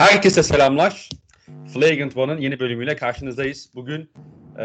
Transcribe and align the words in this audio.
Herkese 0.00 0.42
selamlar. 0.42 1.08
Flagrant 1.74 2.16
One'ın 2.16 2.38
yeni 2.38 2.60
bölümüyle 2.60 2.96
karşınızdayız. 2.96 3.70
Bugün 3.74 4.10
e, 4.58 4.64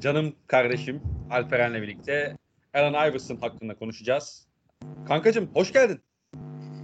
canım 0.00 0.34
kardeşim 0.46 1.02
Alperen'le 1.30 1.82
birlikte 1.82 2.36
Allen 2.74 3.10
Iverson 3.10 3.36
hakkında 3.36 3.74
konuşacağız. 3.74 4.46
Kankacım 5.08 5.50
hoş 5.54 5.72
geldin. 5.72 6.00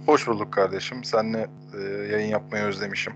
Hoş 0.05 0.27
bulduk 0.27 0.53
kardeşim. 0.53 1.03
Seninle 1.03 1.47
e, 1.77 1.81
yayın 2.11 2.27
yapmayı 2.29 2.63
özlemişim. 2.63 3.13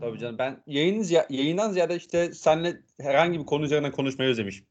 Tabii 0.00 0.18
canım 0.18 0.38
ben 0.38 0.62
yayının 0.66 1.02
ziy- 1.02 1.26
yayından 1.30 1.70
ziyade 1.70 1.96
işte 1.96 2.34
seninle 2.34 2.76
herhangi 3.00 3.40
bir 3.40 3.46
konu 3.46 3.64
üzerine 3.64 3.90
konuşmayı 3.90 4.30
özlemişim. 4.30 4.66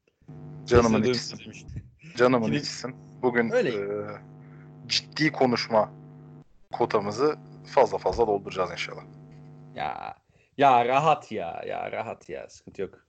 Canımın 0.66 1.02
özlemişim. 1.02 1.68
Canımın 2.16 2.52
içisin. 2.52 2.94
Bugün 3.22 3.50
Öyle. 3.50 3.68
e, 3.68 3.84
ciddi 4.88 5.32
konuşma 5.32 5.92
kotamızı 6.72 7.36
fazla 7.64 7.98
fazla 7.98 8.26
dolduracağız 8.26 8.70
inşallah. 8.70 9.02
Ya 9.74 10.16
ya 10.56 10.84
rahat 10.84 11.32
ya 11.32 11.62
ya 11.66 11.92
rahat 11.92 12.28
ya 12.28 12.48
sıkıntı 12.48 12.82
yok. 12.82 13.06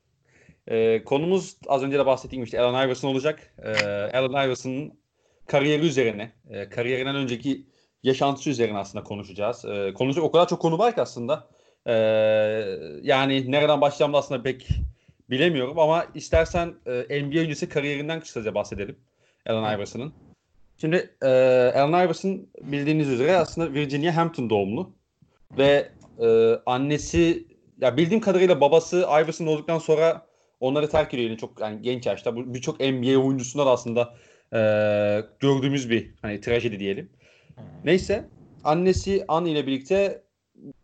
Ee, 0.68 1.04
konumuz 1.04 1.58
az 1.68 1.84
önce 1.84 2.00
de 2.00 2.06
bahsettiğim 2.06 2.44
işte 2.44 2.62
Allen 2.62 2.88
Iverson 2.88 3.10
olacak. 3.10 3.54
Ee, 3.64 3.74
Allen 4.14 4.48
Iverson'ın 4.48 5.00
kariyeri 5.48 5.86
üzerine, 5.86 6.32
e, 6.50 6.70
kariyerinden 6.70 7.16
önceki 7.16 7.66
yaşantısı 8.04 8.50
üzerine 8.50 8.78
aslında 8.78 9.04
konuşacağız. 9.04 9.66
Ee, 9.66 9.94
konuşacak 9.94 10.24
o 10.26 10.32
kadar 10.32 10.48
çok 10.48 10.62
konu 10.62 10.78
var 10.78 10.96
ki 10.96 11.02
aslında. 11.02 11.48
Ee, 11.86 11.94
yani 13.02 13.52
nereden 13.52 13.82
başlayacağımı 13.82 14.14
da 14.14 14.18
aslında 14.18 14.44
pek 14.44 14.68
bilemiyorum 15.30 15.80
ama 15.80 16.06
istersen 16.16 16.76
e, 16.86 17.24
NBA 17.24 17.40
öncesi 17.40 17.70
kariyerinden 17.70 18.20
kısaca 18.20 18.56
bahsedelim 18.56 18.98
Allen 19.48 19.78
Iverson'ın. 19.78 20.14
Şimdi 20.82 21.16
e, 21.22 21.28
Allen 21.76 22.06
Iverson 22.06 22.48
bildiğiniz 22.62 23.10
üzere 23.10 23.36
aslında 23.36 23.74
Virginia 23.74 24.16
Hampton 24.16 24.50
doğumlu 24.50 24.94
ve 25.58 25.90
e, 26.20 26.56
annesi 26.66 27.48
ya 27.82 27.98
bildiğim 27.98 28.22
kadarıyla 28.22 28.62
babası 28.62 28.98
Iverson 28.98 29.48
olduktan 29.48 29.80
sonra 29.80 30.26
onları 30.60 30.90
terk 30.90 31.14
ediyor 31.14 31.30
yine 31.30 31.40
çok 31.40 31.62
yani 31.62 31.82
genç 31.82 32.06
yaşta. 32.06 32.54
Birçok 32.54 32.80
NBA 32.80 33.18
oyuncusunda 33.18 33.66
da 33.66 33.72
aslında 33.72 34.16
e, 34.54 34.60
gördüğümüz 35.40 35.90
bir 35.90 36.12
hani 36.22 36.42
trajedi 36.42 36.80
diyelim. 36.80 37.10
Neyse 37.86 38.26
annesi 38.64 39.26
Anne 39.28 39.52
ile 39.52 39.68
birlikte 39.68 40.24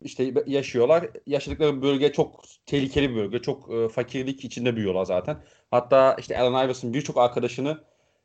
işte 0.02 0.34
yaşıyorlar. 0.48 1.08
Yaşadıkları 1.26 1.82
bölge 1.82 2.12
çok 2.12 2.44
tehlikeli 2.66 3.10
bir 3.10 3.16
bölge. 3.16 3.40
Çok 3.40 3.74
e, 3.74 3.90
fakirlik 3.90 4.46
içinde 4.46 4.76
büyüyorlar 4.76 5.06
zaten. 5.06 5.38
Hatta 5.72 6.16
işte 6.20 6.40
Allen 6.40 6.66
Iverson 6.66 6.94
birçok 6.94 7.18
arkadaşını 7.18 7.78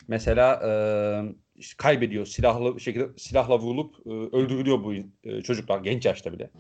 mesela 0.09 0.61
e, 0.65 0.71
işte 1.57 1.75
kaybediyor. 1.77 2.27
Silahlı 2.27 2.81
şekilde 2.81 3.09
silahla 3.17 3.59
vurulup 3.59 3.95
e, 4.07 4.11
öldürülüyor 4.11 4.85
bu 4.85 4.95
e, 5.25 5.43
çocuklar 5.43 5.81
genç 5.81 6.05
yaşta 6.05 6.33
bile. 6.33 6.51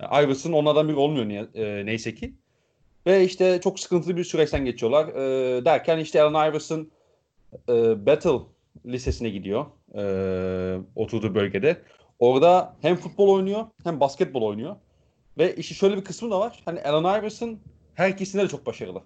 E, 0.00 0.24
Iverson 0.24 0.52
onlardan 0.52 0.88
biri 0.88 0.96
olmuyor 0.96 1.28
niye, 1.28 1.46
e, 1.54 1.86
neyse 1.86 2.14
ki. 2.14 2.34
Ve 3.06 3.24
işte 3.24 3.60
çok 3.64 3.80
sıkıntılı 3.80 4.16
bir 4.16 4.24
süreçten 4.24 4.64
geçiyorlar. 4.64 5.08
E, 5.08 5.64
derken 5.64 5.98
işte 5.98 6.22
Allen 6.22 6.50
Iverson 6.50 6.90
e, 7.68 8.06
Battle 8.06 8.38
Lisesi'ne 8.86 9.28
gidiyor. 9.28 9.66
E, 9.94 10.02
oturduğu 10.96 11.34
bölgede. 11.34 11.82
Orada 12.18 12.76
hem 12.82 12.96
futbol 12.96 13.28
oynuyor 13.28 13.66
hem 13.84 14.00
basketbol 14.00 14.42
oynuyor. 14.42 14.76
Ve 15.38 15.56
işi 15.56 15.74
şöyle 15.74 15.96
bir 15.96 16.04
kısmı 16.04 16.30
da 16.30 16.40
var. 16.40 16.62
Hani 16.64 16.82
Allen 16.82 17.20
Iverson 17.20 17.58
her 17.94 18.08
ikisinde 18.10 18.42
de 18.42 18.48
çok 18.48 18.66
başarılı 18.66 19.02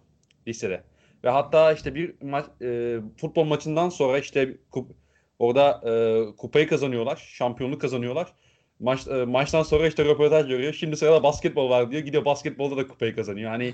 lisede. 0.48 0.82
Ve 1.27 1.30
hatta 1.30 1.72
işte 1.72 1.94
bir 1.94 2.14
ma- 2.14 2.64
e, 2.64 3.00
futbol 3.16 3.44
maçından 3.44 3.88
sonra 3.88 4.19
işte 4.19 4.56
kup- 4.72 4.92
orada 5.38 5.80
e, 5.91 6.36
kupayı 6.36 6.69
kazanıyorlar. 6.69 7.16
Şampiyonluk 7.16 7.80
kazanıyorlar. 7.80 8.32
Maç, 8.80 9.08
e, 9.08 9.24
maçtan 9.24 9.62
sonra 9.62 9.88
işte 9.88 10.04
röportaj 10.04 10.48
görüyor. 10.48 10.72
Şimdi 10.72 10.97
sırada 10.97 11.22
basketbol 11.22 11.70
var 11.70 11.91
diyor. 11.91 12.02
Gidiyor 12.02 12.24
basketbolda 12.24 12.77
da 12.77 12.86
kupayı 12.86 13.16
kazanıyor. 13.16 13.50
Hani 13.50 13.72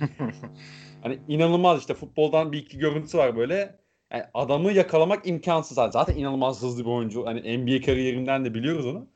hani 1.03 1.19
inanılmaz 1.28 1.80
işte 1.80 1.95
futboldan 1.95 2.53
bir 2.53 2.58
iki 2.58 2.78
görüntüsü 2.78 3.19
var 3.19 3.36
böyle. 3.36 3.78
Yani 4.13 4.24
adamı 4.34 4.73
yakalamak 4.73 5.27
imkansız. 5.27 5.74
zaten. 5.74 5.90
Zaten 5.90 6.17
inanılmaz 6.17 6.63
hızlı 6.63 6.84
bir 6.84 6.90
oyuncu. 6.90 7.27
Hani 7.27 7.58
NBA 7.58 7.86
kariyerinden 7.86 8.45
de 8.45 8.55
biliyoruz 8.55 8.86
onu. 8.86 9.08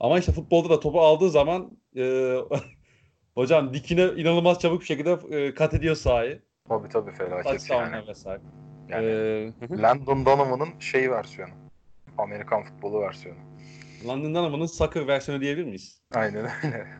Ama 0.00 0.18
işte 0.18 0.32
futbolda 0.32 0.70
da 0.70 0.80
topu 0.80 1.00
aldığı 1.00 1.30
zaman 1.30 1.78
e, 1.96 2.36
hocam 3.34 3.74
dikine 3.74 4.04
inanılmaz 4.16 4.60
çabuk 4.60 4.80
bir 4.80 4.86
şekilde 4.86 5.18
e, 5.30 5.54
kat 5.54 5.74
ediyor 5.74 5.96
sahayı. 5.96 6.45
Tabii 6.68 6.88
tabii 6.88 7.10
felaket 7.10 7.44
Touchdown'lar 7.44 7.92
yani. 7.92 8.08
vesaire. 8.08 8.40
yani 8.88 9.06
Ee, 9.06 9.82
Landon 9.82 10.26
Donovan'ın 10.26 10.78
şey 10.80 11.10
versiyonu. 11.10 11.52
Amerikan 12.18 12.64
futbolu 12.64 13.00
versiyonu. 13.00 13.38
London 14.06 14.34
Dynamo 14.34 14.66
soccer 14.66 15.06
versiyonu 15.08 15.40
diyebilir 15.40 15.64
miyiz? 15.64 16.00
Aynen 16.14 16.44
öyle. 16.44 16.86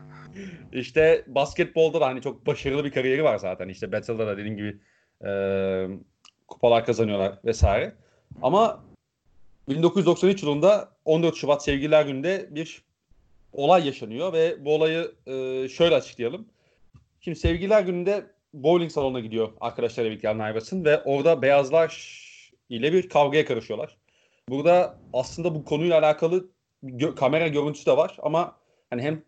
İşte 0.71 1.23
basketbolda 1.27 2.01
da 2.01 2.05
hani 2.05 2.21
çok 2.21 2.45
başarılı 2.45 2.85
bir 2.85 2.91
kariyeri 2.91 3.23
var 3.23 3.37
zaten. 3.37 3.69
İşte 3.69 3.91
Battle'da 3.91 4.27
da 4.27 4.37
dediğim 4.37 4.57
gibi 4.57 4.79
e, 5.25 5.31
kupalar 6.47 6.85
kazanıyorlar 6.85 7.39
vesaire. 7.45 7.95
Ama 8.41 8.83
1993 9.69 10.43
yılında 10.43 10.91
14 11.05 11.35
Şubat 11.35 11.63
Sevgililer 11.63 12.05
Günü'nde 12.05 12.47
bir 12.51 12.83
olay 13.53 13.85
yaşanıyor 13.85 14.33
ve 14.33 14.65
bu 14.65 14.75
olayı 14.75 15.11
e, 15.25 15.67
şöyle 15.69 15.95
açıklayalım. 15.95 16.45
Şimdi 17.21 17.39
Sevgililer 17.39 17.81
Günü'nde 17.81 18.25
bowling 18.63 18.91
salonuna 18.91 19.19
gidiyor 19.19 19.49
arkadaşlarıyla 19.61 20.11
birlikte 20.11 20.29
Allen 20.29 20.51
Iverson 20.51 20.85
ve 20.85 21.03
orada 21.03 21.41
beyazlar 21.41 22.17
ile 22.69 22.93
bir 22.93 23.09
kavgaya 23.09 23.45
karışıyorlar. 23.45 23.97
Burada 24.49 24.97
aslında 25.13 25.55
bu 25.55 25.65
konuyla 25.65 25.99
alakalı 25.99 26.49
gö- 26.83 27.15
kamera 27.15 27.47
görüntüsü 27.47 27.85
de 27.85 27.97
var 27.97 28.17
ama 28.21 28.55
hani 28.89 29.01
hem 29.01 29.23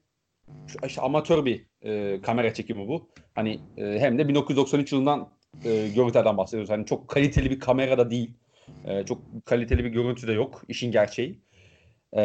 işte 0.86 1.02
amatör 1.02 1.46
bir 1.46 1.66
e, 1.82 2.22
kamera 2.22 2.54
çekimi 2.54 2.88
bu. 2.88 3.10
Hani 3.36 3.60
e, 3.78 4.00
hem 4.00 4.18
de 4.18 4.28
1993 4.28 4.92
yılından 4.92 5.30
e, 5.66 5.90
görüntülerden 5.96 6.38
bahsediyoruz. 6.38 6.70
Hani 6.70 6.86
çok 6.86 7.08
kaliteli 7.08 7.50
bir 7.50 7.60
kamera 7.60 7.98
da 7.98 8.12
değil. 8.12 8.34
E, 8.86 9.06
çok 9.06 9.22
kaliteli 9.46 9.84
bir 9.84 9.90
görüntü 9.90 10.28
de 10.28 10.34
yok. 10.34 10.62
işin 10.68 10.92
gerçeği. 10.92 11.40
E, 12.14 12.24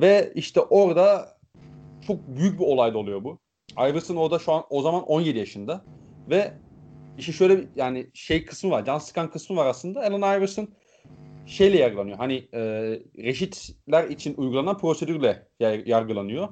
ve 0.00 0.32
işte 0.34 0.60
orada 0.60 1.36
çok 2.06 2.28
büyük 2.28 2.60
bir 2.60 2.64
olay 2.64 2.94
da 2.94 2.98
oluyor 2.98 3.24
bu. 3.24 3.38
Iverson 3.78 4.16
orada 4.16 4.38
şu 4.38 4.52
an 4.52 4.64
o 4.70 4.82
zaman 4.82 5.02
17 5.02 5.38
yaşında 5.38 5.84
ve 6.30 6.52
işi 7.18 7.32
şöyle 7.32 7.58
bir- 7.58 7.68
yani 7.76 8.06
şey 8.14 8.44
kısmı 8.44 8.70
var. 8.70 8.84
Can 8.84 8.98
sıkan 8.98 9.30
kısmı 9.30 9.56
var 9.56 9.66
aslında. 9.66 10.00
Allen 10.00 10.38
Iverson 10.38 10.68
şeyle 11.46 11.78
yargılanıyor. 11.78 12.16
Hani 12.18 12.34
e, 12.54 12.60
reşitler 13.18 14.04
için 14.08 14.34
uygulanan 14.36 14.78
prosedürle 14.78 15.42
yar- 15.60 15.86
yargılanıyor. 15.86 16.48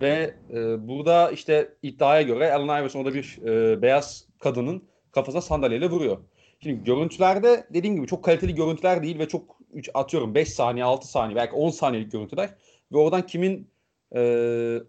Ve 0.00 0.34
e, 0.50 0.88
burada 0.88 1.30
işte 1.30 1.74
iddiaya 1.82 2.22
göre 2.22 2.52
Allen 2.52 2.80
Iverson 2.82 3.00
orada 3.00 3.14
bir 3.14 3.38
e, 3.46 3.82
beyaz 3.82 4.24
kadının 4.38 4.82
kafasına 5.12 5.40
sandalyeyle 5.40 5.90
vuruyor. 5.90 6.16
Şimdi 6.60 6.84
görüntülerde 6.84 7.66
dediğim 7.74 7.96
gibi 7.96 8.06
çok 8.06 8.24
kaliteli 8.24 8.54
görüntüler 8.54 9.02
değil 9.02 9.18
ve 9.18 9.28
çok 9.28 9.56
üç, 9.72 9.90
atıyorum 9.94 10.34
5 10.34 10.48
saniye 10.48 10.84
6 10.84 11.08
saniye 11.08 11.36
belki 11.36 11.52
10 11.54 11.70
saniyelik 11.70 12.12
görüntüler. 12.12 12.50
Ve 12.92 12.96
oradan 12.98 13.26
kimin 13.26 13.68
e, 14.16 14.20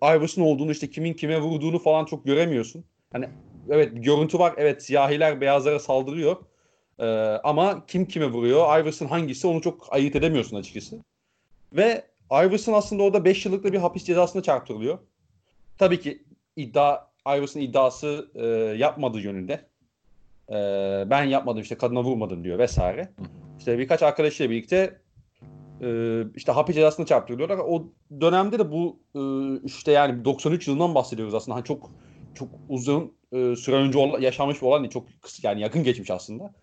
Iverson 0.03 0.41
olduğunu 0.43 0.71
işte 0.71 0.89
kimin 0.89 1.13
kime 1.13 1.41
vurduğunu 1.41 1.79
falan 1.79 2.05
çok 2.05 2.25
göremiyorsun. 2.25 2.85
Hani 3.11 3.25
evet 3.69 3.95
bir 3.95 4.01
görüntü 4.01 4.39
var 4.39 4.53
evet 4.57 4.83
siyahiler 4.83 5.41
beyazlara 5.41 5.79
saldırıyor. 5.79 6.35
E, 6.99 7.05
ama 7.43 7.85
kim 7.85 8.05
kime 8.05 8.25
vuruyor 8.25 8.79
Iverson 8.79 9.07
hangisi 9.07 9.47
onu 9.47 9.61
çok 9.61 9.87
ayırt 9.93 10.15
edemiyorsun 10.15 10.57
açıkçası. 10.57 10.99
Ve 11.73 12.05
Iverson 12.31 12.73
aslında 12.73 13.03
orada 13.03 13.25
5 13.25 13.45
yıllık 13.45 13.63
da 13.63 13.73
bir 13.73 13.77
hapis 13.77 14.03
cezasına 14.03 14.43
çarptırılıyor. 14.43 14.97
Tabii 15.77 15.99
ki 15.99 16.23
iddia 16.55 17.07
Iverson 17.27 17.61
iddiası 17.61 18.31
e, 18.35 18.45
yapmadığı 18.77 19.19
yönünde. 19.19 19.65
E, 20.49 20.55
ben 21.09 21.23
yapmadım 21.23 21.61
işte 21.61 21.75
kadına 21.77 22.03
vurmadım 22.03 22.43
diyor 22.43 22.59
vesaire. 22.59 23.09
İşte 23.59 23.79
birkaç 23.79 24.03
arkadaşıyla 24.03 24.51
birlikte 24.51 24.99
e, 25.81 26.21
işte 26.35 26.51
hapis 26.51 26.75
cezasına 26.75 27.05
çarptırılıyorlar. 27.05 27.57
O 27.57 27.83
dönemde 28.21 28.59
de 28.59 28.71
bu 28.71 28.99
e, 29.15 29.21
işte 29.65 29.91
yani 29.91 30.25
93 30.25 30.67
yılından 30.67 30.95
bahsediyoruz 30.95 31.33
aslında. 31.33 31.55
Hani 31.55 31.65
çok 31.65 31.91
çok 32.35 32.49
uzun 32.69 33.13
e, 33.35 33.55
süre 33.55 33.75
önce 33.75 33.97
ola- 33.97 34.19
yaşanmış 34.19 34.61
bir 34.61 34.67
olan 34.67 34.83
değil. 34.83 34.91
Çok 34.91 35.07
yani 35.43 35.61
yakın 35.61 35.83
geçmiş 35.83 36.11
aslında. 36.11 36.53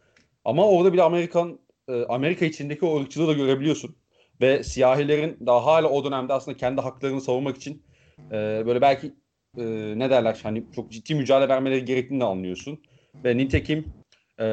Ama 0.44 0.69
orada 0.69 0.92
bile 0.92 1.02
Amerikan 1.02 1.58
e, 1.88 2.04
Amerika 2.04 2.44
içindeki 2.44 2.84
o 2.84 3.00
ırkçılığı 3.00 3.28
da 3.28 3.32
görebiliyorsun 3.32 3.96
ve 4.40 4.64
siyahilerin 4.64 5.36
daha 5.46 5.66
hala 5.66 5.88
o 5.88 6.04
dönemde 6.04 6.32
aslında 6.32 6.56
kendi 6.56 6.80
haklarını 6.80 7.20
savunmak 7.20 7.56
için 7.56 7.82
e, 8.30 8.62
böyle 8.66 8.80
belki 8.80 9.12
e, 9.58 9.64
ne 9.96 10.10
derler 10.10 10.40
hani 10.42 10.64
çok 10.74 10.90
ciddi 10.92 11.14
mücadele 11.14 11.48
vermeleri 11.48 11.84
gerektiğini 11.84 12.20
de 12.20 12.24
anlıyorsun. 12.24 12.80
Ve 13.24 13.36
nitekim 13.36 13.92
e, 14.40 14.44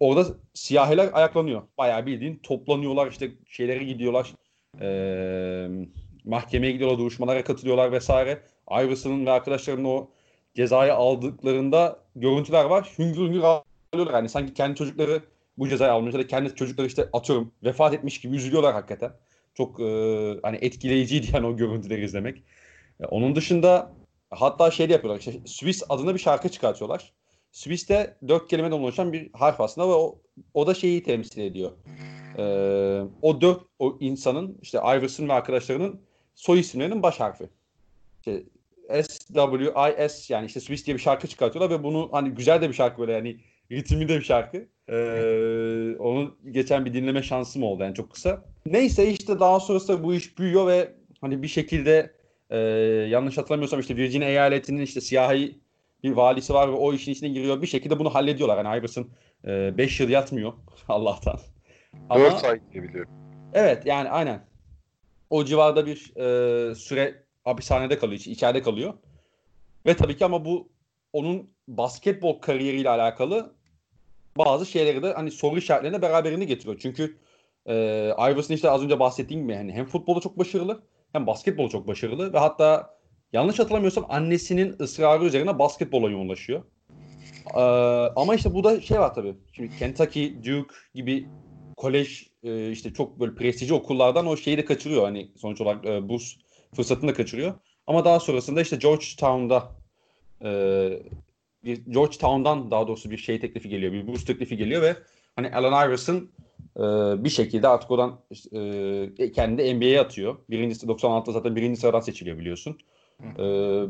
orada 0.00 0.26
siyahiler 0.54 1.10
ayaklanıyor. 1.12 1.62
Bayağı 1.78 2.06
bildiğin 2.06 2.40
toplanıyorlar 2.42 3.10
işte 3.10 3.30
şeylere 3.48 3.84
gidiyorlar. 3.84 4.32
E, 4.80 4.88
mahkemeye 6.24 6.72
gidiyorlar, 6.72 6.98
duruşmalara 6.98 7.44
katılıyorlar 7.44 7.92
vesaire. 7.92 8.42
Iverson'ın 8.70 9.26
ve 9.26 9.30
arkadaşlarının 9.30 9.84
o 9.84 10.08
cezayı 10.54 10.94
aldıklarında 10.94 11.98
görüntüler 12.16 12.64
var. 12.64 12.92
Hüngür 12.98 13.20
hüngür 13.20 13.42
ağlıyorlar. 13.42 14.14
Yani 14.14 14.28
sanki 14.28 14.54
kendi 14.54 14.76
çocukları 14.76 15.22
bu 15.58 15.68
cezayı 15.68 15.92
almış 15.92 16.14
ya 16.14 16.20
da 16.20 16.26
kendi 16.26 16.54
çocukları 16.54 16.86
işte 16.86 17.08
atıyorum 17.12 17.52
vefat 17.64 17.94
etmiş 17.94 18.20
gibi 18.20 18.36
üzülüyorlar 18.36 18.72
hakikaten. 18.74 19.12
Çok 19.54 19.80
e, 19.80 19.84
hani 20.42 20.58
etkileyiciydi 20.60 21.26
yani 21.34 21.46
o 21.46 21.56
görüntüleri 21.56 22.04
izlemek. 22.04 22.42
E, 23.00 23.04
onun 23.04 23.36
dışında 23.36 23.92
Hatta 24.32 24.70
şey 24.70 24.88
de 24.88 24.92
yapıyorlar. 24.92 25.20
Işte 25.20 25.32
Swiss 25.46 25.82
adına 25.88 26.14
bir 26.14 26.18
şarkı 26.18 26.48
çıkartıyorlar. 26.48 27.12
Swiss'te 27.52 28.16
dört 28.28 28.48
kelimeden 28.48 28.72
oluşan 28.72 29.12
bir 29.12 29.30
harf 29.32 29.60
aslında 29.60 29.88
ve 29.88 29.92
o, 29.92 30.18
o 30.54 30.66
da 30.66 30.74
şeyi 30.74 31.02
temsil 31.02 31.40
ediyor. 31.40 31.72
Ee, 32.38 33.02
o 33.22 33.40
dört 33.40 33.60
o 33.78 33.96
insanın 34.00 34.58
işte 34.62 34.78
Iverson 34.78 35.28
ve 35.28 35.32
arkadaşlarının 35.32 36.00
soy 36.34 36.60
isimlerinin 36.60 37.02
baş 37.02 37.20
harfi. 37.20 37.48
İşte 38.18 38.42
S, 38.92 39.18
W, 39.34 39.72
I, 39.90 40.08
S 40.08 40.34
yani 40.34 40.46
işte 40.46 40.60
Swiss 40.60 40.86
diye 40.86 40.96
bir 40.96 41.02
şarkı 41.02 41.28
çıkartıyorlar 41.28 41.78
ve 41.78 41.82
bunu 41.82 42.08
hani 42.12 42.30
güzel 42.30 42.62
de 42.62 42.68
bir 42.68 42.74
şarkı 42.74 43.00
böyle 43.00 43.12
yani 43.12 43.36
ritmi 43.72 44.08
de 44.08 44.18
bir 44.18 44.24
şarkı. 44.24 44.68
Ee, 44.88 45.96
onu 45.98 46.36
geçen 46.50 46.84
bir 46.84 46.94
dinleme 46.94 47.22
şansım 47.22 47.62
oldu 47.62 47.82
yani 47.82 47.94
çok 47.94 48.12
kısa. 48.12 48.44
Neyse 48.66 49.08
işte 49.08 49.40
daha 49.40 49.60
sonrasında 49.60 50.04
bu 50.04 50.14
iş 50.14 50.38
büyüyor 50.38 50.66
ve 50.66 50.92
hani 51.20 51.42
bir 51.42 51.48
şekilde 51.48 52.12
e, 52.50 52.58
yanlış 53.10 53.38
hatırlamıyorsam 53.38 53.80
işte 53.80 53.96
Virginia 53.96 54.28
eyaletinin 54.28 54.82
işte 54.82 55.00
siyahi 55.00 55.58
bir 56.02 56.12
valisi 56.12 56.54
var 56.54 56.68
ve 56.68 56.72
o 56.72 56.92
işin 56.92 57.12
içine 57.12 57.28
giriyor. 57.28 57.62
Bir 57.62 57.66
şekilde 57.66 57.98
bunu 57.98 58.14
hallediyorlar. 58.14 58.64
Hani 58.64 58.78
Iverson 58.78 59.08
5 59.44 60.00
e, 60.00 60.04
yıl 60.04 60.10
yatmıyor 60.10 60.52
Allah'tan. 60.88 61.38
4 62.14 62.44
ay 62.44 62.60
diye 62.72 62.82
biliyorum. 62.82 63.10
Evet 63.52 63.86
yani 63.86 64.10
aynen. 64.10 64.40
O 65.30 65.44
civarda 65.44 65.86
bir 65.86 66.16
e, 66.16 66.74
süre 66.74 67.21
hapishanede 67.44 67.98
kalıyor, 67.98 68.20
içeride 68.20 68.62
kalıyor. 68.62 68.94
Ve 69.86 69.96
tabii 69.96 70.16
ki 70.16 70.24
ama 70.24 70.44
bu 70.44 70.68
onun 71.12 71.50
basketbol 71.68 72.40
kariyeriyle 72.40 72.88
alakalı 72.88 73.54
bazı 74.38 74.66
şeyleri 74.66 75.02
de 75.02 75.12
hani 75.12 75.30
soru 75.30 75.58
işaretlerine 75.58 76.02
beraberinde 76.02 76.44
getiriyor. 76.44 76.78
Çünkü 76.82 77.18
e, 77.66 77.74
Iverson 78.18 78.54
işte 78.54 78.70
az 78.70 78.82
önce 78.82 79.00
bahsettiğim 79.00 79.42
gibi 79.42 79.52
yani 79.52 79.72
hem 79.72 79.86
futbolda 79.86 80.20
çok 80.20 80.38
başarılı 80.38 80.82
hem 81.12 81.26
basketbolu 81.26 81.70
çok 81.70 81.86
başarılı 81.86 82.32
ve 82.32 82.38
hatta 82.38 82.98
yanlış 83.32 83.58
hatırlamıyorsam 83.58 84.06
annesinin 84.08 84.76
ısrarı 84.80 85.24
üzerine 85.24 85.58
basketbola 85.58 86.10
yoğunlaşıyor. 86.10 86.62
Ee, 87.54 87.60
ama 88.16 88.34
işte 88.34 88.54
bu 88.54 88.64
da 88.64 88.80
şey 88.80 89.00
var 89.00 89.14
tabii. 89.14 89.34
Şimdi 89.52 89.78
Kentucky, 89.78 90.36
Duke 90.36 90.74
gibi 90.94 91.28
kolej 91.76 92.30
e, 92.42 92.70
işte 92.70 92.92
çok 92.92 93.20
böyle 93.20 93.34
prestijli 93.34 93.74
okullardan 93.74 94.26
o 94.26 94.36
şeyi 94.36 94.56
de 94.58 94.64
kaçırıyor. 94.64 95.02
Hani 95.02 95.30
sonuç 95.36 95.60
olarak 95.60 95.86
e, 95.86 96.08
burs 96.08 96.34
fırsatını 96.76 97.10
da 97.10 97.14
kaçırıyor. 97.14 97.54
Ama 97.86 98.04
daha 98.04 98.20
sonrasında 98.20 98.60
işte 98.60 98.76
Georgetown'da 98.76 99.72
e, 100.44 100.50
bir 101.64 101.76
Georgetown'dan 101.86 102.70
daha 102.70 102.88
doğrusu 102.88 103.10
bir 103.10 103.16
şey 103.16 103.40
teklifi 103.40 103.68
geliyor. 103.68 103.92
Bir 103.92 104.06
burs 104.06 104.24
teklifi 104.24 104.56
geliyor 104.56 104.82
ve 104.82 104.96
hani 105.36 105.54
Allen 105.54 105.88
Iverson 105.88 106.30
e, 106.76 106.82
bir 107.24 107.28
şekilde 107.28 107.68
artık 107.68 107.90
oradan 107.90 108.20
e, 108.52 109.32
kendini 109.32 109.74
NBA'ye 109.74 110.00
atıyor. 110.00 110.36
Birincisi 110.50 110.86
96'da 110.86 111.32
zaten 111.32 111.56
birinci 111.56 111.80
sıradan 111.80 112.00
seçiliyor 112.00 112.38
biliyorsun. 112.38 112.78
E, 113.38 113.44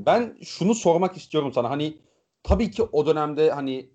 ben 0.07 0.37
şunu 0.43 0.75
sormak 0.75 1.17
istiyorum 1.17 1.53
sana. 1.53 1.71
Hani 1.71 1.99
tabii 2.43 2.71
ki 2.71 2.83
o 2.83 3.07
dönemde 3.07 3.51
hani 3.51 3.91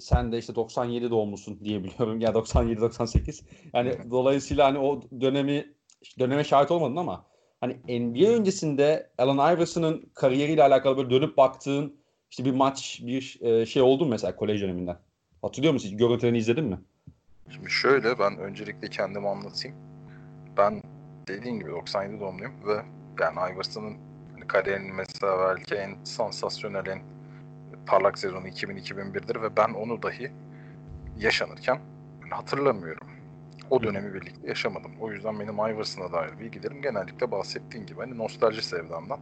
sen 0.00 0.32
de 0.32 0.38
işte 0.38 0.54
97 0.54 1.10
doğumlusun 1.10 1.60
diye 1.64 1.84
biliyorum. 1.84 2.20
Ya 2.20 2.34
97 2.34 2.80
98. 2.80 3.42
Yani 3.74 3.94
dolayısıyla 4.10 4.66
hani 4.66 4.78
o 4.78 5.00
dönemi 5.20 5.74
döneme 6.18 6.44
şahit 6.44 6.70
olmadın 6.70 6.96
ama 6.96 7.29
hani 7.60 8.00
NBA 8.00 8.30
öncesinde 8.30 9.10
Allen 9.18 9.56
Iverson'ın 9.56 10.10
kariyeriyle 10.14 10.62
alakalı 10.62 10.96
böyle 10.96 11.10
dönüp 11.10 11.36
baktığın 11.36 12.00
işte 12.30 12.44
bir 12.44 12.50
maç, 12.54 13.00
bir 13.06 13.38
e, 13.40 13.66
şey 13.66 13.82
oldu 13.82 14.04
mu 14.04 14.10
mesela 14.10 14.36
kolej 14.36 14.62
döneminden? 14.62 14.96
Hatırlıyor 15.42 15.72
musun? 15.72 15.98
Görüntülerini 15.98 16.38
izledin 16.38 16.64
mi? 16.64 16.78
Şimdi 17.50 17.70
şöyle 17.70 18.18
ben 18.18 18.38
öncelikle 18.38 18.88
kendimi 18.90 19.28
anlatayım. 19.28 19.76
Ben 20.56 20.82
dediğin 21.28 21.58
gibi 21.58 21.70
97 21.70 22.20
doğumluyum 22.20 22.52
ve 22.66 22.82
yani 23.20 23.54
Iverson'ın 23.54 23.96
hani 24.32 24.46
kariyerinin 24.46 24.94
mesela 24.94 25.38
belki 25.38 25.74
en 25.74 26.04
sansasyonel, 26.04 26.86
en 26.86 27.02
parlak 27.86 28.18
sezonu 28.18 28.48
2000-2001'dir 28.48 29.42
ve 29.42 29.56
ben 29.56 29.68
onu 29.68 30.02
dahi 30.02 30.32
yaşanırken 31.18 31.80
hatırlamıyorum. 32.30 33.19
O 33.70 33.82
dönemi 33.82 34.14
birlikte 34.14 34.48
yaşamadım. 34.48 34.92
O 35.00 35.12
yüzden 35.12 35.40
benim 35.40 35.54
Iverson'a 35.54 36.12
dair 36.12 36.38
bilgilerim 36.38 36.82
genellikle 36.82 37.30
bahsettiğin 37.30 37.86
gibi 37.86 38.00
hani 38.00 38.18
nostalji 38.18 38.62
sevdamdan. 38.62 39.20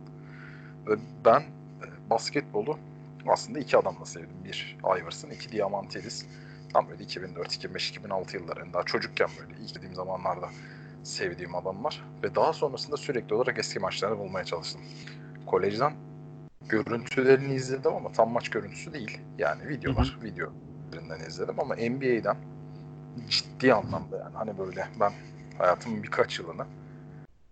Ve 0.87 0.97
ben 1.25 1.41
e, 1.41 2.11
basketbolu 2.11 2.79
aslında 3.27 3.59
iki 3.59 3.77
adamla 3.77 4.05
sevdim. 4.05 4.45
Bir 4.45 4.77
Iverson, 5.01 5.31
iki 5.31 5.53
Diamantidis. 5.53 6.27
Tam 6.73 6.89
böyle 6.89 7.05
2004, 7.05 7.55
2005, 7.55 7.91
2006 7.91 8.37
yıllarında 8.37 8.73
daha 8.75 8.83
çocukken 8.83 9.29
böyle 9.41 9.61
ilk 9.65 9.77
dediğim 9.77 9.95
zamanlarda 9.95 10.49
sevdiğim 11.03 11.55
adamlar. 11.55 12.05
Ve 12.23 12.35
daha 12.35 12.53
sonrasında 12.53 12.97
sürekli 12.97 13.35
olarak 13.35 13.59
eski 13.59 13.79
maçlarını 13.79 14.19
bulmaya 14.19 14.45
çalıştım. 14.45 14.81
Kolejden 15.47 15.93
görüntülerini 16.69 17.55
izledim 17.55 17.95
ama 17.95 18.13
tam 18.13 18.31
maç 18.31 18.49
görüntüsü 18.49 18.93
değil. 18.93 19.21
Yani 19.39 19.69
videolar, 19.69 20.07
hı 20.07 20.21
hı. 20.21 20.25
video 20.25 20.53
üzerinden 20.89 21.21
izledim 21.21 21.61
ama 21.61 21.75
NBA'den 21.75 22.37
ciddi 23.29 23.75
anlamda 23.75 24.17
yani 24.17 24.35
hani 24.35 24.59
böyle 24.59 24.89
ben 25.01 25.13
hayatımın 25.59 26.03
birkaç 26.03 26.39
yılını 26.39 26.67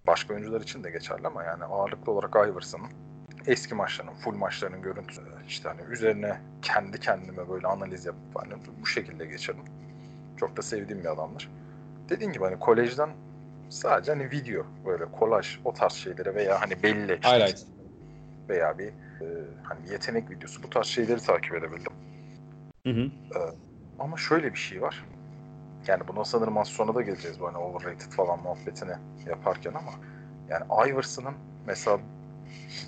başka 0.07 0.35
oyuncular 0.35 0.61
için 0.61 0.85
de 0.85 0.91
geçerli 0.91 1.27
ama 1.27 1.45
yani 1.45 1.65
ağırlıklı 1.65 2.13
olarak 2.13 2.37
Iverson'ın 2.37 2.91
eski 3.47 3.75
maçlarının, 3.75 4.15
full 4.15 4.35
maçlarının 4.35 4.83
görüntüsü 4.83 5.23
işte 5.49 5.69
hani 5.69 5.81
üzerine 5.93 6.41
kendi 6.63 7.01
kendime 7.01 7.49
böyle 7.49 7.67
analiz 7.67 8.07
yapıp 8.07 8.21
hani 8.35 8.53
bu 8.83 8.87
şekilde 8.87 9.27
geçirdim. 9.27 9.65
Çok 10.37 10.57
da 10.57 10.63
sevdiğim 10.63 11.03
bir 11.03 11.13
adamdır. 11.13 11.51
Dediğim 12.09 12.33
gibi 12.33 12.45
hani 12.45 12.59
kolejden 12.59 13.11
sadece 13.69 14.13
hani 14.13 14.31
video 14.31 14.67
böyle 14.87 15.05
kolaj 15.05 15.59
o 15.65 15.75
tarz 15.75 15.93
şeylere 15.93 16.35
veya 16.35 16.61
hani 16.61 16.83
belli 16.83 17.17
Highlight. 17.17 17.67
veya 18.49 18.79
bir 18.79 18.87
e, 18.87 19.27
hani 19.63 19.91
yetenek 19.91 20.31
videosu 20.31 20.63
bu 20.63 20.71
tarz 20.71 20.87
şeyleri 20.87 21.21
takip 21.21 21.55
edebildim. 21.55 21.93
Hı 22.87 22.93
hı. 22.93 23.11
E, 23.39 23.39
ama 23.99 24.17
şöyle 24.17 24.53
bir 24.53 24.59
şey 24.59 24.83
var. 24.83 25.05
Yani 25.89 26.09
buna 26.09 26.25
sanırım 26.25 26.59
az 26.59 26.69
sonra 26.69 26.95
da 26.95 27.03
geleceğiz 27.03 27.41
bu 27.41 27.47
hani 27.49 27.57
overrated 27.57 28.13
falan 28.13 28.43
muhabbetini 28.43 28.93
yaparken 29.27 29.73
ama 29.75 29.93
yani 30.49 30.91
Iverson'ın 30.91 31.35
mesela 31.67 32.01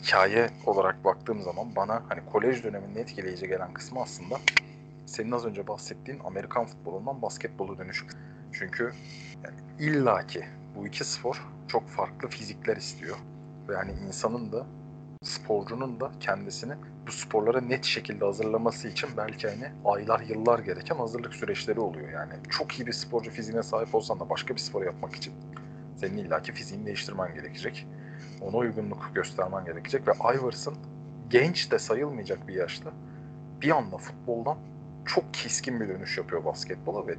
hikaye 0.02 0.50
olarak 0.66 1.04
baktığım 1.04 1.42
zaman 1.42 1.76
bana 1.76 2.02
hani 2.08 2.20
kolej 2.32 2.64
döneminde 2.64 3.00
etkileyici 3.00 3.48
gelen 3.48 3.72
kısmı 3.74 4.02
aslında 4.02 4.40
senin 5.06 5.32
az 5.32 5.44
önce 5.46 5.66
bahsettiğin 5.66 6.20
Amerikan 6.24 6.66
futbolundan 6.66 7.22
basketbolu 7.22 7.78
dönüş. 7.78 8.04
Çünkü 8.52 8.92
yani 9.44 9.56
illaki 9.78 10.44
bu 10.76 10.86
iki 10.86 11.04
spor 11.04 11.46
çok 11.68 11.88
farklı 11.88 12.28
fizikler 12.28 12.76
istiyor. 12.76 13.16
Ve 13.68 13.74
yani 13.74 13.92
insanın 14.06 14.52
da 14.52 14.66
sporcunun 15.22 16.00
da 16.00 16.10
kendisini 16.20 16.72
bu 17.06 17.12
sporlara 17.12 17.60
net 17.60 17.84
şekilde 17.84 18.24
hazırlaması 18.24 18.88
için 18.88 19.08
belki 19.16 19.48
hani 19.48 19.72
aylar 19.84 20.20
yıllar 20.20 20.58
gereken 20.58 20.96
hazırlık 20.96 21.34
süreçleri 21.34 21.80
oluyor. 21.80 22.08
Yani 22.08 22.32
çok 22.48 22.78
iyi 22.78 22.86
bir 22.86 22.92
sporcu 22.92 23.30
fiziğine 23.30 23.62
sahip 23.62 23.94
olsan 23.94 24.20
da 24.20 24.30
başka 24.30 24.54
bir 24.54 24.60
spor 24.60 24.84
yapmak 24.84 25.14
için 25.14 25.32
senin 25.96 26.16
illaki 26.16 26.52
fiziğini 26.52 26.86
değiştirmen 26.86 27.34
gerekecek. 27.34 27.86
Ona 28.40 28.56
uygunluk 28.56 29.10
göstermen 29.14 29.64
gerekecek 29.64 30.08
ve 30.08 30.12
Iverson 30.34 30.74
genç 31.30 31.70
de 31.70 31.78
sayılmayacak 31.78 32.48
bir 32.48 32.54
yaşta 32.54 32.90
bir 33.62 33.70
anda 33.70 33.98
futboldan 33.98 34.58
çok 35.06 35.34
keskin 35.34 35.80
bir 35.80 35.88
dönüş 35.88 36.18
yapıyor 36.18 36.44
basketbola 36.44 37.06
ve 37.06 37.14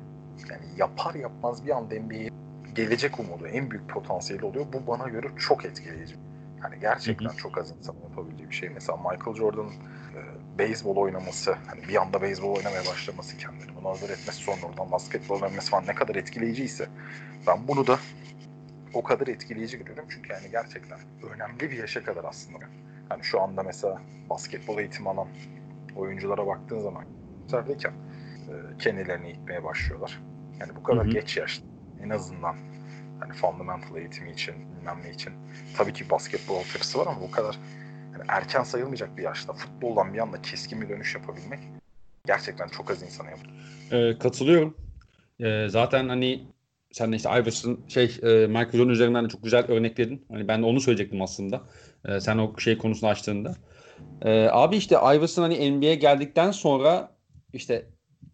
yani 0.49 0.65
yapar 0.77 1.15
yapmaz 1.15 1.65
bir 1.65 1.77
anda 1.77 1.95
NBA'ye 1.95 2.29
gelecek 2.75 3.19
umudu, 3.19 3.47
en 3.47 3.71
büyük 3.71 3.89
potansiyeli 3.89 4.45
oluyor. 4.45 4.65
Bu 4.73 4.87
bana 4.87 5.09
göre 5.09 5.27
çok 5.37 5.65
etkileyici. 5.65 6.15
Yani 6.63 6.79
gerçekten 6.81 7.29
çok 7.29 7.57
az 7.57 7.71
insanın 7.71 8.01
yapabildiği 8.01 8.49
bir 8.49 8.55
şey. 8.55 8.69
Mesela 8.69 8.97
Michael 8.97 9.35
Jordan'ın 9.37 9.73
e, 10.15 10.19
beyzbol 10.57 10.95
oynaması, 10.95 11.55
hani 11.67 11.87
bir 11.87 12.01
anda 12.01 12.21
beyzbol 12.21 12.55
oynamaya 12.55 12.85
başlaması 12.85 13.37
kendini 13.37 13.75
bunu 13.75 13.89
hazır 13.89 14.09
etmesi 14.09 14.43
sonra 14.43 14.65
oradan 14.65 14.91
basketbol 14.91 15.41
oynaması 15.41 15.71
falan 15.71 15.87
ne 15.87 15.95
kadar 15.95 16.15
etkileyiciyse 16.15 16.87
ben 17.47 17.67
bunu 17.67 17.87
da 17.87 17.99
o 18.93 19.03
kadar 19.03 19.27
etkileyici 19.27 19.77
görüyorum. 19.77 20.05
Çünkü 20.09 20.33
yani 20.33 20.51
gerçekten 20.51 20.99
önemli 21.33 21.71
bir 21.71 21.77
yaşa 21.77 22.03
kadar 22.03 22.23
aslında. 22.23 22.65
Hani 23.09 23.23
şu 23.23 23.41
anda 23.41 23.63
mesela 23.63 24.01
basketbol 24.29 24.79
eğitimi 24.79 25.09
alan 25.09 25.27
oyunculara 25.95 26.47
baktığın 26.47 26.79
zaman 26.79 27.05
içerideyken 27.45 27.91
e, 27.91 28.77
kendilerini 28.79 29.27
eğitmeye 29.27 29.63
başlıyorlar. 29.63 30.21
Yani 30.59 30.75
bu 30.75 30.83
kadar 30.83 31.05
hı 31.05 31.09
hı. 31.09 31.13
geç 31.13 31.37
yaşta 31.37 31.65
en 32.03 32.09
azından 32.09 32.55
hani 33.19 33.33
fundamental 33.33 33.97
eğitimi 33.97 34.31
için 34.31 34.55
bilmem 34.97 35.13
için 35.13 35.33
tabii 35.77 35.93
ki 35.93 36.09
basketbol 36.09 36.55
altyapısı 36.55 36.99
var 36.99 37.07
ama 37.07 37.21
bu 37.21 37.31
kadar 37.31 37.59
yani 38.13 38.23
erken 38.27 38.63
sayılmayacak 38.63 39.17
bir 39.17 39.23
yaşta 39.23 39.53
futboldan 39.53 40.13
bir 40.13 40.19
anda 40.19 40.41
keskin 40.41 40.81
bir 40.81 40.89
dönüş 40.89 41.15
yapabilmek 41.15 41.59
gerçekten 42.25 42.67
çok 42.67 42.91
az 42.91 43.03
insana 43.03 43.29
yapıyor. 43.29 43.53
Ee, 43.91 44.17
katılıyorum. 44.17 44.77
Ee, 45.39 45.67
zaten 45.69 46.09
hani 46.09 46.43
sen 46.91 47.11
de 47.11 47.15
işte 47.15 47.29
Iverson 47.29 47.79
şey 47.87 48.03
e, 48.23 48.47
Michael 48.47 48.71
Jordan 48.71 48.89
üzerinden 48.89 49.25
de 49.25 49.29
çok 49.29 49.43
güzel 49.43 49.65
örnekledin. 49.67 50.25
Hani 50.31 50.47
ben 50.47 50.61
de 50.61 50.65
onu 50.65 50.81
söyleyecektim 50.81 51.21
aslında. 51.21 51.61
E, 52.05 52.19
sen 52.19 52.37
o 52.37 52.59
şey 52.59 52.77
konusunu 52.77 53.09
açtığında. 53.09 53.55
E, 54.21 54.47
abi 54.51 54.77
işte 54.77 54.95
Iverson 54.95 55.43
hani 55.43 55.71
NBA'ye 55.71 55.95
geldikten 55.95 56.51
sonra 56.51 57.11
işte 57.53 57.85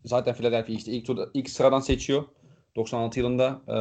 zaten 0.06 0.36
Philadelphia 0.36 0.74
işte 0.74 0.92
ilk 0.92 1.06
turda, 1.06 1.30
ilk 1.34 1.50
sıradan 1.50 1.80
seçiyor 1.80 2.24
96 2.76 3.20
yılında. 3.20 3.62
E, 3.68 3.74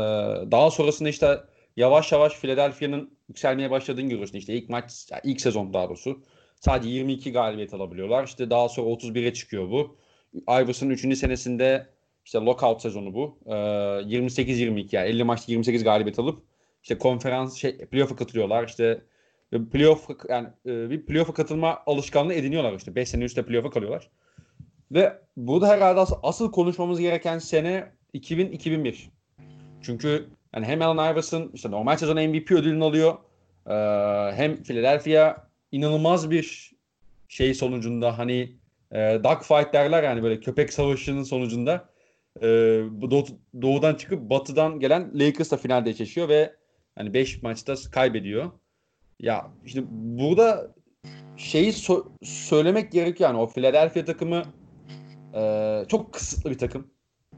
daha 0.51 0.71
sonrasında 0.71 1.09
işte 1.09 1.41
yavaş 1.77 2.13
yavaş 2.13 2.33
Philadelphia'nın 2.33 3.19
yükselmeye 3.29 3.71
başladığını 3.71 4.09
görüyorsun. 4.09 4.39
İşte 4.39 4.55
ilk 4.55 4.69
maç, 4.69 5.09
ilk 5.25 5.41
sezon 5.41 5.73
daha 5.73 5.89
doğrusu 5.89 6.23
sadece 6.61 6.89
22 6.89 7.33
galibiyet 7.33 7.75
alabiliyorlar. 7.75 8.25
İşte 8.25 8.51
daha 8.51 8.69
sonra 8.69 8.91
31'e 8.91 9.33
çıkıyor 9.33 9.71
bu. 9.71 9.97
Iverson'un 10.49 10.91
3. 10.91 11.19
senesinde 11.19 11.87
işte 12.25 12.39
lockout 12.39 12.83
sezonu 12.83 13.15
bu. 13.15 13.39
Ee, 13.47 13.51
28-22 13.51 14.97
yani 14.97 15.09
50 15.09 15.25
maçta 15.25 15.53
28 15.53 15.85
galibiyet 15.85 16.19
alıp 16.19 16.43
işte 16.83 16.99
konferans 16.99 17.57
şey 17.57 17.79
playoff'a 17.79 18.17
katılıyorlar. 18.17 18.69
İşte 18.69 19.01
playoff 19.73 20.09
yani 20.29 20.49
e, 20.67 20.91
bir 20.91 21.07
playoff'a 21.07 21.35
katılma 21.35 21.83
alışkanlığı 21.87 22.35
ediniyorlar 22.35 22.73
işte. 22.73 22.95
5 22.95 23.09
sene 23.09 23.25
üstte 23.25 23.47
playoff'a 23.47 23.71
kalıyorlar. 23.71 24.11
Ve 24.91 25.19
burada 25.37 25.69
herhalde 25.69 26.01
asıl, 26.23 26.53
konuşmamız 26.53 27.01
gereken 27.01 27.39
sene 27.39 27.93
2000-2001. 28.15 28.95
Çünkü 29.83 30.29
yani 30.55 30.67
hem 30.67 30.83
Allen 30.83 31.13
Iverson 31.13 31.51
işte 31.55 31.71
normal 31.71 31.97
sezon 31.97 32.17
MVP 32.17 32.51
ödülünü 32.53 32.85
alıyor. 32.85 33.15
Ee, 33.67 34.37
hem 34.37 34.63
Philadelphia 34.63 35.37
inanılmaz 35.73 36.31
bir 36.31 36.75
şey 37.29 37.55
sonucunda 37.55 38.19
hani 38.19 38.57
e, 38.93 39.21
dogfight 39.25 39.73
derler 39.73 40.03
yani 40.03 40.23
böyle 40.23 40.41
köpek 40.41 40.73
savaşının 40.73 41.23
sonucunda 41.23 41.89
e, 42.41 42.47
doğu, 43.11 43.25
doğudan 43.63 43.95
çıkıp 43.95 44.31
batıdan 44.31 44.81
gelen 44.81 45.11
Lakers'la 45.15 45.57
finalde 45.57 45.91
eşleşiyor 45.91 46.29
ve 46.29 46.55
hani 46.95 47.15
5 47.15 47.43
maçta 47.43 47.75
kaybediyor. 47.93 48.51
Ya 49.21 49.51
işte 49.65 49.83
burada 49.91 50.75
şeyi 51.37 51.73
so- 51.73 52.07
söylemek 52.23 52.93
gerekiyor 52.93 53.31
yani 53.31 53.41
o 53.41 53.47
Philadelphia 53.47 54.05
takımı 54.05 54.43
e, 55.35 55.83
çok 55.89 56.13
kısıtlı 56.13 56.51
bir 56.51 56.59
takım. 56.59 56.91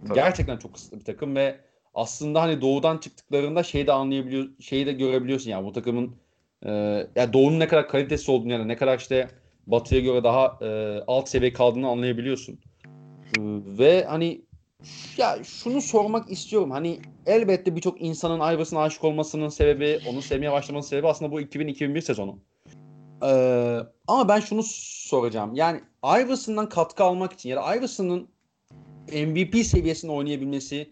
Tabii. 0.02 0.14
Gerçekten 0.14 0.56
çok 0.56 0.74
kısıtlı 0.74 1.00
bir 1.00 1.04
takım 1.04 1.36
ve 1.36 1.60
aslında 1.96 2.42
hani 2.42 2.60
doğudan 2.60 2.98
çıktıklarında 2.98 3.62
şeyi 3.62 3.86
de 3.86 3.92
anlayabiliyor, 3.92 4.48
şeyi 4.60 4.86
de 4.86 4.92
görebiliyorsun 4.92 5.50
yani 5.50 5.66
bu 5.66 5.72
takımın 5.72 6.16
e, 6.62 6.70
yani 7.16 7.32
doğunun 7.32 7.60
ne 7.60 7.68
kadar 7.68 7.88
kalitesi 7.88 8.30
olduğunu 8.30 8.52
yani 8.52 8.68
ne 8.68 8.76
kadar 8.76 8.98
işte 8.98 9.28
batıya 9.66 10.00
göre 10.00 10.24
daha 10.24 10.58
e, 10.62 11.00
alt 11.06 11.28
seviye 11.28 11.52
kaldığını 11.52 11.88
anlayabiliyorsun. 11.88 12.58
E, 13.38 13.40
ve 13.78 14.04
hani 14.04 14.42
ya 15.16 15.38
şunu 15.44 15.80
sormak 15.80 16.30
istiyorum. 16.30 16.70
Hani 16.70 17.00
elbette 17.26 17.76
birçok 17.76 18.02
insanın 18.02 18.54
Iverson'a 18.54 18.82
aşık 18.82 19.04
olmasının 19.04 19.48
sebebi, 19.48 20.00
onu 20.08 20.22
sevmeye 20.22 20.52
başlamasının 20.52 20.90
sebebi 20.90 21.08
aslında 21.08 21.32
bu 21.32 21.40
2000-2001 21.40 22.00
sezonu. 22.00 22.38
Ee, 23.22 23.78
ama 24.06 24.28
ben 24.28 24.40
şunu 24.40 24.62
soracağım. 25.08 25.54
Yani 25.54 25.80
Iverson'dan 26.04 26.68
katkı 26.68 27.04
almak 27.04 27.32
için 27.32 27.48
ya 27.48 27.56
da 27.56 27.76
Iverson'ın 27.76 28.28
MVP 29.12 29.66
seviyesinde 29.66 30.12
oynayabilmesi, 30.12 30.90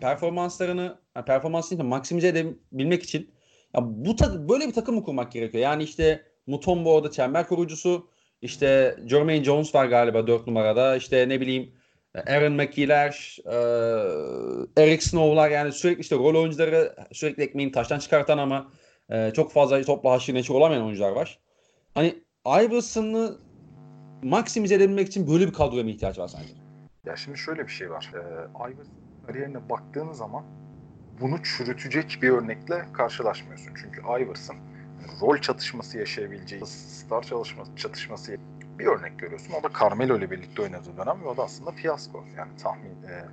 performanslarını, 0.00 0.98
yani 1.16 1.24
performansını 1.24 1.84
maksimize 1.84 2.28
edebilmek 2.28 3.02
için 3.02 3.30
ya 3.74 3.80
bu 3.84 4.16
böyle 4.48 4.66
bir 4.66 4.72
takım 4.72 4.94
mı 4.94 5.04
kurmak 5.04 5.32
gerekiyor? 5.32 5.64
Yani 5.64 5.82
işte 5.82 6.22
Mutombo 6.46 6.94
orada 6.94 7.10
çember 7.10 7.48
kurucusu, 7.48 8.08
işte 8.42 8.96
Jermaine 9.06 9.44
Jones 9.44 9.74
var 9.74 9.86
galiba 9.86 10.26
4 10.26 10.46
numarada, 10.46 10.96
işte 10.96 11.28
ne 11.28 11.40
bileyim 11.40 11.72
Aaron 12.26 12.52
McKee'ler, 12.52 13.38
e, 14.76 14.82
Eric 14.82 15.04
Snow'lar 15.04 15.50
yani 15.50 15.72
sürekli 15.72 16.00
işte 16.00 16.16
rol 16.16 16.34
oyuncuları 16.34 16.96
sürekli 17.12 17.42
ekmeğini 17.42 17.72
taştan 17.72 17.98
çıkartan 17.98 18.38
ama 18.38 18.72
e, 19.10 19.30
çok 19.34 19.52
fazla 19.52 19.82
topla 19.82 20.10
haşır 20.10 20.34
neşir 20.34 20.54
olamayan 20.54 20.84
oyuncular 20.84 21.10
var. 21.10 21.38
Hani 21.94 22.14
Iverson'ı 22.46 23.38
maksimize 24.22 24.74
edebilmek 24.74 25.08
için 25.08 25.32
böyle 25.32 25.46
bir 25.46 25.52
kadroya 25.52 25.84
mı 25.84 25.90
ihtiyaç 25.90 26.18
var 26.18 26.28
sence? 26.28 26.48
Ya 27.06 27.16
şimdi 27.16 27.38
şöyle 27.38 27.62
bir 27.66 27.72
şey 27.72 27.90
var. 27.90 28.10
Ee, 28.14 28.18
Iverson 28.72 29.07
kariyerine 29.28 29.68
baktığın 29.68 30.12
zaman 30.12 30.44
bunu 31.20 31.42
çürütecek 31.42 32.18
bir 32.22 32.30
örnekle 32.30 32.84
karşılaşmıyorsun. 32.92 33.74
Çünkü 33.74 34.00
Iverson 34.00 34.56
rol 35.20 35.38
çatışması 35.38 35.98
yaşayabileceği, 35.98 36.66
star 36.66 37.22
çalışması, 37.22 37.76
çatışması 37.76 38.36
bir 38.78 38.86
örnek 38.86 39.18
görüyorsun. 39.18 39.54
O 39.60 39.62
da 39.62 39.68
Carmelo 39.80 40.18
ile 40.18 40.30
birlikte 40.30 40.62
oynadığı 40.62 40.96
dönem 40.96 41.22
ve 41.22 41.28
o 41.28 41.36
da 41.36 41.44
aslında 41.44 41.70
fiyasko. 41.70 42.24
Yani 42.36 42.56
tahmin 42.56 43.02
e, 43.02 43.24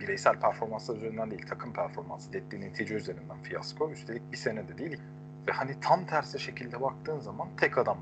bireysel 0.00 0.40
performanslar 0.40 0.96
üzerinden 0.96 1.30
değil, 1.30 1.46
takım 1.48 1.72
performansı, 1.72 2.32
dettiği 2.32 2.60
netice 2.60 2.94
üzerinden 2.94 3.42
fiyasko. 3.42 3.90
Üstelik 3.90 4.32
bir 4.32 4.36
sene 4.36 4.68
de 4.68 4.78
değil. 4.78 5.00
Ve 5.48 5.52
hani 5.52 5.80
tam 5.80 6.06
tersi 6.06 6.38
şekilde 6.40 6.80
baktığın 6.80 7.18
zaman 7.18 7.48
tek 7.56 7.78
adam 7.78 7.98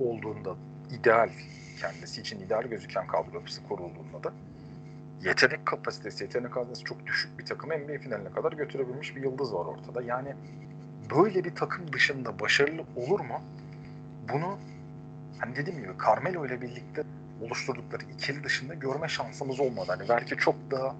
olduğunda 0.00 0.56
ideal 0.90 1.30
kendisi 1.80 2.20
için 2.20 2.40
ideal 2.40 2.62
gözüken 2.62 3.06
kadro 3.06 3.34
yapısı 3.34 3.62
kurulduğunda 3.68 4.24
da 4.24 4.32
yetenek 5.24 5.66
kapasitesi, 5.66 6.24
yetenek 6.24 6.52
kapasitesi 6.52 6.84
çok 6.84 7.06
düşük 7.06 7.38
bir 7.38 7.46
takım 7.46 7.70
NBA 7.70 7.98
finaline 7.98 8.30
kadar 8.30 8.52
götürebilmiş 8.52 9.16
bir 9.16 9.22
yıldız 9.22 9.54
var 9.54 9.64
ortada. 9.64 10.02
Yani 10.02 10.34
böyle 11.16 11.44
bir 11.44 11.54
takım 11.54 11.92
dışında 11.92 12.38
başarılı 12.38 12.82
olur 12.96 13.20
mu? 13.20 13.40
Bunu 14.32 14.58
hani 15.38 15.56
dediğim 15.56 15.80
gibi 15.80 15.92
Carmelo 16.06 16.46
ile 16.46 16.60
birlikte 16.60 17.02
oluşturdukları 17.42 18.04
ikili 18.14 18.44
dışında 18.44 18.74
görme 18.74 19.08
şansımız 19.08 19.60
olmadı. 19.60 19.86
Hani 19.88 20.08
belki 20.08 20.36
çok 20.36 20.54
daha 20.70 20.94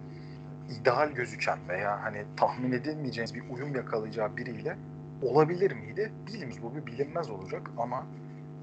ideal 0.80 1.10
gözüken 1.10 1.58
veya 1.68 2.02
hani 2.02 2.24
tahmin 2.36 2.72
edilmeyeceğiniz 2.72 3.34
bir 3.34 3.42
uyum 3.50 3.74
yakalayacağı 3.74 4.36
biriyle 4.36 4.76
olabilir 5.22 5.72
miydi? 5.72 6.12
Bilmiyoruz. 6.26 6.62
Bu 6.62 6.74
bir 6.76 6.86
bilinmez 6.86 7.30
olacak 7.30 7.70
ama 7.78 8.06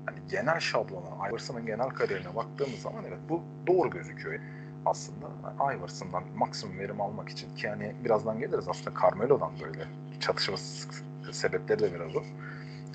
hani 0.05 0.17
genel 0.29 0.59
şablona, 0.59 1.29
Iverson'ın 1.29 1.65
genel 1.65 1.89
kariyerine 1.89 2.35
baktığımız 2.35 2.79
zaman 2.79 3.03
evet 3.07 3.19
bu 3.29 3.43
doğru 3.67 3.89
gözüküyor 3.89 4.39
aslında. 4.85 5.25
Yani 5.43 5.77
Iverson'dan 5.77 6.23
maksimum 6.35 6.79
verim 6.79 7.01
almak 7.01 7.29
için 7.29 7.55
ki 7.55 7.69
hani 7.69 7.95
birazdan 8.03 8.39
geliriz 8.39 8.67
aslında 8.67 8.99
Carmelo'dan 9.01 9.51
böyle 9.63 9.83
çatışması 10.19 10.87
sebepleri 11.31 11.79
de 11.79 11.93
biraz 11.93 12.15
o. 12.15 12.23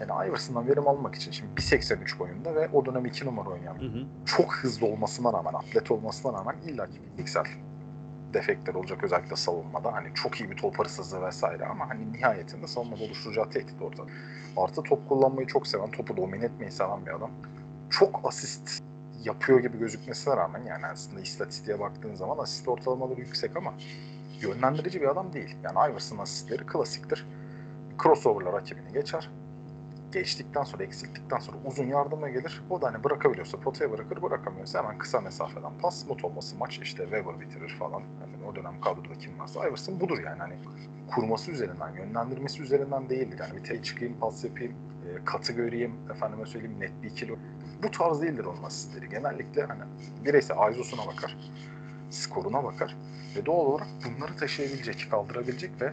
Yani 0.01 0.29
Iverson'dan 0.29 0.69
verim 0.69 0.89
almak 0.89 1.15
için 1.15 1.31
şimdi 1.31 1.53
1.83 1.61 2.19
boyunda 2.19 2.55
ve 2.55 2.69
o 2.73 2.87
dönem 2.87 3.07
2 3.07 3.27
numara 3.27 3.49
oynayan 3.49 3.75
hı 3.75 3.87
hı. 3.87 4.05
çok 4.27 4.55
hızlı 4.55 4.87
olmasına 4.87 5.33
rağmen, 5.33 5.55
atlet 5.55 5.91
olmasına 5.91 6.33
rağmen 6.33 6.57
illa 6.67 6.87
ki 6.87 7.01
fiziksel 7.11 7.45
defektler 8.35 8.75
olacak 8.75 9.05
özellikle 9.05 9.37
savunmada. 9.37 9.93
Hani 9.93 10.09
çok 10.15 10.41
iyi 10.41 10.51
bir 10.51 10.57
top 10.57 10.79
hırsızlığı 10.79 11.27
vesaire 11.27 11.67
ama 11.67 11.89
hani 11.89 12.13
nihayetinde 12.13 12.67
savunmada 12.67 13.05
oluşturacağı 13.05 13.51
tehdit 13.51 13.83
ortada. 13.83 14.07
Artı 14.57 14.83
top 14.83 15.09
kullanmayı 15.09 15.47
çok 15.47 15.67
seven, 15.67 15.91
topu 15.91 16.17
domine 16.17 16.45
etmeyi 16.45 16.71
seven 16.71 17.07
bir 17.07 17.11
adam. 17.11 17.31
Çok 17.91 18.21
asist 18.25 18.83
yapıyor 19.25 19.61
gibi 19.61 19.79
gözükmesine 19.79 20.37
rağmen 20.37 20.63
yani 20.63 20.87
aslında 20.87 21.21
istatistiğe 21.21 21.81
baktığın 21.81 22.15
zaman 22.15 22.39
asist 22.39 22.69
ortalamaları 22.69 23.21
yüksek 23.21 23.57
ama 23.57 23.75
yönlendirici 24.41 25.01
bir 25.01 25.09
adam 25.09 25.33
değil. 25.33 25.57
Yani 25.65 25.93
Iverson 25.93 26.19
asistleri 26.19 26.67
klasiktir. 26.67 27.27
Crossover'la 28.03 28.53
rakibini 28.53 28.93
geçer 28.93 29.31
geçtikten 30.13 30.65
sonra, 30.65 30.85
eksilttikten 30.85 31.39
sonra 31.39 31.57
uzun 31.65 31.87
yardıma 31.87 32.29
gelir. 32.29 32.63
O 32.71 32.83
da 32.83 32.87
hani 32.87 33.05
bırakabiliyorsa 33.05 33.61
potaya 33.61 33.93
bırakır, 33.93 34.23
bırakamıyorsa 34.23 34.83
hemen 34.83 34.99
kısa 34.99 35.21
mesafeden 35.21 35.73
pas, 35.83 36.07
mut 36.07 36.25
olması 36.25 36.57
maç 36.57 36.79
işte 36.83 37.03
Weber 37.03 37.41
bitirir 37.41 37.77
falan. 37.79 38.01
Yani 38.01 38.51
o 38.51 38.57
dönem 38.57 38.81
kadroda 38.81 39.15
kim 39.21 39.39
varsa 39.39 39.69
Iverson 39.69 40.01
budur 40.01 40.19
yani 40.19 40.39
hani 40.39 40.55
kurması 41.15 41.51
üzerinden, 41.51 41.95
yönlendirmesi 41.95 42.63
üzerinden 42.63 43.09
değildir. 43.09 43.39
Yani 43.41 43.57
bir 43.57 43.65
tek 43.65 43.85
çıkayım, 43.85 44.15
pas 44.21 44.45
yapayım, 44.45 44.73
e, 44.73 45.25
katı 45.25 45.53
göreyim, 45.53 45.95
efendime 46.11 46.47
söyleyeyim 46.47 46.81
net 46.81 47.03
bir 47.03 47.11
ikili. 47.11 47.37
Bu 47.83 47.91
tarz 47.91 48.23
değildir 48.23 48.45
onun 48.45 48.63
asistleri. 48.63 49.09
Genellikle 49.09 49.63
hani 49.63 49.83
bireysel 50.25 50.73
ISO'suna 50.73 51.07
bakar, 51.07 51.37
skoruna 52.11 52.65
bakar 52.65 52.97
ve 53.37 53.47
doğal 53.47 53.67
olarak 53.67 53.89
bunları 54.05 54.37
taşıyabilecek, 54.37 55.09
kaldırabilecek 55.11 55.71
ve 55.81 55.93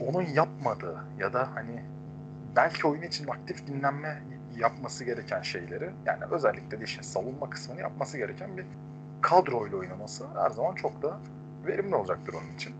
onun 0.00 0.22
yapmadığı 0.22 1.04
ya 1.18 1.32
da 1.32 1.48
hani 1.54 1.84
belki 2.56 2.86
oyun 2.86 3.02
için 3.02 3.28
aktif 3.28 3.66
dinlenme 3.66 4.22
yapması 4.56 5.04
gereken 5.04 5.42
şeyleri 5.42 5.90
yani 6.06 6.24
özellikle 6.30 6.80
de 6.80 6.84
işin 6.84 7.02
savunma 7.02 7.50
kısmını 7.50 7.80
yapması 7.80 8.18
gereken 8.18 8.56
bir 8.56 8.66
kadroyla 9.20 9.78
oynaması 9.78 10.24
her 10.42 10.50
zaman 10.50 10.74
çok 10.74 11.02
da 11.02 11.18
verimli 11.66 11.94
olacaktır 11.94 12.34
onun 12.34 12.54
için. 12.54 12.74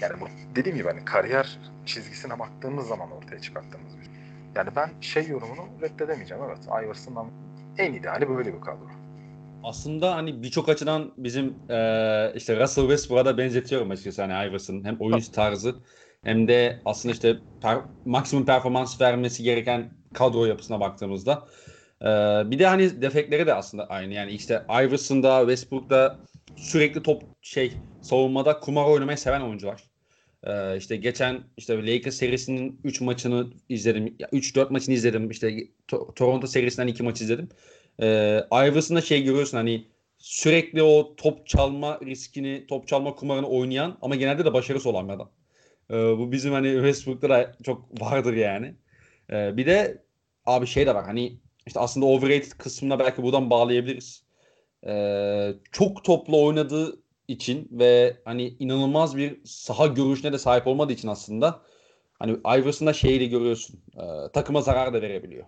Yani 0.00 0.20
bu 0.20 0.26
dediğim 0.54 0.78
gibi 0.78 0.88
hani 0.88 1.04
kariyer 1.04 1.58
çizgisine 1.86 2.38
baktığımız 2.38 2.86
zaman 2.86 3.10
ortaya 3.10 3.40
çıkarttığımız 3.40 3.98
bir 3.98 4.04
şey. 4.04 4.12
Yani 4.54 4.70
ben 4.76 4.90
şey 5.00 5.28
yorumunu 5.28 5.68
reddedemeyeceğim. 5.82 6.44
Evet 6.44 6.84
Iverson'dan 6.84 7.26
en 7.78 7.92
ideali 7.92 8.28
böyle 8.28 8.54
bir 8.54 8.60
kadro. 8.60 8.86
Aslında 9.62 10.16
hani 10.16 10.42
birçok 10.42 10.68
açıdan 10.68 11.12
bizim 11.16 11.54
e, 11.70 12.32
işte 12.34 12.60
Russell 12.60 12.84
Westbrook'a 12.84 13.24
da 13.24 13.38
benzetiyorum 13.38 13.90
açıkçası 13.90 14.22
hani 14.22 14.48
Iverson 14.48 14.84
hem 14.84 14.96
oyun 15.00 15.20
tarzı 15.20 15.74
hem 16.24 16.48
de 16.48 16.80
aslında 16.84 17.14
işte 17.14 17.36
per, 17.60 17.78
maksimum 18.04 18.46
performans 18.46 19.00
vermesi 19.00 19.42
gereken 19.42 19.90
kadro 20.14 20.44
yapısına 20.44 20.80
baktığımızda. 20.80 21.46
Ee, 22.02 22.06
bir 22.50 22.58
de 22.58 22.66
hani 22.66 23.02
defekleri 23.02 23.46
de 23.46 23.54
aslında 23.54 23.86
aynı. 23.86 24.14
Yani 24.14 24.32
işte 24.32 24.62
Iverson'da, 24.70 25.40
Westbrook'da 25.40 26.18
sürekli 26.56 27.02
top 27.02 27.22
şey 27.42 27.72
savunmada 28.00 28.60
kumar 28.60 28.84
oynamayı 28.84 29.18
seven 29.18 29.40
oyuncular. 29.40 29.82
Ee, 30.46 30.76
işte 30.76 30.96
geçen 30.96 31.40
işte 31.56 31.86
Lakers 31.86 32.14
serisinin 32.16 32.80
3 32.84 33.00
maçını 33.00 33.46
izledim. 33.68 34.16
3-4 34.32 34.70
maçını 34.70 34.94
izledim. 34.94 35.30
İşte 35.30 35.48
to- 35.88 36.14
Toronto 36.14 36.46
serisinden 36.46 36.86
2 36.88 37.02
maç 37.02 37.20
izledim. 37.20 37.48
Ee, 38.02 38.40
Iverson'da 38.52 39.00
şey 39.00 39.22
görüyorsun 39.22 39.56
hani 39.58 39.86
sürekli 40.18 40.82
o 40.82 41.16
top 41.16 41.46
çalma 41.46 42.00
riskini, 42.04 42.66
top 42.66 42.88
çalma 42.88 43.14
kumarını 43.14 43.46
oynayan 43.48 43.98
ama 44.02 44.14
genelde 44.16 44.44
de 44.44 44.52
başarısı 44.54 44.90
olan 44.90 45.08
bir 45.08 45.12
adam. 45.14 45.30
E, 45.90 45.94
bu 45.94 46.32
bizim 46.32 46.52
hani 46.52 46.72
Westbrook'ta 46.72 47.28
da 47.28 47.52
çok 47.64 48.00
vardır 48.02 48.34
yani. 48.34 48.74
E, 49.32 49.56
bir 49.56 49.66
de 49.66 50.02
abi 50.46 50.66
şey 50.66 50.86
de 50.86 50.94
var 50.94 51.04
hani 51.04 51.38
işte 51.66 51.80
aslında 51.80 52.06
overrated 52.06 52.52
kısmına 52.58 52.98
belki 52.98 53.22
buradan 53.22 53.50
bağlayabiliriz. 53.50 54.26
Ee, 54.86 55.54
çok 55.72 56.04
toplu 56.04 56.44
oynadığı 56.46 57.02
için 57.28 57.68
ve 57.70 58.16
hani 58.24 58.56
inanılmaz 58.58 59.16
bir 59.16 59.40
saha 59.44 59.86
görüşüne 59.86 60.32
de 60.32 60.38
sahip 60.38 60.66
olmadığı 60.66 60.92
için 60.92 61.08
aslında 61.08 61.60
hani 62.18 62.32
Iverson'da 62.32 62.92
şeyi 62.92 63.20
de 63.20 63.26
görüyorsun. 63.26 63.80
E, 63.96 64.32
takıma 64.32 64.60
zarar 64.60 64.94
da 64.94 65.02
verebiliyor. 65.02 65.46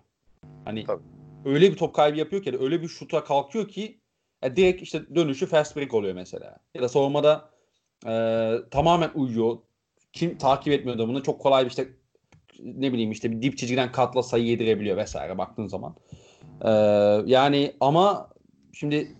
Hani 0.65 0.85
Tabii. 0.85 1.03
öyle 1.45 1.71
bir 1.71 1.77
top 1.77 1.95
kaybı 1.95 2.17
yapıyor 2.17 2.43
ki 2.43 2.57
öyle 2.59 2.81
bir 2.81 2.87
şuta 2.87 3.23
kalkıyor 3.23 3.67
ki 3.67 3.99
ya 4.43 4.55
direkt 4.55 4.81
işte 4.81 5.15
dönüşü 5.15 5.45
fast 5.45 5.75
break 5.75 5.93
oluyor 5.93 6.13
mesela. 6.13 6.57
Ya 6.75 6.81
da 6.81 6.89
savunmada 6.89 7.49
e, 8.07 8.53
tamamen 8.71 9.11
uyuyor. 9.15 9.57
Kim 10.13 10.37
takip 10.37 10.73
etmiyor 10.73 10.97
da 10.97 11.07
bunu 11.07 11.23
çok 11.23 11.41
kolay 11.41 11.65
bir 11.65 11.69
işte 11.69 11.87
ne 12.59 12.93
bileyim 12.93 13.11
işte 13.11 13.31
bir 13.31 13.41
dip 13.41 13.57
çizgiden 13.57 13.91
katla 13.91 14.23
sayı 14.23 14.45
yedirebiliyor 14.45 14.97
vesaire 14.97 15.37
baktığın 15.37 15.67
zaman. 15.67 15.95
E, 16.61 16.69
yani 17.25 17.75
ama 17.79 18.29
şimdi 18.73 19.15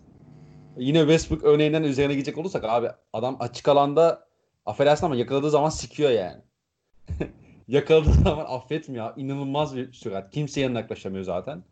yine 0.80 1.00
Westbrook 1.00 1.44
örneğinden 1.44 1.84
üzerine 1.84 2.14
gidecek 2.14 2.38
olursak 2.38 2.64
abi 2.64 2.88
adam 3.14 3.38
açık 3.40 3.68
alanda 3.68 4.28
affedersin 4.66 5.06
ama 5.06 5.16
yakaladığı 5.16 5.50
zaman 5.50 5.70
sikiyor 5.70 6.10
yani. 6.12 6.42
yakaladığı 7.68 8.14
zaman 8.14 8.46
affetmiyor. 8.46 9.14
İnanılmaz 9.18 9.76
bir 9.76 9.94
sürat. 9.94 10.32
Kimseye 10.32 10.62
yanına 10.62 10.80
yaklaşamıyor 10.80 11.24
zaten. 11.24 11.64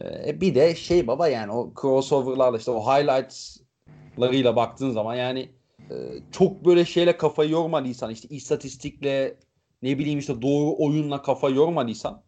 Ee, 0.00 0.40
bir 0.40 0.54
de 0.54 0.74
şey 0.74 1.06
baba 1.06 1.28
yani 1.28 1.52
o 1.52 1.72
crossover'larla 1.80 2.58
işte 2.58 2.70
o 2.70 2.80
highlights'larıyla 2.80 4.56
baktığın 4.56 4.90
zaman 4.90 5.14
yani 5.14 5.48
e, 5.90 5.94
çok 6.32 6.64
böyle 6.64 6.84
şeyle 6.84 7.16
kafayı 7.16 7.50
yormadıysan 7.50 8.10
işte 8.10 8.28
istatistikle 8.28 9.36
ne 9.82 9.98
bileyim 9.98 10.18
işte 10.18 10.42
doğru 10.42 10.74
oyunla 10.78 11.22
kafa 11.22 11.48
yormadıysan 11.48 12.22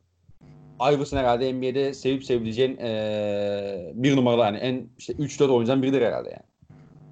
Iverson 0.81 1.17
herhalde 1.19 1.53
NBA'de 1.55 1.95
sevip 1.95 2.25
sevileceğin 2.25 2.77
e, 2.77 3.93
bir 3.95 4.17
numaralı 4.17 4.41
yani 4.43 4.57
en 4.59 4.89
işte 4.99 5.13
3-4 5.13 5.51
oyuncudan 5.51 5.83
biridir 5.83 6.03
herhalde 6.03 6.29
yani. 6.31 6.43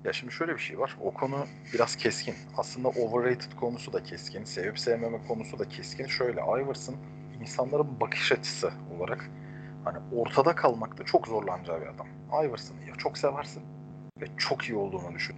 Ya 0.05 0.13
şimdi 0.13 0.33
şöyle 0.33 0.55
bir 0.55 0.59
şey 0.59 0.79
var. 0.79 0.97
O 1.01 1.11
konu 1.11 1.47
biraz 1.75 1.97
keskin. 1.97 2.35
Aslında 2.57 2.89
overrated 2.89 3.53
konusu 3.61 3.93
da 3.93 4.03
keskin. 4.03 4.45
Sevip 4.45 4.79
sevmeme 4.79 5.19
konusu 5.29 5.59
da 5.59 5.69
keskin. 5.69 6.07
Şöyle 6.07 6.41
Iverson 6.41 6.97
insanların 7.41 8.01
bakış 8.01 8.33
açısı 8.33 8.71
olarak 8.97 9.31
hani 9.85 9.99
ortada 10.17 10.55
kalmakta 10.55 11.05
çok 11.05 11.27
zorlanacağı 11.29 11.81
bir 11.81 11.87
adam. 11.87 12.07
Iverson'ı 12.45 12.89
ya 12.89 12.95
çok 12.99 13.19
seversin 13.19 13.63
ve 14.21 14.27
çok 14.37 14.65
iyi 14.69 14.77
olduğunu 14.77 15.15
düşün. 15.15 15.37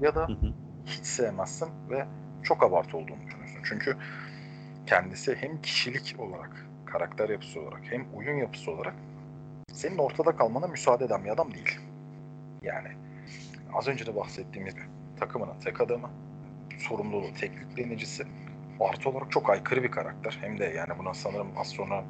Ya 0.00 0.14
da 0.14 0.26
Hı 0.26 0.32
hı. 0.32 0.52
hiç 0.86 1.04
sevmezsin 1.06 1.68
ve 1.90 2.06
çok 2.42 2.62
abartı 2.62 2.96
olduğunu 2.96 3.18
düşünürsün. 3.26 3.60
Çünkü 3.64 3.96
kendisi 4.86 5.34
hem 5.34 5.62
kişilik 5.62 6.14
olarak, 6.18 6.66
karakter 6.90 7.28
yapısı 7.28 7.60
olarak 7.60 7.80
hem 7.90 8.06
oyun 8.14 8.36
yapısı 8.36 8.70
olarak 8.70 8.94
senin 9.72 9.98
ortada 9.98 10.36
kalmana 10.36 10.66
müsaade 10.66 11.04
eden 11.04 11.24
bir 11.24 11.30
adam 11.30 11.54
değil. 11.54 11.78
Yani 12.62 12.88
az 13.74 13.88
önce 13.88 14.06
de 14.06 14.16
bahsettiğimiz 14.16 14.74
gibi 14.74 14.84
takımının 15.20 15.60
tek 15.64 15.80
adamı, 15.80 16.10
sorumluluğu 16.78 17.34
tek 17.34 17.54
yüklenicisi, 17.54 18.24
artı 18.80 19.10
olarak 19.10 19.32
çok 19.32 19.50
aykırı 19.50 19.82
bir 19.82 19.90
karakter. 19.90 20.38
Hem 20.40 20.58
de 20.58 20.64
yani 20.64 20.98
buna 20.98 21.14
sanırım 21.14 21.48
az 21.56 21.68
sonra 21.68 22.04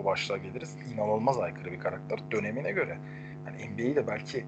o 0.00 0.04
başlığa 0.04 0.36
geliriz. 0.36 0.76
İnanılmaz 0.94 1.38
aykırı 1.38 1.72
bir 1.72 1.78
karakter. 1.78 2.30
Dönemine 2.30 2.72
göre 2.72 2.98
hani 3.44 3.68
NBA'yi 3.68 3.96
de 3.96 4.06
belki 4.06 4.46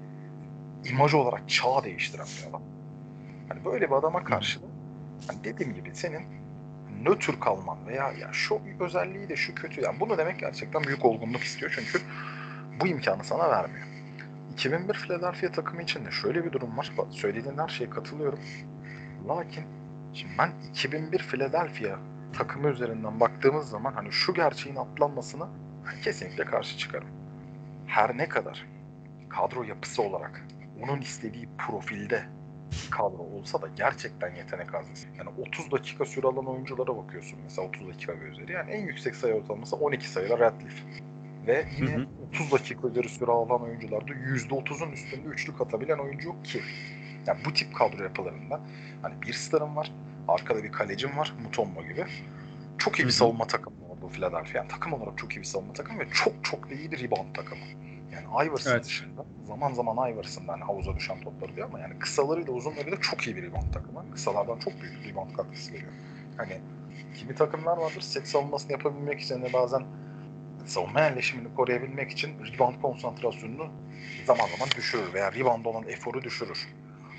imaj 0.85 1.13
olarak 1.13 1.49
çağ 1.49 1.83
değiştiren 1.83 2.25
bir 2.25 2.49
adam. 2.49 2.61
Hani 3.49 3.65
böyle 3.65 3.87
bir 3.87 3.95
adama 3.95 4.23
karşı 4.23 4.59
hani 5.27 5.43
dediğim 5.43 5.73
gibi 5.73 5.95
senin 5.95 6.23
nötr 7.03 7.39
kalman 7.39 7.87
veya 7.87 8.11
ya 8.11 8.29
şu 8.33 8.61
özelliği 8.79 9.29
de 9.29 9.35
şu 9.35 9.55
kötü 9.55 9.81
yani 9.81 9.99
bunu 9.99 10.17
demek 10.17 10.39
gerçekten 10.39 10.83
büyük 10.83 11.05
olgunluk 11.05 11.43
istiyor 11.43 11.71
çünkü 11.75 12.05
bu 12.81 12.87
imkanı 12.87 13.23
sana 13.23 13.49
vermiyor. 13.49 13.87
2001 14.53 14.93
Philadelphia 14.93 15.51
takımı 15.51 15.81
için 15.81 16.05
de 16.05 16.11
şöyle 16.11 16.45
bir 16.45 16.51
durum 16.51 16.77
var. 16.77 16.91
Söylediğin 17.09 17.57
her 17.57 17.67
şeye 17.67 17.89
katılıyorum. 17.89 18.39
Lakin 19.27 19.63
şimdi 20.13 20.33
ben 20.37 20.51
2001 20.69 21.19
Philadelphia 21.19 21.99
takımı 22.33 22.69
üzerinden 22.69 23.19
baktığımız 23.19 23.69
zaman 23.69 23.93
hani 23.93 24.11
şu 24.11 24.33
gerçeğin 24.33 24.75
atlanmasına 24.75 25.49
kesinlikle 26.03 26.45
karşı 26.45 26.77
çıkarım. 26.77 27.07
Her 27.87 28.17
ne 28.17 28.29
kadar 28.29 28.65
kadro 29.29 29.63
yapısı 29.63 30.01
olarak 30.01 30.45
onun 30.83 31.01
istediği 31.01 31.49
profilde 31.57 32.25
kadro 32.91 33.17
olsa 33.17 33.61
da 33.61 33.67
gerçekten 33.75 34.35
yetenek 34.35 34.73
haznesi. 34.73 35.07
Yani 35.17 35.29
30 35.47 35.71
dakika 35.71 36.05
süre 36.05 36.27
alan 36.27 36.45
oyunculara 36.45 36.97
bakıyorsun 36.97 37.39
mesela 37.43 37.67
30 37.67 37.87
dakika 37.87 38.19
ve 38.19 38.23
üzeri. 38.23 38.51
Yani 38.51 38.71
en 38.71 38.81
yüksek 38.87 39.15
sayı 39.15 39.33
ortalaması 39.33 39.75
12 39.75 40.09
sayıda 40.09 40.39
Radcliffe. 40.39 40.83
Ve 41.47 41.65
yine 41.77 41.95
Hı 41.95 41.99
hı. 41.99 42.07
30 42.29 42.51
dakika 42.51 42.87
üzeri 42.87 43.09
süre 43.09 43.31
alan 43.31 43.61
oyuncularda 43.61 44.13
%30'un 44.13 44.91
üstünde 44.91 45.27
üçlük 45.27 45.61
atabilen 45.61 45.97
oyuncu 45.97 46.27
yok 46.27 46.45
ki. 46.45 46.61
Yani 47.27 47.39
bu 47.45 47.53
tip 47.53 47.75
kadro 47.75 48.03
yapılarında 48.03 48.61
hani 49.01 49.21
bir 49.21 49.33
starım 49.33 49.75
var, 49.75 49.91
arkada 50.27 50.63
bir 50.63 50.71
kalecim 50.71 51.17
var, 51.17 51.33
Mutombo 51.43 51.83
gibi. 51.83 52.05
Çok 52.77 52.99
iyi 52.99 53.05
bir 53.05 53.11
savunma 53.11 53.47
takımı 53.47 53.75
oldu 53.89 54.09
Philadelphia. 54.09 54.57
Yani 54.57 54.67
takım 54.67 54.93
olarak 54.93 55.17
çok 55.17 55.35
iyi 55.35 55.39
bir 55.39 55.43
savunma 55.43 55.73
takımı 55.73 55.99
ve 55.99 56.07
çok 56.13 56.33
çok 56.43 56.69
da 56.69 56.73
iyi 56.73 56.91
bir 56.91 57.03
rebound 57.03 57.35
takımı. 57.35 57.61
Yani 58.15 58.49
Iverson 58.49 58.71
Evet. 58.71 58.85
dışında 58.85 59.25
zaman 59.47 59.73
zaman 59.73 60.11
Iverson'dan 60.11 60.53
hani 60.53 60.63
havuza 60.63 60.95
düşen 60.95 61.19
topları 61.19 61.55
diyor 61.55 61.67
ama 61.69 61.79
yani 61.79 61.93
kısalarıyla 61.99 62.53
uzunlarıyla 62.53 62.97
çok 63.01 63.27
iyi 63.27 63.35
bir 63.35 63.43
rebound 63.43 63.73
takımı. 63.73 64.05
Kısalardan 64.11 64.57
çok 64.57 64.81
büyük 64.81 65.05
rebound 65.07 65.31
katkısı 65.31 65.73
veriyor. 65.73 65.91
Hani 66.37 66.57
kimi 67.15 67.35
takımlar 67.35 67.77
vardır 67.77 68.01
set 68.01 68.27
savunmasını 68.27 68.71
yapabilmek 68.71 69.19
için 69.19 69.41
de 69.41 69.53
bazen 69.53 69.83
savunma 70.65 70.99
yerleşimini 71.01 71.53
koruyabilmek 71.53 72.11
için 72.11 72.31
rebound 72.53 72.75
konsantrasyonunu 72.81 73.67
zaman 74.25 74.47
zaman 74.47 74.69
düşürür 74.77 75.13
veya 75.13 75.31
rebound 75.33 75.65
olan 75.65 75.83
eforu 75.87 76.23
düşürür. 76.23 76.67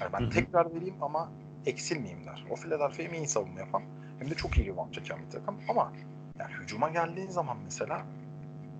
Yani 0.00 0.12
ben 0.12 0.20
Hı 0.20 0.24
hı. 0.24 0.30
tekrar 0.30 0.74
vereyim 0.74 0.94
ama 1.00 1.30
eksilmeyeyim 1.66 2.26
der. 2.26 2.44
O 2.50 2.56
Philadelphia 2.56 3.04
hem 3.04 3.14
iyi 3.14 3.28
savunma 3.28 3.60
yapan 3.60 3.82
hem 4.18 4.30
de 4.30 4.34
çok 4.34 4.58
iyi 4.58 4.66
rebound 4.66 4.92
çeken 4.92 5.18
bir 5.26 5.30
takım 5.30 5.56
ama 5.68 5.92
yani 6.40 6.50
hücuma 6.60 6.88
geldiğin 6.88 7.30
zaman 7.30 7.56
mesela 7.64 8.02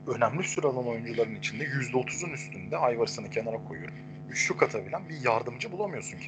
önemli 0.07 0.45
süre 0.45 0.67
alan 0.67 0.87
oyuncuların 0.87 1.35
içinde 1.35 1.65
%30'un 1.65 2.31
üstünde 2.31 2.77
Iverson'ı 2.77 3.31
kenara 3.31 3.65
koyuyorum. 3.65 3.95
Üçlük 4.31 4.63
atabilen 4.63 5.09
bir 5.09 5.25
yardımcı 5.25 5.73
bulamıyorsun. 5.73 6.19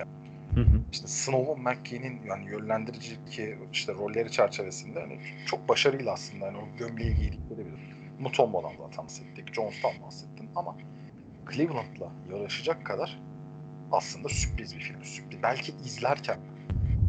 Hı 0.55 0.61
hı. 0.61 0.81
İşte 0.93 1.07
Snow'un 1.07 1.61
McKee'nin 1.61 2.21
yani 2.27 2.51
yönlendirici 2.51 3.25
ki 3.31 3.59
işte 3.73 3.95
rolleri 3.95 4.31
çerçevesinde 4.31 5.01
hani 5.01 5.19
çok 5.47 5.69
başarıyla 5.69 6.13
aslında 6.13 6.47
hani 6.47 6.57
o 6.57 6.77
gömleği 6.79 7.15
giydikleri 7.15 7.59
bir 7.59 7.99
Mutombo'dan 8.19 8.73
zaten 8.79 9.05
bahsettik, 9.05 9.55
Jones'tan 9.55 9.93
bahsettin 10.03 10.51
ama 10.57 10.77
Cleveland'la 11.53 12.13
yarışacak 12.31 12.87
kadar 12.87 13.19
aslında 13.93 14.29
sürpriz 14.29 14.77
bir 14.77 14.81
film. 14.81 15.05
Sürpriz. 15.05 15.43
Belki 15.43 15.73
izlerken 15.73 16.39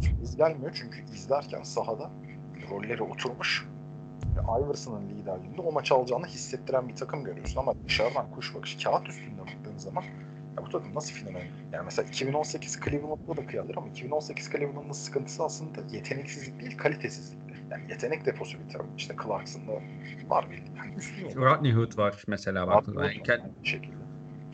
sürpriz 0.01 0.35
gelmiyor 0.35 0.71
çünkü 0.75 1.03
izlerken 1.13 1.63
sahada 1.63 2.11
rolleri 2.69 3.03
oturmuş 3.03 3.65
Iverson'ın 4.37 5.09
liderliğinde 5.09 5.61
o 5.61 5.71
maçı 5.71 5.95
alacağını 5.95 6.25
hissettiren 6.25 6.89
bir 6.89 6.95
takım 6.95 7.23
görüyorsun 7.23 7.59
ama 7.59 7.73
dışarıdan 7.87 8.25
kuş 8.31 8.55
bakışı 8.55 8.83
kağıt 8.83 9.09
üstünde 9.09 9.41
baktığın 9.41 9.77
zaman 9.77 10.03
ya 10.57 10.65
bu 10.65 10.69
takım 10.69 10.95
nasıl 10.95 11.13
final 11.13 11.27
oynuyor? 11.27 11.53
Yani 11.71 11.85
mesela 11.85 12.07
2018 12.07 12.79
Cleveland'la 12.85 13.37
da 13.37 13.45
kıyalır 13.45 13.75
ama 13.77 13.87
2018 13.87 14.49
Cleveland'ın 14.51 14.91
sıkıntısı 14.91 15.43
aslında 15.43 15.81
yeteneksizlik 15.91 16.61
değil 16.61 16.77
kalitesizlikti. 16.77 17.53
Yani 17.71 17.83
yetenek 17.89 18.25
deposu 18.25 18.59
bir 18.59 18.73
takım. 18.73 18.87
İşte 18.97 19.15
Clarkson'da 19.23 19.71
var 20.29 20.47
bir 20.51 20.63
yani 20.77 20.93
üstün. 20.97 21.41
Rodney 21.41 21.73
Hood 21.73 21.97
var 21.97 22.23
mesela 22.27 22.67
baktığında. 22.67 23.05
Yani 23.05 23.23
aynı 23.29 23.53
şekilde. 23.63 23.97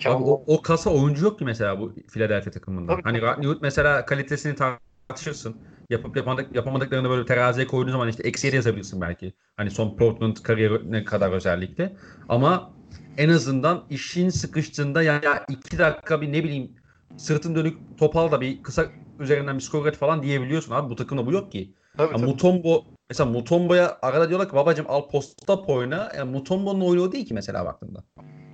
Abi 0.06 0.24
o, 0.24 0.44
o 0.48 0.62
kasa 0.62 0.90
oyuncu 0.90 1.26
yok 1.26 1.40
ki 1.40 1.46
mesela 1.46 1.80
bu 1.80 1.94
Philadelphia 2.14 2.52
takımında. 2.52 2.92
Tabii, 2.92 3.04
hani. 3.04 3.22
Rodney 3.22 3.48
Hood 3.48 3.58
mesela 3.62 4.06
kalitesini 4.06 4.56
tartışırsın. 4.56 5.56
Yapıp 5.90 6.18
yapamadık, 6.18 6.56
yapamadıklarını 6.56 7.10
böyle 7.10 7.26
teraziye 7.26 7.68
koyduğun 7.68 7.92
zaman 7.92 8.08
işte 8.10 8.24
eksiye 8.24 8.52
de 8.52 8.56
yazabilirsin 8.56 9.02
belki. 9.02 9.34
Hani 9.58 9.72
son 9.72 9.98
Portland 9.98 10.38
kariyerine 10.44 11.04
kadar 11.04 11.32
özellikle. 11.32 11.96
Ama 12.30 12.72
en 13.18 13.30
azından 13.30 13.86
işin 13.90 14.30
sıkıştığında 14.30 15.04
ya, 15.04 15.22
ya 15.24 15.46
iki 15.50 15.78
dakika 15.78 16.22
bir 16.22 16.34
ne 16.34 16.44
bileyim 16.44 16.72
sırtın 17.18 17.56
dönük 17.56 17.98
topal 17.98 18.32
da 18.32 18.42
bir 18.42 18.64
kısa 18.64 18.86
üzerinden 19.20 19.56
bir 19.56 19.62
skor 19.62 19.92
falan 19.92 20.24
diyebiliyorsun 20.24 20.72
abi. 20.72 20.90
Bu 20.90 20.96
takımda 20.96 21.26
bu 21.26 21.32
yok 21.32 21.52
ki. 21.52 21.74
Tabii, 21.98 22.14
Ya 22.14 22.18
tabii. 22.18 22.30
Mutombo 22.30 22.84
mesela 23.10 23.30
Mutombo'ya 23.30 23.98
arada 24.02 24.30
diyorlar 24.30 24.50
ki 24.50 24.56
babacım 24.56 24.86
al 24.90 25.10
post-up 25.10 25.66
oyna. 25.68 26.12
Yani 26.18 26.32
Mutombo'nun 26.32 26.82
oyunu 26.82 27.02
o 27.04 27.12
değil 27.12 27.26
ki 27.26 27.34
mesela 27.34 27.66
baktığında. 27.66 28.04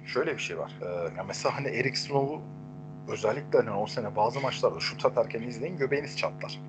Şöyle 0.06 0.34
bir 0.34 0.41
şey 0.41 0.58
var. 0.58 0.72
Ee, 0.82 1.17
ya 1.17 1.24
mesela 1.28 1.56
hani 1.56 1.67
Eric 1.67 1.96
Snow'u 1.96 2.41
özellikle 3.12 3.60
hani 3.60 3.72
o 3.72 3.88
sene 3.88 4.15
bazı 4.15 4.39
maçlarda 4.39 4.80
şut 4.80 5.06
atarken 5.06 5.41
izleyin 5.41 5.78
göbeğiniz 5.78 6.17
çatlar. 6.17 6.60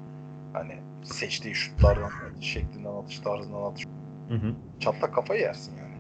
Hani 0.53 0.79
seçtiği 1.05 1.55
şutlardan, 1.55 2.11
şeklinden 2.41 2.95
atış, 2.95 3.19
tarzından 3.19 3.63
atış. 3.63 3.85
Hı 4.29 4.35
hı. 4.35 4.55
Çatlak 4.81 5.15
kafayı 5.15 5.41
yersin 5.41 5.73
yani. 5.77 5.95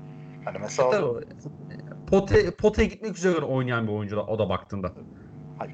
Hani 0.44 0.58
mesela 0.58 0.90
Tabii 0.90 1.04
o- 1.04 1.20
Pote, 2.58 2.84
gitmek 2.84 3.16
üzere 3.16 3.40
oynayan 3.40 3.86
bir 3.86 3.92
oyuncu 3.92 4.16
da 4.16 4.26
o 4.26 4.38
da 4.38 4.48
baktığında. 4.48 4.92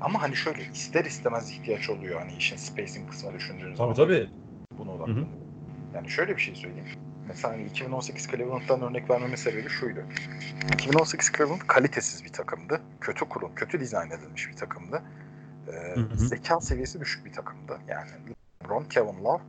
Ama 0.01 0.23
hani 0.23 0.37
şöyle 0.37 0.63
ister 0.73 1.05
istemez 1.05 1.51
ihtiyaç 1.51 1.91
oluyor 1.91 2.21
hani 2.21 2.33
işin 2.33 2.57
spacing 2.57 3.09
kısmını 3.11 3.35
düşündüğünüz 3.35 3.77
Tabii 3.77 3.77
zaman. 3.77 3.95
tabii. 3.95 4.31
Bunu 4.79 4.91
Hı 4.91 4.95
hı. 4.95 4.97
odaklanıyor. 4.97 5.27
Yani 5.95 6.11
şöyle 6.11 6.37
bir 6.37 6.41
şey 6.43 6.55
söyleyeyim. 6.55 6.87
Mesela 7.29 7.55
hani 7.55 7.65
2018 7.65 8.27
Cleveland'dan 8.31 8.83
örnek 8.83 9.11
vermeme 9.11 9.37
sebebi 9.37 9.69
şuydu. 9.69 10.01
2018 10.75 11.33
Cleveland 11.37 11.61
kalitesiz 11.67 12.25
bir 12.25 12.33
takımdı. 12.33 12.81
Kötü 13.01 13.25
kurul, 13.25 13.51
kötü 13.57 13.81
dizayn 13.81 14.11
edilmiş 14.11 14.49
bir 14.51 14.57
takımdı. 14.57 15.03
Ee, 15.69 15.73
Hı 15.73 16.01
hı. 16.01 16.17
zeka 16.17 16.61
seviyesi 16.61 17.01
düşük 17.01 17.25
bir 17.27 17.33
takımdı. 17.33 17.79
Yani 17.89 18.09
LeBron, 18.69 18.85
Kevin 18.85 19.25
Love 19.25 19.41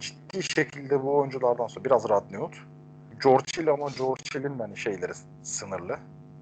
ciddi 0.00 0.42
şekilde 0.42 1.02
bu 1.02 1.16
oyunculardan 1.16 1.66
sonra 1.66 1.84
biraz 1.84 2.08
Radneyot. 2.08 2.54
George 3.22 3.44
Hill 3.58 3.68
ama 3.68 3.88
George 3.98 4.22
Hill'in 4.34 4.58
hani 4.58 4.76
şeyleri 4.76 5.12
sınırlı. 5.42 5.96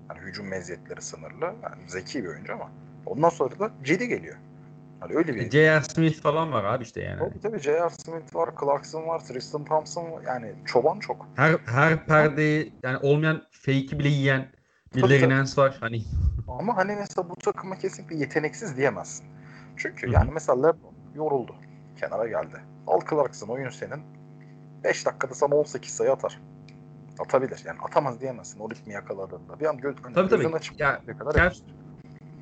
Hani 0.08 0.20
hücum 0.20 0.48
meziyetleri 0.48 1.02
sınırlı. 1.02 1.44
Yani 1.44 1.82
zeki 1.86 2.24
bir 2.24 2.28
oyuncu 2.28 2.52
ama 2.52 2.70
ondan 3.06 3.28
sonra 3.28 3.58
da 3.58 3.70
Cedi 3.84 4.08
geliyor. 4.08 4.36
Hani 5.00 5.14
öyle 5.14 5.34
bir 5.34 5.50
J.R. 5.50 5.82
Smith 5.82 6.20
falan 6.20 6.52
var 6.52 6.64
abi 6.64 6.84
işte 6.84 7.02
yani. 7.02 7.18
Tabii 7.18 7.40
tabii 7.40 7.58
J.R. 7.58 7.90
Smith 7.90 8.34
var, 8.34 8.50
Clarkson 8.60 9.06
var, 9.06 9.18
Tristan 9.24 9.64
Thompson 9.64 10.12
var. 10.12 10.22
Yani 10.26 10.52
çoban 10.66 10.98
çok. 10.98 11.26
Her 11.36 11.56
her 11.66 12.06
perdeyi 12.06 12.72
yani 12.82 12.98
olmayan 12.98 13.42
fake'i 13.50 13.98
bile 13.98 14.08
yiyen 14.08 14.48
bir 14.96 15.02
Larry 15.02 15.56
var. 15.56 15.76
Hani 15.80 16.02
Ama 16.48 16.76
hani 16.76 16.96
mesela 16.96 17.30
bu 17.30 17.36
takıma 17.36 17.78
kesinlikle 17.78 18.16
yeteneksiz 18.16 18.76
diyemezsin. 18.76 19.26
Çünkü 19.76 20.06
Hı 20.06 20.10
hı. 20.10 20.14
yani 20.14 20.30
mesela 20.32 20.66
LeBron 20.66 20.94
yoruldu. 21.14 21.54
Kenara 22.00 22.28
geldi. 22.28 22.60
Al 22.86 23.00
Clarkson 23.10 23.48
oyun 23.48 23.70
senin. 23.70 24.02
5 24.84 25.06
dakikada 25.06 25.34
sana 25.34 25.54
18 25.54 25.90
sayı 25.90 26.12
atar. 26.12 26.40
Atabilir. 27.18 27.62
Yani 27.66 27.78
atamaz 27.80 28.20
diyemezsin 28.20 28.60
o 28.60 28.70
ritmi 28.70 28.92
yakaladığında. 28.92 29.60
Bir 29.60 29.66
an 29.66 29.78
göz, 29.78 29.96
hani 30.02 30.14
Tabii, 30.14 30.28
tabii. 30.28 30.42
gözün 30.42 30.56
açıp 30.56 30.80
Ya, 30.80 31.00
ne 31.08 31.14
kadar 31.14 31.34
Cavs- 31.34 31.62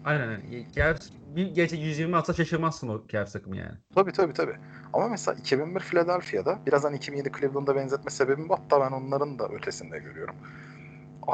aynen 0.04 0.28
aynen. 0.28 0.42
Cavs 0.72 1.10
bir 1.36 1.46
gece 1.46 1.76
120 1.76 2.16
atsa 2.16 2.32
şaşırmazsın 2.32 2.88
o 2.88 3.06
Cavs 3.08 3.32
takımı 3.32 3.56
yani. 3.56 3.78
Tabii 3.94 4.12
tabii 4.12 4.32
tabii. 4.32 4.56
Ama 4.92 5.08
mesela 5.08 5.34
2001 5.34 5.80
Philadelphia'da 5.80 6.58
biraz 6.66 6.84
hani 6.84 6.96
2007 6.96 7.30
Cleveland'a 7.40 7.76
benzetme 7.76 8.10
sebebim 8.10 8.48
bu. 8.48 8.54
Hatta 8.54 8.80
ben 8.80 8.92
onların 8.92 9.38
da 9.38 9.48
ötesinde 9.48 9.98
görüyorum. 9.98 10.34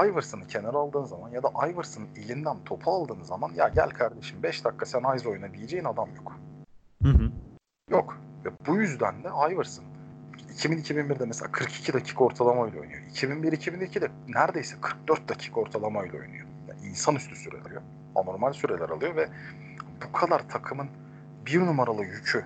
Iverson'ı 0.05 0.47
kenara 0.47 0.77
aldığın 0.77 1.05
zaman 1.05 1.31
ya 1.31 1.43
da 1.43 1.49
Iverson'ın 1.69 2.09
elinden 2.17 2.65
topu 2.65 2.91
aldığın 2.91 3.23
zaman 3.23 3.53
ya 3.57 3.69
gel 3.69 3.91
kardeşim 3.91 4.43
5 4.43 4.65
dakika 4.65 4.87
sen 4.87 5.17
Ice 5.17 5.29
oyna 5.29 5.55
diyeceğin 5.55 5.85
adam 5.85 6.09
yok. 6.17 6.37
Hı 7.03 7.09
hı. 7.09 7.31
Yok. 7.91 8.19
Ve 8.45 8.49
bu 8.67 8.77
yüzden 8.77 9.25
de 9.25 9.29
Iverson 9.53 9.85
2000-2001'de 10.57 11.25
mesela 11.25 11.53
42 11.53 11.93
dakika 11.93 12.25
ortalamayla 12.25 12.81
oynuyor. 12.81 13.03
2001-2002'de 13.13 14.09
neredeyse 14.29 14.77
44 14.81 15.29
dakika 15.29 15.61
ortalamayla 15.61 16.19
oynuyor. 16.19 16.47
Yani 16.69 16.81
insanüstü 16.87 17.37
süre 17.37 17.61
alıyor. 17.61 17.83
Anormal 18.15 18.53
süreler 18.53 18.89
alıyor 18.89 19.17
ve 19.17 19.29
bu 20.07 20.13
kadar 20.13 20.49
takımın 20.49 20.89
bir 21.47 21.61
numaralı 21.61 22.05
yükü 22.05 22.45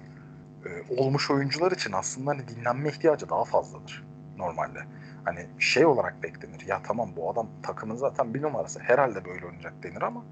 e, 0.67 0.95
olmuş 0.97 1.31
oyuncular 1.31 1.73
için 1.73 1.93
aslında 1.93 2.31
hani 2.31 2.49
dinlenme 2.49 2.89
ihtiyacı 2.89 3.29
daha 3.29 3.45
fazladır 3.45 4.05
normalde. 4.37 4.79
Hani 5.25 5.47
şey 5.59 5.87
olarak 5.87 6.23
beklenir. 6.23 6.67
Ya 6.67 6.83
tamam 6.83 7.11
bu 7.17 7.31
adam 7.31 7.49
takımın 7.63 7.97
zaten 7.97 8.35
bir 8.35 8.43
numarası. 8.43 8.81
Herhalde 8.81 9.25
böyle 9.25 9.47
oynayacak 9.47 9.83
denir 9.83 10.03
ama 10.03 10.25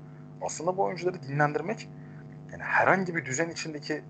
aslında 0.42 0.77
bu 0.77 0.83
oyuncuları 0.83 1.23
dinlendirmek 1.23 1.88
yani 2.53 2.62
herhangi 2.62 3.14
bir 3.14 3.25
düzen 3.25 3.49
içindeki 3.49 4.03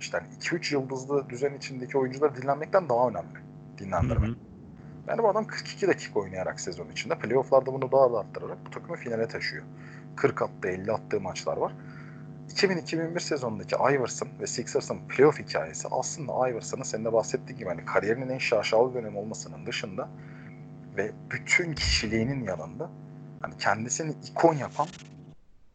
işte 0.00 0.18
hani 0.18 0.28
2-3 0.40 0.74
yıldızlı 0.74 1.28
düzen 1.28 1.54
içindeki 1.54 1.98
oyuncuları 1.98 2.36
dinlenmekten 2.42 2.88
daha 2.88 3.08
önemli. 3.08 3.34
Hı 3.34 3.78
Dinlendirmek. 3.78 4.30
hı. 4.30 4.34
Yani 5.08 5.22
bu 5.22 5.28
adam 5.28 5.46
42 5.46 5.88
dakika 5.88 6.20
oynayarak 6.20 6.60
sezon 6.60 6.88
içinde 6.90 7.18
playofflarda 7.18 7.72
bunu 7.72 7.92
daha 7.92 8.12
da 8.12 8.18
arttırarak 8.18 8.58
bu 8.66 8.70
takımı 8.70 8.96
finale 8.96 9.28
taşıyor. 9.28 9.64
40 10.16 10.42
attığı 10.42 10.68
50 10.68 10.92
attığı 10.92 11.20
maçlar 11.20 11.56
var. 11.56 11.72
2000-2001 12.48 13.20
sezonundaki 13.20 13.74
Iverson 13.74 14.28
ve 14.40 14.46
Sixers'ın 14.46 14.98
playoff 15.08 15.38
hikayesi 15.38 15.88
aslında 15.90 16.48
Iverson'ın 16.48 16.82
senin 16.82 17.04
de 17.04 17.12
bahsettiğin 17.12 17.58
gibi 17.58 17.68
hani 17.68 17.84
kariyerinin 17.84 18.28
en 18.28 18.38
şaşalı 18.38 18.94
dönemi 18.94 19.18
olmasının 19.18 19.66
dışında 19.66 20.08
ve 20.96 21.12
bütün 21.30 21.74
kişiliğinin 21.74 22.44
yanında 22.44 22.90
hani 23.40 23.56
kendisini 23.56 24.14
ikon 24.30 24.54
yapan 24.54 24.86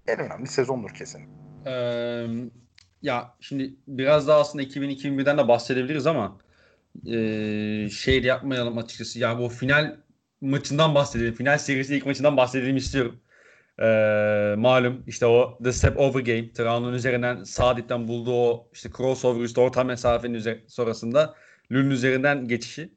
en 0.08 0.20
önemli 0.20 0.48
sezondur 0.48 0.90
kesin. 0.90 1.22
Ee, 1.66 2.26
ya 3.04 3.36
şimdi 3.40 3.76
biraz 3.88 4.28
daha 4.28 4.40
aslında 4.40 4.64
2000-2001'den 4.64 5.38
de 5.38 5.48
bahsedebiliriz 5.48 6.08
ama 6.08 6.38
ee, 7.08 7.90
şey 7.90 8.24
yapmayalım 8.24 8.78
açıkçası. 8.78 9.20
Ya 9.20 9.40
bu 9.40 9.50
final 9.50 9.96
maçından 10.42 10.96
bahsedelim. 10.96 11.34
Final 11.34 11.58
serisi 11.58 11.96
ilk 11.96 12.06
maçından 12.06 12.38
bahsedelim 12.38 12.78
istiyorum. 12.78 13.20
Ee, 13.80 14.56
malum 14.58 15.04
işte 15.08 15.26
o 15.26 15.58
The 15.64 15.72
Step 15.72 16.00
Over 16.00 16.22
Game. 16.22 16.52
Traun'un 16.54 16.94
üzerinden 16.94 17.44
Sadit'ten 17.44 18.08
bulduğu 18.08 18.34
o 18.34 18.70
işte 18.74 18.90
crossover 18.98 19.46
işte 19.46 19.62
orta 19.62 19.84
mesafenin 19.84 20.34
üzer- 20.34 20.60
sonrasında 20.68 21.36
Lül'ün 21.72 21.90
üzerinden 21.90 22.48
geçişi. 22.48 22.94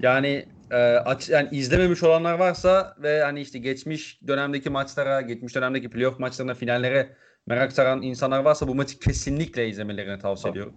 Yani 0.00 0.46
e, 0.70 0.76
aç, 0.76 1.28
yani 1.28 1.48
izlememiş 1.52 2.02
olanlar 2.02 2.38
varsa 2.38 2.96
ve 3.02 3.22
hani 3.22 3.40
işte 3.40 3.58
geçmiş 3.58 4.20
dönemdeki 4.26 4.70
maçlara, 4.70 5.20
geçmiş 5.20 5.54
dönemdeki 5.54 5.90
playoff 5.90 6.18
maçlarına, 6.18 6.54
finallere 6.54 7.16
merak 7.46 7.72
saran 7.72 8.02
insanlar 8.02 8.44
varsa 8.44 8.68
bu 8.68 8.74
maçı 8.74 8.98
kesinlikle 8.98 9.68
izlemelerini 9.68 10.18
tavsiye 10.18 10.52
Tabii. 10.52 10.58
ediyorum. 10.58 10.74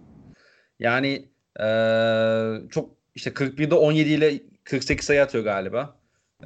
Yani 0.78 1.28
e, 1.60 1.66
çok 2.70 2.90
işte 3.14 3.30
41'de 3.30 3.74
17 3.74 4.10
ile 4.10 4.42
48 4.64 5.06
sayı 5.06 5.22
atıyor 5.22 5.44
galiba. 5.44 5.96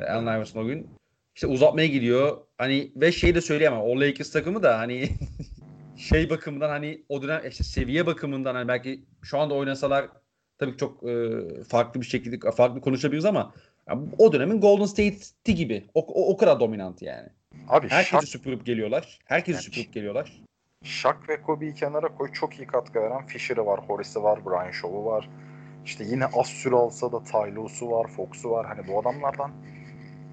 Allen 0.08 0.36
Iverson 0.36 0.64
o 0.64 0.66
gün. 0.66 0.88
İşte 1.34 1.46
uzatmaya 1.46 1.86
gidiyor. 1.86 2.38
Hani 2.58 2.92
ve 2.96 3.12
şey 3.12 3.34
de 3.34 3.40
söyleyemem. 3.40 3.80
O 3.80 4.00
Lakers 4.00 4.32
takımı 4.32 4.62
da 4.62 4.78
hani 4.78 5.08
şey 5.96 6.30
bakımından 6.30 6.68
hani 6.68 7.02
o 7.08 7.22
dönem 7.22 7.40
işte 7.48 7.64
seviye 7.64 8.06
bakımından 8.06 8.54
hani 8.54 8.68
belki 8.68 9.04
şu 9.22 9.38
anda 9.38 9.54
oynasalar 9.54 10.08
tabii 10.58 10.76
çok 10.76 11.08
e, 11.08 11.30
farklı 11.68 12.00
bir 12.00 12.06
şekilde 12.06 12.50
farklı 12.50 12.80
konuşabiliriz 12.80 13.24
ama 13.24 13.54
ya 13.88 13.98
o 14.18 14.32
dönemin 14.32 14.60
Golden 14.60 14.84
State'i 14.84 15.54
gibi. 15.54 15.86
O, 15.94 16.00
o, 16.00 16.32
o 16.32 16.36
kadar 16.36 16.60
dominant 16.60 17.02
yani. 17.02 17.28
Abi 17.68 17.88
Herkesi 17.88 18.10
Shaq, 18.10 18.26
süpürüp 18.26 18.66
geliyorlar. 18.66 19.18
Herkesi 19.24 19.54
Yani- 19.56 19.62
süpürüp 19.62 19.92
geliyorlar. 19.92 20.42
Shaq 20.84 21.16
ve 21.28 21.42
Kobe'yi 21.42 21.74
kenara 21.74 22.14
koy 22.14 22.32
çok 22.32 22.58
iyi 22.58 22.66
katkı 22.66 23.00
veren 23.00 23.26
Fisher'ı 23.26 23.66
var, 23.66 23.80
Horace'i 23.88 24.22
var, 24.22 24.46
Brian 24.46 24.70
Shaw'u 24.70 25.04
var. 25.04 25.28
İşte 25.84 26.04
yine 26.04 26.26
az 26.26 26.46
süre 26.46 26.74
alsa 26.74 27.12
da 27.12 27.24
Tylo'su 27.24 27.90
var, 27.90 28.08
Fox'u 28.08 28.50
var. 28.50 28.66
Hani 28.66 28.88
bu 28.88 29.00
adamlardan 29.00 29.52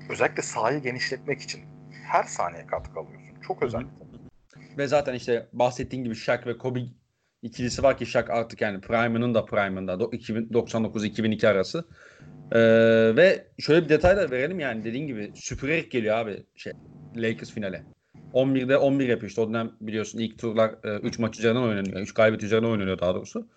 özellikle 0.10 0.42
sahayı 0.42 0.80
genişletmek 0.82 1.42
için 1.42 1.62
her 2.12 2.24
saniye 2.24 2.68
katkı 2.68 3.00
alıyorsun. 3.00 3.42
Çok 3.48 3.64
özellikle. 3.64 3.90
Ve 4.78 4.88
zaten 4.88 5.14
işte 5.14 5.48
bahsettiğin 5.54 6.04
gibi 6.04 6.16
Shaq 6.16 6.40
ve 6.46 6.58
Kobe 6.58 6.80
ikilisi 7.42 7.84
var 7.84 7.98
ki 7.98 8.06
Shaq 8.06 8.26
artık 8.30 8.62
yani 8.62 8.82
prime'ının 8.82 9.34
da 9.34 9.46
prime'ında. 9.46 9.94
Do- 9.94 10.16
2099-2002 10.16 11.48
arası. 11.48 11.88
Ee, 12.52 12.60
ve 13.16 13.48
şöyle 13.60 13.84
bir 13.86 13.90
detay 13.90 14.18
da 14.18 14.32
verelim 14.32 14.60
yani 14.60 14.84
dediğin 14.84 15.08
gibi 15.08 15.32
süpürerek 15.36 15.92
geliyor 15.92 16.18
abi 16.18 16.44
şey 16.56 16.74
Lakers 17.22 17.52
finale. 17.52 17.84
11'de 18.34 18.78
11 18.78 19.10
yapıyor 19.10 19.30
işte 19.30 19.42
o 19.42 19.50
dönem 19.50 19.72
biliyorsun 19.82 20.20
ilk 20.20 20.40
turlar 20.40 20.76
3 21.04 21.20
maç 21.20 21.40
üzerinden 21.40 21.62
oynanıyor. 21.62 22.02
3 22.02 22.14
galibiyet 22.14 22.44
üzerinden 22.44 22.70
oynanıyor 22.70 23.00
daha 23.00 23.16
doğrusu. 23.16 23.48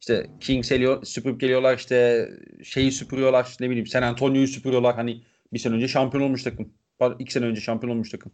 İşte 0.00 0.26
Kings 0.40 0.68
geliyor, 0.68 1.04
süpürüp 1.04 1.40
geliyorlar 1.40 1.76
işte 1.76 2.28
şeyi 2.64 2.92
süpürüyorlar 2.92 3.56
ne 3.60 3.70
bileyim 3.70 3.86
San 3.86 4.02
Antonio'yu 4.02 4.48
süpürüyorlar 4.48 4.94
hani 4.94 5.22
bir 5.52 5.58
sene 5.58 5.74
önce 5.74 5.88
şampiyon 5.88 6.24
olmuş 6.24 6.42
takım. 6.42 6.68
Pardon, 6.98 7.16
iki 7.18 7.32
sene 7.32 7.44
önce 7.44 7.60
şampiyon 7.60 7.94
olmuş 7.94 8.10
takım. 8.10 8.32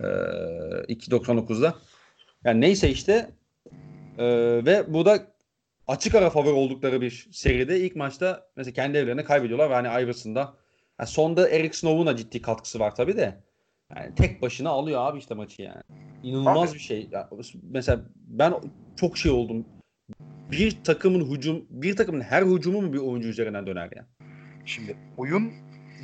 Ee, 0.00 0.04
2.99'da. 0.04 1.74
Yani 2.44 2.60
neyse 2.60 2.90
işte 2.90 3.30
ee, 4.18 4.24
ve 4.66 4.84
bu 4.88 5.06
da 5.06 5.26
açık 5.86 6.14
ara 6.14 6.30
favori 6.30 6.54
oldukları 6.54 7.00
bir 7.00 7.28
seride 7.32 7.80
ilk 7.80 7.96
maçta 7.96 8.48
mesela 8.56 8.74
kendi 8.74 8.98
evlerine 8.98 9.24
kaybediyorlar 9.24 9.70
ve 9.70 9.74
hani 9.74 10.04
Iverson'da 10.04 10.54
yani 11.00 11.08
sonda 11.08 11.48
Eric 11.48 11.76
Snow'un 11.76 12.06
da 12.06 12.16
ciddi 12.16 12.42
katkısı 12.42 12.78
var 12.78 12.94
tabii 12.94 13.16
de. 13.16 13.45
Yani 13.94 14.14
tek 14.14 14.42
başına 14.42 14.70
alıyor 14.70 15.00
abi 15.00 15.18
işte 15.18 15.34
maçı 15.34 15.62
yani. 15.62 15.82
İnanılmaz 16.22 16.70
Abi- 16.70 16.74
bir 16.74 16.82
şey. 16.82 17.10
Mesela 17.62 18.00
ben 18.16 18.54
çok 18.96 19.18
şey 19.18 19.32
oldum. 19.32 19.64
Bir 20.50 20.84
takımın 20.84 21.34
hücum, 21.34 21.66
bir 21.70 21.96
takımın 21.96 22.20
her 22.20 22.42
hücumu 22.42 22.82
mu 22.82 22.92
bir 22.92 22.98
oyuncu 22.98 23.28
üzerinden 23.28 23.66
döner 23.66 23.90
ya? 23.96 24.06
Şimdi 24.64 24.96
oyun 25.16 25.52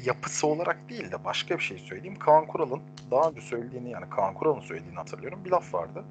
yapısı 0.04 0.46
olarak 0.46 0.88
değil 0.88 1.12
de 1.12 1.24
başka 1.24 1.58
bir 1.58 1.62
şey 1.62 1.78
söyleyeyim. 1.78 2.18
Kaan 2.18 2.46
Kural'ın 2.46 2.80
daha 3.10 3.30
önce 3.30 3.40
söylediğini 3.40 3.90
yani 3.90 4.10
Kaan 4.10 4.34
Kural'ın 4.34 4.60
söylediğini 4.60 4.96
hatırlıyorum. 4.96 5.44
Bir 5.44 5.50
laf 5.50 5.74
vardı. 5.74 6.04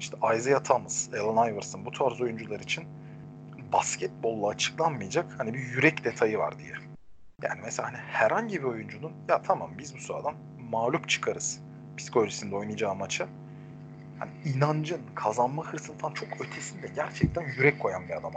İşte 0.00 0.16
Isaiah 0.36 0.64
Thomas, 0.64 1.14
Allen 1.14 1.52
Iverson 1.52 1.86
bu 1.86 1.90
tarz 1.90 2.20
oyuncular 2.20 2.60
için 2.60 2.84
basketbolla 3.72 4.48
açıklanmayacak 4.48 5.26
hani 5.38 5.54
bir 5.54 5.58
yürek 5.58 6.04
detayı 6.04 6.38
var 6.38 6.58
diye. 6.58 6.72
Yani 7.42 7.60
mesela 7.64 7.88
hani 7.88 7.96
herhangi 7.96 8.58
bir 8.58 8.64
oyuncunun 8.64 9.12
ya 9.28 9.42
tamam 9.42 9.70
biz 9.78 9.94
bu 9.94 10.00
sahadan 10.00 10.34
mağlup 10.70 11.08
çıkarız 11.08 11.60
psikolojisinde 11.96 12.56
oynayacağı 12.56 12.94
maça. 12.94 13.28
Hani 14.18 14.30
inancın, 14.44 15.00
kazanma 15.14 15.66
hırsın 15.66 15.94
falan 15.94 16.14
çok 16.14 16.28
ötesinde 16.40 16.86
gerçekten 16.94 17.42
yürek 17.42 17.80
koyan 17.80 18.08
bir 18.08 18.16
adam. 18.16 18.32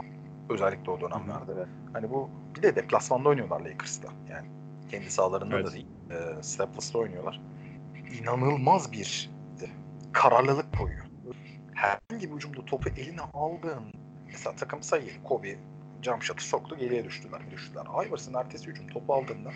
Özellikle 0.48 0.90
o 0.90 1.00
dönemlerde 1.00 1.56
ve 1.56 1.64
hani 1.92 2.10
bu 2.10 2.30
bir 2.56 2.62
de 2.62 2.76
deplasmanda 2.76 3.28
oynuyorlar 3.28 3.60
Lakers'ta. 3.60 4.08
Yani 4.30 4.46
kendi 4.90 5.10
sahalarında 5.10 5.56
Evet. 5.56 5.66
da 5.66 5.72
değil. 5.72 5.86
E, 6.10 6.42
Staples'ta 6.42 6.98
oynuyorlar. 6.98 7.40
İnanılmaz 8.20 8.92
bir 8.92 9.30
e, 9.62 9.66
kararlılık 10.12 10.78
koyuyor. 10.78 11.04
Herhangi 11.74 12.30
bir 12.30 12.36
hücumda 12.36 12.64
topu 12.64 12.88
eline 12.88 13.20
aldığın 13.34 13.84
mesela 14.26 14.56
takım 14.56 14.82
sayı 14.82 15.22
Kobe 15.24 15.56
cam 16.02 16.22
şatı 16.22 16.44
soktu 16.44 16.76
geriye 16.78 17.04
düştüler 17.04 17.40
düştüler. 17.50 17.86
Iverson 18.06 18.34
ertesi 18.34 18.66
hücum 18.66 18.86
topu 18.86 19.14
aldığında 19.14 19.50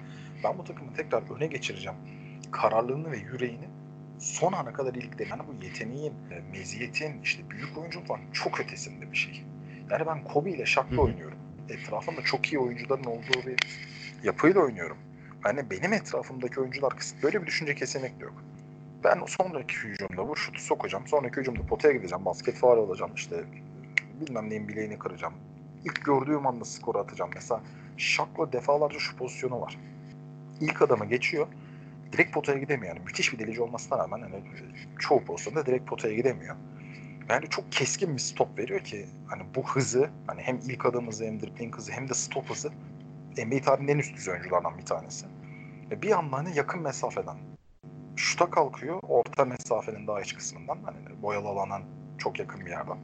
ben 0.45 0.59
bu 0.59 0.65
takımı 0.65 0.95
tekrar 0.95 1.37
öne 1.37 1.47
geçireceğim. 1.47 1.99
Kararlılığını 2.55 3.13
ve 3.13 3.17
yüreğini 3.17 3.69
son 4.19 4.53
ana 4.53 4.73
kadar 4.73 4.95
iliklerim. 4.95 5.31
Yani 5.31 5.43
bu 5.49 5.65
yeteneğin, 5.65 6.13
e, 6.31 6.41
meziyetin, 6.53 7.23
işte 7.23 7.51
büyük 7.51 7.79
oyuncu 7.79 8.05
falan 8.05 8.21
çok 8.33 8.61
ötesinde 8.61 9.13
bir 9.13 9.17
şey. 9.17 9.45
Yani 9.91 10.07
ben 10.07 10.25
Kobe 10.25 10.51
ile 10.51 10.67
Shaq'la 10.67 11.01
oynuyorum. 11.01 11.39
Etrafımda 11.69 12.23
çok 12.23 12.53
iyi 12.53 12.59
oyuncuların 12.59 13.05
olduğu 13.05 13.47
bir 13.47 13.57
yapıyla 14.23 14.61
oynuyorum. 14.61 14.97
Yani 15.47 15.71
benim 15.71 15.93
etrafımdaki 15.93 16.61
oyuncular 16.61 16.97
kısıt. 16.97 17.23
Böyle 17.23 17.43
bir 17.43 17.47
düşünce 17.47 17.75
kesinlikle 17.75 18.25
yok. 18.25 18.43
Ben 19.05 19.21
sonraki 19.27 19.77
hücumda 19.77 20.29
bu 20.29 20.37
şutu 20.37 20.61
sokacağım. 20.61 21.07
Sonraki 21.07 21.41
hücumda 21.41 21.67
potaya 21.67 21.95
gideceğim. 21.95 22.25
Basket 22.25 22.55
faal 22.55 22.79
olacağım. 22.79 23.11
işte 23.15 23.45
bilmem 24.21 24.51
neyin 24.51 24.69
bileğini 24.69 24.99
kıracağım. 24.99 25.35
İlk 25.85 26.05
gördüğüm 26.05 26.47
anda 26.47 26.65
skoru 26.65 26.99
atacağım. 26.99 27.31
Mesela 27.35 27.61
Shaq'la 27.97 28.53
defalarca 28.53 28.99
şu 28.99 29.17
pozisyonu 29.17 29.61
var. 29.61 29.79
İlk 30.61 30.83
adama 30.83 31.05
geçiyor 31.05 31.47
direkt 32.15 32.35
potaya 32.35 32.59
gidemiyor. 32.59 32.97
Yani 32.97 33.05
müthiş 33.07 33.33
bir 33.33 33.39
delici 33.39 33.63
olmasına 33.63 33.99
rağmen 33.99 34.21
hani 34.21 34.43
çoğu 34.99 35.25
pozisyonda 35.25 35.67
direkt 35.67 35.89
potaya 35.89 36.15
gidemiyor. 36.15 36.57
Yani 37.29 37.49
çok 37.51 37.73
keskin 37.73 38.15
bir 38.15 38.21
stop 38.21 38.59
veriyor 38.59 38.81
ki 38.81 39.07
hani 39.27 39.43
bu 39.55 39.69
hızı 39.69 40.11
hani 40.27 40.41
hem 40.43 40.59
ilk 40.59 40.87
adım 40.87 41.07
hızı 41.07 41.25
hem 41.25 41.41
dribbling 41.41 41.77
hızı 41.77 41.93
hem 41.93 42.09
de 42.09 42.15
stop 42.15 42.51
hızı 42.51 42.71
NBA 43.47 43.61
tarihinin 43.61 43.93
en 43.93 43.99
üst 43.99 44.17
düzey 44.17 44.35
oyunculardan 44.35 44.79
bir 44.79 44.85
tanesi. 44.85 45.27
Ve 45.91 46.03
bir 46.03 46.11
anda 46.11 46.37
hani 46.37 46.57
yakın 46.57 46.83
mesafeden 46.83 47.37
şuta 48.17 48.51
kalkıyor 48.51 49.01
orta 49.03 49.45
mesafenin 49.45 50.07
daha 50.07 50.21
iç 50.21 50.35
kısmından 50.35 50.79
hani 50.85 51.23
boyalı 51.23 51.49
alandan 51.49 51.83
çok 52.19 52.39
yakın 52.39 52.61
bir 52.61 52.71
yerden. 52.71 52.99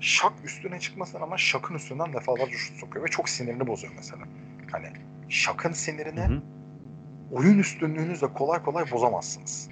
Şak 0.00 0.32
üstüne 0.44 0.80
çıkmasına 0.80 1.22
ama 1.22 1.38
Şak'ın 1.38 1.74
üstünden 1.74 2.12
defalarca 2.12 2.56
şut 2.56 2.76
sokuyor 2.76 3.04
ve 3.04 3.08
çok 3.08 3.28
sinirini 3.28 3.66
bozuyor 3.66 3.92
mesela. 3.96 4.22
Hani 4.72 4.86
Şak'ın 5.28 5.72
sinirini 5.72 6.20
hı 6.20 6.24
hı 6.24 6.42
oyun 7.32 7.58
üstünlüğünüzle 7.58 8.32
kolay 8.32 8.62
kolay 8.62 8.90
bozamazsınız. 8.90 9.68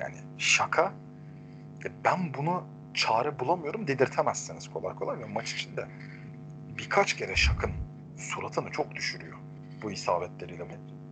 Yani 0.00 0.14
şaka 0.38 0.92
ben 2.04 2.34
bunu 2.38 2.64
çare 2.94 3.38
bulamıyorum 3.38 3.86
dedirtemezsiniz 3.86 4.70
kolay 4.70 4.94
kolay 4.94 5.18
ve 5.18 5.24
maç 5.24 5.52
içinde 5.54 5.86
birkaç 6.78 7.14
kere 7.14 7.36
şakın 7.36 7.72
suratını 8.16 8.70
çok 8.70 8.94
düşürüyor 8.94 9.38
bu 9.82 9.90
isabetleriyle. 9.90 10.66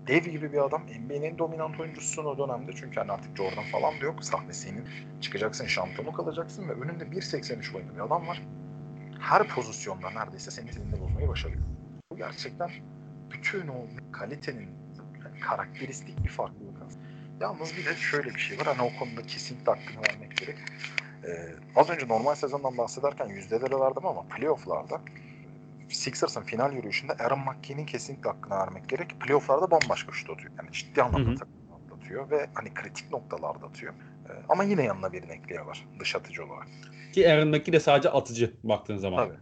Dev 0.06 0.22
gibi 0.22 0.52
bir 0.52 0.58
adam 0.58 0.82
NBA'nin 0.82 1.22
en 1.22 1.38
dominant 1.38 1.80
oyuncususun 1.80 2.24
o 2.24 2.38
dönemde 2.38 2.72
çünkü 2.72 3.00
hani 3.00 3.12
artık 3.12 3.36
Jordan 3.36 3.64
falan 3.72 4.00
da 4.00 4.04
yok. 4.04 4.24
Sahne 4.24 4.52
senin. 4.52 4.84
Çıkacaksın 5.20 5.66
şampiyonluk 5.66 6.20
alacaksın 6.20 6.68
ve 6.68 6.72
önünde 6.72 7.04
1.83 7.04 7.74
boyunda 7.74 7.94
bir 7.94 8.00
adam 8.00 8.26
var. 8.26 8.42
Her 9.20 9.48
pozisyonda 9.48 10.10
neredeyse 10.10 10.50
senin 10.50 10.68
elinde 10.68 11.00
bozmayı 11.00 11.28
başarıyor. 11.28 11.62
Bu 12.10 12.16
gerçekten 12.16 12.70
bütün 13.30 13.68
o 13.68 13.86
kalitenin 14.12 14.68
karakteristik 15.40 16.24
bir 16.24 16.28
farklılık 16.28 16.82
aslında. 16.86 17.04
Yalnız 17.40 17.76
bir 17.76 17.86
de 17.86 17.96
şöyle 17.96 18.34
bir 18.34 18.38
şey 18.40 18.58
var. 18.58 18.66
Hani 18.66 18.82
o 18.82 18.98
konuda 18.98 19.22
kesinlikle 19.22 19.72
hakkını 19.72 20.02
vermek 20.08 20.36
gerek. 20.36 20.56
Ee, 21.24 21.54
az 21.76 21.90
önce 21.90 22.08
normal 22.08 22.34
sezondan 22.34 22.78
bahsederken 22.78 23.28
yüzdelere 23.28 23.80
verdim 23.80 24.06
ama 24.06 24.22
playofflarda 24.22 25.00
Sixers'ın 25.88 26.42
final 26.42 26.72
yürüyüşünde 26.72 27.12
Aaron 27.12 27.38
McKee'nin 27.38 27.86
kesinlikle 27.86 28.30
hakkını 28.30 28.54
vermek 28.54 28.88
gerek. 28.88 29.20
Playoff'larda 29.20 29.70
bambaşka 29.70 30.12
şut 30.12 30.30
atıyor. 30.30 30.52
Yani 30.58 30.72
ciddi 30.72 31.02
anlamda 31.02 31.34
takımını 31.34 31.74
atlatıyor 31.74 32.30
ve 32.30 32.46
hani 32.54 32.74
kritik 32.74 33.12
noktalarda 33.12 33.66
atıyor. 33.66 33.94
Ee, 34.28 34.32
ama 34.48 34.64
yine 34.64 34.84
yanına 34.84 35.12
birini 35.12 35.32
ekliyorlar 35.32 35.86
dış 36.00 36.16
atıcı 36.16 36.44
olarak. 36.44 36.68
Ki 37.12 37.32
Aaron 37.32 37.48
McKee 37.48 37.72
de 37.72 37.80
sadece 37.80 38.10
atıcı 38.10 38.54
baktığın 38.64 38.96
zaman. 38.96 39.28
Tabii. 39.28 39.38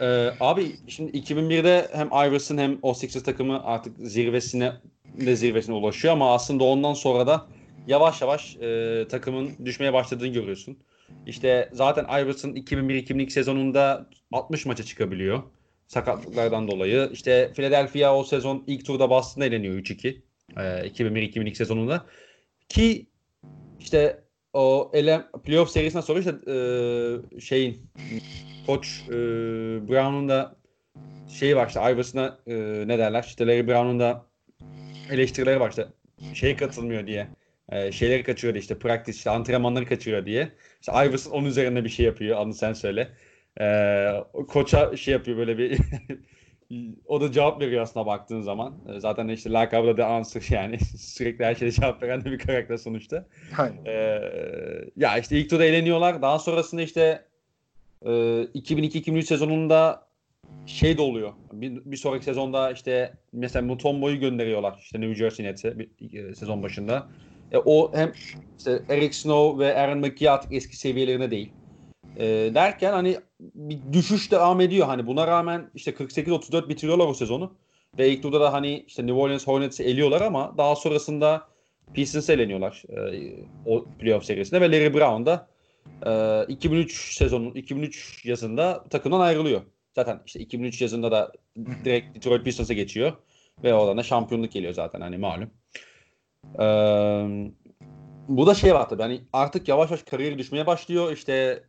Ee, 0.00 0.30
abi 0.40 0.76
şimdi 0.88 1.18
2001'de 1.18 1.88
hem 1.92 2.06
Iverson 2.06 2.58
hem 2.58 2.78
o 2.82 2.94
Sixers 2.94 3.24
takımı 3.24 3.64
artık 3.64 3.96
zirvesine 3.98 4.72
de 5.20 5.36
zirvesine 5.36 5.74
ulaşıyor 5.74 6.14
ama 6.14 6.34
aslında 6.34 6.64
ondan 6.64 6.94
sonra 6.94 7.26
da 7.26 7.46
yavaş 7.86 8.20
yavaş 8.20 8.56
e, 8.56 9.04
takımın 9.08 9.50
düşmeye 9.64 9.92
başladığını 9.92 10.28
görüyorsun. 10.28 10.78
İşte 11.26 11.68
zaten 11.72 12.04
Iverson 12.04 12.50
2001-2002 12.50 13.30
sezonunda 13.30 14.06
60 14.32 14.66
maça 14.66 14.84
çıkabiliyor 14.84 15.42
sakatlıklardan 15.86 16.68
dolayı. 16.68 17.10
İşte 17.12 17.52
Philadelphia 17.56 18.16
o 18.16 18.24
sezon 18.24 18.64
ilk 18.66 18.86
turda 18.86 19.10
Boston'a 19.10 19.44
eleniyor 19.44 19.74
3-2. 19.74 20.22
E, 20.56 20.60
2001-2002 20.60 21.54
sezonunda. 21.54 22.06
Ki 22.68 23.06
işte 23.80 24.24
o 24.52 24.90
ele 24.94 25.24
playoff 25.44 25.70
serisinden 25.70 26.00
sonra 26.00 26.18
işte 26.18 26.34
e, 27.36 27.40
şeyin 27.40 27.90
koç 28.66 29.02
e, 29.08 29.12
Brown'un 29.88 30.28
da 30.28 30.56
şeyi 31.28 31.56
var 31.56 31.66
işte 31.66 31.80
Iverson'a 31.80 32.38
e, 32.46 32.54
ne 32.86 32.98
derler 32.98 33.24
işte 33.28 33.46
Larry 33.46 33.68
Brown'un 33.68 34.00
da 34.00 34.26
eleştirileri 35.10 35.60
var 35.60 35.70
işte 35.70 35.86
şey 36.34 36.56
katılmıyor 36.56 37.06
diye. 37.06 37.28
E, 37.68 37.92
şeyleri 37.92 38.22
kaçırıyor 38.22 38.56
işte 38.56 38.78
practice 38.78 39.16
işte 39.16 39.30
antrenmanları 39.30 39.86
kaçırıyor 39.86 40.26
diye. 40.26 40.52
İşte 40.80 40.92
Iverson 40.92 41.30
onun 41.30 41.46
üzerinde 41.46 41.84
bir 41.84 41.88
şey 41.88 42.06
yapıyor. 42.06 42.38
Anı 42.38 42.54
sen 42.54 42.72
söyle. 42.72 43.08
E, 43.60 44.08
koça 44.48 44.96
şey 44.96 45.12
yapıyor 45.12 45.36
böyle 45.38 45.58
bir 45.58 45.78
o 47.06 47.20
da 47.20 47.32
cevap 47.32 47.60
veriyor 47.60 47.82
aslında 47.82 48.06
baktığın 48.06 48.40
zaman. 48.40 48.74
E, 48.96 49.00
zaten 49.00 49.28
işte 49.28 49.50
lakabı 49.50 49.96
da 49.96 50.06
answer 50.06 50.46
yani. 50.50 50.78
Sürekli 50.98 51.44
her 51.44 51.54
şeye 51.54 51.70
cevap 51.70 52.02
veren 52.02 52.24
de 52.24 52.30
bir 52.30 52.38
karakter 52.38 52.76
sonuçta. 52.76 53.26
Aynen. 53.58 53.84
E, 53.84 54.20
ya 54.96 55.18
işte 55.18 55.38
ilk 55.38 55.50
turda 55.50 55.64
eğleniyorlar. 55.64 56.22
Daha 56.22 56.38
sonrasında 56.38 56.82
işte 56.82 57.24
e, 58.02 58.10
2002-2003 58.10 59.22
sezonunda 59.22 60.05
şey 60.66 60.98
de 60.98 61.02
oluyor. 61.02 61.32
Bir, 61.52 61.82
bir 61.84 61.96
sonraki 61.96 62.24
sezonda 62.24 62.70
işte 62.70 63.14
mesela 63.32 63.66
Mutombo'yu 63.66 64.20
gönderiyorlar 64.20 64.78
işte 64.80 65.00
New 65.00 65.14
Jersey 65.14 65.46
Nets'e 65.46 65.76
e, 66.12 66.34
sezon 66.34 66.62
başında. 66.62 67.06
E, 67.52 67.58
o 67.58 67.92
hem 67.94 68.12
işte 68.58 68.82
Eric 68.88 69.12
Snow 69.12 69.64
ve 69.64 69.78
Aaron 69.78 69.98
McGee 69.98 70.30
artık 70.30 70.52
eski 70.52 70.76
seviyelerine 70.76 71.30
değil. 71.30 71.52
E, 72.16 72.24
derken 72.54 72.92
hani 72.92 73.16
bir 73.40 73.78
düşüş 73.92 74.32
devam 74.32 74.60
ediyor. 74.60 74.86
Hani 74.86 75.06
buna 75.06 75.26
rağmen 75.26 75.70
işte 75.74 75.90
48-34 75.90 76.68
bitiriyorlar 76.68 77.06
o 77.06 77.14
sezonu. 77.14 77.52
Ve 77.98 78.10
ilk 78.10 78.22
turda 78.22 78.40
da 78.40 78.52
hani 78.52 78.84
işte 78.86 79.06
New 79.06 79.20
Orleans 79.20 79.46
Hornets'i 79.46 79.84
eliyorlar 79.84 80.20
ama 80.20 80.54
daha 80.58 80.76
sonrasında 80.76 81.48
Pistons'e 81.94 82.32
eleniyorlar 82.32 82.82
e, 82.88 83.32
o 83.66 83.84
playoff 83.98 84.24
serisinde 84.24 84.60
ve 84.60 84.72
Larry 84.72 84.94
Brown 84.94 85.26
da 85.26 85.48
e, 86.06 86.52
2003 86.52 87.16
sezonun 87.16 87.54
2003 87.54 88.24
yazında 88.24 88.84
takımdan 88.90 89.20
ayrılıyor. 89.20 89.60
Zaten 89.96 90.20
işte 90.26 90.40
2003 90.40 90.82
yazında 90.82 91.10
da 91.10 91.32
direkt 91.84 92.16
Detroit 92.16 92.44
Pistons'a 92.44 92.74
geçiyor. 92.74 93.12
Ve 93.64 93.74
oradan 93.74 93.98
da 93.98 94.02
şampiyonluk 94.02 94.52
geliyor 94.52 94.72
zaten 94.72 95.00
hani 95.00 95.18
malum. 95.18 95.50
Ee, 96.60 97.50
bu 98.28 98.46
da 98.46 98.54
şey 98.54 98.74
var 98.74 98.88
tabii 98.88 99.02
hani 99.02 99.20
artık 99.32 99.68
yavaş 99.68 99.90
yavaş 99.90 100.02
kariyeri 100.02 100.38
düşmeye 100.38 100.66
başlıyor. 100.66 101.12
İşte 101.12 101.64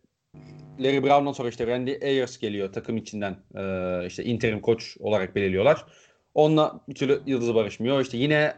Larry 0.79 1.03
Brown'dan 1.03 1.31
sonra 1.31 1.49
işte 1.49 1.67
Randy 1.67 1.95
Ayers 2.03 2.37
geliyor 2.37 2.73
takım 2.73 2.97
içinden 2.97 3.35
e, 3.55 4.05
işte 4.07 4.23
interim 4.23 4.61
koç 4.61 4.97
olarak 4.99 5.35
belirliyorlar. 5.35 5.85
Onunla 6.33 6.79
bir 6.89 6.95
türlü 6.95 7.21
yıldız 7.25 7.55
barışmıyor. 7.55 8.01
İşte 8.01 8.17
yine 8.17 8.53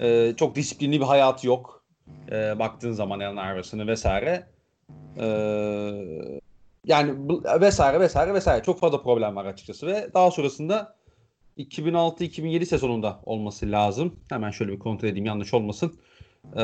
e, 0.00 0.32
çok 0.36 0.54
disiplinli 0.54 1.00
bir 1.00 1.06
hayatı 1.06 1.46
yok. 1.46 1.84
E, 2.30 2.58
baktığın 2.58 2.92
zaman 2.92 3.20
Allen 3.20 3.52
Iverson'ı 3.52 3.86
vesaire. 3.86 4.46
E, 5.18 5.26
yani 6.84 7.14
vesaire 7.60 8.00
vesaire 8.00 8.34
vesaire 8.34 8.62
çok 8.62 8.80
fazla 8.80 9.02
problem 9.02 9.36
var 9.36 9.44
açıkçası 9.44 9.86
ve 9.86 10.10
daha 10.14 10.30
sonrasında 10.30 10.96
2006-2007 11.58 12.64
sezonunda 12.64 13.20
olması 13.24 13.72
lazım. 13.72 14.16
Hemen 14.28 14.50
şöyle 14.50 14.72
bir 14.72 14.78
kontrol 14.78 15.08
edeyim 15.08 15.26
yanlış 15.26 15.54
olmasın. 15.54 15.94
Ee, 16.56 16.62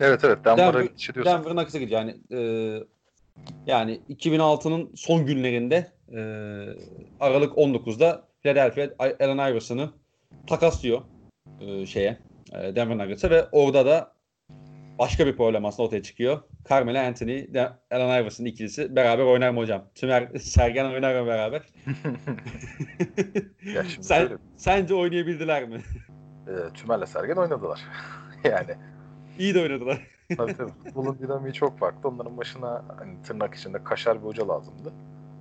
evet 0.00 0.24
evet 0.24 0.44
Denver'a 0.44 0.74
Denver, 0.74 1.24
Denver'ın 1.24 1.56
akısa 1.56 1.78
gidiyor. 1.78 2.00
Yani 2.00 2.16
e, 2.32 2.40
yani 3.66 4.00
2006'nın 4.10 4.90
son 4.94 5.26
günlerinde 5.26 5.92
e, 6.12 6.20
Aralık 7.20 7.58
19'da 7.58 8.28
Philadelphia 8.42 8.88
Allen 8.98 9.50
Iverson'ı 9.50 9.90
takaslıyor 10.46 11.02
e, 11.60 11.86
şeye 11.86 12.18
e, 12.52 12.76
Denver 12.76 12.98
Nuggets'a 12.98 13.30
ve 13.30 13.44
orada 13.52 13.86
da 13.86 14.12
başka 14.98 15.26
bir 15.26 15.36
problem 15.36 15.64
aslında 15.64 15.86
ortaya 15.86 16.02
çıkıyor. 16.02 16.42
Carmelo 16.70 16.98
Anthony, 16.98 17.46
Allen 17.90 18.22
Iverson 18.22 18.44
ikilisi 18.44 18.96
beraber 18.96 19.24
oynar 19.24 19.50
mı 19.50 19.60
hocam? 19.60 19.84
Tümer, 19.94 20.28
Sergen 20.38 20.84
oynar 20.84 21.20
mı 21.20 21.26
beraber? 21.26 21.62
ya 23.74 23.84
şimdi 23.84 24.06
Sen. 24.06 24.38
Sence 24.56 24.94
oynayabildiler 24.94 25.68
mi? 25.68 25.80
E, 26.46 26.72
Tümer'le 26.74 27.06
Sergen 27.06 27.36
oynadılar. 27.36 27.80
yani. 28.44 28.74
İyi 29.38 29.54
de 29.54 29.62
oynadılar. 29.62 30.06
tabii 30.36 30.56
tabii. 30.56 30.72
Futbolun 30.84 31.18
dinamiği 31.18 31.52
çok 31.52 31.78
farklı. 31.78 32.08
Onların 32.08 32.36
başına 32.36 32.84
hani 32.98 33.22
tırnak 33.22 33.54
içinde 33.54 33.84
kaşar 33.84 34.18
bir 34.22 34.26
hoca 34.26 34.48
lazımdı. 34.48 34.92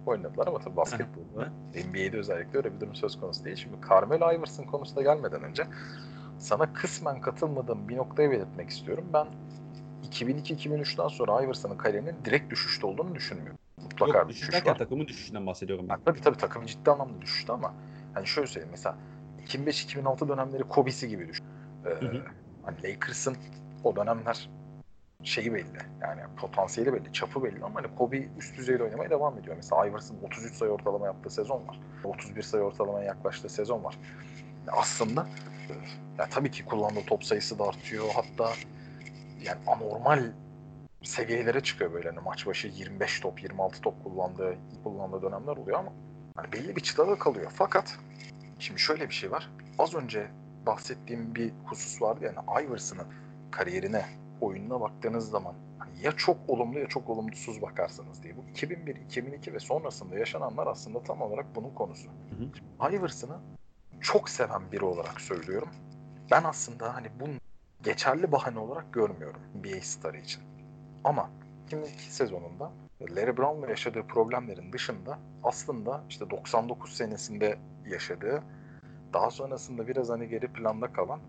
Oynadılar 0.05 0.47
ama 0.47 0.59
tabii 0.59 0.75
basketbolda 0.75 1.49
NBA'de 1.75 2.17
özellikle 2.17 2.57
öyle 2.57 2.75
bir 2.75 2.79
durum 2.79 2.95
söz 2.95 3.19
konusu 3.19 3.45
değil. 3.45 3.55
Şimdi 3.55 3.75
Carmelo 3.89 4.33
Iverson 4.33 4.63
konusuna 4.63 5.03
gelmeden 5.03 5.43
önce 5.43 5.63
sana 6.37 6.73
kısmen 6.73 7.21
katılmadığım 7.21 7.89
bir 7.89 7.97
noktayı 7.97 8.31
belirtmek 8.31 8.69
istiyorum. 8.69 9.05
Ben 9.13 9.27
2002-2003'ten 10.09 11.07
sonra 11.07 11.43
Iverson'ın 11.43 11.77
kariyerinin 11.77 12.15
direkt 12.25 12.51
düşüşte 12.51 12.87
olduğunu 12.87 13.15
düşünmüyorum. 13.15 13.57
Mutlaka 13.83 14.17
Yok 14.17 14.29
bir 14.29 14.33
düşüş 14.33 14.65
var. 14.65 14.77
takımın 14.77 15.07
düşüşünden 15.07 15.47
bahsediyorum 15.47 15.85
ben. 15.89 15.93
Yani 15.93 16.03
tabii 16.05 16.21
tabii 16.21 16.37
takım 16.37 16.65
ciddi 16.65 16.91
anlamda 16.91 17.21
düştü 17.21 17.51
ama 17.51 17.73
hani 18.13 18.27
şöyle 18.27 18.47
söyleyeyim 18.47 18.71
mesela 18.71 18.95
2005-2006 19.47 20.27
dönemleri 20.27 20.63
Kobe'si 20.63 21.07
gibi 21.09 21.27
düştü. 21.27 21.45
Ee, 21.85 21.89
Hı 21.89 22.05
hı. 22.05 22.21
hani 22.65 22.83
Lakers'ın 22.83 23.37
o 23.83 23.95
dönemler 23.95 24.49
şeyi 25.23 25.53
belli. 25.53 25.77
Yani 26.01 26.21
potansiyeli 26.37 26.93
belli, 26.93 27.13
çapı 27.13 27.43
belli 27.43 27.63
ama 27.65 27.75
hani 27.83 27.95
Kobe 27.95 28.27
üst 28.37 28.57
düzeyde 28.57 28.83
oynamaya 28.83 29.09
devam 29.09 29.37
ediyor. 29.37 29.55
Mesela 29.55 29.87
Iverson 29.87 30.15
33 30.23 30.53
sayı 30.53 30.71
ortalama 30.71 31.05
yaptığı 31.05 31.29
sezon 31.29 31.67
var. 31.67 31.79
31 32.03 32.41
sayı 32.41 32.63
ortalamaya 32.63 33.05
yaklaştığı 33.05 33.49
sezon 33.49 33.83
var. 33.83 33.97
Aslında 34.71 35.27
ya 36.19 36.27
tabii 36.29 36.51
ki 36.51 36.65
kullandığı 36.65 37.05
top 37.07 37.23
sayısı 37.23 37.59
da 37.59 37.63
artıyor. 37.63 38.05
Hatta 38.15 38.53
yani 39.43 39.59
anormal 39.67 40.31
seviyelere 41.03 41.61
çıkıyor 41.61 41.93
böyle 41.93 42.09
hani 42.09 42.19
maç 42.19 42.47
başı 42.47 42.67
25 42.67 43.19
top, 43.19 43.43
26 43.43 43.81
top 43.81 44.03
kullandığı 44.03 44.55
kullandığı 44.83 45.21
dönemler 45.21 45.57
oluyor 45.57 45.79
ama 45.79 45.93
hani 46.35 46.51
belli 46.51 46.75
bir 46.75 46.81
çıtada 46.81 47.15
kalıyor. 47.19 47.51
Fakat 47.55 47.97
şimdi 48.59 48.79
şöyle 48.79 49.09
bir 49.09 49.13
şey 49.13 49.31
var. 49.31 49.49
Az 49.79 49.95
önce 49.95 50.27
bahsettiğim 50.65 51.35
bir 51.35 51.51
husus 51.65 52.01
vardı 52.01 52.25
yani 52.25 52.65
Iverson'ın 52.65 53.07
kariyerine, 53.51 54.05
oyununa 54.41 54.81
baktığınız 54.81 55.29
zaman 55.29 55.55
hani 55.79 55.91
ya 56.01 56.11
çok 56.11 56.37
olumlu 56.47 56.79
ya 56.79 56.87
çok 56.87 57.09
olumsuz 57.09 57.61
bakarsanız 57.61 58.23
diye. 58.23 58.37
Bu 58.37 58.43
2001, 58.51 58.95
2002 58.95 59.53
ve 59.53 59.59
sonrasında 59.59 60.17
yaşananlar 60.17 60.67
aslında 60.67 61.03
tam 61.03 61.21
olarak 61.21 61.45
bunun 61.55 61.69
konusu. 61.69 62.09
Iverson'ı 62.91 63.37
çok 64.01 64.29
seven 64.29 64.71
biri 64.71 64.85
olarak 64.85 65.21
söylüyorum. 65.21 65.69
Ben 66.31 66.43
aslında 66.43 66.95
hani 66.95 67.07
bunu 67.19 67.33
geçerli 67.83 68.31
bahane 68.31 68.59
olarak 68.59 68.93
görmüyorum 68.93 69.41
NBA 69.55 69.81
starı 69.81 70.17
için. 70.17 70.43
Ama 71.03 71.29
2002 71.65 72.13
sezonunda 72.13 72.71
Larry 73.09 73.37
Brown'la 73.37 73.69
yaşadığı 73.69 74.03
problemlerin 74.03 74.73
dışında 74.73 75.19
aslında 75.43 76.03
işte 76.09 76.29
99 76.29 76.93
senesinde 76.93 77.57
yaşadığı 77.85 78.43
daha 79.13 79.31
sonrasında 79.31 79.87
biraz 79.87 80.09
hani 80.09 80.29
geri 80.29 80.47
planda 80.47 80.93
kalan 80.93 81.19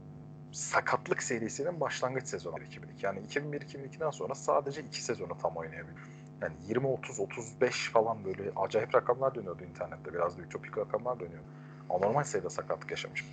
sakatlık 0.53 1.23
serisinin 1.23 1.81
başlangıç 1.81 2.27
sezonu 2.27 2.63
2002. 2.63 3.07
Yani 3.07 3.21
2001-2002'den 3.21 4.11
sonra 4.11 4.35
sadece 4.35 4.81
iki 4.81 5.03
sezonu 5.03 5.39
tam 5.43 5.57
oynayabildi. 5.57 6.01
Yani 6.43 6.55
20-30-35 6.69 7.91
falan 7.91 8.25
böyle 8.25 8.53
acayip 8.57 8.95
rakamlar 8.95 9.35
dönüyordu 9.35 9.65
internette. 9.65 10.15
Biraz 10.15 10.39
da 10.39 10.43
ütopik 10.43 10.79
rakamlar 10.79 11.21
dönüyor. 11.21 11.43
Anormal 11.93 12.25
sayıda 12.25 12.51
sakatlık 12.51 12.91
yaşamış. 12.91 13.25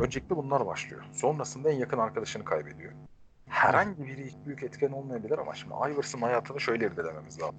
Öncelikle 0.00 0.36
bunlar 0.36 0.66
başlıyor. 0.66 1.04
Sonrasında 1.12 1.70
en 1.70 1.78
yakın 1.78 1.98
arkadaşını 1.98 2.44
kaybediyor. 2.44 2.92
Herhangi 3.46 4.06
biri 4.06 4.30
büyük 4.46 4.62
etken 4.62 4.92
olmayabilir 4.92 5.38
ama 5.38 5.54
şimdi 5.54 5.74
Iverson 5.74 6.20
hayatını 6.20 6.60
şöyle 6.60 6.86
irdelememiz 6.86 7.42
lazım. 7.42 7.56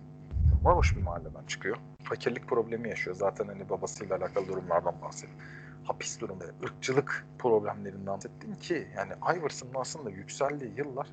Varoş 0.63 0.96
bir 0.96 1.02
mahalleden 1.02 1.43
çıkıyor. 1.48 1.78
Fakirlik 2.04 2.48
problemi 2.48 2.89
yaşıyor. 2.89 3.15
Zaten 3.15 3.48
hani 3.48 3.70
babasıyla 3.70 4.17
alakalı 4.17 4.48
durumlardan 4.48 5.02
bahsediyor. 5.02 5.39
Hapis 5.84 6.20
durumda, 6.20 6.46
ırkçılık 6.63 7.26
problemlerinden 7.39 8.08
bahsettim 8.08 8.56
ki 8.56 8.88
yani 8.96 9.13
Iverson'ın 9.38 9.76
aslında 9.76 10.10
yükseldiği 10.10 10.74
yıllar 10.78 11.08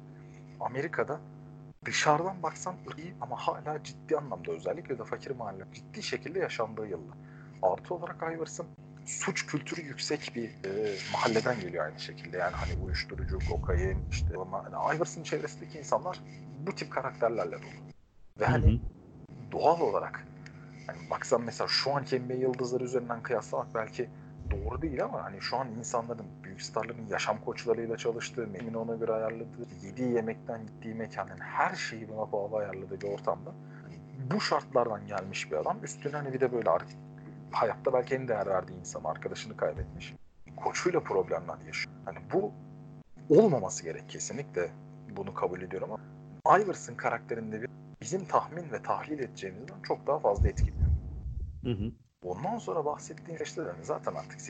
Amerika'da 0.60 1.20
dışarıdan 1.84 2.42
baksan 2.42 2.74
iyi 2.98 3.14
ama 3.20 3.36
hala 3.36 3.82
ciddi 3.82 4.16
anlamda 4.16 4.52
özellikle 4.52 4.98
de 4.98 5.04
fakir 5.04 5.30
mahalle 5.30 5.64
ciddi 5.72 6.02
şekilde 6.02 6.38
yaşandığı 6.38 6.86
yıllar. 6.86 7.16
Artı 7.62 7.94
olarak 7.94 8.22
Iverson 8.36 8.66
suç 9.06 9.46
kültürü 9.46 9.80
yüksek 9.80 10.32
bir 10.34 10.44
e, 10.44 10.96
mahalleden 11.12 11.60
geliyor 11.60 11.84
aynı 11.84 12.00
şekilde. 12.00 12.36
Yani 12.36 12.56
hani 12.56 12.72
uyuşturucu, 12.84 13.38
kokain, 13.48 13.98
işte 14.10 14.34
ama 14.40 14.64
hani 14.64 15.24
çevresindeki 15.24 15.78
insanlar 15.78 16.20
bu 16.66 16.74
tip 16.74 16.90
karakterlerle 16.90 17.52
dolu. 17.52 17.84
Ve 18.40 18.46
Hı 18.46 18.52
hani 18.52 18.66
hı. 18.66 18.78
doğal 19.52 19.80
olarak 19.80 20.26
hani 20.86 21.10
baksan 21.10 21.42
mesela 21.42 21.68
şu 21.68 21.92
anki 21.92 22.20
NBA 22.20 22.34
yıldızları 22.34 22.84
üzerinden 22.84 23.22
kıyaslamak 23.22 23.74
belki 23.74 24.08
doğru 24.50 24.82
değil 24.82 25.04
ama 25.04 25.24
hani 25.24 25.40
şu 25.40 25.56
an 25.56 25.68
insanların, 25.68 26.26
büyük 26.44 26.62
starların 26.62 27.06
yaşam 27.10 27.38
koçlarıyla 27.38 27.96
çalıştığı, 27.96 28.46
menümünü 28.46 28.76
ona 28.76 28.94
göre 28.94 29.12
ayarladığı, 29.12 29.66
yediği 29.82 30.12
yemekten 30.12 30.66
gittiği 30.66 30.94
mekanın 30.94 31.38
her 31.38 31.74
şeyi 31.74 32.08
buna 32.08 32.32
bağlı 32.32 32.56
ayarladığı 32.56 33.00
bir 33.00 33.08
ortamda 33.08 33.52
hani 33.82 33.94
bu 34.32 34.40
şartlardan 34.40 35.06
gelmiş 35.06 35.50
bir 35.52 35.56
adam. 35.56 35.78
Üstüne 35.82 36.16
hani 36.16 36.32
bir 36.32 36.40
de 36.40 36.52
böyle 36.52 36.70
ar- 36.70 36.86
hayatta 37.54 37.92
belki 37.92 38.14
en 38.14 38.28
değer 38.28 38.46
verdiği 38.46 38.78
insan 38.80 39.04
arkadaşını 39.04 39.56
kaybetmiş. 39.56 40.14
Koçuyla 40.56 41.00
problemler 41.00 41.58
yaşıyor. 41.66 41.96
Hani 42.04 42.18
bu 42.32 42.52
olmaması 43.28 43.84
gerek 43.84 44.08
kesinlikle 44.08 44.70
bunu 45.16 45.34
kabul 45.34 45.62
ediyorum 45.62 45.90
ama 45.92 46.58
Iverson 46.58 46.94
karakterinde 46.94 47.62
bir 47.62 47.68
bizim 48.00 48.24
tahmin 48.24 48.72
ve 48.72 48.82
tahlil 48.82 49.18
edeceğimizden 49.18 49.82
çok 49.82 50.06
daha 50.06 50.18
fazla 50.18 50.48
etkiliyor. 50.48 50.88
Hı 51.64 51.70
hı. 51.70 51.92
Ondan 52.22 52.58
sonra 52.58 52.84
bahsettiğim 52.84 53.42
işte 53.42 53.64
de 53.64 53.72
zaten 53.82 54.14
artık 54.14 54.40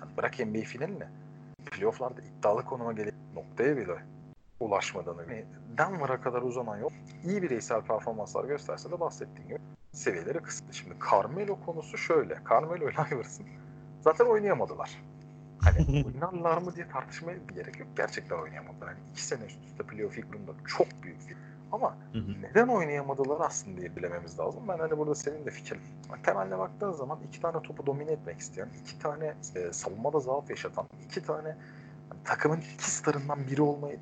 hani 0.00 0.16
bırak 0.16 0.38
NBA 0.38 0.60
finaline 0.60 1.08
playofflarda 1.66 2.20
iddialı 2.20 2.64
konuma 2.64 2.92
gelip 2.92 3.14
noktaya 3.34 3.76
bile 3.76 4.13
ulaşmadığını 4.60 5.20
yani 5.22 5.44
Denver'a 5.78 6.20
kadar 6.20 6.42
uzanan 6.42 6.76
yol 6.76 6.90
iyi 7.24 7.42
bireysel 7.42 7.82
performanslar 7.82 8.44
gösterse 8.44 8.90
de 8.90 9.00
bahsettiğim 9.00 9.48
gibi 9.48 9.58
seviyeleri 9.92 10.38
kısıtlı. 10.38 10.74
Şimdi 10.74 10.94
Carmelo 11.10 11.58
konusu 11.66 11.98
şöyle. 11.98 12.38
Carmelo 12.50 12.88
ile 12.88 12.94
Iverson 13.12 13.46
zaten 14.00 14.24
oynayamadılar. 14.24 15.02
Hani 15.58 16.04
oynarlar 16.14 16.58
mı 16.58 16.74
diye 16.74 16.88
tartışmaya 16.88 17.38
gerek 17.54 17.80
yok. 17.80 17.88
Gerçekten 17.96 18.38
oynayamadılar. 18.38 18.88
Hani 18.88 18.98
iki 19.12 19.22
sene 19.22 19.44
üst 19.44 19.64
üste 19.64 19.82
playoff 19.82 20.18
yıkımında 20.18 20.52
çok 20.66 20.86
büyük 21.02 21.28
bir 21.28 21.36
ama 21.72 21.96
Hı 22.12 22.18
hı. 22.18 22.42
neden 22.42 22.68
oynayamadılar 22.68 23.40
aslında 23.40 23.80
diye 23.80 23.96
bilememiz 23.96 24.38
lazım. 24.38 24.62
Ben 24.68 24.78
hani 24.78 24.98
burada 24.98 25.14
senin 25.14 25.46
de 25.46 25.50
fikrin. 25.50 25.80
Temeline 26.22 26.58
baktığın 26.58 26.92
zaman 26.92 27.18
iki 27.28 27.40
tane 27.40 27.62
topu 27.62 27.86
domine 27.86 28.12
etmek 28.12 28.38
isteyen, 28.38 28.68
iki 28.82 28.98
tane 28.98 29.34
e, 29.54 29.72
savunmada 29.72 30.20
zaaf 30.20 30.50
yaşatan, 30.50 30.86
iki 31.04 31.22
tane 31.22 31.56
hani, 32.08 32.22
takımın 32.24 32.60
iki 32.74 32.90
starından 32.90 33.46
biri 33.46 33.62
olmayı 33.62 33.98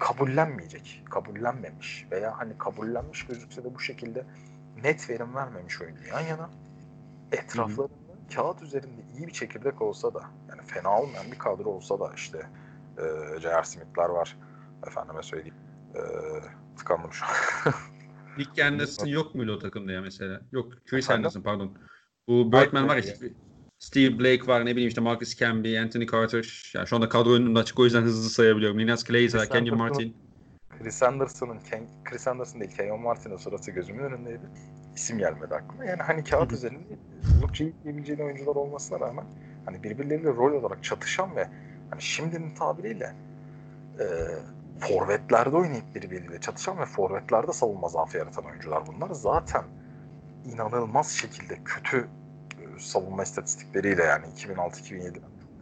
kabullenmeyecek, 0.00 1.02
kabullenmemiş 1.10 2.06
veya 2.10 2.38
hani 2.38 2.58
kabullenmiş 2.58 3.26
gözükse 3.26 3.64
de 3.64 3.74
bu 3.74 3.80
şekilde 3.80 4.24
net 4.82 5.10
verim 5.10 5.34
vermemiş 5.34 5.80
oyuncu 5.80 6.04
yan 6.04 6.20
yana 6.20 6.50
etraflarında 7.32 7.94
kağıt 8.34 8.62
üzerinde 8.62 9.02
iyi 9.16 9.26
bir 9.26 9.32
çekirdek 9.32 9.82
olsa 9.82 10.14
da 10.14 10.22
yani 10.48 10.62
fena 10.62 11.00
olmayan 11.00 11.32
bir 11.32 11.38
kadro 11.38 11.64
olsa 11.64 12.00
da 12.00 12.12
işte 12.16 12.38
e, 12.98 13.02
J.R. 13.40 13.64
Smith'ler 13.64 14.08
var 14.08 14.36
efendime 14.86 15.22
söyleyeyim 15.22 15.54
e, 15.94 16.00
tıkandım 16.76 17.12
şu 17.12 17.24
an. 17.24 17.30
Nick 18.38 18.64
Anderson 18.64 19.06
yok 19.06 19.34
muydu 19.34 19.52
o 19.52 19.58
takımda 19.58 19.92
ya 19.92 20.00
mesela? 20.00 20.40
Yok 20.52 20.72
Chris 20.86 21.04
Efendim? 21.04 21.20
Anderson 21.20 21.42
pardon. 21.42 21.78
Bu 22.28 22.52
Birdman 22.52 22.88
var 22.88 22.96
ya 22.96 23.14
Steve 23.80 24.18
Blake 24.18 24.46
var 24.46 24.66
ne 24.66 24.70
bileyim 24.70 24.88
işte 24.88 25.00
Marcus 25.00 25.36
Camby, 25.36 25.78
Anthony 25.78 26.06
Carter. 26.06 26.72
Yani 26.74 26.86
şu 26.86 26.96
anda 26.96 27.08
kadro 27.08 27.32
önümde 27.32 27.58
açık 27.58 27.78
o 27.78 27.84
yüzden 27.84 28.02
hızlı 28.02 28.30
sayabiliyorum. 28.30 28.78
Var, 29.34 29.40
Chris 29.40 29.48
Kenyon 29.48 29.78
Martin. 29.78 30.16
Chris 30.78 31.02
Anderson'ın 31.02 31.58
Chris 32.04 32.28
Anderson 32.28 32.60
değil 32.60 32.76
Kenyon 32.76 33.00
Martin'in 33.00 33.36
suratı 33.36 33.70
gözümün 33.70 34.04
önündeydi. 34.04 34.40
İsim 34.94 35.18
gelmedi 35.18 35.54
aklıma. 35.54 35.84
Yani 35.84 36.02
hani 36.02 36.24
kağıt 36.24 36.52
üzerinde 36.52 36.98
oldukça 37.38 37.64
iyi 37.64 37.74
diyebileceğin 37.84 38.20
oyuncular 38.20 38.56
olmasına 38.56 39.00
rağmen 39.00 39.24
hani 39.64 39.82
birbirleriyle 39.82 40.28
rol 40.28 40.52
olarak 40.52 40.84
çatışan 40.84 41.36
ve 41.36 41.48
hani 41.90 42.02
şimdinin 42.02 42.54
tabiriyle 42.54 43.14
e, 44.00 44.04
forvetlerde 44.80 45.56
oynayıp 45.56 45.94
birbiriyle 45.94 46.40
çatışan 46.40 46.78
ve 46.78 46.84
forvetlerde 46.84 47.52
savunma 47.52 47.88
zaafı 47.88 48.18
yaratan 48.18 48.44
oyuncular 48.44 48.82
bunlar. 48.86 49.14
Zaten 49.14 49.64
inanılmaz 50.44 51.10
şekilde 51.10 51.58
kötü 51.64 52.08
savunma 52.82 53.22
istatistikleriyle 53.22 54.02
yani 54.04 54.26
2006-2007 54.26 55.12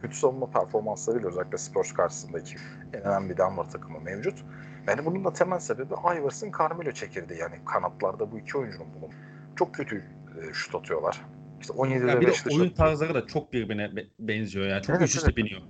kötü 0.02 0.16
savunma 0.16 0.50
performanslarıyla 0.50 1.28
özellikle 1.28 1.58
Spurs 1.58 1.92
karşısındaki 1.92 2.56
en 2.92 3.02
önemli 3.02 3.36
Denver 3.36 3.64
takımı 3.64 4.00
mevcut. 4.00 4.44
Yani 4.86 5.06
bunun 5.06 5.24
da 5.24 5.32
temel 5.32 5.58
sebebi 5.58 5.94
Iverson 6.18 6.52
Carmelo 6.58 6.92
çekirdeği 6.92 7.40
yani 7.40 7.54
kanatlarda 7.64 8.32
bu 8.32 8.38
iki 8.38 8.58
oyuncunun 8.58 8.86
bulunumu. 8.94 9.12
Çok 9.56 9.74
kötü 9.74 9.96
e, 9.96 10.52
şut 10.52 10.74
atıyorlar. 10.74 11.20
İşte 11.60 11.72
17'de 11.72 12.10
Ya 12.10 12.20
bir 12.20 12.26
de 12.26 12.30
5'te 12.30 12.50
oyun 12.54 12.68
şut- 12.68 12.76
tarzları 12.76 13.14
da 13.14 13.26
çok 13.26 13.52
birbirine 13.52 13.96
be- 13.96 14.06
benziyor 14.18 14.66
ya. 14.66 14.82
Çok 14.82 14.96
Evet, 14.96 15.08
üst 15.08 15.16
üste 15.16 15.26
evet. 15.26 15.36
biniyor. 15.36 15.60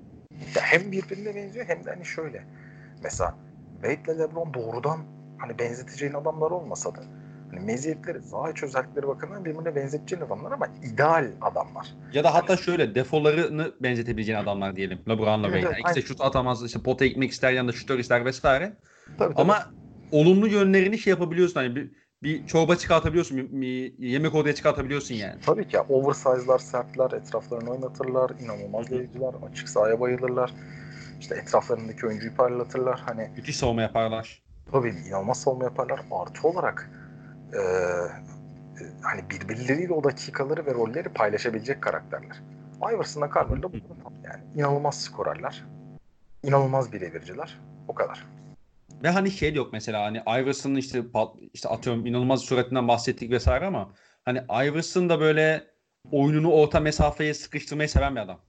Ya 0.56 0.62
hem 0.62 0.92
birbirine 0.92 1.34
benziyor 1.34 1.66
hem 1.66 1.84
de 1.84 1.90
hani 1.90 2.04
şöyle. 2.04 2.44
Mesela 3.02 3.34
Wade 3.82 4.12
ile 4.12 4.18
LeBron 4.22 4.54
doğrudan 4.54 4.98
hani 5.38 5.58
benzeteceğin 5.58 6.12
adamlar 6.14 6.50
olmasa 6.50 6.94
da 6.94 7.00
hani 7.50 7.60
meziyetleri, 7.66 8.20
zahiç 8.22 8.62
özellikleri 8.62 9.06
bakımından 9.08 9.44
birbirine 9.44 9.74
benzeteceğin 9.76 10.22
adamlar 10.22 10.52
ama 10.52 10.68
ideal 10.82 11.32
adamlar. 11.40 11.94
Ya 12.12 12.24
da 12.24 12.34
hatta 12.34 12.56
şöyle 12.56 12.94
defolarını 12.94 13.74
benzetebileceğin 13.80 14.38
adamlar 14.38 14.76
diyelim. 14.76 14.98
LeBron'la 15.08 15.48
Evet, 15.48 15.62
Wade. 15.62 15.74
evet, 15.74 15.90
ikisi 15.90 16.08
şut 16.08 16.20
atamaz, 16.20 16.64
işte 16.64 16.82
pota 16.82 17.06
gitmek 17.06 17.30
ister 17.30 17.52
yanında 17.52 17.72
şutör 17.72 17.98
ister 17.98 18.24
vesaire. 18.24 18.76
Tabii, 19.18 19.34
tabii. 19.34 19.42
Ama 19.42 19.58
olumlu 20.10 20.48
yönlerini 20.48 20.98
şey 20.98 21.10
yapabiliyorsun 21.10 21.54
hani 21.54 21.76
bir, 21.76 21.90
bir 22.22 22.46
çorba 22.46 22.76
çıkartabiliyorsun, 22.76 23.60
bir, 23.62 23.98
yemek 23.98 24.34
odaya 24.34 24.54
çıkartabiliyorsun 24.54 25.14
yani. 25.14 25.40
Tabii 25.40 25.68
ki 25.68 25.76
ya, 25.76 25.82
oversize'lar, 25.88 26.58
sertler, 26.58 27.10
etraflarını 27.10 27.70
oynatırlar, 27.70 28.30
inanılmaz 28.40 28.90
deviciler, 28.90 29.34
açık 29.50 29.68
sahaya 29.68 30.00
bayılırlar. 30.00 30.54
İşte 31.20 31.34
etraflarındaki 31.34 32.06
oyuncuyu 32.06 32.34
parlatırlar. 32.34 33.00
Hani 33.06 33.28
Müthiş 33.36 33.56
savunma 33.56 33.82
yaparlar. 33.82 34.42
tabii 34.72 34.94
inanılmaz 35.08 35.40
savunma 35.40 35.64
yaparlar. 35.64 36.00
Artı 36.10 36.48
olarak 36.48 36.90
eee 37.54 38.10
hani 39.02 39.30
birbirleriyle 39.30 39.92
o 39.92 40.04
dakikaları 40.04 40.66
ve 40.66 40.74
rolleri 40.74 41.08
paylaşabilecek 41.08 41.82
karakterler. 41.82 42.36
Iverson'la 42.92 43.30
Carmelo 43.34 43.72
da 43.72 43.76
yani. 44.24 44.42
inanılmaz 44.54 45.00
skorerler. 45.00 45.64
inanılmaz 46.42 46.92
birebirciler. 46.92 47.58
O 47.88 47.94
kadar. 47.94 48.24
Ve 49.02 49.08
hani 49.08 49.30
şey 49.30 49.54
yok 49.54 49.72
mesela 49.72 50.04
hani 50.04 50.18
Iverson'ın 50.18 50.76
işte 50.76 51.02
işte 51.54 51.68
atıyorum 51.68 52.06
inanılmaz 52.06 52.40
suretinden 52.40 52.88
bahsettik 52.88 53.30
vesaire 53.30 53.66
ama 53.66 53.92
hani 54.24 54.38
Iverson 54.38 55.08
da 55.08 55.20
böyle 55.20 55.64
oyununu 56.12 56.52
orta 56.52 56.80
mesafeye 56.80 57.34
sıkıştırmayı 57.34 57.88
seven 57.88 58.16
bir 58.16 58.20
adam. 58.20 58.40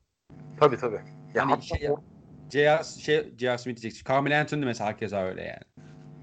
Tabii 0.60 0.78
tabii. 0.78 1.00
Ya 1.34 1.50
hani 1.50 1.64
şey, 1.64 1.92
o... 1.92 2.00
J.R. 2.50 2.84
Şey, 2.84 3.34
J.R. 3.38 3.58
Smith 3.58 3.82
diyeceksin. 3.82 4.14
Carmelo 4.14 4.36
Anthony 4.36 4.66
mesela 4.66 4.90
herkese 4.90 5.18
öyle 5.18 5.42
yani. 5.42 5.79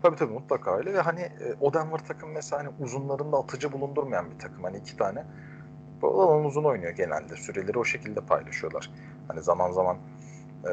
Tabii 0.07 0.17
tabii 0.17 0.33
mutlaka 0.33 0.77
öyle 0.77 0.95
ve 0.95 1.01
hani 1.01 1.21
e, 1.21 1.55
o 1.61 1.75
Denver 1.75 1.99
takım 1.99 2.31
mesela 2.31 2.63
hani 2.63 2.71
uzunlarında 2.81 3.37
atıcı 3.37 3.73
bulundurmayan 3.73 4.31
bir 4.31 4.39
takım. 4.39 4.65
Hani 4.65 4.77
iki 4.77 4.97
tane 4.97 5.25
bu 6.03 6.23
alan 6.23 6.45
uzun 6.45 6.65
oynuyor 6.65 6.93
genelde. 6.93 7.37
Süreleri 7.37 7.79
o 7.79 7.85
şekilde 7.85 8.21
paylaşıyorlar. 8.21 8.91
Hani 9.29 9.43
zaman 9.43 9.71
zaman 9.73 9.97
e, 10.65 10.73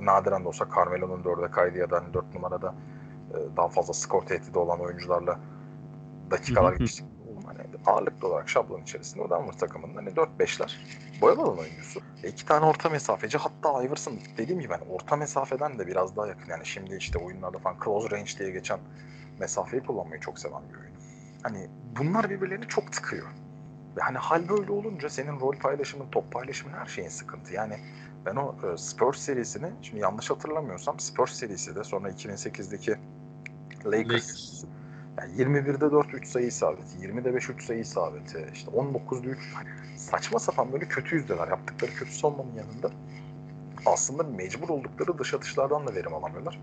nadiren 0.00 0.44
de 0.44 0.48
olsa 0.48 0.66
Carmelo'nun 0.76 1.24
dörde 1.24 1.50
kaydı 1.50 1.78
ya 1.78 1.90
da 1.90 1.96
hani 2.02 2.14
dört 2.14 2.34
numarada 2.34 2.74
e, 3.30 3.56
daha 3.56 3.68
fazla 3.68 3.92
skor 3.92 4.22
tehdidi 4.22 4.58
olan 4.58 4.80
oyuncularla 4.80 5.38
dakikalar 6.30 6.72
geçtik. 6.72 7.06
Ağırlıklı 7.88 8.28
olarak 8.28 8.48
şablon 8.48 8.82
içerisinde 8.82 9.30
Denver 9.30 9.52
takımının 9.52 9.94
hani 9.94 10.08
4-5'ler 10.08 10.76
boyalı 11.20 11.42
alan 11.42 11.58
oyuncusu. 11.58 12.00
E, 12.24 12.28
iki 12.28 12.46
tane 12.46 12.66
orta 12.66 12.88
mesafeci 12.88 13.38
hatta 13.38 13.82
Iverson 13.82 14.18
dediğim 14.36 14.60
gibi 14.60 14.72
hani 14.72 14.84
orta 14.90 15.16
mesafeden 15.16 15.78
de 15.78 15.86
biraz 15.86 16.16
daha 16.16 16.26
yakın. 16.26 16.50
Yani 16.50 16.66
şimdi 16.66 16.96
işte 16.96 17.18
oyunlarda 17.18 17.58
falan 17.58 17.76
close 17.84 18.10
range 18.10 18.30
diye 18.38 18.50
geçen 18.50 18.78
mesafeyi 19.40 19.82
kullanmayı 19.82 20.20
çok 20.20 20.38
seven 20.38 20.62
bir 20.72 20.78
oyun. 20.78 20.92
Hani 21.42 21.68
bunlar 21.98 22.30
birbirlerini 22.30 22.68
çok 22.68 22.92
tıkıyor. 22.92 23.26
Ve 23.96 24.00
hani 24.00 24.18
hal 24.18 24.48
böyle 24.48 24.72
olunca 24.72 25.10
senin 25.10 25.40
rol 25.40 25.56
paylaşımın, 25.56 26.06
top 26.10 26.32
paylaşımın 26.32 26.74
her 26.74 26.86
şeyin 26.86 27.08
sıkıntı. 27.08 27.54
Yani 27.54 27.76
ben 28.26 28.36
o 28.36 28.54
e, 28.66 28.76
Spurs 28.76 29.18
serisini, 29.18 29.70
şimdi 29.82 30.02
yanlış 30.02 30.30
hatırlamıyorsam 30.30 31.00
Spurs 31.00 31.32
serisi 31.32 31.76
de 31.76 31.84
sonra 31.84 32.10
2008'deki 32.10 32.90
Lakers, 33.86 34.12
Lakers. 34.12 34.64
Yani 35.18 35.32
21'de 35.32 35.90
4 35.90 36.14
3 36.14 36.28
sayı 36.28 36.46
isabeti, 36.46 36.98
20'de 36.98 37.34
5 37.34 37.50
3 37.50 37.64
sayı 37.64 37.80
isabeti, 37.80 38.46
işte 38.54 38.70
19'da 38.70 39.28
3 39.28 39.38
hani 39.54 39.68
saçma 39.96 40.38
sapan 40.38 40.72
böyle 40.72 40.88
kötü 40.88 41.16
yüzdeler 41.16 41.48
yaptıkları 41.48 41.92
kötü 41.92 42.12
savunmanın 42.12 42.54
yanında 42.54 42.90
aslında 43.86 44.22
mecbur 44.22 44.68
oldukları 44.68 45.18
dış 45.18 45.34
atışlardan 45.34 45.86
da 45.86 45.94
verim 45.94 46.14
alamıyorlar. 46.14 46.60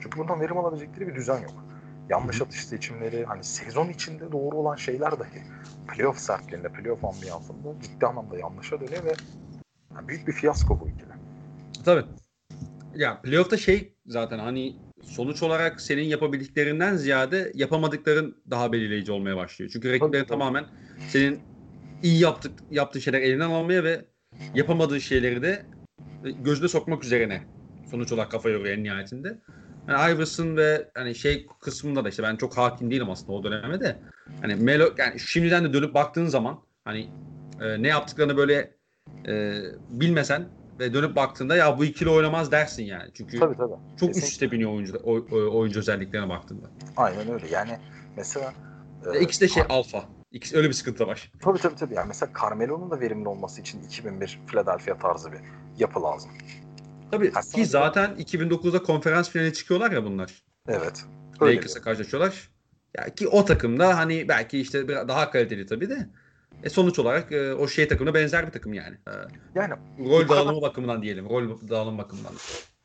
Çünkü 0.00 0.18
bundan 0.18 0.40
verim 0.40 0.58
alabilecekleri 0.58 1.08
bir 1.08 1.14
düzen 1.14 1.40
yok. 1.40 1.64
Yanlış 2.08 2.42
atış 2.42 2.64
seçimleri, 2.64 3.24
hani 3.24 3.44
sezon 3.44 3.88
içinde 3.88 4.32
doğru 4.32 4.56
olan 4.56 4.76
şeyler 4.76 5.18
dahi 5.18 5.42
playoff 5.88 6.18
sertliğinde, 6.18 6.68
playoff 6.68 7.04
ambiyansında 7.04 7.68
ciddi 7.82 8.06
anlamda 8.06 8.38
yanlışa 8.38 8.80
dönüyor 8.80 9.04
ve 9.04 9.12
yani 9.94 10.08
büyük 10.08 10.28
bir 10.28 10.32
fiyasko 10.32 10.80
bu 10.80 10.88
ikili. 10.88 11.12
Tabii. 11.84 12.04
Ya 12.94 13.20
playoff'ta 13.22 13.56
şey 13.56 13.94
zaten 14.06 14.38
hani 14.38 14.76
sonuç 15.06 15.42
olarak 15.42 15.80
senin 15.80 16.02
yapabildiklerinden 16.02 16.96
ziyade 16.96 17.52
yapamadıkların 17.54 18.36
daha 18.50 18.72
belirleyici 18.72 19.12
olmaya 19.12 19.36
başlıyor. 19.36 19.70
Çünkü 19.72 19.92
rakiplerin 19.92 20.24
tamamen 20.24 20.64
senin 21.08 21.40
iyi 22.02 22.20
yaptık 22.20 22.52
yaptığı 22.70 23.00
şeyler 23.00 23.20
elinden 23.20 23.50
almaya 23.50 23.84
ve 23.84 24.04
yapamadığın 24.54 24.98
şeyleri 24.98 25.42
de 25.42 25.66
gözüne 26.24 26.68
sokmak 26.68 27.04
üzerine 27.04 27.42
sonuç 27.90 28.12
olarak 28.12 28.30
kafa 28.30 28.50
yoruyor 28.50 28.76
en 28.76 28.84
nihayetinde. 28.84 29.38
Yani 29.88 30.14
Iverson 30.14 30.56
ve 30.56 30.90
hani 30.94 31.14
şey 31.14 31.46
kısmında 31.60 32.04
da 32.04 32.08
işte 32.08 32.22
ben 32.22 32.36
çok 32.36 32.56
hakim 32.56 32.90
değilim 32.90 33.10
aslında 33.10 33.32
o 33.32 33.44
döneme 33.44 33.80
de. 33.80 33.96
Hani 34.40 34.54
Melo 34.54 34.94
yani 34.98 35.20
şimdiden 35.20 35.64
de 35.64 35.72
dönüp 35.72 35.94
baktığın 35.94 36.26
zaman 36.26 36.60
hani 36.84 37.08
e, 37.60 37.82
ne 37.82 37.88
yaptıklarını 37.88 38.36
böyle 38.36 38.74
e, 39.28 39.58
bilmesen 39.90 40.48
ve 40.78 40.94
dönüp 40.94 41.16
baktığında 41.16 41.56
ya 41.56 41.78
bu 41.78 41.84
ikili 41.84 42.10
oynamaz 42.10 42.52
dersin 42.52 42.84
yani. 42.84 43.10
Çünkü 43.14 43.40
tabii, 43.40 43.56
tabii. 43.56 43.72
çok 43.72 44.08
Kesinlikle. 44.08 44.18
üst 44.18 44.32
üste 44.32 44.50
biniyor 44.50 44.70
oyuncu, 44.70 45.00
oyuncu 45.58 45.78
özelliklerine 45.78 46.28
baktığında. 46.28 46.66
Aynen 46.96 47.32
öyle. 47.32 47.48
Yani 47.48 47.78
mesela 48.16 48.54
e, 49.14 49.20
ikisi 49.20 49.40
de 49.40 49.48
şey 49.48 49.62
alfa. 49.68 50.04
İkisi 50.32 50.56
öyle 50.56 50.68
bir 50.68 50.74
sıkıntı 50.74 51.06
var. 51.06 51.32
Tabii 51.40 51.58
tabii 51.58 51.74
tabii. 51.74 51.94
Yani 51.94 52.08
mesela 52.08 52.32
Carmelo'nun 52.40 52.90
da 52.90 53.00
verimli 53.00 53.28
olması 53.28 53.60
için 53.60 53.82
2001 53.82 54.40
Philadelphia 54.46 54.98
tarzı 54.98 55.32
bir 55.32 55.40
yapı 55.78 56.02
lazım. 56.02 56.30
Tabii 57.10 57.32
ha, 57.32 57.40
ki 57.40 57.66
zaten 57.66 58.10
2009'da 58.18 58.82
konferans 58.82 59.30
finali 59.30 59.52
çıkıyorlar 59.52 59.90
ya 59.90 60.04
bunlar. 60.04 60.42
Evet. 60.68 61.04
Lakers'a 61.42 61.80
karşılaşıyorlar. 61.80 62.50
Ya 62.96 63.14
ki 63.14 63.28
o 63.28 63.44
takımda 63.44 63.98
hani 63.98 64.28
belki 64.28 64.58
işte 64.58 64.88
daha 64.88 65.30
kaliteli 65.30 65.66
tabii 65.66 65.88
de 65.88 66.08
e 66.62 66.70
sonuç 66.70 66.98
olarak 66.98 67.32
e, 67.32 67.54
o 67.54 67.68
şey 67.68 67.88
takımına 67.88 68.14
benzer 68.14 68.46
bir 68.46 68.52
takım 68.52 68.74
yani. 68.74 68.96
E, 69.08 69.12
yani 69.54 69.74
rol 69.98 70.28
dağılımı 70.28 70.62
bakımından 70.62 71.02
diyelim. 71.02 71.28
Rol 71.28 71.68
dağılım 71.68 71.98
bakımından. 71.98 72.32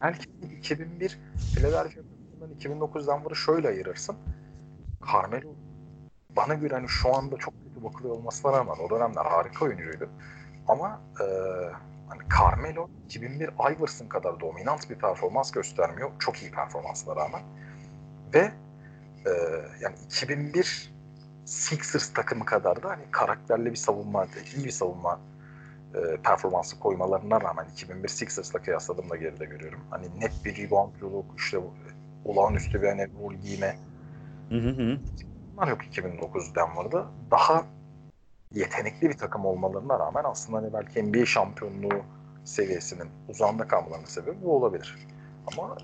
Belki 0.01 0.30
2001 0.57 1.20
Philadelphia 1.55 2.01
takımından 2.01 2.55
2009 2.55 3.07
Denver'ı 3.07 3.36
şöyle 3.36 3.67
ayırırsın. 3.67 4.15
Carmelo 5.13 5.55
bana 6.30 6.53
göre 6.53 6.74
hani 6.74 6.89
şu 6.89 7.15
anda 7.15 7.38
çok 7.38 7.53
kötü 7.63 7.84
bakılıyor 7.84 8.15
olmasına 8.15 8.51
rağmen 8.51 8.76
o 8.86 8.89
dönemler 8.89 9.26
harika 9.26 9.65
oyuncuydu. 9.65 10.09
Ama 10.67 11.01
e, 11.22 11.26
hani 12.09 12.22
Carmelo 12.39 12.89
2001 13.05 13.49
Iverson 13.76 14.07
kadar 14.07 14.39
dominant 14.39 14.89
bir 14.89 14.95
performans 14.95 15.51
göstermiyor. 15.51 16.11
Çok 16.20 16.41
iyi 16.41 16.51
performansına 16.51 17.15
rağmen. 17.15 17.41
Ve 18.34 18.51
e, 19.26 19.32
yani 19.82 19.95
2001 20.05 20.93
Sixers 21.49 22.13
takımı 22.13 22.45
kadar 22.45 22.83
da 22.83 22.89
hani 22.89 23.03
karakterli 23.11 23.71
bir 23.71 23.75
savunma, 23.75 24.27
iyi 24.55 24.65
bir 24.65 24.71
savunma 24.71 25.19
e, 25.95 26.21
performansı 26.23 26.79
koymalarına 26.79 27.41
rağmen 27.41 27.65
2001 27.73 28.07
Sixers'la 28.07 28.61
kıyasladığımda 28.61 29.15
geride 29.15 29.45
görüyorum. 29.45 29.79
Hani 29.89 30.05
net 30.19 30.31
bir 30.45 30.57
reboundculuk, 30.57 31.25
işte 31.37 31.59
olağanüstü 32.25 32.81
bir 32.81 32.87
hani 32.87 33.07
rol 33.21 33.33
giyme. 33.33 33.75
Hı 34.49 34.55
hı. 34.55 34.97
Bunlar 35.53 35.67
yok 35.67 35.85
2009 35.85 36.55
Denver'da. 36.55 37.05
Daha 37.31 37.65
yetenekli 38.53 39.09
bir 39.09 39.17
takım 39.17 39.45
olmalarına 39.45 39.99
rağmen 39.99 40.23
aslında 40.23 40.57
hani 40.57 40.73
belki 40.73 41.03
NBA 41.03 41.25
şampiyonluğu 41.25 42.03
seviyesinin 42.45 43.09
uzağında 43.29 43.67
kalmalarının 43.67 44.05
sebebi 44.05 44.41
bu 44.43 44.55
olabilir. 44.55 44.95
Ama 45.47 45.77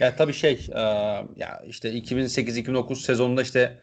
ya 0.00 0.16
tabii 0.16 0.32
şey 0.32 0.68
e, 0.74 0.80
ya 1.36 1.62
işte 1.66 1.92
2008-2009 1.92 2.96
sezonunda 2.96 3.42
işte 3.42 3.78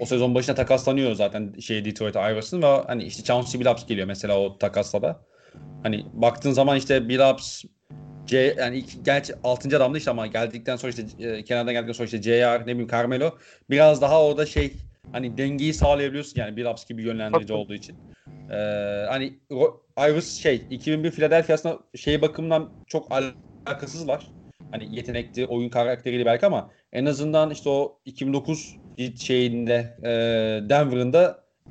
o 0.00 0.06
sezon 0.06 0.34
başına 0.34 0.54
takaslanıyor 0.54 1.14
zaten 1.14 1.52
şey 1.60 1.84
Detroit 1.84 2.16
Iverson 2.16 2.62
ve 2.62 2.66
hani 2.66 3.04
işte 3.04 3.24
Chauncey 3.24 3.60
Billups 3.60 3.86
geliyor 3.86 4.06
mesela 4.06 4.38
o 4.40 4.58
takasla 4.58 5.02
da. 5.02 5.20
Hani 5.82 6.06
baktığın 6.12 6.52
zaman 6.52 6.76
işte 6.76 7.08
Billups 7.08 7.64
C 8.26 8.54
yani 8.58 8.78
ilk, 8.78 9.04
gerçi 9.04 9.34
6. 9.44 9.76
adamdı 9.76 9.98
işte 9.98 10.10
ama 10.10 10.26
geldikten 10.26 10.76
sonra 10.76 10.90
işte 10.90 11.26
e, 11.26 11.44
kenardan 11.44 11.74
geldikten 11.74 11.92
sonra 11.92 12.04
işte 12.04 12.22
JR 12.22 12.60
ne 12.62 12.66
bileyim 12.66 12.88
Carmelo 12.88 13.30
biraz 13.70 14.02
daha 14.02 14.24
orada 14.24 14.46
şey 14.46 14.72
hani 15.12 15.38
dengeyi 15.38 15.74
sağlayabiliyorsun 15.74 16.40
yani 16.40 16.56
Billups 16.56 16.84
gibi 16.84 17.02
yönlendirici 17.02 17.52
olduğu 17.52 17.74
için. 17.74 17.96
Ee, 18.50 18.54
hani 19.08 19.38
Iverson 19.98 20.42
şey 20.42 20.66
2001 20.70 21.10
Philadelphia'sında 21.10 21.78
şey 21.94 22.22
bakımından 22.22 22.70
çok 22.86 23.08
alakasızlar. 23.12 24.26
Hani 24.70 24.96
yetenekli 24.96 25.46
oyun 25.46 25.68
karakteriyle 25.68 26.26
belki 26.26 26.46
ama 26.46 26.70
en 26.92 27.06
azından 27.06 27.50
işte 27.50 27.68
o 27.68 27.98
2009 28.04 28.76
şeyinde 29.16 29.96
e, 30.02 30.10
Denver'ın 30.68 31.12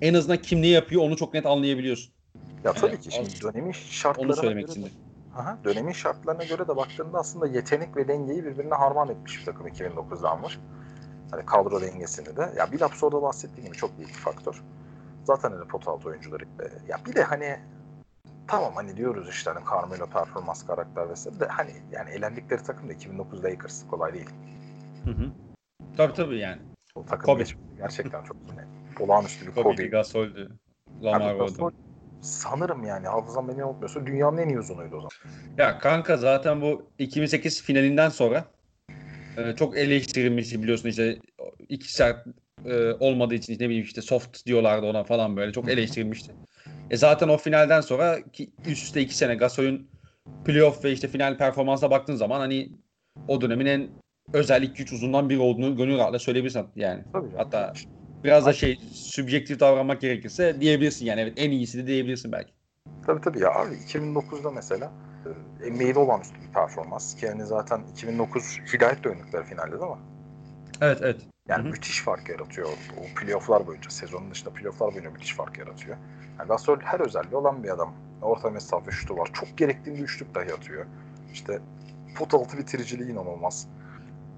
en 0.02 0.14
azından 0.14 0.38
kim 0.38 0.62
ne 0.62 0.68
yapıyor 0.68 1.02
onu 1.02 1.18
çok 1.18 1.34
net 1.34 1.46
anlayabiliyorsun. 1.46 2.14
Ya 2.64 2.74
tabii 2.74 2.92
yani, 2.92 3.02
ki 3.02 3.12
şimdi 3.12 3.42
dönemin 3.42 3.72
şartlarına 3.72 4.32
onu 4.32 4.42
söylemek 4.42 4.68
göre, 4.68 4.88
aha, 5.36 5.58
dönemin 5.64 5.92
şartlarına 5.92 6.44
göre 6.44 6.68
de 6.68 6.76
baktığında 6.76 7.18
aslında 7.18 7.48
yetenek 7.48 7.98
ve 7.98 8.08
dengeyi 8.08 8.46
birbirine 8.46 8.74
harman 8.74 9.10
etmiş 9.10 9.40
bir 9.40 9.46
takım 9.46 9.68
2009'dan 9.68 10.44
var. 10.44 10.60
Hani 11.32 11.46
kadro 11.46 11.82
dengesini 11.82 12.36
de. 12.38 12.54
Ya 12.58 12.72
bir 12.72 12.82
orada 12.82 13.22
bahsettiğim 13.22 13.66
gibi 13.66 13.78
çok 13.78 13.98
büyük 13.98 14.10
bir 14.10 14.20
faktör. 14.20 14.64
Zaten 15.24 15.52
hani 15.52 15.68
pot 15.68 15.88
altı 15.88 16.10
oyuncuları. 16.10 16.44
Ya 16.88 17.00
bir 17.08 17.16
de 17.16 17.24
hani 17.24 17.60
tamam 18.48 18.74
hani 18.76 18.98
diyoruz 18.98 19.30
işte 19.30 19.52
hani 19.52 19.66
Carmelo 19.72 20.06
performans 20.06 20.66
karakter 20.66 21.10
vesaire 21.10 21.40
de 21.40 21.46
hani 21.46 21.72
yani 21.92 22.10
elendikleri 22.10 22.64
takım 22.64 22.90
da 22.90 22.94
2009 22.94 23.44
Lakers 23.44 23.88
kolay 23.88 24.14
değil. 24.14 24.30
Hı 25.04 25.12
hı. 25.12 25.32
Tabii 25.98 26.14
tabii 26.14 26.40
yani. 26.40 26.62
O 26.96 27.06
takım 27.06 27.26
Kobe. 27.26 27.44
gerçekten 27.78 28.24
çok 28.24 28.38
yani, 28.50 28.68
olağanüstü 29.00 29.48
bir 29.48 29.52
Kobe. 29.52 29.64
Kobe, 29.64 29.88
Gasol'dü. 29.88 30.50
Lamar 31.04 31.36
Odom. 31.36 31.72
Sanırım 32.22 32.84
yani 32.84 33.08
hafızam 33.08 33.48
beni 33.48 33.64
unutmuyorsa 33.64 34.06
dünyanın 34.06 34.38
en 34.38 34.50
iyi 34.50 34.60
uzunuydu 34.60 34.96
o 34.96 35.00
zaman. 35.00 35.10
Ya 35.58 35.80
kanka 35.80 36.18
zaten 36.18 36.62
bu 36.62 36.92
2008 37.00 37.64
finalinden 37.64 38.10
sonra 38.10 38.46
e, 39.38 39.56
çok 39.56 39.78
eleştirilmiş 39.78 40.54
biliyorsun 40.54 40.90
işte 40.90 41.20
iki 41.70 41.94
saat 41.94 42.28
e, 42.66 42.92
olmadığı 42.92 43.36
için 43.36 43.54
ne 43.54 43.60
bileyim 43.60 43.84
işte 43.84 44.02
soft 44.02 44.46
diyorlardı 44.46 44.86
ona 44.86 45.04
falan 45.04 45.38
böyle 45.38 45.52
çok 45.52 45.70
eleştirilmişti. 45.70 46.32
E 46.90 46.98
zaten 46.98 47.28
o 47.28 47.38
finalden 47.38 47.82
sonra 47.82 48.22
ki 48.22 48.50
üst 48.66 48.84
üste 48.84 49.02
iki 49.02 49.18
sene 49.18 49.36
Gasol'ün 49.36 49.90
playoff 50.46 50.84
ve 50.84 50.92
işte 50.92 51.08
final 51.08 51.38
performansına 51.38 51.92
baktığın 51.92 52.16
zaman 52.16 52.40
hani 52.40 52.72
o 53.28 53.42
dönemin 53.42 53.66
en 53.66 53.90
özel 54.34 54.64
2-3 54.64 54.96
uzundan 54.96 55.30
biri 55.30 55.40
olduğunu 55.40 55.78
gönül 55.78 55.98
rahatlıkla 55.98 56.20
söyleyebilirsin 56.20 56.68
yani. 56.76 57.04
Tabii 57.14 57.28
Hatta 57.38 57.74
biraz 58.24 58.46
da 58.46 58.54
şey 58.54 58.80
sübjektif 58.94 59.60
davranmak 59.60 60.02
gerekirse 60.02 60.62
diyebilirsin 60.62 61.06
yani 61.06 61.22
evet 61.22 61.34
en 61.38 61.52
iyisi 61.52 61.78
de 61.78 61.88
diyebilirsin 61.88 62.32
belki. 62.32 62.54
Tabii 63.06 63.22
tabii 63.22 63.40
ya 63.40 63.52
abi 63.52 63.76
2009'da 63.76 64.52
mesela 64.52 64.92
NBA'de 65.72 66.00
olağanüstü 66.00 66.36
bir 66.48 66.54
performans. 66.54 67.16
Ki 67.16 67.26
yani 67.26 67.46
zaten 67.46 67.82
2009 67.94 68.60
Hidayet'le 68.74 69.06
oynadıkları 69.06 69.44
finalde 69.44 69.72
değil 69.72 69.92
mi? 69.92 69.98
Evet 70.82 70.98
evet. 71.02 71.22
Yani 71.48 71.64
Hı-hı. 71.64 71.72
müthiş 71.72 72.02
fark 72.02 72.30
yaratıyor 72.30 72.68
o, 72.68 73.02
o 73.02 73.20
playofflar 73.20 73.68
boyunca. 73.68 73.90
Sezonun 73.90 74.32
dışında 74.32 74.50
playofflar 74.54 74.92
boyunca 74.92 75.12
müthiş 75.12 75.34
fark 75.36 75.58
yaratıyor. 75.58 75.98
Yani 76.40 76.48
Gasol 76.48 76.80
her 76.80 77.00
özelliği 77.00 77.36
olan 77.36 77.64
bir 77.64 77.70
adam. 77.70 77.94
Orta 78.22 78.50
mesafe 78.50 78.92
şutu 78.92 79.18
var. 79.18 79.30
Çok 79.34 79.58
gerektiğinde 79.58 80.02
üçlük 80.02 80.36
dahi 80.36 80.54
atıyor. 80.54 80.86
İşte 81.34 81.60
pot 82.16 82.34
altı 82.34 82.58
bitiriciliği 82.58 83.12
inanılmaz. 83.12 83.68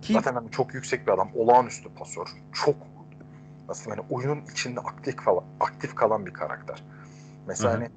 Ki 0.01 0.13
Zaten 0.13 0.33
hani 0.33 0.51
çok 0.51 0.73
yüksek 0.73 1.07
bir 1.07 1.11
adam. 1.11 1.29
Olağanüstü 1.35 1.89
pasör. 1.89 2.27
Çok 2.53 2.75
nasıl 3.69 3.91
hani 3.91 4.01
oyunun 4.09 4.41
içinde 4.51 4.79
aktif 4.79 5.15
kalan, 5.15 5.43
aktif 5.59 5.95
kalan 5.95 6.25
bir 6.25 6.33
karakter. 6.33 6.83
Mesela 7.47 7.73
hı. 7.73 7.77
hani 7.77 7.89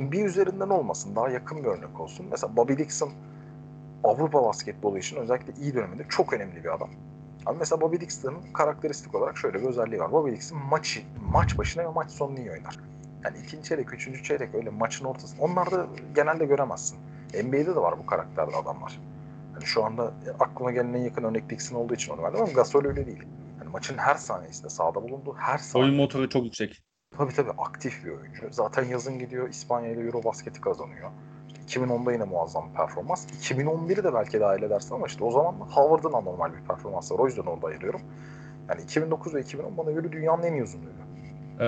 NBA 0.00 0.20
üzerinden 0.20 0.68
olmasın. 0.68 1.16
Daha 1.16 1.28
yakın 1.28 1.58
bir 1.58 1.68
örnek 1.68 2.00
olsun. 2.00 2.26
Mesela 2.30 2.56
Bobby 2.56 2.72
Dixon 2.72 3.12
Avrupa 4.04 4.44
basketbolu 4.44 4.98
için 4.98 5.16
özellikle 5.16 5.52
iyi 5.62 5.74
döneminde 5.74 6.06
çok 6.08 6.32
önemli 6.32 6.64
bir 6.64 6.74
adam. 6.74 6.90
Ama 7.46 7.58
mesela 7.58 7.80
Bobby 7.80 7.96
Dixon'ın 7.96 8.52
karakteristik 8.52 9.14
olarak 9.14 9.38
şöyle 9.38 9.62
bir 9.62 9.66
özelliği 9.66 10.00
var. 10.00 10.12
Bobby 10.12 10.30
Dixon 10.30 10.58
maçı, 10.58 11.02
maç 11.32 11.58
başına 11.58 11.84
ve 11.84 11.88
maç 11.88 12.10
sonunu 12.10 12.38
iyi 12.38 12.50
oynar. 12.50 12.78
Yani 13.24 13.38
ikinci 13.44 13.68
çeyrek, 13.68 13.94
üçüncü 13.94 14.22
çeyrek 14.22 14.54
öyle 14.54 14.70
maçın 14.70 15.04
ortası. 15.04 15.36
Onlarda 15.40 15.86
genelde 16.14 16.46
göremezsin. 16.46 16.98
NBA'de 17.44 17.66
de 17.66 17.76
var 17.76 17.98
bu 17.98 18.06
karakterde 18.06 18.56
adamlar. 18.56 19.00
Hani 19.58 19.66
şu 19.66 19.84
anda 19.84 20.12
aklıma 20.40 20.72
gelen 20.72 20.92
en 20.92 20.98
yakın 20.98 21.24
örnek 21.24 21.50
Dixon 21.50 21.76
olduğu 21.76 21.94
için 21.94 22.12
onu 22.12 22.22
verdim 22.22 22.40
ama 22.42 22.52
Gasol 22.52 22.84
öyle 22.84 23.06
değil. 23.06 23.22
Yani 23.58 23.70
maçın 23.70 23.98
her 23.98 24.14
saniyesinde 24.14 24.68
sahada 24.68 25.02
bulunduğu 25.02 25.34
her 25.34 25.58
saniye. 25.58 25.84
oyun 25.84 25.96
motoru 25.96 26.28
çok 26.28 26.44
yüksek. 26.44 26.82
Tabii 27.16 27.34
tabii 27.34 27.50
aktif 27.50 28.04
bir 28.04 28.10
oyuncu. 28.10 28.46
Zaten 28.50 28.84
yazın 28.84 29.18
gidiyor 29.18 29.48
İspanya 29.48 29.90
ile 29.90 30.00
Eurobasket'i 30.00 30.60
kazanıyor. 30.60 31.10
İşte 31.48 31.80
2010'da 31.80 32.12
yine 32.12 32.24
muazzam 32.24 32.68
bir 32.70 32.74
performans. 32.74 33.26
2011'i 33.26 34.04
de 34.04 34.14
belki 34.14 34.40
dahil 34.40 34.62
edersin 34.62 34.94
ama 34.94 35.06
işte 35.06 35.24
o 35.24 35.30
zaman 35.30 35.52
Howard'ın 35.52 36.12
anormal 36.12 36.52
bir 36.52 36.60
performansı 36.68 37.14
var. 37.14 37.18
O 37.18 37.26
yüzden 37.26 37.42
orada 37.42 37.66
ayırıyorum. 37.66 38.00
Yani 38.68 38.82
2009 38.82 39.34
ve 39.34 39.40
2010 39.40 39.76
bana 39.76 39.90
göre 39.90 40.12
dünyanın 40.12 40.42
en 40.42 40.52
iyi 40.52 40.62
uzunluğuydu. 40.62 40.98
Ee, 41.60 41.64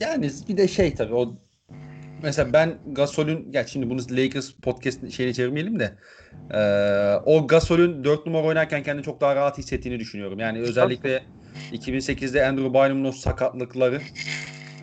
yani 0.00 0.30
bir 0.48 0.56
de 0.56 0.68
şey 0.68 0.94
tabii 0.94 1.14
o 1.14 1.34
mesela 2.22 2.52
ben 2.52 2.78
Gasol'ün 2.86 3.52
ya 3.52 3.66
şimdi 3.66 3.90
bunu 3.90 4.00
Lakers 4.10 4.52
podcast 4.52 5.10
şeyine 5.10 5.34
çevirmeyelim 5.34 5.80
de 5.80 5.94
ee, 6.50 7.14
o 7.24 7.46
Gasol'ün 7.46 8.04
4 8.04 8.26
numara 8.26 8.46
oynarken 8.46 8.82
kendini 8.82 9.04
çok 9.04 9.20
daha 9.20 9.36
rahat 9.36 9.58
hissettiğini 9.58 9.98
düşünüyorum. 9.98 10.38
Yani 10.38 10.60
özellikle 10.60 11.22
2008'de 11.72 12.46
Andrew 12.46 12.74
Bynum'un 12.74 13.04
o 13.04 13.12
sakatlıkları 13.12 14.00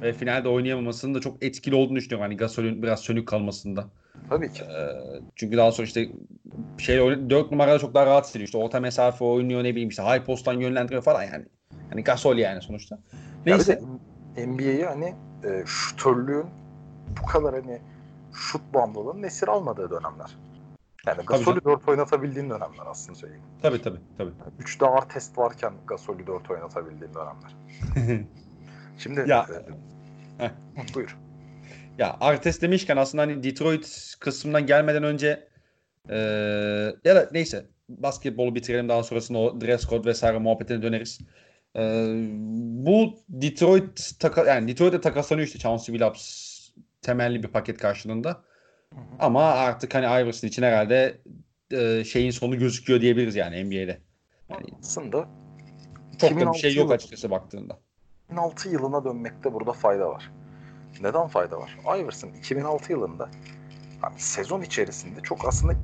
ve 0.02 0.14
finalde 0.14 0.50
oynayamamasının 0.50 1.16
da 1.16 1.22
çok 1.22 1.44
etkili 1.44 1.76
olduğunu 1.76 1.96
düşünüyorum. 1.96 2.24
Hani 2.24 2.38
Gasol'ün 2.38 2.84
biraz 2.84 3.00
sönük 3.00 3.28
kalmasında. 3.28 3.86
Tabii 4.30 4.54
ki. 4.54 4.64
Ee, 4.64 4.88
çünkü 5.36 5.58
daha 5.58 5.72
sonra 5.72 5.88
işte 5.88 6.10
şey 6.78 6.98
4 6.98 7.52
numarada 7.52 7.80
çok 7.80 7.94
daha 7.94 8.06
rahat 8.06 8.26
hissediyor. 8.26 8.46
İşte 8.46 8.58
orta 8.58 8.80
mesafe 8.80 9.26
oynuyor 9.26 9.64
ne 9.64 9.72
bileyim 9.72 9.90
işte 9.90 10.04
high 10.04 10.26
posttan 10.26 10.60
yönlendiriyor 10.60 11.02
falan 11.02 11.24
yani. 11.24 11.46
Hani 11.90 12.04
Gasol 12.04 12.38
yani 12.38 12.62
sonuçta. 12.62 13.00
Neyse. 13.46 13.82
NBA'yi 14.38 14.86
hani 14.86 15.16
e, 15.44 15.64
şutörlüğün 15.66 16.46
bu 17.22 17.26
kadar 17.26 17.56
hani 17.56 17.82
şut 18.34 18.74
bandolunun 18.74 19.24
esir 19.24 19.48
almadığı 19.48 19.90
dönemler. 19.90 20.38
Yani 21.08 21.26
Gasol'ü 21.26 21.64
4 21.66 21.90
oynatabildiğin 21.90 22.50
dönemler 22.50 22.84
aslında 22.86 23.18
söyleyeyim. 23.20 23.44
Tabii 23.62 23.82
tabii 23.82 24.00
tabii. 24.18 24.32
3'de 24.60 24.86
Artest 24.86 25.38
varken 25.38 25.74
Gasol'ü 25.88 26.28
4 26.28 26.52
oynatabildiğin 26.52 27.14
dönemler. 27.14 27.56
Şimdi 28.98 29.26
Ya. 29.28 29.46
e, 30.40 30.52
buyur. 30.96 31.18
Ya 31.98 32.18
Artes 32.22 32.62
demişken 32.62 32.98
aslında 32.98 33.22
hani 33.22 33.44
Detroit 33.44 34.16
kısmından 34.20 34.66
gelmeden 34.66 35.04
önce 35.04 35.48
eee, 36.10 36.96
ya 37.04 37.16
da 37.16 37.30
neyse 37.34 37.66
basketbolu 37.90 38.56
bitirelim 38.56 38.90
daha 38.90 39.04
sonrasında 39.04 39.38
o 39.38 39.62
dress 39.62 39.88
code 39.90 40.10
vesaire 40.10 40.38
muhabbetine 40.40 40.82
döneriz. 40.82 41.20
Eee, 41.76 42.16
bu 42.60 43.14
Detroit 43.30 44.12
taka, 44.20 44.46
yani 44.46 44.68
Detroit'e 44.68 45.02
takaslanıyor 45.02 45.48
işte 45.48 45.60
Chauncey 45.60 45.96
Billups 45.96 46.49
temelli 47.02 47.44
bir 47.44 47.48
paket 47.48 47.78
karşılığında. 47.78 48.30
Hı 48.30 48.96
hı. 49.00 49.02
Ama 49.20 49.44
artık 49.44 49.96
hani 49.96 50.06
Iverson 50.06 50.48
için 50.48 50.64
herhalde 50.64 51.22
eee, 51.72 52.04
şeyin 52.04 52.32
sonu 52.32 52.60
gözüküyor 52.60 53.02
diyebiliriz 53.02 53.36
yani 53.36 53.56
NBA'de. 53.66 54.02
Yani 54.50 54.66
Aslında 54.80 55.28
çok 56.18 56.30
da 56.32 56.36
bir 56.36 56.42
2006 56.42 56.60
şey 56.60 56.76
yok 56.76 56.84
yılı- 56.86 56.94
açıkçası 56.94 57.32
baktığında. 57.32 57.80
2006 58.26 58.70
yılına 58.70 59.04
dönmekte 59.04 59.54
burada 59.54 59.74
fayda 59.74 60.10
var. 60.10 60.32
Neden 61.02 61.28
fayda 61.28 61.58
var? 61.60 61.78
Iverson 62.00 62.30
2006 62.30 62.92
yılında 62.92 63.30
yani 64.04 64.14
sezon 64.20 64.62
içerisinde 64.62 65.22
çok 65.22 65.48
aslında 65.48 65.74
e, 65.74 65.78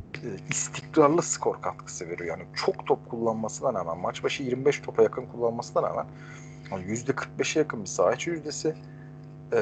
istikrarlı 0.50 1.22
skor 1.22 1.62
katkısı 1.62 2.10
veriyor. 2.10 2.38
Yani 2.38 2.48
çok 2.56 2.88
top 2.88 3.10
kullanmasına 3.10 3.74
rağmen 3.74 3.98
maç 3.98 4.24
başı 4.24 4.44
25 4.44 4.80
topa 4.80 5.04
yakın 5.04 5.26
kullanmasına 5.26 5.84
rağmen 5.84 6.06
yani 6.72 6.86
%45'e 6.86 7.60
yakın 7.60 7.82
bir 7.82 7.88
saha 7.90 8.14
içi 8.14 8.30
yüzdesi 8.30 8.76
e, 9.54 9.60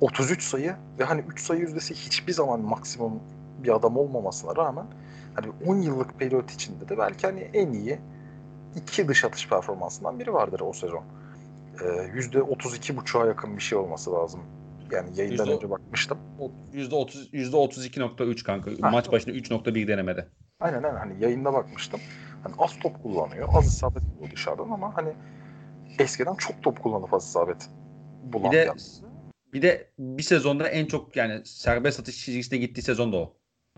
33 0.00 0.42
sayı 0.42 0.76
ve 0.98 1.04
hani 1.04 1.20
3 1.28 1.40
sayı 1.40 1.60
yüzdesi 1.60 1.94
hiçbir 1.94 2.32
zaman 2.32 2.60
maksimum 2.60 3.20
bir 3.62 3.74
adam 3.76 3.96
olmamasına 3.96 4.56
rağmen 4.56 4.86
hani 5.34 5.46
10 5.66 5.76
yıllık 5.76 6.18
periyot 6.18 6.50
içinde 6.50 6.88
de 6.88 6.98
belki 6.98 7.26
hani 7.26 7.40
en 7.40 7.72
iyi 7.72 7.98
iki 8.76 9.08
dış 9.08 9.24
atış 9.24 9.48
performansından 9.48 10.18
biri 10.18 10.32
vardır 10.32 10.60
o 10.60 10.72
sezon. 10.72 11.04
Ee, 11.84 12.10
Yüzde 12.14 12.38
32,5'a 12.38 13.26
yakın 13.26 13.56
bir 13.56 13.62
şey 13.62 13.78
olması 13.78 14.12
lazım. 14.12 14.40
Yani 14.90 15.10
yayından 15.16 15.48
önce 15.48 15.70
bakmıştım. 15.70 16.18
O 16.38 16.50
%30 16.72 17.30
%32.3 17.32 18.42
kanka. 18.42 18.70
Ha. 18.80 18.90
Maç 18.90 19.12
başına 19.12 19.34
3.1 19.34 19.88
denemede. 19.88 20.28
Aynen 20.60 20.82
aynen 20.82 20.98
hani 20.98 21.22
yayında 21.22 21.52
bakmıştım. 21.52 22.00
Hani 22.42 22.54
az 22.58 22.78
top 22.82 23.02
kullanıyor. 23.02 23.48
Az 23.52 23.66
isabet 23.66 24.02
buluyor 24.02 24.32
dışarıdan 24.32 24.70
ama 24.70 24.96
hani 24.96 25.12
eskiden 25.98 26.34
çok 26.34 26.62
top 26.62 26.82
kullanıp 26.82 27.14
az 27.14 27.24
isabet 27.24 27.70
bulan 28.22 28.52
Bir 28.52 28.56
bir 28.56 28.62
de 28.62 28.64
adam. 28.64 28.76
Bir 29.52 29.62
de 29.62 29.88
bir 29.98 30.22
sezonda 30.22 30.68
en 30.68 30.86
çok 30.86 31.16
yani 31.16 31.42
serbest 31.44 32.00
atış 32.00 32.24
çizgisine 32.24 32.58
gittiği 32.58 32.82
sezon 32.82 33.12
da 33.12 33.16
o. 33.16 33.32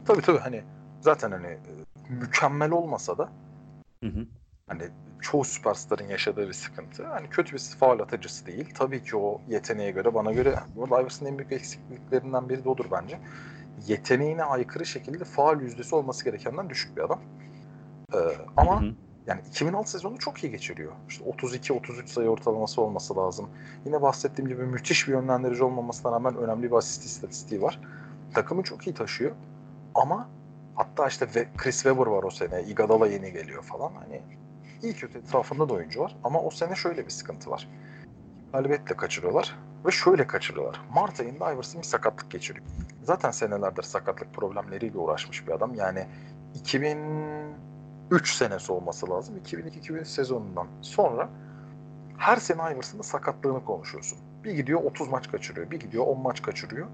Tabii 0.04 0.22
tabii 0.22 0.38
hani 0.38 0.62
zaten 1.00 1.30
hani 1.30 1.46
e, 1.46 1.60
mükemmel 2.08 2.70
olmasa 2.70 3.18
da 3.18 3.32
Hı 4.04 4.10
hı. 4.10 4.26
hani 4.68 4.82
çoğu 5.20 5.44
süperstarın 5.44 6.08
yaşadığı 6.08 6.48
bir 6.48 6.52
sıkıntı. 6.52 7.06
Hani 7.06 7.28
kötü 7.30 7.52
bir 7.52 7.58
faul 7.78 8.00
atıcısı 8.00 8.46
değil. 8.46 8.68
Tabii 8.74 9.02
ki 9.02 9.16
o 9.16 9.40
yeteneğe 9.48 9.90
göre 9.90 10.14
bana 10.14 10.32
göre 10.32 10.54
bu 10.76 10.84
arada 10.84 11.00
Iverson'ın 11.00 11.30
en 11.30 11.38
büyük 11.38 11.52
eksikliklerinden 11.52 12.48
biri 12.48 12.64
de 12.64 12.68
odur 12.68 12.84
bence. 12.92 13.18
Yeteneğine 13.86 14.44
aykırı 14.44 14.86
şekilde 14.86 15.24
faul 15.24 15.60
yüzdesi 15.60 15.94
olması 15.94 16.24
gerekenden 16.24 16.70
düşük 16.70 16.96
bir 16.96 17.02
adam. 17.02 17.20
Ee, 18.14 18.18
ama 18.56 18.82
Hı 18.82 18.86
hı. 18.86 18.94
Yani 19.30 19.40
2006 19.48 19.90
sezonu 19.90 20.18
çok 20.18 20.44
iyi 20.44 20.50
geçiriyor. 20.50 20.92
İşte 21.08 21.24
32-33 21.24 22.06
sayı 22.06 22.28
ortalaması 22.28 22.82
olması 22.82 23.16
lazım. 23.16 23.48
Yine 23.86 24.02
bahsettiğim 24.02 24.48
gibi 24.48 24.62
müthiş 24.62 25.08
bir 25.08 25.12
yönlendirici 25.12 25.64
olmamasına 25.64 26.12
rağmen 26.12 26.36
önemli 26.36 26.70
bir 26.70 26.76
asist 26.76 27.04
istatistiği 27.04 27.62
var. 27.62 27.80
Takımı 28.34 28.62
çok 28.62 28.86
iyi 28.86 28.94
taşıyor. 28.94 29.32
Ama 29.94 30.28
hatta 30.74 31.08
işte 31.08 31.26
Chris 31.56 31.82
Webber 31.82 32.06
var 32.06 32.22
o 32.22 32.30
sene. 32.30 32.62
Iguodala 32.62 33.06
yeni 33.06 33.32
geliyor 33.32 33.62
falan. 33.62 33.92
Hani 33.94 34.22
iyi 34.82 34.94
kötü 34.94 35.18
etrafında 35.18 35.68
da 35.68 35.74
oyuncu 35.74 36.00
var. 36.00 36.16
Ama 36.24 36.42
o 36.42 36.50
sene 36.50 36.74
şöyle 36.74 37.04
bir 37.04 37.10
sıkıntı 37.10 37.50
var. 37.50 37.68
Galibiyetle 38.52 38.96
kaçırıyorlar. 38.96 39.58
Ve 39.86 39.90
şöyle 39.90 40.26
kaçırıyorlar. 40.26 40.80
Mart 40.94 41.20
ayında 41.20 41.52
Iverson 41.52 41.82
bir 41.82 41.86
sakatlık 41.86 42.30
geçiriyor. 42.30 42.66
Zaten 43.02 43.30
senelerdir 43.30 43.82
sakatlık 43.82 44.34
problemleriyle 44.34 44.98
uğraşmış 44.98 45.46
bir 45.46 45.52
adam. 45.52 45.74
Yani 45.74 46.06
2003 48.10 48.34
senesi 48.34 48.72
olması 48.72 49.10
lazım. 49.10 49.34
2002-2003 49.46 50.04
sezonundan 50.04 50.66
sonra 50.80 51.28
her 52.18 52.36
sene 52.36 52.72
Iverson'ın 52.72 53.02
sakatlığını 53.02 53.64
konuşuyorsun. 53.64 54.18
Bir 54.44 54.52
gidiyor 54.52 54.82
30 54.84 55.08
maç 55.08 55.30
kaçırıyor. 55.30 55.70
Bir 55.70 55.80
gidiyor 55.80 56.06
10 56.06 56.20
maç 56.20 56.42
kaçırıyor. 56.42 56.86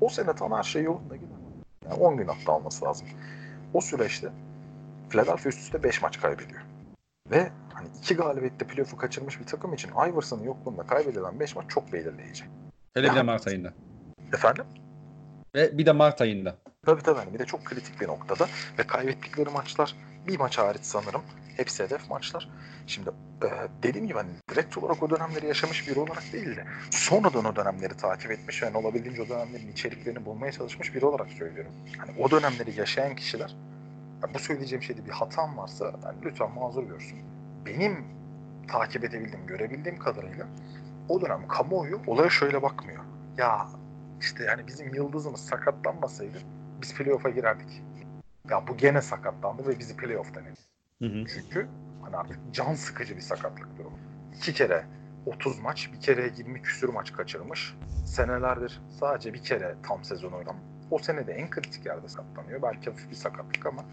O 0.00 0.08
sene 0.08 0.34
tam 0.34 0.52
her 0.52 0.62
şey 0.62 0.82
yolunda 0.82 1.16
gider. 1.16 1.36
Yani 1.84 1.94
10 1.94 2.16
gün 2.16 2.26
hatta 2.26 2.52
alması 2.52 2.84
lazım. 2.84 3.06
O 3.74 3.80
süreçte 3.80 4.28
Philadelphia 5.10 5.48
üst 5.48 5.58
üste 5.58 5.82
5 5.82 6.02
maç 6.02 6.20
kaybediyor. 6.20 6.60
Ve 7.30 7.50
hani 7.72 7.88
iki 7.98 8.14
galibiyette 8.14 8.66
playoff'u 8.66 8.96
kaçırmış 8.96 9.40
bir 9.40 9.46
takım 9.46 9.74
için 9.74 9.90
Iverson'ın 9.90 10.44
yokluğunda 10.44 10.82
kaybedilen 10.82 11.40
5 11.40 11.56
maç 11.56 11.64
çok 11.68 11.92
belirleyici. 11.92 12.44
Hele 12.94 13.10
bir 13.10 13.14
de. 13.14 13.22
Mart 13.22 13.46
ayında. 13.46 13.72
Efendim? 14.32 14.64
Ve 15.54 15.78
bir 15.78 15.86
de 15.86 15.92
Mart 15.92 16.20
ayında. 16.20 16.56
Tabii 16.86 17.02
tabii 17.02 17.34
bir 17.34 17.38
de 17.38 17.44
çok 17.44 17.64
kritik 17.64 18.00
bir 18.00 18.08
noktada 18.08 18.48
ve 18.78 18.82
kaybettikleri 18.82 19.50
maçlar 19.50 19.96
bir 20.26 20.38
maç 20.38 20.58
hariç 20.58 20.80
sanırım 20.82 21.22
hepsi 21.56 21.82
hedef 21.82 22.10
maçlar. 22.10 22.48
Şimdi 22.86 23.10
e, 23.42 23.48
dediğim 23.82 24.06
gibi 24.06 24.18
hani 24.18 24.28
direkt 24.50 24.78
olarak 24.78 25.02
o 25.02 25.10
dönemleri 25.10 25.46
yaşamış 25.46 25.88
biri 25.88 26.00
olarak 26.00 26.32
değil 26.32 26.56
de 26.56 26.64
sonradan 26.90 27.44
o 27.44 27.56
dönemleri 27.56 27.96
takip 27.96 28.30
etmiş 28.30 28.62
ve 28.62 28.66
hani 28.66 28.76
olabildiğince 28.76 29.22
o 29.22 29.28
dönemlerin 29.28 29.72
içeriklerini 29.72 30.24
bulmaya 30.24 30.52
çalışmış 30.52 30.94
biri 30.94 31.06
olarak 31.06 31.28
söylüyorum. 31.28 31.72
Hani 31.98 32.10
o 32.18 32.30
dönemleri 32.30 32.78
yaşayan 32.78 33.14
kişiler 33.14 33.56
ya 34.22 34.34
bu 34.34 34.38
söyleyeceğim 34.38 34.82
şeyde 34.82 35.04
bir 35.06 35.10
hatam 35.10 35.56
varsa 35.56 35.92
hani 36.02 36.24
lütfen 36.24 36.50
mazur 36.50 36.82
görsün. 36.82 37.18
Benim 37.66 38.04
takip 38.68 39.04
edebildiğim, 39.04 39.46
görebildiğim 39.46 39.98
kadarıyla 39.98 40.46
o 41.08 41.20
dönem 41.20 41.48
kamuoyu 41.48 42.00
olaya 42.06 42.30
şöyle 42.30 42.62
bakmıyor. 42.62 43.04
Ya 43.38 43.68
işte 44.20 44.44
yani 44.44 44.66
bizim 44.66 44.94
yıldızımız 44.94 45.40
sakatlanmasaydı 45.40 46.38
biz 46.82 46.94
playoff'a 46.94 47.30
girerdik. 47.30 47.82
Ya 48.50 48.68
bu 48.68 48.76
gene 48.76 49.02
sakatlandı 49.02 49.66
ve 49.66 49.78
bizi 49.78 49.96
playoff'tan 49.96 50.42
Hı 51.02 51.24
Çünkü 51.34 51.68
hani 52.02 52.16
artık 52.16 52.38
can 52.52 52.74
sıkıcı 52.74 53.16
bir 53.16 53.20
sakatlık 53.20 53.78
durumu. 53.78 53.98
İki 54.36 54.54
kere 54.54 54.84
30 55.26 55.60
maç, 55.60 55.90
bir 55.92 56.00
kere 56.00 56.30
20 56.36 56.62
küsür 56.62 56.88
maç 56.88 57.12
kaçırmış. 57.12 57.74
Senelerdir 58.04 58.80
sadece 59.00 59.34
bir 59.34 59.42
kere 59.42 59.74
tam 59.82 60.04
sezon 60.04 60.32
oynamış. 60.32 60.62
O 60.90 60.98
sene 60.98 61.26
de 61.26 61.32
en 61.32 61.50
kritik 61.50 61.86
yerde 61.86 62.08
sakatlanıyor. 62.08 62.62
Belki 62.62 62.90
hafif 62.90 63.10
bir 63.10 63.16
sakatlık 63.16 63.66
ama 63.66 63.84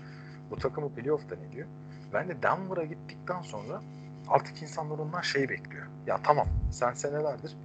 bu 0.52 0.56
takımı 0.56 0.96
playoff'tan 0.96 1.40
ediyor. 1.50 1.68
Ben 2.14 2.30
de 2.30 2.44
Denver'a 2.44 2.84
gittikten 2.84 3.42
sonra 3.42 3.82
artık 4.28 4.62
insanlar 4.62 5.00
ondan 5.00 5.22
şey 5.22 5.50
bekliyor. 5.50 5.86
Ya 6.08 6.20
tamam 6.24 6.48
sen 6.72 6.94
senelerdir 6.94 7.56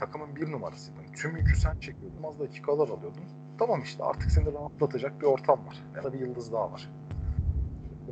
takımın 0.00 0.36
bir 0.36 0.52
numarasıydın. 0.52 1.02
Tüm 1.12 1.36
yükü 1.36 1.56
sen 1.56 1.78
çekiyordun. 1.80 2.22
Az 2.22 2.40
dakikalar 2.40 2.88
alıyordun. 2.88 3.24
Tamam 3.58 3.82
işte 3.82 4.04
artık 4.04 4.30
seni 4.30 4.52
rahatlatacak 4.52 5.20
bir 5.20 5.26
ortam 5.26 5.66
var. 5.66 5.82
Ya 5.96 6.04
da 6.04 6.12
bir 6.12 6.20
yıldız 6.20 6.52
daha 6.52 6.72
var. 6.72 6.88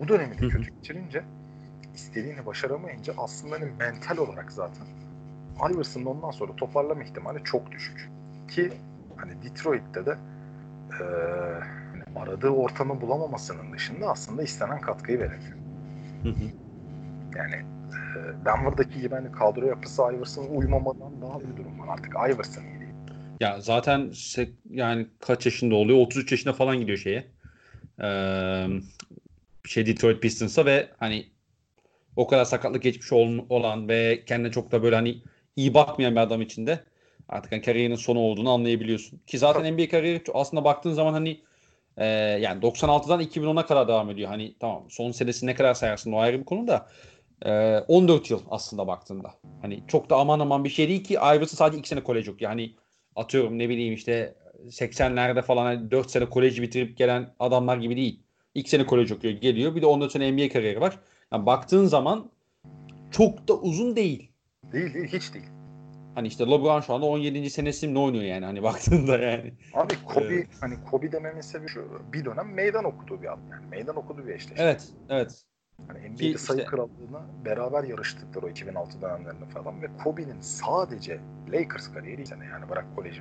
O 0.05 0.09
dönemi 0.09 0.38
de 0.38 0.49
kötü 0.49 0.74
geçirince 0.74 1.24
istediğini 1.95 2.47
başaramayınca 2.47 3.14
aslında 3.18 3.55
hani 3.55 3.64
mental 3.78 4.16
olarak 4.16 4.53
zaten 4.53 4.86
Iverson'ın 5.70 6.07
ondan 6.07 6.30
sonra 6.30 6.57
toparlama 6.57 7.03
ihtimali 7.03 7.45
çok 7.45 7.70
düşük. 7.72 8.11
Ki 8.49 8.72
hani 9.16 9.43
Detroit'te 9.43 10.07
de 10.07 10.16
e, 11.01 11.05
aradığı 12.18 12.51
ortamı 12.51 13.01
bulamamasının 13.01 13.72
dışında 13.72 14.11
aslında 14.11 14.43
istenen 14.43 14.80
katkıyı 14.80 15.18
veremiyor. 15.18 15.57
Yani 17.36 17.55
e, 17.55 18.45
Denver'daki 18.45 19.01
gibi 19.01 19.14
hani 19.14 19.32
kadro 19.32 19.66
yapısı 19.66 20.03
Iverson'a 20.03 20.47
uymamadan 20.47 21.22
daha 21.22 21.41
bir 21.41 21.57
durum 21.57 21.80
var. 21.80 21.88
Artık 21.88 22.14
Iverson. 22.14 22.64
Ya 23.41 23.61
zaten 23.61 24.12
yani 24.70 25.07
kaç 25.20 25.47
yaşında 25.47 25.74
oluyor? 25.74 25.99
33 25.99 26.32
yaşında 26.32 26.53
falan 26.53 26.80
gidiyor 26.80 26.99
şeye. 26.99 27.26
Ee, 28.03 28.66
şey 29.64 29.86
Detroit 29.86 30.22
Pistons'a 30.22 30.66
ve 30.66 30.88
hani 30.99 31.26
o 32.16 32.26
kadar 32.26 32.45
sakatlık 32.45 32.82
geçmiş 32.82 33.12
olan 33.12 33.88
ve 33.88 34.24
kendine 34.26 34.51
çok 34.51 34.72
da 34.72 34.82
böyle 34.82 34.97
hani 34.97 35.22
iyi 35.57 35.74
bakmayan 35.74 36.14
bir 36.14 36.20
adam 36.20 36.43
için 36.43 36.66
de 36.66 36.84
artık 37.28 37.53
hani 37.53 37.62
kariyerinin 37.62 37.97
sonu 37.97 38.18
olduğunu 38.18 38.51
anlayabiliyorsun. 38.51 39.20
Ki 39.26 39.38
zaten 39.38 39.74
NBA 39.74 39.88
kariyeri 39.88 40.22
aslında 40.34 40.64
baktığın 40.64 40.93
zaman 40.93 41.12
hani 41.12 41.41
e, 41.97 42.07
yani 42.41 42.62
96'dan 42.62 43.20
2010'a 43.20 43.66
kadar 43.66 43.88
devam 43.88 44.11
ediyor. 44.11 44.28
Hani 44.28 44.55
tamam 44.61 44.86
son 44.91 45.12
senesi 45.12 45.47
ne 45.47 45.55
kadar 45.55 45.74
sayarsın 45.74 46.12
o 46.12 46.18
ayrı 46.18 46.41
bir 46.41 46.45
konu 46.45 46.66
da 46.68 46.88
e, 47.47 47.78
14 47.78 48.30
yıl 48.30 48.41
aslında 48.51 48.86
baktığında. 48.86 49.34
Hani 49.62 49.82
çok 49.88 50.11
da 50.11 50.16
aman 50.16 50.41
aman 50.41 50.64
bir 50.64 50.70
şey 50.70 50.88
değil 50.88 51.05
ki 51.05 51.14
Iverson 51.14 51.57
sadece 51.57 51.78
2 51.78 51.88
sene 51.88 52.03
kolej 52.03 52.26
yok. 52.28 52.43
Yani 52.43 52.74
atıyorum 53.16 53.58
ne 53.58 53.68
bileyim 53.68 53.94
işte 53.94 54.34
80'lerde 54.66 55.42
falan 55.42 55.64
hani 55.64 55.90
4 55.90 56.11
sene 56.11 56.26
koleji 56.28 56.62
bitirip 56.62 56.96
gelen 56.96 57.34
adamlar 57.38 57.76
gibi 57.76 57.96
değil. 57.96 58.22
2 58.54 58.70
sene 58.70 58.86
kolej 58.86 59.12
okuyor 59.12 59.34
geliyor. 59.34 59.74
Bir 59.74 59.82
de 59.82 59.86
ondan 59.86 60.08
sonra 60.08 60.32
NBA 60.32 60.48
kariyeri 60.48 60.80
var. 60.80 60.98
Yani 61.32 61.46
baktığın 61.46 61.86
zaman 61.86 62.30
çok 63.11 63.48
da 63.48 63.54
uzun 63.54 63.96
değil. 63.96 64.30
Değil 64.72 64.94
değil 64.94 65.06
hiç 65.06 65.34
değil. 65.34 65.46
Hani 66.14 66.28
işte 66.28 66.46
LeBron 66.46 66.80
şu 66.80 66.94
anda 66.94 67.06
17. 67.06 67.50
senesi 67.50 67.94
ne 67.94 67.98
oynuyor 67.98 68.24
yani 68.24 68.44
hani 68.44 68.62
baktığında 68.62 69.18
yani. 69.18 69.52
Abi 69.74 69.94
Kobe 70.04 70.34
evet. 70.34 70.48
hani 70.61 70.74
Kobe 70.90 71.12
dememin 71.12 71.40
sebebi 71.40 71.68
şu 71.68 72.02
bir 72.12 72.24
dönem 72.24 72.54
meydan 72.54 72.84
okuduğu 72.84 73.22
bir 73.22 73.26
adam 73.26 73.50
yani 73.50 73.66
meydan 73.66 73.96
okuduğu 73.96 74.26
bir 74.26 74.34
eşleşme. 74.34 74.64
Evet 74.64 74.88
evet. 75.08 75.44
Hani 75.88 76.10
NBA'de 76.10 76.38
sayı 76.38 76.58
işte, 76.58 76.70
krallığına 76.70 77.22
beraber 77.44 77.84
yarıştıkları 77.84 78.46
o 78.46 78.48
2006 78.48 79.02
dönemlerinde 79.02 79.46
falan 79.46 79.82
ve 79.82 79.86
Kobe'nin 80.04 80.40
sadece 80.40 81.20
Lakers 81.52 81.92
kariyeri 81.92 82.26
sene 82.26 82.44
yani 82.44 82.68
bırak 82.68 82.96
koleji. 82.96 83.20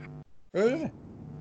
Öyle 0.53 0.76
mi? 0.76 0.91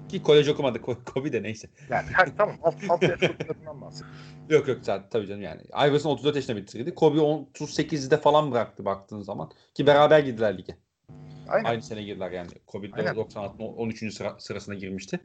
Ki 0.09 0.23
kolej 0.23 0.49
okumadı. 0.49 0.83
Kobe 0.83 1.33
de 1.33 1.43
neyse. 1.43 1.69
Yani 1.91 2.07
her, 2.13 2.37
tamam 2.37 2.57
alt, 2.63 2.75
alt 2.89 3.03
yaş 3.03 3.21
çocuklarından 3.21 3.81
bahsediyorum. 3.81 4.17
Yok 4.49 4.69
yok 4.69 4.79
tabii 5.11 5.27
canım 5.27 5.43
yani. 5.43 5.63
Iverson 5.89 6.11
34 6.11 6.37
yaşında 6.37 6.57
bitirdi. 6.57 6.95
Kobe 6.95 7.19
38'de 7.19 8.17
falan 8.17 8.53
bıraktı 8.53 8.85
baktığın 8.85 9.21
zaman. 9.21 9.51
Ki 9.75 9.87
beraber 9.87 10.21
girdiler 10.21 10.59
lige. 10.59 10.77
Aynen. 11.49 11.65
Aynı 11.65 11.83
sene 11.83 12.03
girdiler 12.03 12.31
yani. 12.31 12.49
Kobe 12.67 12.87
96'ın 12.87 13.59
13. 13.59 14.15
Sıra, 14.15 14.37
sırasına 14.39 14.75
girmişti. 14.75 15.21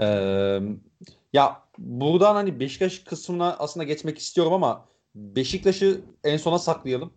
Ee, 0.00 0.60
ya 1.32 1.62
buradan 1.78 2.34
hani 2.34 2.60
Beşiktaş 2.60 2.98
kısmına 2.98 3.56
aslında 3.58 3.84
geçmek 3.84 4.18
istiyorum 4.18 4.52
ama 4.52 4.84
Beşiktaş'ı 5.18 6.00
en 6.24 6.36
sona 6.36 6.58
saklayalım. 6.58 7.12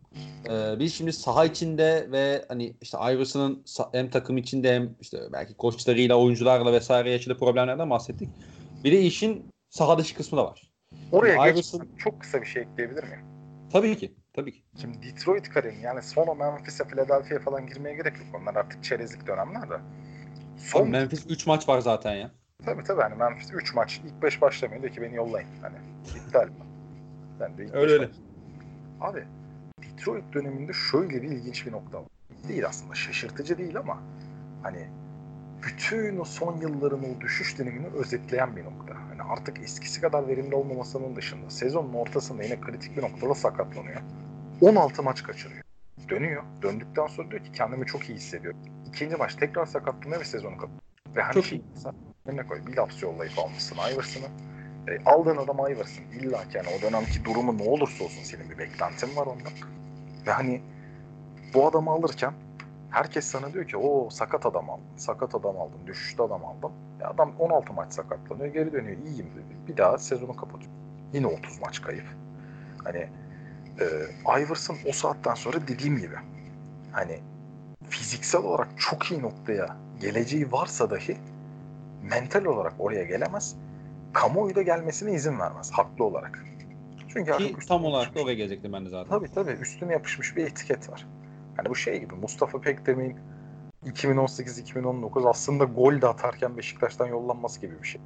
Ee, 0.50 0.80
biz 0.80 0.94
şimdi 0.94 1.14
saha 1.14 1.46
içinde 1.46 2.08
ve 2.12 2.46
hani 2.48 2.74
işte 2.82 2.98
Iverson'ın 2.98 3.66
hem 3.92 4.10
takım 4.10 4.38
içinde 4.38 4.76
hem 4.76 4.96
işte 5.02 5.20
belki 5.34 5.54
koçlarıyla, 5.54 6.16
oyuncularla 6.16 6.74
vesaire 6.74 7.12
yaşadığı 7.12 7.38
problemlerden 7.38 7.90
bahsettik. 7.90 8.30
Bir 8.84 8.92
de 8.92 9.02
işin 9.02 9.46
saha 9.70 9.98
dışı 9.98 10.16
kısmı 10.16 10.38
da 10.38 10.46
var. 10.46 10.72
Oraya 11.12 11.34
şimdi 11.34 11.50
Iverson... 11.50 11.88
çok 11.98 12.22
kısa 12.22 12.42
bir 12.42 12.48
şey 12.48 12.62
ekleyebilir 12.62 13.04
miyim? 13.04 13.26
Tabii 13.72 13.98
ki. 13.98 14.12
Tabii 14.34 14.52
ki. 14.52 14.64
Şimdi 14.82 14.98
Detroit 15.04 15.50
kariyerini 15.50 15.84
yani 15.84 16.02
son 16.02 16.28
o 16.28 16.36
Memphis'e, 16.36 16.84
Philadelphia'ya 16.88 17.44
falan 17.44 17.68
girmeye 17.68 17.96
gerek 17.96 18.18
yok. 18.18 18.42
Onlar 18.42 18.56
artık 18.56 18.84
çerezlik 18.84 19.28
dönemler 19.28 19.70
de. 19.70 19.78
Son... 20.58 20.82
Abi 20.82 20.90
Memphis 20.90 21.26
3 21.30 21.48
maç 21.48 21.70
var 21.70 21.80
zaten 21.80 22.16
ya. 22.16 22.32
Tabii 22.66 22.84
tabii 22.84 23.02
hani 23.02 23.16
Memphis 23.16 23.52
3 23.54 23.76
maç. 23.76 24.02
ilk 24.06 24.24
5 24.24 24.42
başlamıyor 24.42 24.82
diyor 24.82 24.94
ki 24.94 25.02
beni 25.02 25.16
yollayın. 25.16 25.48
Hani 25.62 25.76
iptal 26.18 26.48
mi? 26.48 26.71
De 27.42 27.68
öyle 27.74 27.92
öyle. 27.92 28.10
Abi 29.02 29.24
Detroit 29.84 30.34
döneminde 30.34 30.74
şöyle 30.92 31.22
bir 31.22 31.28
ilginç 31.32 31.66
bir 31.66 31.72
nokta 31.72 31.98
var. 31.98 32.08
Değil 32.48 32.68
aslında 32.68 32.96
şaşırtıcı 32.96 33.58
değil 33.58 33.78
ama 33.78 33.98
hani 34.64 34.88
bütün 35.64 36.20
o 36.20 36.26
son 36.26 36.58
yılların 36.58 37.00
o 37.00 37.22
düşüş 37.22 37.60
dönemini 37.60 37.88
özetleyen 37.88 38.56
bir 38.56 38.64
nokta. 38.64 38.96
Hani 39.10 39.24
artık 39.24 39.60
eskisi 39.60 40.02
kadar 40.02 40.28
verimli 40.28 40.56
olmamasının 40.56 41.16
dışında 41.16 41.50
sezonun 41.50 41.94
ortasında 41.94 42.44
yine 42.44 42.62
kritik 42.62 42.98
bir 42.98 43.02
noktada 43.02 43.36
sakatlanıyor. 43.36 44.02
16 44.62 45.04
maç 45.04 45.24
kaçırıyor. 45.24 45.64
Dönüyor. 46.10 46.44
Döndükten 46.62 47.08
sonra 47.08 47.32
diyor 47.32 47.44
ki 47.44 47.52
kendimi 47.52 47.86
çok 47.86 48.10
iyi 48.10 48.16
hissediyorum. 48.16 48.60
İkinci 48.88 49.16
maç 49.16 49.36
tekrar 49.36 49.66
sakatlanıyor 49.66 50.22
ve 50.22 50.26
sezonu 50.26 50.58
kapatıyor. 50.58 50.82
Ve 51.16 51.22
hani 51.22 51.34
çok 51.34 51.46
şey 51.46 51.62
ne 52.26 52.48
koy 52.48 52.66
bir 52.68 52.78
laps 52.78 53.04
yollayıp 53.04 53.40
almışsın 53.40 53.76
Iverson'ı 53.76 54.28
e, 54.88 55.04
aldığın 55.06 55.38
adam 55.38 55.58
Iverson. 55.58 56.04
İlla 56.04 56.38
ki 56.38 56.58
yani 56.58 56.68
o 56.80 56.82
dönemki 56.82 57.26
durumu 57.26 57.58
ne 57.58 57.64
olursa 57.70 58.04
olsun 58.04 58.24
senin 58.24 58.50
bir 58.50 58.58
beklentin 58.58 59.16
var 59.16 59.26
ondan. 59.26 59.54
Ve 60.28 60.32
hani 60.32 60.62
bu 61.54 61.68
adamı 61.68 61.92
alırken 61.92 62.34
herkes 62.90 63.26
sana 63.26 63.54
diyor 63.54 63.68
ki 63.68 63.78
o 63.78 64.10
sakat 64.10 64.46
adam 64.46 64.70
aldın, 64.70 64.98
sakat 64.98 65.36
adam 65.36 65.58
aldın, 65.58 65.88
düşüşte 65.88 66.24
adam 66.24 66.46
aldın. 66.46 66.72
Ya 67.00 67.10
adam 67.10 67.34
16 67.40 67.74
maç 67.74 67.94
sakatlanıyor, 67.94 68.54
geri 68.54 68.74
dönüyor, 68.74 68.98
iyiyim 68.98 69.28
dedi. 69.36 69.58
Bir 69.68 69.78
daha 69.78 69.98
sezonu 69.98 70.36
kapatıyor. 70.36 70.72
Yine 71.14 71.28
30 71.28 71.62
maç 71.62 71.82
kayıp. 71.82 72.06
Hani 72.84 73.10
e, 73.80 73.86
Iverson 74.42 74.78
o 74.90 74.92
saatten 74.92 75.34
sonra 75.34 75.68
dediğim 75.68 75.98
gibi 75.98 76.16
hani 76.92 77.20
fiziksel 77.90 78.42
olarak 78.42 78.68
çok 78.78 79.12
iyi 79.12 79.22
noktaya 79.22 79.78
geleceği 80.00 80.52
varsa 80.52 80.90
dahi 80.90 81.18
mental 82.04 82.46
olarak 82.46 82.74
oraya 82.80 83.04
gelemez 83.04 83.56
kamuoyu 84.14 84.56
da 84.56 84.62
gelmesine 84.62 85.14
izin 85.14 85.40
vermez 85.40 85.72
haklı 85.72 86.06
olarak. 86.06 86.46
Çünkü 87.14 87.38
Ki 87.38 87.56
tam 87.68 87.86
olarak 87.86 88.16
da 88.16 88.22
oraya 88.22 88.34
gelecektim 88.34 88.74
ben 88.74 88.86
de 88.86 88.90
zaten. 88.90 89.10
Tabii 89.10 89.32
tabii 89.32 89.52
üstüne 89.52 89.94
yapışmış 89.94 90.36
bir 90.38 90.46
etiket 90.46 90.90
var. 90.90 91.08
Hani 91.58 91.70
bu 91.70 91.76
şey 91.76 92.00
gibi 92.00 92.16
Mustafa 92.16 92.62
Pekdemir'in 92.62 93.18
2018-2019 93.86 95.30
aslında 95.30 95.64
gol 95.64 96.02
de 96.02 96.08
atarken 96.08 96.58
Beşiktaş'tan 96.58 97.08
yollanması 97.08 97.62
gibi 97.62 97.82
bir 97.82 97.88
şey. 97.88 98.02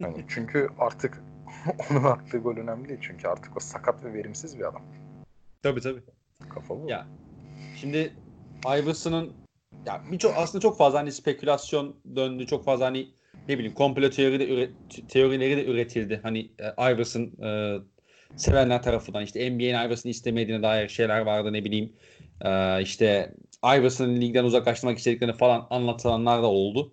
Yani 0.00 0.24
çünkü 0.28 0.68
artık 0.78 1.22
onun 1.90 2.04
attığı 2.04 2.38
gol 2.38 2.56
önemli 2.56 2.88
değil. 2.88 3.00
Çünkü 3.02 3.28
artık 3.28 3.56
o 3.56 3.60
sakat 3.60 4.04
ve 4.04 4.12
verimsiz 4.14 4.58
bir 4.58 4.68
adam. 4.68 4.82
Tabii 5.62 5.80
tabii. 5.80 6.02
Kafa 6.48 6.82
bu. 6.82 6.88
Ya 6.88 7.06
şimdi 7.76 8.12
Iverson'ın 8.66 9.32
ya 9.86 10.02
birçok 10.12 10.36
aslında 10.36 10.62
çok 10.62 10.78
fazla 10.78 10.98
hani 10.98 11.12
spekülasyon 11.12 11.96
döndü. 12.16 12.46
Çok 12.46 12.64
fazla 12.64 12.86
hani 12.86 13.08
ne 13.50 13.58
bileyim 13.58 13.74
komplo 13.74 14.10
teori 14.10 14.40
de 14.40 14.48
üret, 14.48 14.70
teorileri 15.08 15.56
de 15.56 15.64
üretildi. 15.66 16.20
Hani 16.22 16.50
e, 16.58 16.92
Iverson 16.92 17.22
e, 17.22 17.78
sevenler 18.36 18.82
tarafından 18.82 19.24
işte 19.24 19.50
NBA'nin 19.50 19.86
Iverson'ı 19.86 20.10
istemediğine 20.10 20.62
dair 20.62 20.88
şeyler 20.88 21.20
vardı 21.20 21.52
ne 21.52 21.64
bileyim. 21.64 21.92
E, 22.44 22.82
işte 22.82 23.34
Iverson'ın 23.64 24.20
ligden 24.20 24.44
uzaklaştırmak 24.44 24.98
istediklerini 24.98 25.36
falan 25.36 25.66
anlatılanlar 25.70 26.42
da 26.42 26.46
oldu. 26.46 26.92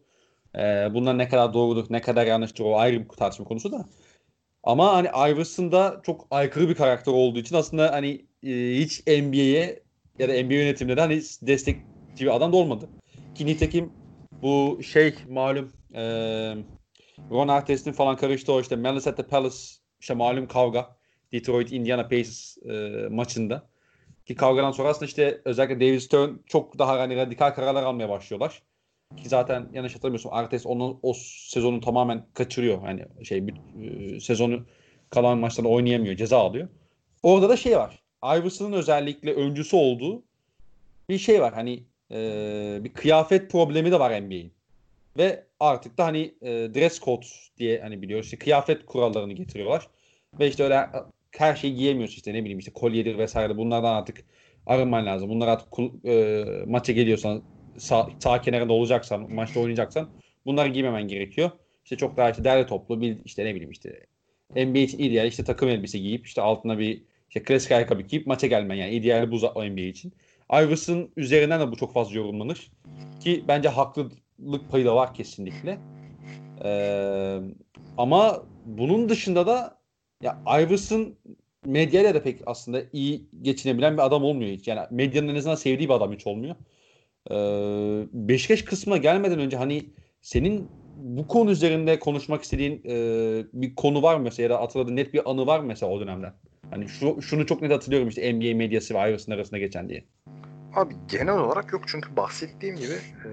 E, 0.55 0.59
bunlar 0.93 1.17
ne 1.17 1.27
kadar 1.27 1.53
doğrudur, 1.53 1.85
ne 1.89 2.01
kadar 2.01 2.25
yanlıştır 2.25 2.63
o 2.63 2.77
ayrı 2.77 2.99
bir 2.99 3.07
tartışma 3.07 3.45
konusu 3.45 3.71
da. 3.71 3.85
Ama 4.63 4.93
hani 4.93 5.07
Iverson 5.07 5.71
da 5.71 6.01
çok 6.05 6.27
aykırı 6.31 6.69
bir 6.69 6.75
karakter 6.75 7.11
olduğu 7.11 7.39
için 7.39 7.55
aslında 7.55 7.91
hani 7.91 8.25
e, 8.43 8.49
hiç 8.79 9.07
NBA'ye 9.07 9.83
ya 10.19 10.29
da 10.29 10.33
NBA 10.33 10.53
yönetiminde 10.53 10.97
de 10.97 11.01
hani 11.01 11.21
destekçi 11.41 11.81
bir 12.19 12.35
adam 12.35 12.53
da 12.53 12.57
olmadı. 12.57 12.89
Ki 13.35 13.45
nitekim 13.45 13.93
bu 14.41 14.83
şey 14.83 15.15
malum 15.29 15.76
e, 15.93 16.01
Ron 17.31 17.47
Artest'in 17.47 17.91
falan 17.91 18.15
karıştığı 18.15 18.53
o 18.53 18.61
işte 18.61 18.75
Malice 18.75 19.09
at 19.09 19.17
the 19.17 19.23
Palace 19.23 19.57
işte 19.99 20.13
malum 20.13 20.47
kavga 20.47 20.95
Detroit 21.31 21.71
Indiana 21.71 22.03
Pacers 22.03 22.57
e, 22.57 23.07
maçında 23.09 23.67
Ki 24.25 24.35
kavgadan 24.35 24.71
sonra 24.71 24.89
aslında 24.89 25.05
işte 25.05 25.41
özellikle 25.45 25.79
David 25.79 25.99
Stern 25.99 26.29
çok 26.45 26.79
daha 26.79 26.99
hani 26.99 27.15
radikal 27.15 27.51
kararlar 27.51 27.83
almaya 27.83 28.09
başlıyorlar. 28.09 28.61
Ki 29.17 29.29
zaten 29.29 29.69
yanlış 29.73 29.95
hatırlamıyorsam 29.95 30.33
Artes 30.33 30.65
onu 30.65 30.99
o 31.03 31.13
sezonu 31.47 31.81
tamamen 31.81 32.25
kaçırıyor. 32.33 32.81
Hani 32.81 33.05
şey 33.23 33.47
bir, 33.47 33.55
e, 34.15 34.19
sezonu 34.19 34.65
kalan 35.09 35.38
maçlarda 35.38 35.69
oynayamıyor. 35.69 36.15
Ceza 36.15 36.38
alıyor. 36.38 36.67
Orada 37.23 37.49
da 37.49 37.57
şey 37.57 37.77
var. 37.77 38.03
Iverson'ın 38.23 38.73
özellikle 38.73 39.33
öncüsü 39.33 39.75
olduğu 39.75 40.23
bir 41.09 41.17
şey 41.17 41.41
var. 41.41 41.53
Hani 41.53 41.83
e, 42.11 42.79
bir 42.83 42.93
kıyafet 42.93 43.51
problemi 43.51 43.91
de 43.91 43.99
var 43.99 44.21
NBA'in. 44.21 44.53
Ve 45.18 45.43
artık 45.59 45.97
da 45.97 46.05
hani 46.05 46.34
e, 46.41 46.49
dress 46.49 46.99
code 47.01 47.26
diye 47.57 47.82
hani 47.82 48.01
biliyoruz 48.01 48.26
işte 48.26 48.38
kıyafet 48.38 48.86
kurallarını 48.86 49.34
getiriyorlar. 49.34 49.88
Ve 50.39 50.47
işte 50.47 50.63
öyle 50.63 50.89
her 51.32 51.55
şeyi 51.55 51.76
giyemiyorsun 51.76 52.15
işte 52.15 52.34
ne 52.34 52.41
bileyim 52.41 52.59
işte 52.59 52.74
kolyedir 52.74 53.18
vesaire 53.18 53.57
bunlardan 53.57 53.93
artık 53.93 54.26
arınman 54.65 55.05
lazım. 55.05 55.30
Bunlar 55.30 55.47
artık 55.47 55.68
e, 56.05 56.45
maça 56.68 56.93
geliyorsan 56.93 57.43
sağ, 57.78 58.09
sağ 58.20 58.41
kenarında 58.41 58.74
olacaksan 58.74 59.34
maçta 59.34 59.59
oynayacaksan 59.59 60.09
bunları 60.45 60.70
giymemen 60.70 61.07
gerekiyor. 61.07 61.51
İşte 61.84 61.97
çok 61.97 62.18
daha 62.18 62.30
işte 62.30 62.43
derli 62.43 62.65
toplu 62.65 63.01
bir 63.01 63.18
işte 63.26 63.45
ne 63.45 63.55
bileyim 63.55 63.72
işte 63.72 64.05
NBA 64.55 64.80
için 64.80 64.99
ideal 64.99 65.28
işte 65.28 65.43
takım 65.43 65.70
elbise 65.70 65.99
giyip 65.99 66.26
işte 66.28 66.41
altına 66.41 66.80
bir 66.80 67.03
işte 67.30 67.43
klasik 67.43 67.72
ayakkabı 67.72 68.01
giyip 68.01 68.28
maça 68.28 68.47
gelmen 68.47 68.76
yani 68.76 68.91
ideal 68.91 69.32
bu 69.32 69.38
NBA 69.38 69.82
için. 69.82 70.13
Iverson 70.53 71.09
üzerinden 71.18 71.61
de 71.61 71.72
bu 71.72 71.76
çok 71.76 71.93
fazla 71.93 72.15
yorumlanır. 72.15 72.72
Ki 73.20 73.43
bence 73.47 73.70
haklılık 74.38 74.71
payı 74.71 74.85
da 74.85 74.95
var 74.95 75.13
kesinlikle. 75.13 75.77
Ee, 76.63 77.39
ama 77.97 78.43
bunun 78.65 79.09
dışında 79.09 79.47
da 79.47 79.77
ya 80.21 80.41
Iverson 80.59 81.15
medyayla 81.65 82.15
da 82.15 82.23
pek 82.23 82.39
aslında 82.45 82.81
iyi 82.93 83.27
geçinebilen 83.41 83.93
bir 83.93 84.05
adam 84.05 84.23
olmuyor 84.23 84.51
hiç. 84.51 84.67
Yani 84.67 84.79
medyanın 84.91 85.27
en 85.27 85.35
azından 85.35 85.55
sevdiği 85.55 85.89
bir 85.89 85.93
adam 85.93 86.13
hiç 86.13 86.27
olmuyor. 86.27 86.55
Ee, 87.31 88.07
Beşiktaş 88.13 88.61
kısmına 88.61 88.97
gelmeden 88.97 89.39
önce 89.39 89.57
hani 89.57 89.85
senin 90.21 90.67
bu 90.97 91.27
konu 91.27 91.51
üzerinde 91.51 91.99
konuşmak 91.99 92.43
istediğin 92.43 92.81
e, 92.85 92.95
bir 93.53 93.75
konu 93.75 94.01
var 94.01 94.15
mı 94.15 94.23
mesela 94.23 94.43
ya 94.43 94.49
da 94.49 94.61
hatırladığın 94.61 94.95
net 94.95 95.13
bir 95.13 95.31
anı 95.31 95.47
var 95.47 95.59
mı 95.59 95.65
mesela 95.65 95.91
o 95.91 95.99
dönemden? 95.99 96.33
Hani 96.69 96.88
şu, 96.89 97.21
şunu 97.21 97.45
çok 97.45 97.61
net 97.61 97.71
hatırlıyorum 97.71 98.07
işte 98.09 98.33
NBA 98.33 98.57
medyası 98.57 98.93
ve 98.93 98.97
Iverson 98.97 99.33
arasında 99.33 99.57
geçen 99.59 99.89
diye. 99.89 100.03
Abi 100.78 100.95
genel 101.07 101.38
olarak 101.38 101.73
yok 101.73 101.82
çünkü 101.88 102.15
bahsettiğim 102.15 102.75
gibi 102.75 102.93
e, 103.25 103.30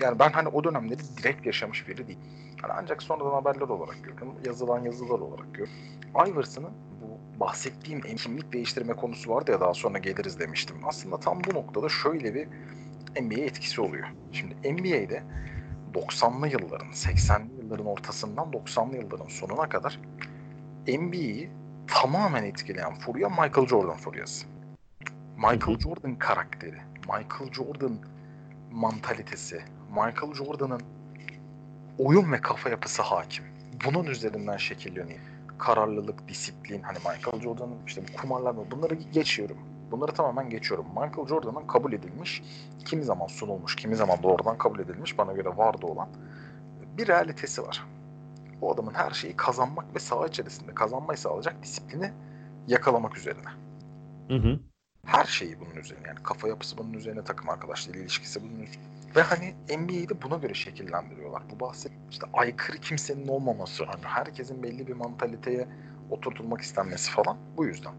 yani 0.00 0.18
ben 0.18 0.30
hani 0.30 0.48
o 0.48 0.64
dönemleri 0.64 1.00
direkt 1.16 1.46
yaşamış 1.46 1.88
biri 1.88 2.06
değil. 2.06 2.18
Yani 2.62 2.72
ancak 2.76 3.02
sonradan 3.02 3.30
haberler 3.30 3.68
olarak 3.68 4.04
gördüm. 4.04 4.28
Yazılan 4.46 4.84
yazılar 4.84 5.18
olarak 5.18 5.54
gördüm. 5.54 5.72
Iverson'ın 6.28 6.70
bu 7.02 7.40
bahsettiğim 7.40 8.00
kimlik 8.00 8.52
değiştirme 8.52 8.92
konusu 8.92 9.30
vardı 9.30 9.50
ya 9.50 9.60
daha 9.60 9.74
sonra 9.74 9.98
geliriz 9.98 10.38
demiştim. 10.38 10.76
Aslında 10.84 11.20
tam 11.20 11.44
bu 11.44 11.54
noktada 11.54 11.88
şöyle 11.88 12.34
bir 12.34 12.48
NBA 13.22 13.40
etkisi 13.40 13.80
oluyor. 13.80 14.06
Şimdi 14.32 14.54
NBA'de 14.54 15.22
90'lı 15.94 16.48
yılların, 16.48 16.88
80'li 16.88 17.62
yılların 17.62 17.86
ortasından 17.86 18.50
90'lı 18.50 18.96
yılların 18.96 19.28
sonuna 19.28 19.68
kadar 19.68 20.00
NBA'yi 20.88 21.50
tamamen 21.86 22.44
etkileyen 22.44 22.94
furya 22.94 23.28
Michael 23.28 23.66
Jordan 23.66 23.96
furyası. 23.96 24.59
Michael 25.40 25.78
Jordan 25.78 26.18
karakteri, 26.18 26.78
Michael 27.00 27.52
Jordan 27.52 27.98
mantalitesi, 28.70 29.62
Michael 29.90 30.34
Jordan'ın 30.34 30.80
oyun 31.98 32.32
ve 32.32 32.40
kafa 32.40 32.70
yapısı 32.70 33.02
hakim. 33.02 33.44
Bunun 33.84 34.04
üzerinden 34.04 34.56
şekilleniyor. 34.56 35.20
Kararlılık, 35.58 36.28
disiplin, 36.28 36.82
hani 36.82 36.98
Michael 36.98 37.42
Jordan'ın 37.42 37.86
işte 37.86 38.02
bu 38.08 38.20
kumarlar 38.20 38.54
mı 38.54 38.64
bunları 38.70 38.94
geçiyorum. 38.94 39.56
Bunları 39.90 40.12
tamamen 40.12 40.50
geçiyorum. 40.50 40.86
Michael 40.86 41.26
Jordan'ın 41.28 41.66
kabul 41.66 41.92
edilmiş, 41.92 42.42
kimi 42.84 43.04
zaman 43.04 43.26
sunulmuş, 43.26 43.76
kimi 43.76 43.96
zaman 43.96 44.22
doğrudan 44.22 44.58
kabul 44.58 44.78
edilmiş, 44.78 45.18
bana 45.18 45.32
göre 45.32 45.56
vardı 45.56 45.86
olan 45.86 46.08
bir 46.98 47.08
realitesi 47.08 47.62
var. 47.62 47.84
O 48.60 48.74
adamın 48.74 48.94
her 48.94 49.10
şeyi 49.10 49.36
kazanmak 49.36 49.94
ve 49.94 49.98
saha 49.98 50.26
içerisinde 50.26 50.74
kazanmayı 50.74 51.18
sağlayacak 51.18 51.62
disiplini 51.62 52.12
yakalamak 52.68 53.16
üzerine. 53.16 53.48
Hı 54.28 54.36
hı. 54.36 54.69
Her 55.06 55.24
şeyi 55.24 55.60
bunun 55.60 55.74
üzerine 55.80 56.08
yani 56.08 56.22
kafa 56.22 56.48
yapısı 56.48 56.78
bunun 56.78 56.92
üzerine 56.92 57.24
takım 57.24 57.48
arkadaşlarıyla 57.48 58.02
ilişkisi 58.02 58.42
bunun 58.42 58.62
üzerine. 58.62 58.84
Ve 59.16 59.22
hani 59.22 59.54
NBA'yi 59.78 60.08
de 60.08 60.22
buna 60.22 60.36
göre 60.36 60.54
şekillendiriyorlar. 60.54 61.42
Bu 61.50 61.60
bahset 61.60 61.92
işte 62.10 62.26
aykırı 62.32 62.78
kimsenin 62.78 63.28
olmaması, 63.28 63.84
hani 63.84 64.04
herkesin 64.04 64.62
belli 64.62 64.86
bir 64.86 64.92
mantaliteye 64.92 65.68
oturtulmak 66.10 66.60
istenmesi 66.60 67.10
falan 67.10 67.36
bu 67.56 67.64
yüzden. 67.64 67.92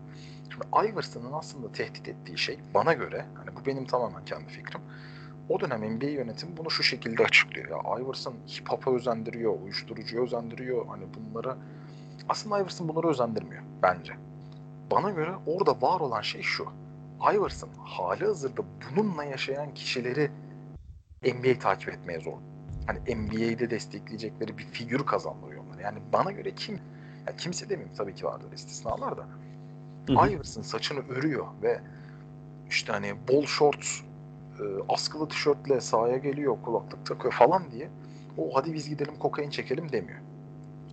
Şimdi 0.52 0.90
Iverson'ın 0.92 1.34
aslında 1.34 1.72
tehdit 1.72 2.08
ettiği 2.08 2.38
şey 2.38 2.60
bana 2.74 2.94
göre, 2.94 3.26
hani 3.36 3.56
bu 3.56 3.66
benim 3.66 3.86
tamamen 3.86 4.26
kendi 4.26 4.48
fikrim. 4.48 4.82
O 5.50 5.60
dönem 5.60 5.96
NBA 5.96 6.06
yönetimi 6.06 6.58
bunu 6.58 6.72
şu 6.72 6.84
şekilde 6.84 7.24
açıklıyor. 7.24 7.70
Ya 7.70 8.00
Iverson 8.00 8.34
hip 8.34 8.70
hop'a 8.70 8.96
özendiriyor, 8.96 9.62
uyuşturucuya 9.62 10.24
özendiriyor. 10.24 10.88
Hani 10.88 11.04
bunlara 11.14 11.58
aslında 12.30 12.60
Iverson 12.60 12.88
bunları 12.88 13.08
özendirmiyor 13.08 13.64
bence. 13.84 14.14
Bana 14.92 15.10
göre 15.10 15.32
orada 15.46 15.82
var 15.82 16.00
olan 16.00 16.22
şey 16.22 16.42
şu. 16.42 16.68
Iverson 17.30 17.70
hali 17.86 18.26
hazırda 18.26 18.62
bununla 18.96 19.24
yaşayan 19.24 19.74
kişileri 19.74 20.32
NBA'yi 21.24 21.60
takip 21.60 21.90
etmeye 21.90 22.20
zor. 22.20 22.38
Hani 22.88 23.00
NBA'de 23.00 23.70
destekleyecekleri 23.70 24.58
bir 24.58 24.64
figür 24.64 25.06
kazandırıyor 25.06 25.64
onları. 25.64 25.82
Yani 25.82 26.00
bana 26.14 26.32
göre 26.32 26.56
kim, 26.56 26.80
yani 27.28 27.38
kimse 27.38 27.70
demeyeyim 27.70 27.96
tabii 27.98 28.16
ki 28.16 28.26
vardır 28.26 28.52
istisnalar 28.52 29.18
da. 29.18 29.28
Hı 30.08 30.14
Iverson 30.14 30.62
saçını 30.62 31.08
örüyor 31.10 31.48
ve 31.62 31.82
işte 32.70 32.92
hani 32.92 33.16
bol 33.32 33.46
short, 33.46 33.86
e, 34.60 34.64
askılı 34.90 35.28
tişörtle 35.30 35.82
sahaya 35.82 36.18
geliyor, 36.18 36.58
kulaklık 36.66 37.06
takıyor 37.06 37.34
falan 37.34 37.72
diye 37.72 37.90
o 38.38 38.56
hadi 38.56 38.74
biz 38.74 38.90
gidelim 38.90 39.16
kokain 39.20 39.50
çekelim 39.50 39.92
demiyor. 39.92 40.20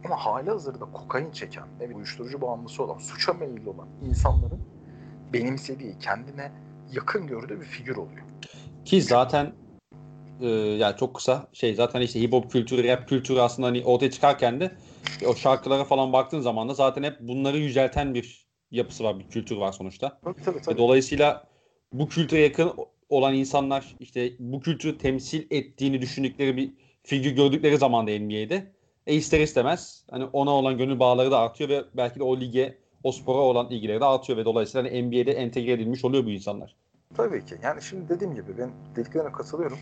Ama 0.04 0.16
hali 0.16 0.50
hazırda 0.50 0.84
kokain 0.84 1.30
çeken, 1.30 1.66
ne 1.80 1.94
uyuşturucu 1.94 2.40
bağımlısı 2.40 2.82
olan, 2.82 2.98
suça 2.98 3.32
meyilli 3.32 3.68
olan 3.68 3.88
insanların 4.02 4.60
benimsediği, 5.32 5.98
kendine 5.98 6.52
yakın 6.92 7.26
gördüğü 7.26 7.60
bir 7.60 7.66
figür 7.66 7.96
oluyor. 7.96 8.22
Ki 8.84 9.02
zaten 9.02 9.52
e, 10.40 10.46
yani 10.48 10.96
çok 10.96 11.14
kısa 11.14 11.48
şey 11.52 11.74
zaten 11.74 12.00
işte 12.00 12.20
hip 12.20 12.32
hop 12.32 12.50
kültürü, 12.50 12.88
rap 12.88 13.08
kültürü 13.08 13.40
aslında 13.40 13.68
hani 13.68 13.84
ortaya 13.84 14.10
çıkarken 14.10 14.60
de 14.60 14.70
o 15.26 15.34
şarkılara 15.34 15.84
falan 15.84 16.12
baktığın 16.12 16.40
zaman 16.40 16.68
da 16.68 16.74
zaten 16.74 17.02
hep 17.02 17.20
bunları 17.20 17.58
yücelten 17.58 18.14
bir 18.14 18.46
yapısı 18.70 19.04
var, 19.04 19.18
bir 19.18 19.28
kültür 19.28 19.56
var 19.56 19.72
sonuçta. 19.72 20.18
Tabii, 20.24 20.42
tabii, 20.44 20.60
tabii. 20.60 20.78
Dolayısıyla 20.78 21.44
bu 21.92 22.08
kültüre 22.08 22.40
yakın 22.40 22.72
olan 23.08 23.34
insanlar 23.34 23.96
işte 24.00 24.32
bu 24.38 24.60
kültürü 24.60 24.98
temsil 24.98 25.46
ettiğini 25.50 26.02
düşündükleri 26.02 26.56
bir 26.56 26.70
figür 27.02 27.30
gördükleri 27.30 27.78
zaman 27.78 28.06
da 28.06 28.10
NBA'de 28.10 28.72
e 29.06 29.14
ister 29.14 29.40
istemez 29.40 30.04
hani 30.10 30.24
ona 30.24 30.50
olan 30.50 30.78
gönül 30.78 30.98
bağları 30.98 31.30
da 31.30 31.38
artıyor 31.38 31.70
ve 31.70 31.84
belki 31.94 32.18
de 32.18 32.24
o 32.24 32.40
lige 32.40 32.78
o 33.08 33.12
spora 33.12 33.38
olan 33.38 33.70
ilgileri 33.70 34.00
de 34.00 34.04
artıyor 34.04 34.38
ve 34.38 34.44
dolayısıyla 34.44 34.90
hani 34.90 35.02
NBA'de 35.02 35.32
entegre 35.32 35.72
edilmiş 35.72 36.04
oluyor 36.04 36.24
bu 36.24 36.30
insanlar. 36.30 36.74
Tabii 37.16 37.44
ki. 37.44 37.54
Yani 37.62 37.82
şimdi 37.82 38.08
dediğim 38.08 38.34
gibi 38.34 38.58
ben 38.58 38.70
dediklerine 38.96 39.32
katılıyorum. 39.32 39.78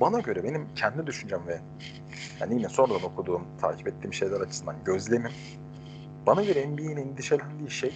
Bana 0.00 0.20
göre 0.20 0.44
benim 0.44 0.68
kendi 0.76 1.06
düşüncem 1.06 1.46
ve 1.46 1.60
yani 2.40 2.54
yine 2.54 2.68
sonradan 2.68 3.02
okuduğum, 3.02 3.42
takip 3.60 3.88
ettiğim 3.88 4.14
şeyler 4.14 4.40
açısından 4.40 4.76
gözlemim 4.84 5.32
bana 6.26 6.44
göre 6.44 6.66
NBA'nin 6.66 6.96
endişelendiği 6.96 7.70
şey 7.70 7.92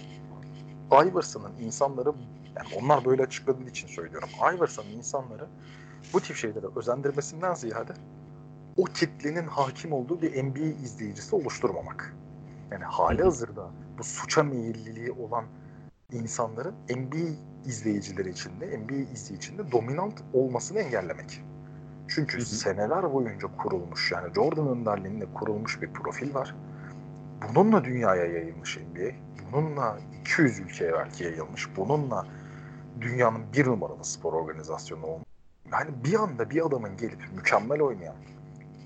Iverson'ın 0.91 1.55
insanları 1.61 2.09
yani 2.55 2.67
onlar 2.81 3.05
böyle 3.05 3.23
açıkladığı 3.23 3.69
için 3.69 3.87
söylüyorum. 3.87 4.29
Iverson'ın 4.55 4.89
insanları 4.89 5.47
bu 6.13 6.19
tip 6.19 6.35
şeylere 6.35 6.65
özendirmesinden 6.75 7.53
ziyade 7.53 7.93
o 8.77 8.83
kitlenin 8.83 9.47
hakim 9.47 9.93
olduğu 9.93 10.21
bir 10.21 10.43
NBA 10.43 10.83
izleyicisi 10.83 11.35
oluşturmamak. 11.35 12.15
Yani 12.73 12.83
hali 12.83 13.23
hazırda 13.23 13.71
bu 13.97 14.03
suça 14.03 14.43
meyilliliği 14.43 15.11
olan 15.11 15.45
insanların 16.11 16.75
NBA 16.89 17.35
izleyicileri 17.65 18.29
içinde, 18.29 18.79
NBA 18.79 18.93
izleyici 18.93 19.33
içinde 19.33 19.71
dominant 19.71 20.23
olmasını 20.33 20.79
engellemek. 20.79 21.41
Çünkü 22.07 22.37
hı 22.37 22.41
hı. 22.41 22.45
seneler 22.45 23.13
boyunca 23.13 23.47
kurulmuş 23.57 24.11
yani 24.11 24.33
Jordan 24.33 24.67
önderliğinde 24.67 25.25
kurulmuş 25.33 25.81
bir 25.81 25.93
profil 25.93 26.33
var. 26.33 26.55
Bununla 27.55 27.83
dünyaya 27.83 28.25
yayılmış 28.25 28.77
NBA. 28.77 29.11
Bununla 29.51 29.99
200 30.21 30.59
ülkeye 30.59 30.93
belki 30.93 31.23
yayılmış. 31.23 31.77
Bununla 31.77 32.27
dünyanın 33.01 33.53
bir 33.53 33.67
numaralı 33.67 34.05
spor 34.05 34.33
organizasyonu 34.33 35.05
olmuş. 35.05 35.27
Yani 35.71 35.89
bir 36.03 36.19
anda 36.19 36.49
bir 36.49 36.65
adamın 36.65 36.97
gelip 36.97 37.19
mükemmel 37.35 37.81
oynayan, 37.81 38.15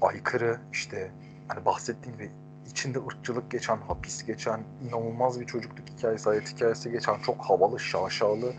aykırı 0.01 0.59
işte 0.71 1.11
hani 1.47 1.65
bahsettiğim 1.65 2.17
gibi 2.17 2.31
içinde 2.71 2.99
ırkçılık 2.99 3.51
geçen, 3.51 3.77
hapis 3.77 4.25
geçen, 4.25 4.63
inanılmaz 4.87 5.41
bir 5.41 5.45
çocukluk 5.45 5.89
hikayesi, 5.89 6.25
hayat 6.25 6.53
hikayesi 6.55 6.91
geçen, 6.91 7.19
çok 7.19 7.41
havalı, 7.41 7.79
şaşalı 7.79 8.53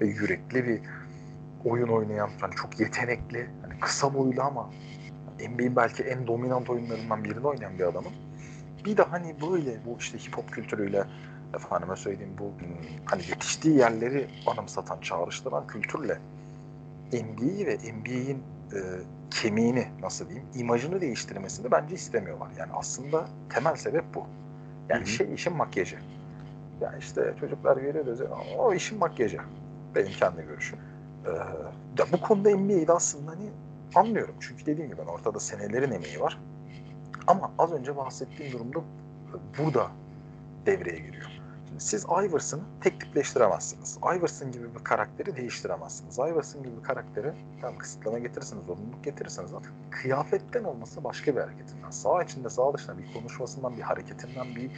ve 0.00 0.06
yürekli 0.06 0.64
bir 0.64 0.80
oyun 1.64 1.88
oynayan, 1.88 2.30
yani 2.42 2.54
çok 2.54 2.80
yetenekli, 2.80 3.50
yani 3.62 3.80
kısa 3.80 4.14
boylu 4.14 4.42
ama 4.42 4.70
NBA'in 5.40 5.76
belki 5.76 6.02
en 6.02 6.26
dominant 6.26 6.70
oyunlarından 6.70 7.24
birini 7.24 7.46
oynayan 7.46 7.78
bir 7.78 7.84
adamın 7.84 8.12
bir 8.84 8.96
de 8.96 9.02
hani 9.02 9.34
böyle 9.40 9.84
bu 9.86 9.96
işte 9.98 10.18
hip 10.18 10.36
hop 10.36 10.52
kültürüyle 10.52 11.04
efendime 11.54 11.96
söyleyeyim 11.96 12.32
bu 12.38 12.44
hmm, 12.44 12.76
hani 13.04 13.22
yetiştiği 13.28 13.76
yerleri 13.78 14.28
anımsatan, 14.46 15.00
çağrıştıran 15.00 15.66
kültürle 15.66 16.18
NBA'yi 17.12 17.66
ve 17.66 17.76
NBA'in 17.76 18.42
e, 18.72 18.78
kemiğini 19.30 19.88
nasıl 20.00 20.28
diyeyim 20.28 20.48
imajını 20.54 21.00
değiştirmesini 21.00 21.70
bence 21.70 21.94
istemiyorlar. 21.94 22.48
Yani 22.58 22.72
aslında 22.72 23.28
temel 23.50 23.76
sebep 23.76 24.04
bu. 24.14 24.26
Yani 24.88 25.00
Hı-hı. 25.00 25.08
şey 25.08 25.34
işin 25.34 25.56
makyajı. 25.56 25.96
Yani 26.80 26.98
işte 26.98 27.34
çocuklar 27.40 27.76
görüyoruz 27.76 28.20
o 28.58 28.74
işin 28.74 28.98
makyajı. 28.98 29.38
Benim 29.94 30.12
kendi 30.12 30.46
görüşüm. 30.46 30.78
Ee, 31.26 31.30
ya 31.98 32.06
bu 32.12 32.20
konuda 32.20 32.56
NBA'de 32.56 32.92
aslında 32.92 33.30
hani 33.30 33.50
anlıyorum. 33.94 34.34
Çünkü 34.40 34.66
dediğim 34.66 34.90
gibi 34.90 35.00
ben 35.00 35.12
ortada 35.12 35.40
senelerin 35.40 35.90
emeği 35.90 36.20
var. 36.20 36.38
Ama 37.26 37.50
az 37.58 37.72
önce 37.72 37.96
bahsettiğim 37.96 38.52
durumda 38.52 38.78
burada 39.58 39.90
devreye 40.66 40.98
giriyor. 40.98 41.33
Şimdi 41.74 41.84
siz 41.84 42.04
Iverson'ı 42.04 42.62
tek 42.80 43.00
tipleştiremezsiniz. 43.00 43.98
Iverson 44.18 44.52
gibi 44.52 44.74
bir 44.74 44.84
karakteri 44.84 45.36
değiştiremezsiniz. 45.36 46.18
Iverson 46.18 46.62
gibi 46.62 46.76
bir 46.76 46.82
karakteri 46.82 47.32
tam 47.60 47.78
kısıtlama 47.78 48.18
getirirsiniz, 48.18 48.66
zorunluluk 48.66 49.04
getirirsiniz 49.04 49.52
ama 49.52 49.62
kıyafetten 49.90 50.64
olması 50.64 51.04
başka 51.04 51.36
bir 51.36 51.40
hareketinden. 51.40 51.90
Sağ 51.90 52.22
içinde, 52.22 52.50
sağ 52.50 52.74
dışında 52.74 52.98
bir 52.98 53.12
konuşmasından, 53.14 53.76
bir 53.76 53.82
hareketinden, 53.82 54.46
bir 54.56 54.70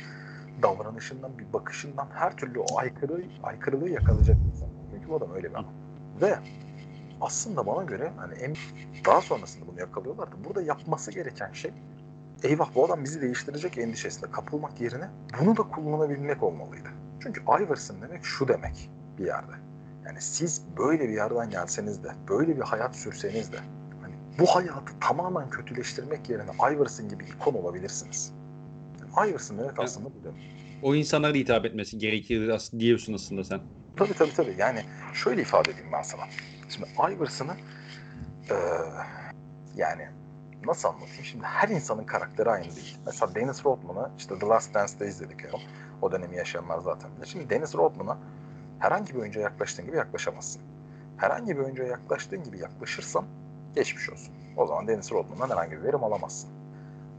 davranışından, 0.63 1.39
bir 1.39 1.53
bakışından 1.53 2.09
her 2.15 2.37
türlü 2.37 2.59
o 2.59 2.79
aykırı, 2.79 3.23
aykırılığı 3.43 3.91
yakalayacak 3.91 4.37
insan. 4.53 4.69
Çünkü 4.93 5.09
bu 5.09 5.17
adam 5.17 5.35
öyle 5.35 5.51
bir 5.51 5.55
adam. 5.55 5.73
Ve 6.21 6.39
aslında 7.21 7.67
bana 7.67 7.83
göre 7.83 8.13
hani 8.17 8.35
en 8.35 8.55
daha 9.07 9.21
sonrasında 9.21 9.67
bunu 9.67 9.81
yakalıyorlardı. 9.81 10.37
Burada 10.45 10.63
yapması 10.63 11.11
gereken 11.11 11.53
şey 11.53 11.73
eyvah 12.43 12.75
bu 12.75 12.85
adam 12.85 13.05
bizi 13.05 13.21
değiştirecek 13.21 13.79
endişesine 13.79 14.31
kapılmak 14.31 14.81
yerine 14.81 15.09
bunu 15.41 15.57
da 15.57 15.63
kullanabilmek 15.63 16.43
olmalıydı. 16.43 16.89
Çünkü 17.23 17.43
Iverson 17.43 18.03
demek 18.03 18.25
şu 18.25 18.49
demek 18.49 18.91
bir 19.19 19.27
yerde. 19.27 19.53
Yani 20.07 20.21
siz 20.21 20.63
böyle 20.79 21.09
bir 21.09 21.15
yerden 21.15 21.51
gelseniz 21.51 22.05
de, 22.05 22.09
böyle 22.29 22.57
bir 22.57 22.63
hayat 22.63 22.97
sürseniz 22.97 23.53
de 23.53 23.57
hani 24.03 24.15
bu 24.39 24.47
hayatı 24.47 25.01
tamamen 25.01 25.51
kötüleştirmek 25.51 26.31
yerine 26.31 26.51
Iverson 26.73 27.09
gibi 27.09 27.25
ikon 27.25 27.55
olabilirsiniz. 27.55 28.33
Yani 29.01 29.31
Iverson 29.31 29.59
demek 29.59 29.79
aslında 29.79 30.09
bu 30.09 30.25
demek. 30.25 30.57
O 30.83 30.95
insanlara 30.95 31.35
hitap 31.35 31.65
etmesi 31.65 31.99
gerekir 31.99 32.49
aslında 32.49 32.81
diyorsun 32.81 33.15
aslında 33.15 33.45
sen. 33.45 33.61
Tabii 33.97 34.15
tabii 34.15 34.35
tabii. 34.35 34.55
Yani 34.59 34.83
şöyle 35.15 35.43
ifade 35.43 35.71
edeyim 35.71 35.89
ben 35.93 36.03
sana. 36.03 36.23
Şimdi 36.69 36.89
Iverson'ı 37.15 37.53
e, 38.51 38.57
yani 39.77 40.09
nasıl 40.65 40.89
anlatayım? 40.89 41.25
Şimdi 41.25 41.45
her 41.45 41.69
insanın 41.69 42.05
karakteri 42.05 42.51
aynı 42.51 42.65
değil. 42.77 42.99
Mesela 43.07 43.35
Dennis 43.35 43.67
Rodman'ı 43.67 44.11
işte 44.19 44.39
The 44.39 44.47
Last 44.47 44.75
Dance'da 44.75 45.05
izledik. 45.05 45.45
Yani. 45.45 45.63
O 46.03 46.13
dönemi 46.13 46.37
yaşayanlar 46.37 46.79
zaten 46.79 47.11
bilir. 47.17 47.27
Şimdi 47.27 47.51
Dennis 47.51 47.75
Rodman'a 47.75 48.19
herhangi 48.79 49.15
bir 49.15 49.19
oyuncuya 49.19 49.45
yaklaştığın 49.45 49.87
gibi 49.87 49.97
yaklaşamazsın. 49.97 50.63
Herhangi 51.17 51.57
bir 51.57 51.63
oyuncuya 51.63 51.89
yaklaştığın 51.89 52.45
gibi 52.45 52.59
yaklaşırsan 52.59 53.25
geçmiş 53.75 54.11
olsun. 54.11 54.35
O 54.57 54.67
zaman 54.67 54.89
Dennis 54.89 55.13
Rodman'dan 55.13 55.51
herhangi 55.51 55.73
bir 55.73 55.83
verim 55.83 56.05
alamazsın. 56.05 56.51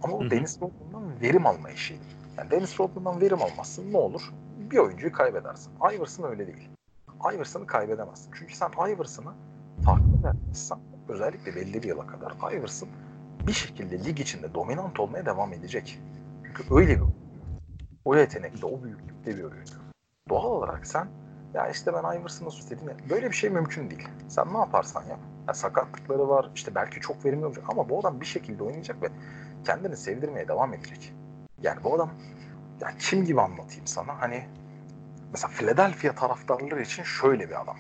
Ama 0.04 0.20
bu 0.20 0.32
Dennis 0.32 0.62
Rodman'dan 0.62 1.22
verim 1.22 1.46
alma 1.46 1.70
işi. 1.70 2.00
Yani 2.38 2.52
Dennis 2.52 2.80
Rodman'dan 2.80 3.22
verim 3.22 3.42
almazsın 3.42 3.94
ne 3.94 3.98
olur? 3.98 4.34
Bir 4.72 4.78
oyuncuyu 4.78 5.12
kaybedersin. 5.12 5.72
Iverson 5.94 6.30
öyle 6.30 6.48
değil. 6.48 6.70
Iverson'ı 7.34 7.68
kaybedemezsin. 7.68 8.32
Çünkü 8.40 8.56
sen 8.56 8.72
Iverson'ı 8.90 9.34
farklı 9.86 10.24
vermişsen 10.24 10.80
özellikle 11.10 11.56
belli 11.56 11.84
bir 11.84 11.88
yıla 11.88 12.08
kadar 12.08 12.54
Iverson 12.54 12.90
bir 13.48 13.54
şekilde 13.54 14.04
lig 14.06 14.20
içinde 14.20 14.54
dominant 14.54 15.00
olmaya 15.00 15.26
devam 15.26 15.54
edecek. 15.54 16.00
Çünkü 16.46 16.76
öyle 16.76 16.96
bir 16.96 17.06
o 18.06 18.16
yetenekte, 18.16 18.66
o 18.66 18.84
büyüklükte 18.84 19.38
bir 19.38 19.44
oyuncu. 19.44 19.74
Doğal 20.30 20.46
olarak 20.52 20.88
sen 20.88 21.08
ya 21.54 21.70
işte 21.70 21.94
ben 21.94 22.20
Iverson'ı 22.20 22.50
istediğim 22.50 22.98
böyle 23.10 23.30
bir 23.30 23.36
şey 23.36 23.50
mümkün 23.50 23.90
değil. 23.90 24.08
Sen 24.28 24.54
ne 24.54 24.58
yaparsan 24.58 25.04
yap. 25.04 25.20
Ya 25.48 25.54
sakatlıkları 25.54 26.30
var, 26.30 26.52
işte 26.56 26.76
belki 26.76 27.00
çok 27.00 27.26
verimli 27.26 27.46
olacak 27.46 27.66
ama 27.70 27.90
bu 27.90 28.00
adam 28.00 28.22
bir 28.22 28.26
şekilde 28.26 28.64
oynayacak 28.64 29.02
ve 29.02 29.08
kendini 29.66 29.98
sevdirmeye 29.98 30.48
devam 30.48 30.74
edecek. 30.74 31.14
Yani 31.62 31.84
bu 31.84 31.96
adam 31.96 32.12
ya 32.82 32.88
kim 33.00 33.26
gibi 33.26 33.42
anlatayım 33.42 33.88
sana? 33.88 34.22
Hani 34.22 34.46
mesela 35.32 35.54
Philadelphia 35.54 36.16
taraftarları 36.16 36.82
için 36.82 37.04
şöyle 37.04 37.50
bir 37.50 37.62
adam. 37.62 37.78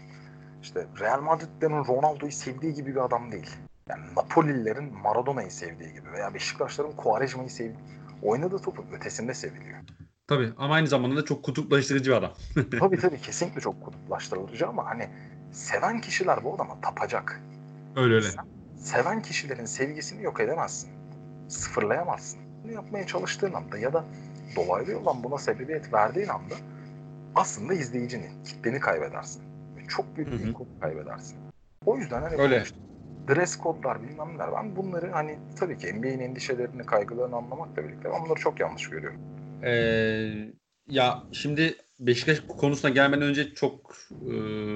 İşte 0.61 0.87
Real 0.99 1.21
Madrid'lerin 1.21 1.85
Ronaldo'yu 1.85 2.31
sevdiği 2.31 2.73
gibi 2.73 2.95
bir 2.95 3.05
adam 3.05 3.31
değil. 3.31 3.57
Yani 3.89 4.01
Napolililerin 4.17 4.93
Maradona'yı 4.93 5.51
sevdiği 5.51 5.93
gibi 5.93 6.11
veya 6.11 6.33
Beşiktaşların 6.33 6.95
Quaresma'yı 6.95 7.49
sevdiği 7.49 7.77
oynadığı 8.23 8.59
topun 8.59 8.85
ötesinde 8.91 9.33
seviliyor. 9.33 9.79
Tabii 10.27 10.53
ama 10.57 10.73
aynı 10.73 10.87
zamanda 10.87 11.15
da 11.15 11.25
çok 11.25 11.43
kutuplaştırıcı 11.43 12.11
bir 12.11 12.15
adam. 12.15 12.31
tabii 12.79 12.99
tabii 12.99 13.17
kesinlikle 13.21 13.61
çok 13.61 13.83
kutuplaştırıcı 13.85 14.67
ama 14.67 14.85
hani 14.85 15.09
seven 15.51 16.01
kişiler 16.01 16.43
bu 16.43 16.55
adama 16.55 16.81
tapacak. 16.81 17.41
Öyle 17.95 18.13
öyle. 18.13 18.29
Sen, 18.29 18.45
seven 18.77 19.21
kişilerin 19.21 19.65
sevgisini 19.65 20.23
yok 20.23 20.39
edemezsin. 20.39 20.89
Sıfırlayamazsın. 21.47 22.39
Bunu 22.63 22.71
yapmaya 22.71 23.07
çalıştığın 23.07 23.53
anda 23.53 23.77
ya 23.77 23.93
da 23.93 24.05
dolaylı 24.55 24.91
yoldan 24.91 25.23
buna 25.23 25.37
sebebiyet 25.37 25.93
verdiğin 25.93 26.27
anda 26.27 26.55
aslında 27.35 27.73
izleyicini, 27.73 28.29
kitleni 28.45 28.79
kaybedersin. 28.79 29.41
Ve 29.77 29.87
çok 29.87 30.17
büyük 30.17 30.31
bir 30.31 30.55
kaybedersin. 30.81 31.37
O 31.85 31.97
yüzden 31.97 32.21
hani 32.21 32.35
Öyle. 32.35 32.63
Işte, 32.63 32.75
dress 33.27 33.57
kodlar 33.57 34.03
bilmem 34.03 34.33
neler. 34.33 34.49
Ben 34.55 34.75
bunları 34.75 35.11
hani 35.11 35.39
tabii 35.59 35.77
ki 35.77 35.93
NBA'nin 35.93 36.19
endişelerini, 36.19 36.83
kaygılarını 36.83 37.35
anlamakla 37.35 37.83
birlikte 37.83 38.09
ben 38.13 38.25
bunları 38.25 38.39
çok 38.39 38.59
yanlış 38.59 38.89
görüyorum. 38.89 39.19
Ee, 39.63 40.53
ya 40.89 41.23
şimdi 41.31 41.75
Beşiktaş 41.99 42.39
konusuna 42.47 42.91
gelmeden 42.91 43.21
önce 43.21 43.53
çok 43.53 43.97
e, 44.11 44.33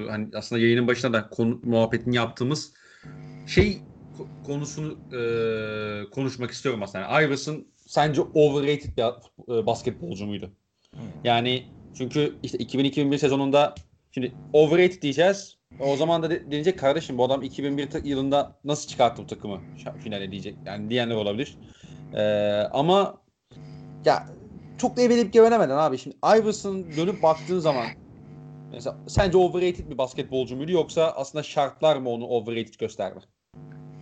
hani 0.10 0.30
aslında 0.36 0.62
yayının 0.62 0.88
başında 0.88 1.14
da 1.14 1.30
konu, 1.30 1.60
muhabbetini 1.64 2.16
yaptığımız 2.16 2.74
şey 3.48 3.82
konusunu 4.46 4.98
e, 5.18 5.22
konuşmak 6.10 6.52
istiyorum 6.52 6.84
aslında. 6.84 7.06
Yani 7.06 7.26
Iverson 7.26 7.66
sence 7.88 8.22
overrated 8.22 8.98
bir 8.98 9.04
e, 9.54 9.66
basketbolcu 9.66 10.26
muydu? 10.26 10.52
Hmm. 10.92 11.02
Yani 11.24 11.68
çünkü 11.98 12.36
işte 12.44 12.58
2000-2001 12.58 13.18
sezonunda 13.18 13.76
şimdi 14.12 14.34
overrated 14.54 15.02
diyeceğiz. 15.02 15.58
O 15.80 15.96
zaman 15.96 16.24
da 16.24 16.30
deneyecek 16.30 16.80
kardeşim 16.80 17.18
bu 17.18 17.24
adam 17.26 17.42
2001 17.44 18.04
yılında 18.04 18.56
nasıl 18.64 18.90
çıkarttı 18.90 19.22
bu 19.24 19.28
takımı 19.28 19.60
finale 20.04 20.32
diyecek. 20.32 20.56
Yani 20.66 20.90
diyenler 20.90 21.16
olabilir. 21.16 21.58
Ee, 22.14 22.22
ama 22.72 23.22
ya 24.06 24.28
çok 24.78 24.98
da 24.98 25.02
eveleyip 25.02 25.34
gevenemeden 25.34 25.78
abi. 25.78 25.98
Şimdi 25.98 26.18
Iverson 26.26 26.86
dönüp 26.98 27.24
baktığın 27.24 27.60
zaman 27.60 27.86
mesela 28.72 28.98
sence 29.08 29.38
overrated 29.38 29.90
bir 29.90 29.98
basketbolcu 29.98 30.56
muydu 30.56 30.72
yoksa 30.72 31.12
aslında 31.16 31.44
şartlar 31.44 31.96
mı 31.96 32.10
onu 32.10 32.26
overrated 32.26 32.74
gösterdi? 32.80 33.20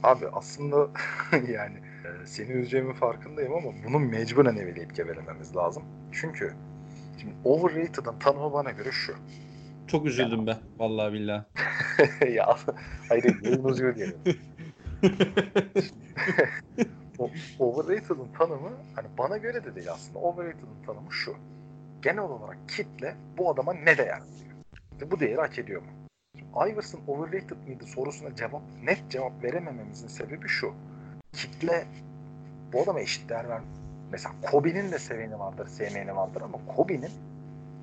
Abi 0.04 0.26
aslında 0.34 0.88
yani 1.34 1.78
e, 1.78 2.26
seni 2.26 2.52
üzeceğimin 2.52 2.94
farkındayım 2.94 3.54
ama 3.54 3.72
bunu 3.88 4.00
mecburen 4.00 4.56
eveleyip 4.56 4.96
gevelememiz 4.96 5.56
lazım. 5.56 5.84
Çünkü 6.12 6.54
şimdi 7.22 7.34
overrated'ın 7.46 8.20
tanımı 8.20 8.54
bana 8.54 8.72
göre 8.72 8.92
şu. 8.92 9.16
Çok 9.92 10.06
üzüldüm 10.06 10.48
be. 10.48 10.58
Vallahi 10.78 11.14
billahi. 11.14 11.46
ya 12.34 12.56
hayır 13.10 13.44
yayın 13.44 13.64
uzuyor 13.64 13.96
diyelim. 13.96 14.18
overrated'ın 17.60 18.28
tanımı 18.38 18.70
hani 18.96 19.08
bana 19.18 19.38
göre 19.38 19.64
de 19.64 19.76
değil 19.76 19.92
aslında. 19.92 20.20
Overrated'ın 20.20 20.86
tanımı 20.86 21.12
şu. 21.12 21.36
Genel 22.02 22.24
olarak 22.24 22.58
kitle 22.70 23.16
bu 23.38 23.50
adama 23.50 23.74
ne 23.74 23.98
değer 23.98 24.22
veriyor? 24.22 24.56
Ve 25.02 25.12
bu 25.12 25.20
değeri 25.20 25.42
hak 25.42 25.60
ediyor 25.60 25.82
mu? 25.82 25.88
Iverson 26.68 27.02
overrated 27.08 27.58
mıydı 27.68 27.86
sorusuna 27.86 28.36
cevap 28.36 28.62
net 28.84 29.10
cevap 29.10 29.44
veremememizin 29.44 30.08
sebebi 30.08 30.48
şu. 30.48 30.74
Kitle 31.34 31.86
bu 32.74 32.82
adama 32.84 33.00
eşit 33.00 33.30
değer 33.30 33.50
vermiyor. 33.50 33.76
Mesela 34.12 34.36
Kobe'nin 34.52 34.92
de 34.92 35.00
seveni 35.00 35.40
vardır, 35.40 35.68
sevmeyeni 35.68 36.16
vardır 36.16 36.42
ama 36.42 36.58
Kobe'nin 36.76 37.12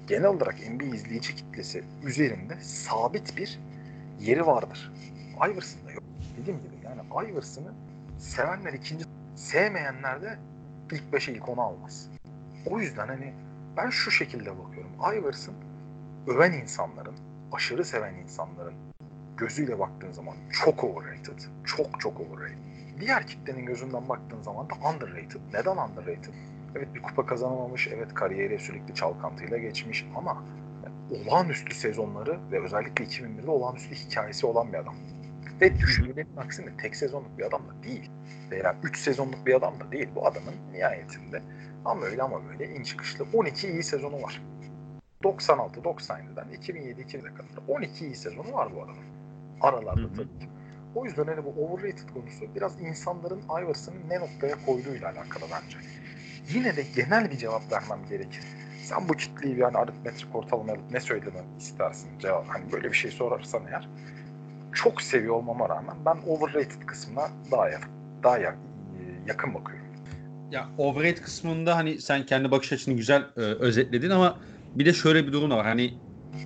genel 0.07 0.27
olarak 0.27 0.55
NBA 0.71 0.85
izleyici 0.85 1.35
kitlesi 1.35 1.85
üzerinde 2.05 2.61
sabit 2.61 3.37
bir 3.37 3.59
yeri 4.21 4.47
vardır. 4.47 4.93
Iverson'da 5.37 5.93
yok. 5.93 6.03
Dediğim 6.41 6.59
gibi 6.59 6.75
yani 6.85 7.31
Iverson'ı 7.31 7.73
sevenler 8.19 8.73
ikinci, 8.73 9.05
sevmeyenler 9.35 10.23
de 10.23 10.39
ilk 10.93 11.13
beşe 11.13 11.33
ilk 11.33 11.49
onu 11.49 11.61
almaz. 11.61 12.11
O 12.67 12.81
yüzden 12.81 13.09
hani 13.09 13.35
ben 13.77 13.91
şu 13.91 14.11
şekilde 14.11 14.59
bakıyorum. 14.59 14.91
Iverson 15.15 15.55
öven 16.27 16.53
insanların, 16.53 17.15
aşırı 17.53 17.85
seven 17.85 18.15
insanların 18.15 18.75
gözüyle 19.37 19.79
baktığın 19.79 20.13
zaman 20.13 20.37
çok 20.53 20.85
overrated. 20.85 21.39
Çok 21.65 22.01
çok 22.01 22.21
overrated. 22.21 22.57
Diğer 23.01 23.27
kitlenin 23.27 23.67
gözünden 23.67 24.09
baktığın 24.09 24.43
zaman 24.43 24.71
da 24.71 24.75
underrated. 24.75 25.41
Neden 25.53 25.77
underrated? 25.77 26.35
Evet 26.77 26.95
bir 26.95 27.03
kupa 27.03 27.27
kazanamamış, 27.27 27.89
evet 27.89 28.15
kariyeri 28.15 28.59
sürekli 28.59 28.95
çalkantıyla 28.95 29.59
geçmiş 29.59 30.07
ama 30.17 30.43
olağanüstü 31.11 31.75
sezonları 31.75 32.39
ve 32.53 32.65
özellikle 32.65 33.05
2001'de 33.05 33.51
olağanüstü 33.51 33.95
hikayesi 33.95 34.47
olan 34.47 34.73
bir 34.73 34.79
adam. 34.79 34.95
Ve 35.61 35.79
düşünülenin 35.79 36.37
aksine 36.37 36.77
tek 36.77 36.97
sezonluk 36.97 37.39
bir 37.39 37.45
adam 37.45 37.61
da 37.61 37.83
değil. 37.83 38.11
Veya 38.51 38.77
3 38.83 38.99
sezonluk 38.99 39.47
bir 39.47 39.55
adam 39.55 39.81
da 39.81 39.93
değil. 39.93 40.09
Bu 40.15 40.27
adamın 40.27 40.55
nihayetinde 40.73 41.43
ama 41.85 42.05
öyle 42.05 42.23
ama 42.23 42.41
böyle 42.49 42.75
in 42.75 42.83
çıkışlı 42.83 43.27
12 43.35 43.69
iyi 43.69 43.83
sezonu 43.83 44.23
var. 44.23 44.43
96-97'den 45.23 46.47
2007-2000'e 46.55 47.35
kadar 47.35 47.69
12 47.69 48.05
iyi 48.05 48.15
sezonu 48.15 48.53
var 48.53 48.69
bu 48.77 48.83
adamın. 48.83 49.05
Aralarda 49.61 50.09
tabii 50.09 50.39
ki. 50.39 50.49
O 50.95 51.05
yüzden 51.05 51.25
hani 51.25 51.45
bu 51.45 51.67
overrated 51.67 52.09
konusu 52.15 52.55
biraz 52.55 52.81
insanların 52.81 53.43
Iverson'ı 53.63 53.97
ne 54.09 54.21
noktaya 54.21 54.67
koyduğuyla 54.67 55.09
alakalı 55.11 55.45
bence. 55.53 55.79
Yine 56.55 56.77
de 56.77 56.85
genel 56.97 57.31
bir 57.31 57.37
cevap 57.37 57.73
vermem 57.73 58.07
gerekir. 58.09 58.43
Sen 58.83 59.09
bu 59.09 59.13
kitleyi 59.13 59.57
bir 59.57 59.63
hani 59.63 59.77
aritmetrik 59.77 60.37
ortalama 60.37 60.73
alıp 60.73 60.91
ne 60.91 61.01
söylememi 61.01 61.47
istersin 61.59 62.09
cevap 62.19 62.49
hani 62.49 62.73
böyle 62.73 62.89
bir 62.89 62.97
şey 62.97 63.11
sorarsan 63.11 63.63
eğer 63.71 63.89
çok 64.75 65.03
seviyor 65.03 65.35
olmama 65.35 65.69
rağmen 65.69 65.97
ben 66.07 66.17
overrated 66.27 66.83
kısmına 66.87 67.29
daha 67.51 67.69
yakın, 67.69 67.91
daha 68.23 68.39
yak- 68.39 68.59
yakın 69.27 69.55
bakıyorum. 69.55 69.87
Ya 70.53 70.69
overrated 70.79 71.23
kısmında 71.23 71.77
hani 71.77 72.01
sen 72.01 72.27
kendi 72.27 72.51
bakış 72.51 72.73
açını 72.73 72.95
güzel 72.95 73.21
e, 73.37 73.41
özetledin 73.41 74.11
ama 74.11 74.41
bir 74.75 74.87
de 74.87 74.93
şöyle 74.93 75.27
bir 75.27 75.33
durum 75.33 75.51
var. 75.51 75.67
Hani 75.67 75.95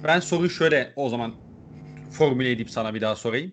ben 0.05 0.21
soruyu 0.21 0.51
şöyle 0.51 0.93
o 0.97 1.09
zaman 1.09 1.35
formüle 2.11 2.51
edip 2.51 2.71
sana 2.71 2.95
bir 2.95 3.01
daha 3.01 3.17
sorayım. 3.17 3.53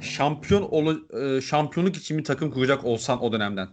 Şampiyon 0.00 0.62
olu, 0.62 1.08
e, 1.36 1.40
şampiyonluk 1.40 1.96
için 1.96 2.18
bir 2.18 2.24
takım 2.24 2.50
kuracak 2.50 2.84
olsan 2.84 3.22
o 3.22 3.32
dönemden. 3.32 3.68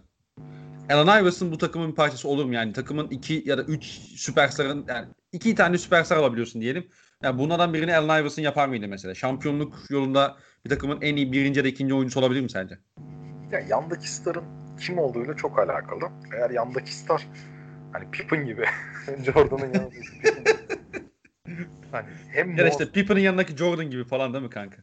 Allen 0.94 1.24
Iverson 1.24 1.52
bu 1.52 1.58
takımın 1.58 1.92
bir 1.92 1.96
parçası 1.96 2.28
olur 2.28 2.46
mu? 2.46 2.54
Yani 2.54 2.74
takımın 2.74 3.08
iki 3.08 3.44
ya 3.46 3.58
da 3.58 3.62
üç 3.64 3.84
süperstarın 4.16 4.86
yani 4.88 5.08
iki 5.32 5.56
tane 5.56 5.78
süperstar 5.78 6.18
alabiliyorsun 6.18 6.62
diyelim. 6.62 6.88
Yani 7.24 7.40
bunlardan 7.40 7.74
birini 7.74 7.96
Allen 7.96 8.22
Iverson 8.22 8.44
yapar 8.44 8.68
mıydı 8.68 8.88
mesela? 8.88 9.16
Şampiyonluk 9.16 9.78
yolunda 9.90 10.38
bir 10.66 10.70
takımın 10.70 11.02
en 11.02 11.16
iyi 11.16 11.32
birinci 11.32 11.60
ya 11.60 11.64
da 11.64 11.68
ikinci 11.70 11.94
oyuncusu 11.94 12.20
olabilir 12.20 12.42
mi 12.42 12.50
sence? 12.50 12.78
Ya 13.52 13.60
yandaki 13.60 14.12
starın 14.12 14.44
kim 14.80 14.98
olduğuyla 15.00 15.36
çok 15.36 15.60
alakalı. 15.60 16.10
Eğer 16.36 16.50
yandaki 16.50 16.94
star 16.96 17.28
hani 17.94 18.12
Pippen 18.12 18.46
gibi 18.46 18.66
Jordan'ın 19.26 19.74
yanındaki 19.74 20.00
Pippen 20.02 20.44
gibi. 20.44 20.52
Hani 21.92 22.08
hem 22.32 22.58
Ya 22.58 22.68
işte 22.68 22.92
Pippen'in 22.92 23.22
yanındaki 23.22 23.58
Jordan 23.58 23.90
gibi 23.90 24.04
falan 24.04 24.34
değil 24.34 24.44
mi 24.44 24.50
kanka? 24.50 24.78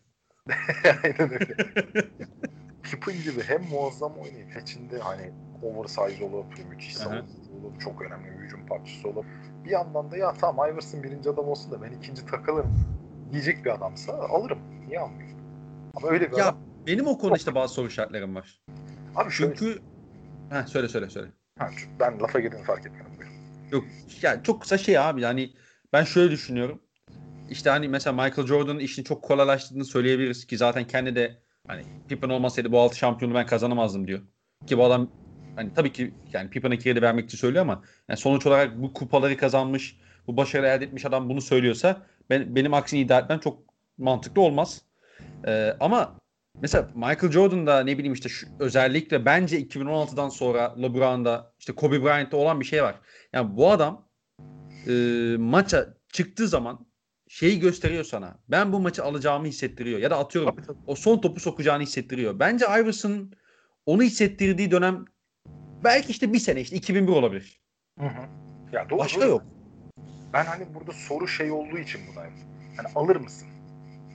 Aynen 1.04 1.32
öyle. 1.32 1.56
Pippen 2.90 3.22
gibi 3.22 3.42
hem 3.42 3.62
muazzam 3.62 4.12
oynayıp 4.18 4.56
içinde 4.56 4.98
hani 4.98 5.30
oversize 5.62 6.24
olur, 6.24 6.44
müthiş 6.70 6.96
savunucu 6.96 7.52
olur, 7.60 7.72
çok 7.78 8.02
önemli 8.02 8.24
bir 8.38 8.44
hücum 8.44 8.66
parçası 8.66 9.08
olur. 9.08 9.24
Bir 9.64 9.70
yandan 9.70 10.10
da 10.10 10.16
ya 10.16 10.32
tamam 10.32 10.70
Iverson 10.72 11.02
birinci 11.02 11.30
adam 11.30 11.48
olsun 11.48 11.72
da 11.72 11.82
ben 11.82 11.92
ikinci 11.92 12.24
takılırım 12.26 12.70
diyecek 13.32 13.64
bir 13.64 13.70
adamsa 13.70 14.12
alırım. 14.12 14.58
Niye 14.86 15.00
almayayım? 15.00 15.38
Ama 15.96 16.08
öyle 16.08 16.32
bir 16.32 16.36
Ya 16.36 16.44
adam. 16.44 16.58
benim 16.86 17.06
o 17.06 17.18
konuda 17.18 17.36
işte 17.36 17.54
bazı 17.54 17.74
soru 17.74 17.86
işaretlerim 17.88 18.34
var. 18.34 18.60
Abi 19.16 19.30
şöyle, 19.30 19.54
Çünkü 19.56 19.82
Heh, 20.50 20.66
söyle 20.66 20.88
söyle 20.88 21.10
söyle. 21.10 21.28
ha, 21.58 21.70
ben 22.00 22.20
lafa 22.20 22.40
girdiğini 22.40 22.64
fark 22.64 22.86
etmedim. 22.86 23.12
Buyurun. 23.18 23.34
Yok 23.72 23.84
ya 24.22 24.42
çok 24.42 24.62
kısa 24.62 24.78
şey 24.78 24.98
abi 24.98 25.22
yani 25.22 25.54
ben 25.92 26.04
şöyle 26.04 26.30
düşünüyorum. 26.30 26.82
İşte 27.50 27.70
hani 27.70 27.88
mesela 27.88 28.24
Michael 28.24 28.46
Jordan'ın 28.48 28.78
işini 28.78 29.04
çok 29.04 29.24
kolaylaştırdığını 29.24 29.84
söyleyebiliriz 29.84 30.46
ki 30.46 30.56
zaten 30.56 30.86
kendi 30.86 31.16
de 31.16 31.42
hani 31.68 31.82
Pippen 32.08 32.28
olmasaydı 32.28 32.72
bu 32.72 32.80
altı 32.80 32.98
şampiyonu 32.98 33.34
ben 33.34 33.46
kazanamazdım 33.46 34.06
diyor. 34.06 34.20
Ki 34.66 34.78
bu 34.78 34.84
adam 34.84 35.10
hani 35.56 35.74
tabii 35.74 35.92
ki 35.92 36.14
yani 36.32 36.50
Pippen'a 36.50 36.78
kredi 36.78 37.02
vermek 37.02 37.24
için 37.24 37.38
söylüyor 37.38 37.62
ama 37.62 37.82
yani 38.08 38.18
sonuç 38.18 38.46
olarak 38.46 38.82
bu 38.82 38.92
kupaları 38.92 39.36
kazanmış, 39.36 39.96
bu 40.26 40.36
başarı 40.36 40.66
elde 40.66 40.84
etmiş 40.84 41.04
adam 41.04 41.28
bunu 41.28 41.40
söylüyorsa 41.40 42.02
ben 42.30 42.56
benim 42.56 42.74
aksini 42.74 43.00
iddia 43.00 43.18
etmem 43.18 43.38
çok 43.38 43.58
mantıklı 43.98 44.42
olmaz. 44.42 44.82
Ee, 45.46 45.76
ama 45.80 46.16
mesela 46.62 46.88
Michael 46.94 47.32
Jordan'da 47.32 47.80
ne 47.80 47.98
bileyim 47.98 48.12
işte 48.12 48.28
şu, 48.28 48.46
özellikle 48.58 49.24
bence 49.24 49.60
2016'dan 49.60 50.28
sonra 50.28 50.74
LeBron'da 50.82 51.52
işte 51.58 51.74
Kobe 51.74 52.02
Bryant'ta 52.02 52.36
olan 52.36 52.60
bir 52.60 52.64
şey 52.64 52.82
var. 52.82 52.94
Yani 53.32 53.56
bu 53.56 53.70
adam 53.70 54.08
e, 54.86 54.92
maça 55.38 55.94
çıktığı 56.12 56.48
zaman 56.48 56.87
şeyi 57.28 57.60
gösteriyor 57.60 58.04
sana. 58.04 58.38
Ben 58.48 58.72
bu 58.72 58.80
maçı 58.80 59.04
alacağımı 59.04 59.46
hissettiriyor. 59.46 59.98
Ya 59.98 60.10
da 60.10 60.18
atıyorum 60.18 60.54
Tabii, 60.56 60.66
tabii. 60.66 60.78
o 60.86 60.94
son 60.94 61.18
topu 61.18 61.40
sokacağını 61.40 61.82
hissettiriyor. 61.82 62.38
Bence 62.38 62.64
Iverson 62.66 63.32
onu 63.86 64.02
hissettirdiği 64.02 64.70
dönem 64.70 65.04
belki 65.84 66.10
işte 66.10 66.32
bir 66.32 66.38
sene 66.38 66.60
işte 66.60 66.76
2001 66.76 67.12
olabilir. 67.12 67.60
Hı 67.98 68.06
hı. 68.06 68.22
Ya 68.72 68.90
doğru, 68.90 68.98
Başka 68.98 69.20
doğru. 69.20 69.28
yok. 69.28 69.42
Ben 70.32 70.44
hani 70.44 70.74
burada 70.74 70.92
soru 70.92 71.28
şey 71.28 71.50
olduğu 71.50 71.78
için 71.78 72.00
buna 72.12 72.24
hani 72.76 72.88
alır 72.94 73.16
mısın? 73.16 73.48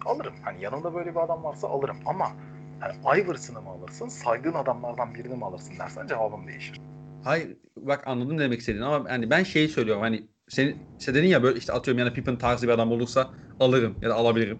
Alırım. 0.06 0.34
Hani 0.44 0.62
yanında 0.64 0.94
böyle 0.96 1.12
bir 1.12 1.20
adam 1.20 1.44
varsa 1.44 1.68
alırım 1.68 1.98
ama 2.06 2.32
hani 2.80 3.22
Iverson'ı 3.22 3.62
mı 3.62 3.70
alırsın, 3.70 4.08
saydığın 4.08 4.54
adamlardan 4.54 5.16
birini 5.16 5.36
mi 5.36 5.46
alırsın 5.46 5.80
dersen 5.80 6.08
cevabım 6.08 6.48
değişir. 6.48 6.82
Hayır 7.24 7.58
bak 7.78 8.08
anladım 8.08 8.38
ne 8.38 8.42
demek 8.42 8.60
istediğini 8.60 8.86
ama 8.86 9.10
yani 9.10 9.30
ben 9.30 9.44
şeyi 9.44 9.70
söylüyorum 9.70 10.02
hani 10.02 10.28
senin 10.50 10.78
sen 11.00 11.16
dedin 11.16 11.28
ya 11.28 11.44
böyle 11.44 11.60
işte 11.60 11.74
atıyorum 11.74 12.00
yani 12.00 12.14
Pippen 12.14 12.38
tarzı 12.38 12.68
bir 12.68 12.72
adam 12.72 12.92
olursa 12.92 13.30
alırım 13.60 13.98
ya 14.02 14.10
da 14.10 14.16
alabilirim. 14.16 14.60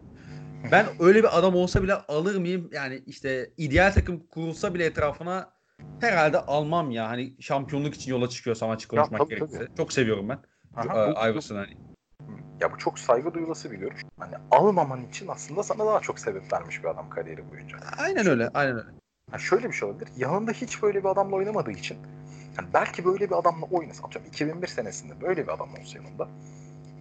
Ben 0.72 0.86
öyle 1.00 1.20
bir 1.20 1.38
adam 1.40 1.56
olsa 1.56 1.84
bile 1.84 1.94
alır 1.94 2.36
mıyım? 2.36 2.70
Yani 2.74 3.04
işte 3.06 3.50
ideal 3.58 3.92
takım 3.94 4.20
kurulsa 4.28 4.74
bile 4.74 4.86
etrafına 4.86 5.50
herhalde 6.00 6.40
almam 6.40 6.92
ya. 6.92 7.10
Hani 7.10 7.34
şampiyonluk 7.42 7.96
için 7.96 8.12
yola 8.12 8.30
çıkıyorsam 8.30 8.70
açık 8.70 8.94
Ya 8.94 9.02
konuşmak 9.02 9.20
tabii, 9.20 9.30
gerekirse. 9.30 9.66
tabii. 9.66 9.78
Çok 9.78 9.94
seviyorum 9.94 10.30
ben. 10.30 10.40
Aha, 10.76 11.30
Iverson 11.30 11.56
hani. 11.56 11.78
Ya 12.62 12.74
bu 12.74 12.78
çok 12.78 13.00
saygı 13.00 13.34
duyulası 13.34 13.72
bir 13.72 13.78
görüş. 13.78 14.02
Hani 14.20 14.36
almaman 14.52 15.06
için 15.06 15.28
aslında 15.28 15.64
sana 15.64 15.86
daha 15.86 16.00
çok 16.00 16.20
sebep 16.20 16.54
vermiş 16.54 16.84
bir 16.84 16.88
adam 16.90 17.10
kariyeri 17.10 17.52
boyunca. 17.52 17.78
Aynen 17.98 18.28
öyle. 18.28 18.50
Aynen 18.54 18.76
öyle. 18.76 18.88
Ha 19.32 19.38
şöyle 19.38 19.68
bir 19.68 19.74
şey 19.74 19.90
olabilir. 19.90 20.10
Yanında 20.18 20.52
hiç 20.52 20.84
böyle 20.84 21.04
bir 21.04 21.10
adamla 21.10 21.36
oynamadığı 21.36 21.72
için 21.72 21.98
hani 22.56 22.68
belki 22.74 23.06
böyle 23.06 23.30
bir 23.30 23.40
adamla 23.40 23.66
oynasa 23.72 24.04
atıyorum 24.04 24.30
2001 24.30 24.68
senesinde 24.68 25.22
böyle 25.22 25.44
bir 25.44 25.54
adam 25.54 25.70
olsa 25.82 25.98
yanında 25.98 26.28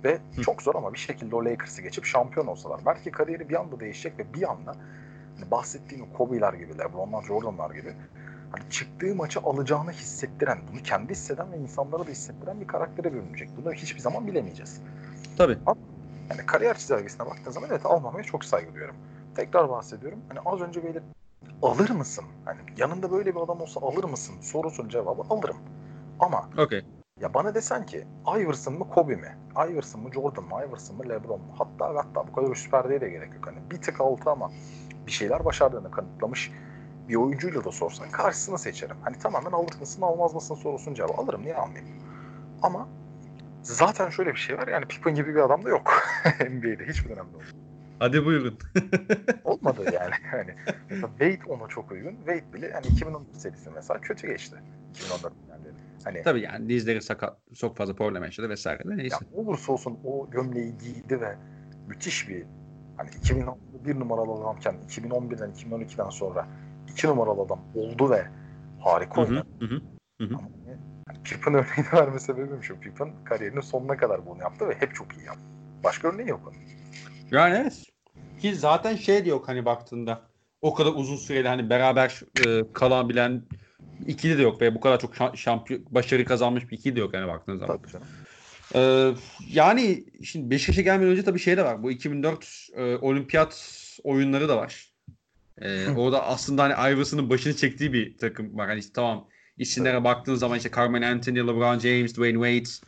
ve 0.04 0.18
Hı. 0.36 0.42
çok 0.42 0.62
zor 0.62 0.74
ama 0.74 0.92
bir 0.92 0.98
şekilde 0.98 1.36
o 1.36 1.44
Lakers'ı 1.44 1.82
geçip 1.82 2.04
şampiyon 2.04 2.46
olsalar 2.46 2.80
belki 2.86 3.10
kariyeri 3.10 3.48
bir 3.48 3.60
anda 3.60 3.80
değişecek 3.80 4.18
ve 4.18 4.34
bir 4.34 4.50
anda 4.50 4.76
hani 5.38 5.50
bahsettiğim 5.50 6.04
o 6.04 6.16
Kobe'ler 6.16 6.52
gibi, 6.52 6.78
LeBron'lar, 6.78 7.22
Jordan'lar 7.22 7.70
gibi 7.70 7.94
hani 8.52 8.70
çıktığı 8.70 9.14
maçı 9.14 9.40
alacağını 9.40 9.92
hissettiren, 9.92 10.58
bunu 10.72 10.82
kendi 10.82 11.12
hisseden 11.12 11.52
ve 11.52 11.56
insanlara 11.56 12.06
da 12.06 12.10
hissettiren 12.10 12.60
bir 12.60 12.66
karaktere 12.66 13.12
bürünecek. 13.12 13.48
Bunu 13.56 13.72
hiçbir 13.72 14.00
zaman 14.00 14.26
bilemeyeceğiz. 14.26 14.80
Tabii. 15.38 15.58
Yani 16.30 16.46
kariyer 16.46 16.78
çizelgesine 16.78 17.26
baktığın 17.26 17.50
zaman 17.50 17.70
evet 17.70 17.86
almamaya 17.86 18.24
çok 18.24 18.44
saygı 18.44 18.72
duyuyorum. 18.72 18.96
Tekrar 19.36 19.68
bahsediyorum. 19.68 20.18
Hani 20.28 20.40
az 20.44 20.60
önce 20.60 20.84
böyle 20.84 21.02
alır 21.62 21.90
mısın? 21.90 22.24
Hani 22.44 22.58
yanında 22.76 23.10
böyle 23.10 23.34
bir 23.34 23.40
adam 23.40 23.60
olsa 23.60 23.80
alır 23.80 24.04
mısın? 24.04 24.34
Sorusun 24.40 24.88
cevabı 24.88 25.22
alırım. 25.30 25.56
Ama 26.20 26.48
Okey. 26.58 26.84
ya 27.20 27.34
bana 27.34 27.54
desen 27.54 27.86
ki 27.86 28.04
Iverson 28.36 28.74
mı 28.74 28.88
Kobe 28.88 29.16
mi? 29.16 29.36
Iverson 29.70 30.02
mı 30.02 30.12
Jordan 30.12 30.44
mı? 30.44 30.64
Iverson 30.68 30.96
mı 30.96 31.08
LeBron 31.08 31.40
mu? 31.40 31.54
Hatta 31.58 31.94
hatta 31.94 32.26
bu 32.28 32.32
kadar 32.32 32.50
üst 32.50 32.70
perdeye 32.70 33.00
de 33.00 33.10
gerek 33.10 33.34
yok. 33.34 33.46
Hani 33.46 33.58
bir 33.70 33.76
tık 33.76 34.00
altı 34.00 34.30
ama 34.30 34.50
bir 35.06 35.12
şeyler 35.12 35.44
başardığını 35.44 35.90
kanıtlamış 35.90 36.52
bir 37.08 37.14
oyuncuyla 37.14 37.64
da 37.64 37.72
sorsan 37.72 38.10
karşısını 38.10 38.58
seçerim. 38.58 38.96
Hani 39.02 39.18
tamamen 39.18 39.52
alır 39.52 39.80
mısın 39.80 40.02
almaz 40.02 40.34
mısın 40.34 40.54
sorusun 40.54 40.94
cevabı 40.94 41.12
alırım 41.12 41.42
niye 41.42 41.56
almayayım? 41.56 41.88
Ama 42.62 42.88
zaten 43.62 44.10
şöyle 44.10 44.30
bir 44.30 44.38
şey 44.38 44.58
var 44.58 44.68
yani 44.68 44.86
Pippen 44.86 45.14
gibi 45.14 45.34
bir 45.34 45.40
adam 45.40 45.64
da 45.64 45.68
yok 45.68 46.02
NBA'de 46.40 46.86
hiçbir 46.88 47.10
dönemde 47.10 47.36
olmadı. 47.36 47.71
Hadi 48.02 48.24
buyurun. 48.24 48.58
Olmadı 49.44 49.84
yani. 49.94 50.12
Hani 50.30 50.54
mesela 50.90 51.08
Wade 51.18 51.52
ona 51.52 51.68
çok 51.68 51.92
uygun. 51.92 52.16
Wade 52.16 52.52
bile 52.52 52.66
yani 52.68 52.86
2014 52.86 53.36
serisi 53.36 53.70
mesela 53.74 54.00
kötü 54.00 54.26
geçti. 54.26 54.56
2014 54.90 55.32
yani. 55.50 55.62
Hani 56.04 56.22
Tabii 56.22 56.40
yani 56.40 56.68
dizleri 56.68 57.02
sakat 57.02 57.36
çok 57.54 57.76
fazla 57.76 57.94
problem 57.94 58.24
yaşadı 58.24 58.48
vesaire 58.48 58.84
de 58.84 58.96
neyse. 58.96 59.16
ya 59.32 59.42
olursa 59.42 59.72
olsun 59.72 59.98
o 60.04 60.30
gömleği 60.30 60.78
giydi 60.78 61.20
ve 61.20 61.36
müthiş 61.88 62.28
bir 62.28 62.44
hani 62.96 63.10
2010'da 63.10 63.84
bir 63.84 64.00
numaralı 64.00 64.32
adamken 64.32 64.74
2011'den 64.88 65.50
2012'den 65.50 66.10
sonra 66.10 66.46
iki 66.92 67.06
numaralı 67.06 67.40
adam 67.40 67.60
oldu 67.74 68.10
ve 68.10 68.26
harika 68.80 69.16
Hı 69.22 69.26
hı, 69.26 69.30
oynadı. 69.30 69.46
hı 69.60 70.24
hı. 70.24 70.34
Ama 70.34 70.48
yani 70.66 71.22
Pippen 71.24 71.54
örneğini 71.54 71.92
verme 71.92 72.20
sebebim 72.20 72.62
şu. 72.62 72.80
Pippen 72.80 73.10
kariyerinin 73.24 73.60
sonuna 73.60 73.96
kadar 73.96 74.26
bunu 74.26 74.40
yaptı 74.40 74.68
ve 74.68 74.74
hep 74.74 74.94
çok 74.94 75.16
iyi 75.16 75.26
yaptı. 75.26 75.42
Başka 75.84 76.08
örneği 76.08 76.28
yok 76.28 76.40
onun. 76.46 76.56
Yani 77.30 77.54
evet. 77.62 77.91
Ki 78.40 78.54
zaten 78.54 78.96
şey 78.96 79.24
de 79.24 79.28
yok 79.28 79.48
hani 79.48 79.64
baktığında. 79.64 80.22
O 80.62 80.74
kadar 80.74 80.92
uzun 80.94 81.16
süreli 81.16 81.48
hani 81.48 81.70
beraber 81.70 82.20
e, 82.38 82.72
kalabilen 82.72 83.42
ikili 84.06 84.38
de 84.38 84.42
yok 84.42 84.60
ve 84.60 84.74
bu 84.74 84.80
kadar 84.80 85.00
çok 85.00 85.14
şa- 85.14 85.36
şampiyon 85.36 85.84
başarı 85.90 86.24
kazanmış 86.24 86.70
bir 86.70 86.78
ikili 86.78 86.96
de 86.96 87.00
yok 87.00 87.14
hani 87.14 87.28
baktığın 87.28 87.56
zaman. 87.56 87.78
Tabii. 87.92 88.04
Ee, 88.74 89.14
yani 89.52 90.04
şimdi 90.24 90.50
Beşiktaş'a 90.50 90.82
gelmeden 90.82 91.10
önce 91.10 91.24
tabii 91.24 91.38
şey 91.38 91.56
de 91.56 91.64
var. 91.64 91.82
Bu 91.82 91.90
2004 91.90 92.68
e, 92.76 92.96
olimpiyat 92.96 93.78
oyunları 94.04 94.48
da 94.48 94.56
var. 94.56 94.92
Ee, 95.58 95.88
orada 95.90 96.26
aslında 96.26 96.62
hani 96.62 96.94
Iverson'ın 96.94 97.30
başını 97.30 97.56
çektiği 97.56 97.92
bir 97.92 98.18
takım 98.18 98.58
var. 98.58 98.68
Hani 98.68 98.78
işte 98.78 98.92
tamam 98.94 99.28
isimlere 99.58 100.04
baktığın 100.04 100.34
zaman 100.34 100.56
işte 100.56 100.70
Carmen 100.76 101.02
Anthony, 101.02 101.38
LeBron 101.38 101.78
James, 101.78 102.14
Dwayne 102.14 102.58
Wade 102.58 102.86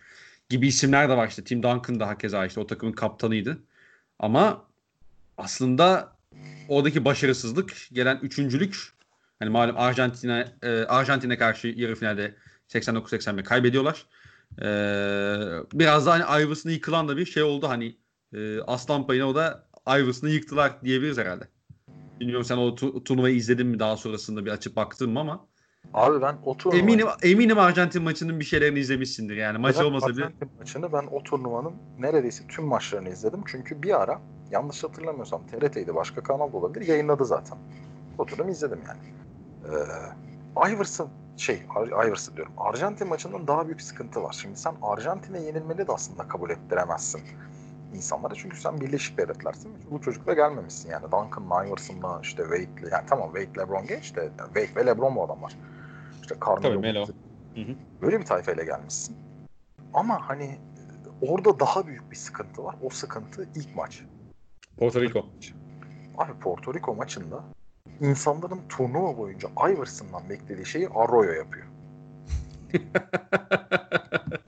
gibi 0.49 0.67
isimler 0.67 1.09
de 1.09 1.17
var 1.17 1.29
işte. 1.29 1.45
Tim 1.45 1.63
Duncan 1.63 2.01
da 2.01 2.09
hakeza 2.09 2.47
işte 2.47 2.61
o 2.61 2.67
takımın 2.67 2.93
kaptanıydı. 2.93 3.65
Ama 4.19 4.69
aslında 5.39 6.17
oradaki 6.69 7.05
başarısızlık 7.05 7.73
gelen 7.93 8.19
üçüncülük 8.23 8.77
hani 9.39 9.51
malum 9.51 9.77
Arjantin'e 9.79 10.47
e, 10.63 10.71
Arjantin'e 10.71 11.39
karşı 11.39 11.69
yarı 11.69 11.95
finalde 11.95 12.35
89-81 12.69 13.43
kaybediyorlar. 13.43 14.07
Ee, 14.63 14.67
biraz 15.73 16.07
da 16.07 16.13
hani 16.13 16.43
Iverson'ı 16.45 16.73
yıkılan 16.73 17.09
da 17.09 17.17
bir 17.17 17.27
şey 17.27 17.43
oldu 17.43 17.69
hani 17.69 17.97
e, 18.33 18.61
aslan 18.61 19.07
payına 19.07 19.27
o 19.29 19.35
da 19.35 19.69
Iverson'ı 19.89 20.31
yıktılar 20.31 20.83
diyebiliriz 20.83 21.19
herhalde. 21.19 21.49
Bilmiyorum 22.21 22.45
sen 22.45 22.57
o 22.57 22.69
tu- 22.69 23.05
turnuvayı 23.05 23.37
izledin 23.37 23.67
mi 23.67 23.79
daha 23.79 23.97
sonrasında 23.97 24.45
bir 24.45 24.51
açıp 24.51 24.77
baktın 24.77 25.11
mı 25.11 25.21
ama 25.21 25.47
Abi 25.95 26.23
ben 26.23 26.37
o 26.45 26.57
turnuvayı... 26.57 26.83
eminim 26.83 27.07
eminim 27.23 27.59
Arjantin 27.59 28.03
maçının 28.03 28.41
bir 28.41 28.45
şeylerini 28.45 28.79
izlemişsindir 28.79 29.37
yani 29.37 29.67
Evet, 29.67 29.81
olmasa 29.83 30.09
bile. 30.09 30.25
Arjantin 30.25 30.51
maçını 30.59 30.93
ben 30.93 31.07
o 31.11 31.23
turnuvanın 31.23 31.73
neredeyse 31.99 32.45
tüm 32.49 32.65
maçlarını 32.65 33.09
izledim. 33.09 33.41
Çünkü 33.47 33.83
bir 33.83 34.03
ara 34.03 34.21
yanlış 34.55 34.85
hatırlamıyorsam 34.85 35.41
TRT'ydi 35.47 35.95
başka 35.95 36.23
kanal 36.23 36.53
da 36.53 36.57
olabilir 36.57 36.87
yayınladı 36.89 37.25
zaten. 37.25 37.59
Oturum 38.19 38.49
izledim 38.49 38.81
yani. 38.89 39.01
Ee, 40.67 40.71
Iverson 40.71 41.09
şey 41.37 41.63
Ar- 41.75 42.07
Iverson 42.09 42.37
diyorum. 42.37 42.53
Arjantin 42.59 43.09
maçından 43.09 43.47
daha 43.47 43.67
büyük 43.67 43.83
sıkıntı 43.83 44.23
var. 44.23 44.37
Şimdi 44.41 44.57
sen 44.57 44.75
Arjantin'e 44.83 45.41
yenilmeli 45.41 45.89
de 45.89 45.93
aslında 45.93 46.29
kabul 46.29 46.51
ettiremezsin 46.51 47.21
insanlara. 47.95 48.35
Çünkü 48.35 48.61
sen 48.61 48.81
Birleşik 48.81 49.19
Devletler'sin. 49.19 49.73
Bu 49.91 50.01
çocukla 50.01 50.33
gelmemişsin 50.33 50.91
yani. 50.91 51.05
Duncan, 51.05 51.67
Iverson'la 51.67 52.21
işte 52.23 52.43
Wade'le. 52.43 52.93
Yani 52.93 53.05
tamam 53.07 53.33
Wade, 53.35 53.61
LeBron 53.61 53.87
geç 53.87 54.17
de 54.17 54.31
Wade 54.37 54.77
ve 54.77 54.87
LeBron 54.87 55.17
bu 55.17 55.25
adamlar. 55.25 55.57
İşte 56.23 56.35
Tabii, 56.41 56.63
Carmelo. 56.63 56.81
Melo. 56.81 57.07
Böyle 58.03 58.21
bir 58.21 58.25
tayfayla 58.25 58.65
gelmişsin. 58.65 59.17
Ama 59.95 60.29
hani 60.29 60.59
orada 61.23 61.61
daha 61.61 61.87
büyük 61.87 62.11
bir 62.11 62.17
sıkıntı 62.17 62.65
var. 62.65 62.77
O 62.83 62.91
sıkıntı 62.91 63.49
ilk 63.55 63.77
maç. 63.77 64.05
Porto 64.79 65.01
Rico. 65.01 65.27
Abi 66.19 66.33
Porto 66.41 66.75
Rico 66.75 66.95
maçında 66.95 67.45
insanların 68.01 68.61
turnuva 68.69 69.19
boyunca 69.19 69.49
Iverson'dan 69.69 70.31
beklediği 70.31 70.67
şeyi 70.67 70.89
Arroyo 70.89 71.33
yapıyor. 71.33 71.67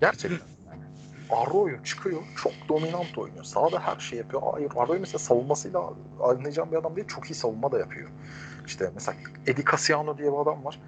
Gerçekten. 0.01 0.47
Yani 0.71 0.83
Arroyo 1.31 1.83
çıkıyor. 1.85 2.23
Çok 2.37 2.53
dominant 2.69 3.19
oynuyor. 3.19 3.45
Sağda 3.45 3.81
her 3.81 3.99
şey 3.99 4.19
yapıyor. 4.19 4.43
Hayır, 4.53 4.71
Arroyo 4.77 5.01
mesela 5.01 5.19
savunmasıyla 5.19 5.93
anlayacağım 6.23 6.73
bir 6.73 6.77
adam 6.77 6.97
değil. 6.97 7.09
Çok 7.09 7.31
iyi 7.31 7.35
savunma 7.35 7.73
da 7.73 7.79
yapıyor. 7.79 8.11
İşte 8.67 8.91
mesela 8.95 9.19
Eddie 9.47 9.65
Casiano 9.71 10.19
diye 10.19 10.33
bir 10.33 10.39
adam 10.39 10.65
var. 10.65 10.81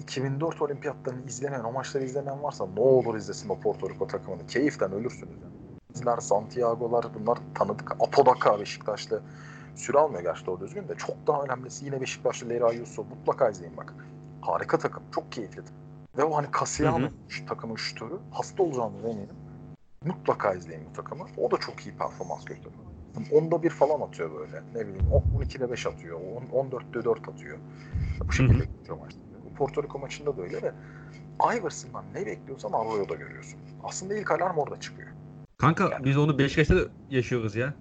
2004 0.00 0.62
olimpiyatlarını 0.62 1.26
izlemeyen, 1.26 1.64
o 1.64 1.72
maçları 1.72 2.04
izlemeyen 2.04 2.42
varsa 2.42 2.66
ne 2.66 2.80
olur 2.80 3.16
izlesin 3.16 3.48
o 3.48 3.60
Porto 3.60 3.90
Rico 3.90 4.06
takımını. 4.06 4.46
Keyiften 4.46 4.92
ölürsünüz. 4.92 5.42
Yani. 5.42 5.65
İzler, 5.96 6.16
Santiago'lar 6.16 7.06
bunlar 7.14 7.38
tanıdık. 7.54 7.92
Apodaca 7.92 8.60
Beşiktaşlı 8.60 9.22
süre 9.74 9.98
almıyor 9.98 10.22
gerçi 10.22 10.46
doğru 10.46 10.60
düzgün 10.60 10.88
de. 10.88 10.94
Çok 10.94 11.26
daha 11.26 11.42
önemlisi 11.42 11.84
yine 11.84 12.00
Beşiktaşlı 12.00 12.48
Leray 12.48 12.76
Yusuf. 12.76 13.06
Mutlaka 13.10 13.50
izleyin 13.50 13.76
bak. 13.76 13.94
Harika 14.40 14.78
takım. 14.78 15.02
Çok 15.14 15.32
keyifli. 15.32 15.62
Ve 16.18 16.24
o 16.24 16.36
hani 16.36 16.46
hı. 17.06 17.10
şu 17.28 17.46
takımın 17.46 17.76
şutörü. 17.76 18.18
Hasta 18.30 18.62
olacağını 18.62 18.98
eminim. 18.98 19.36
Mutlaka 20.04 20.54
izleyin 20.54 20.82
bu 20.90 20.92
takımı. 20.92 21.24
O 21.36 21.50
da 21.50 21.56
çok 21.56 21.86
iyi 21.86 21.96
performans 21.96 22.44
gösteriyor. 22.44 22.74
Onda 23.32 23.62
bir 23.62 23.70
falan 23.70 24.00
atıyor 24.00 24.30
böyle. 24.40 24.62
Ne 24.74 24.86
bileyim 24.86 25.06
12'de 25.40 25.70
5 25.70 25.86
atıyor. 25.86 26.20
14'te 26.52 27.04
4 27.04 27.28
atıyor. 27.28 27.58
Bu 28.28 28.32
şekilde 28.32 28.64
gidiyor 28.64 28.98
maçta. 28.98 29.20
Bu 29.50 29.54
Porto 29.54 29.82
Rico 29.82 29.98
maçında 29.98 30.36
da 30.36 30.42
öyle 30.42 30.62
ve 30.62 30.72
Iverson'dan 31.56 32.04
ne 32.14 32.26
bekliyorsan 32.26 32.72
Arroyo'da 32.72 33.14
görüyorsun. 33.14 33.60
Aslında 33.84 34.14
ilk 34.14 34.30
alarm 34.30 34.58
orada 34.58 34.80
çıkıyor. 34.80 35.15
Kanka 35.58 36.00
biz 36.04 36.16
onu 36.16 36.38
Beşiktaş'ta 36.38 36.74
yaşıyoruz 37.10 37.56
ya. 37.56 37.74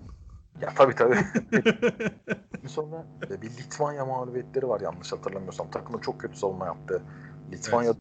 Ya 0.61 0.69
tabii 0.75 0.95
tabii. 0.95 1.17
Sonra 2.67 3.05
e, 3.29 3.41
bir 3.41 3.49
Litvanya 3.49 4.05
mağlubiyetleri 4.05 4.69
var 4.69 4.81
yanlış 4.81 5.11
hatırlamıyorsam. 5.11 5.71
Takımın 5.71 5.99
çok 5.99 6.21
kötü 6.21 6.37
savunma 6.37 6.65
yaptı. 6.65 7.01
Litvanya'da 7.51 7.97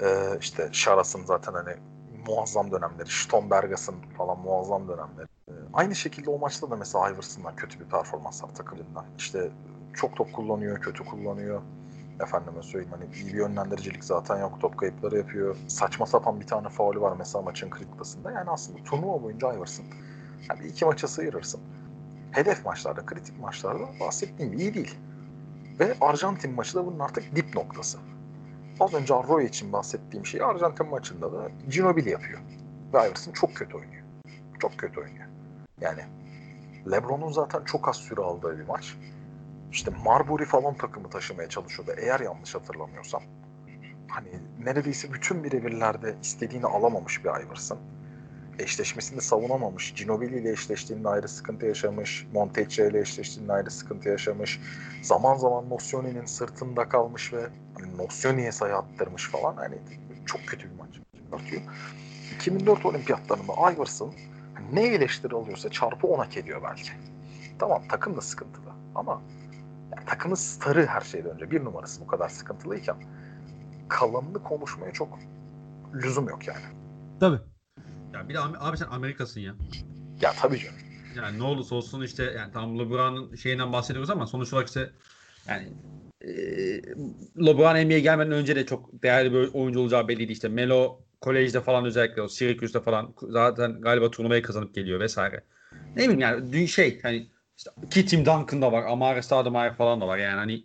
e, 0.00 0.38
işte 0.40 0.68
Şaras'ın 0.72 1.24
zaten 1.24 1.52
hani 1.52 1.76
muazzam 2.26 2.70
dönemleri, 2.70 3.08
Stombergas'ın 3.08 3.94
falan 4.18 4.38
muazzam 4.38 4.88
dönemleri. 4.88 5.26
E, 5.48 5.52
aynı 5.72 5.94
şekilde 5.94 6.30
o 6.30 6.38
maçta 6.38 6.70
da 6.70 6.76
mesela 6.76 7.10
Iverson'dan 7.10 7.56
kötü 7.56 7.80
bir 7.80 7.84
performans 7.84 8.44
var 8.44 8.54
takımından. 8.54 9.04
İşte 9.18 9.50
çok 9.94 10.16
top 10.16 10.32
kullanıyor, 10.32 10.80
kötü 10.80 11.04
kullanıyor. 11.04 11.62
Efendime 12.20 12.62
söyleyeyim 12.62 12.94
hani 13.00 13.14
iyi 13.14 13.26
bir 13.26 13.38
yönlendiricilik 13.38 14.04
zaten 14.04 14.40
yok. 14.40 14.60
Top 14.60 14.78
kayıpları 14.78 15.18
yapıyor. 15.18 15.56
Saçma 15.68 16.06
sapan 16.06 16.40
bir 16.40 16.46
tane 16.46 16.68
faulü 16.68 17.00
var 17.00 17.16
mesela 17.18 17.42
maçın 17.42 17.70
kritikasında. 17.70 18.30
Yani 18.30 18.50
aslında 18.50 18.82
turnuva 18.84 19.22
boyunca 19.22 19.52
Iverson. 19.52 19.86
Yani 20.50 20.66
iki 20.66 20.84
maça 20.84 21.08
sıyırırsın. 21.08 21.60
Hedef 22.30 22.64
maçlarda, 22.64 23.06
kritik 23.06 23.40
maçlarda 23.40 23.84
bahsettiğim 24.00 24.52
iyi 24.52 24.74
değil. 24.74 24.98
Ve 25.80 25.94
Arjantin 26.00 26.54
maçı 26.54 26.74
da 26.74 26.86
bunun 26.86 26.98
artık 26.98 27.36
dip 27.36 27.54
noktası. 27.54 27.98
Az 28.80 28.94
önce 28.94 29.14
Arroyo 29.14 29.40
için 29.40 29.72
bahsettiğim 29.72 30.26
şeyi 30.26 30.44
Arjantin 30.44 30.88
maçında 30.88 31.32
da 31.32 31.50
Ginobili 31.70 32.10
yapıyor. 32.10 32.40
Ve 32.94 33.08
Iverson 33.08 33.32
çok 33.32 33.54
kötü 33.54 33.76
oynuyor. 33.76 34.02
Çok 34.58 34.78
kötü 34.78 35.00
oynuyor. 35.00 35.26
Yani 35.80 36.00
LeBron'un 36.90 37.32
zaten 37.32 37.64
çok 37.64 37.88
az 37.88 37.96
süre 37.96 38.20
aldığı 38.20 38.58
bir 38.58 38.66
maç. 38.66 38.96
İşte 39.72 39.90
Marbury 40.04 40.44
falan 40.44 40.74
takımı 40.74 41.10
taşımaya 41.10 41.48
çalışıyordu. 41.48 41.92
Eğer 41.96 42.20
yanlış 42.20 42.54
hatırlamıyorsam. 42.54 43.22
Hani 44.08 44.28
neredeyse 44.64 45.12
bütün 45.12 45.44
birebirlerde 45.44 46.14
istediğini 46.22 46.66
alamamış 46.66 47.24
bir 47.24 47.30
Iverson. 47.30 47.78
Eşleşmesinde 48.58 49.20
savunamamış. 49.20 49.94
Ginobili 49.94 50.38
ile 50.40 50.50
eşleştiğinde 50.50 51.08
ayrı 51.08 51.28
sıkıntı 51.28 51.66
yaşamış. 51.66 52.26
Montecchio 52.32 52.86
ile 52.86 53.00
eşleştiğinde 53.00 53.52
ayrı 53.52 53.70
sıkıntı 53.70 54.08
yaşamış. 54.08 54.60
Zaman 55.02 55.36
zaman 55.36 55.70
Nocioni'nin 55.70 56.24
sırtında 56.24 56.88
kalmış 56.88 57.32
ve 57.32 57.46
hani 57.74 57.96
Nocioni'ye 57.96 58.52
sayı 58.52 58.74
attırmış 58.74 59.28
falan. 59.28 59.56
Hani 59.56 59.78
çok 60.26 60.46
kötü 60.46 60.70
bir 60.70 60.78
maç 60.78 61.00
çıkartıyor. 61.36 61.62
2004 62.34 62.86
olimpiyatlarında 62.86 63.72
Iverson 63.72 64.14
ne 64.72 64.82
eleştiri 64.86 65.34
alıyorsa 65.34 65.70
çarpı 65.70 66.06
10 66.06 66.18
hak 66.18 66.36
ediyor 66.36 66.62
belki. 66.62 66.90
Tamam 67.58 67.82
takım 67.88 68.16
da 68.16 68.20
sıkıntılı 68.20 68.70
ama 68.94 69.22
takımın 70.06 70.34
starı 70.34 70.86
her 70.86 71.00
şeyden 71.00 71.30
önce 71.30 71.50
bir 71.50 71.64
numarası 71.64 72.00
bu 72.00 72.06
kadar 72.06 72.28
sıkıntılıyken 72.28 72.96
kalanını 73.88 74.42
konuşmaya 74.42 74.92
çok 74.92 75.18
lüzum 75.94 76.28
yok 76.28 76.48
yani. 76.48 76.64
Tabii. 77.20 77.38
Ya 78.14 78.28
bir 78.28 78.34
de 78.34 78.40
abi, 78.40 78.56
abi 78.58 78.76
sen 78.76 78.86
Amerikasın 78.86 79.40
ya. 79.40 79.54
Ya 80.20 80.32
tabii 80.40 80.58
canım. 80.58 80.78
Yani 81.16 81.38
ne 81.38 81.42
olursa 81.42 81.74
olsun 81.74 82.02
işte 82.02 82.24
yani 82.24 82.52
tam 82.52 82.78
LeBron'un 82.78 83.34
şeyinden 83.34 83.72
bahsediyoruz 83.72 84.10
ama 84.10 84.26
sonuç 84.26 84.52
olarak 84.52 84.68
işte 84.68 84.90
yani 85.48 85.68
e, 86.20 86.30
LeBron 87.46 87.86
NBA'ye 87.86 88.00
gelmeden 88.00 88.32
önce 88.32 88.56
de 88.56 88.66
çok 88.66 89.02
değerli 89.02 89.32
bir 89.32 89.54
oyuncu 89.54 89.80
olacağı 89.80 90.08
belliydi. 90.08 90.32
İşte 90.32 90.48
Melo 90.48 91.00
kolejde 91.20 91.60
falan 91.60 91.84
özellikle 91.84 92.22
o 92.22 92.28
Syracuse'da 92.28 92.80
falan 92.80 93.14
zaten 93.22 93.80
galiba 93.80 94.10
turnuvayı 94.10 94.42
kazanıp 94.42 94.74
geliyor 94.74 95.00
vesaire. 95.00 95.42
Ne 95.96 96.02
bileyim 96.02 96.20
yani 96.20 96.52
dün 96.52 96.66
şey 96.66 97.02
hani 97.02 97.26
işte 97.56 97.70
ki 97.90 98.06
Tim 98.06 98.20
Duncan 98.20 98.62
da 98.62 98.72
var, 98.72 98.82
Amare 98.82 99.22
Stoudemire 99.22 99.74
falan 99.74 100.00
da 100.00 100.06
var. 100.06 100.18
Yani 100.18 100.36
hani 100.36 100.64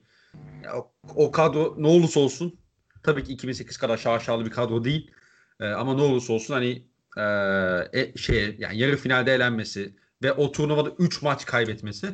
ya 0.64 0.78
o, 0.78 0.92
o 1.16 1.32
kadro 1.32 1.76
ne 1.78 1.88
olursa 1.88 2.20
olsun 2.20 2.60
tabii 3.04 3.24
ki 3.24 3.34
2008 3.34 3.78
kadar 3.78 3.98
şaşalı 3.98 4.46
bir 4.46 4.52
kadro 4.52 4.84
değil. 4.84 5.12
E, 5.60 5.68
ama 5.68 5.94
ne 5.94 6.02
olursa 6.02 6.34
olsun 6.34 6.54
hani 6.54 6.86
e, 7.18 8.00
e, 8.00 8.18
şey 8.18 8.56
yani 8.60 8.78
yarı 8.78 8.98
finalde 8.98 9.34
elenmesi 9.34 9.96
ve 10.24 10.34
o 10.34 10.52
turnuvada 10.52 10.90
3 11.00 11.22
maç 11.22 11.46
kaybetmesi 11.46 12.08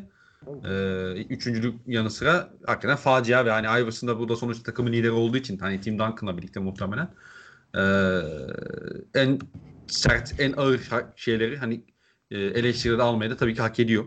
e, 0.66 1.12
üçüncülük 1.30 1.76
yanı 1.88 2.12
sıra 2.12 2.54
hakikaten 2.66 2.96
facia 2.96 3.46
ve 3.46 3.52
hani 3.52 3.82
Iverson 3.82 4.10
da 4.10 4.20
burada 4.20 4.36
sonuçta 4.36 4.64
takımın 4.64 4.94
lideri 4.94 5.12
olduğu 5.12 5.38
için 5.38 5.58
hani 5.58 5.82
Tim 5.82 6.00
Duncan'la 6.00 6.38
birlikte 6.38 6.60
muhtemelen 6.60 7.10
e, 7.76 7.82
en 9.14 9.40
sert 9.88 10.40
en 10.40 10.54
ağır 10.58 10.82
şeyleri 11.16 11.58
hani 11.58 11.84
e, 12.32 12.40
eleştirileri 12.40 13.02
almayı 13.02 13.32
da 13.32 13.38
tabii 13.38 13.56
ki 13.56 13.62
hak 13.62 13.80
ediyor 13.80 14.06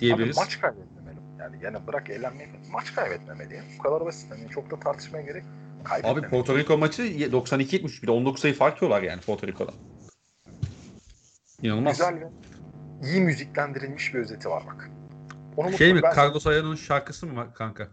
diyebiliriz. 0.00 0.38
Abi 0.38 0.44
maç 0.44 0.60
kaybetmemeli. 0.60 1.18
Yani 1.38 1.56
yine 1.64 1.86
bırak 1.86 2.10
eğlenmeyi 2.10 2.48
maç 2.72 2.94
kaybetmemeli. 2.94 3.54
Yani. 3.54 3.66
Bu 3.78 3.82
kadar 3.82 4.06
basit. 4.06 4.30
Yani 4.30 4.50
çok 4.50 4.70
da 4.70 4.80
tartışmaya 4.80 5.22
gerek 5.22 5.44
Abi 6.02 6.22
Porto 6.22 6.58
Rico 6.58 6.78
maçı 6.78 7.02
92-70 7.02 8.02
bir 8.02 8.06
de 8.06 8.10
19 8.10 8.40
sayı 8.40 8.54
fark 8.54 8.82
yiyorlar 8.82 9.02
yani 9.02 9.20
Porto 9.20 9.46
Rico'da. 9.46 9.72
İnanılmaz. 11.62 11.98
Güzel 11.98 12.20
ve 12.20 12.28
iyi 13.02 13.20
müziklendirilmiş 13.20 14.14
bir 14.14 14.18
özeti 14.18 14.48
var 14.48 14.62
bak. 14.66 14.90
Onu 15.56 15.72
şey 15.72 15.94
mi? 15.94 16.02
Ben... 16.02 16.16
Carlos 16.16 16.46
Aya'nın 16.46 16.74
şarkısı 16.74 17.26
mı 17.26 17.46
kanka? 17.54 17.88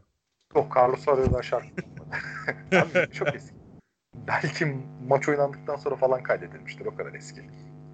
Yok 0.56 0.74
Carlos 0.78 1.08
Aya'nın 1.08 1.42
şarkısı. 1.42 1.76
Abi 2.72 3.12
çok 3.14 3.36
eski. 3.36 3.56
Belki 4.28 4.78
maç 5.08 5.30
oynandıktan 5.30 5.76
sonra 5.76 5.96
falan 5.96 6.24
kaydedilmiştir. 6.24 6.86
O 6.86 6.96
kadar 6.96 7.14
eski. 7.14 7.42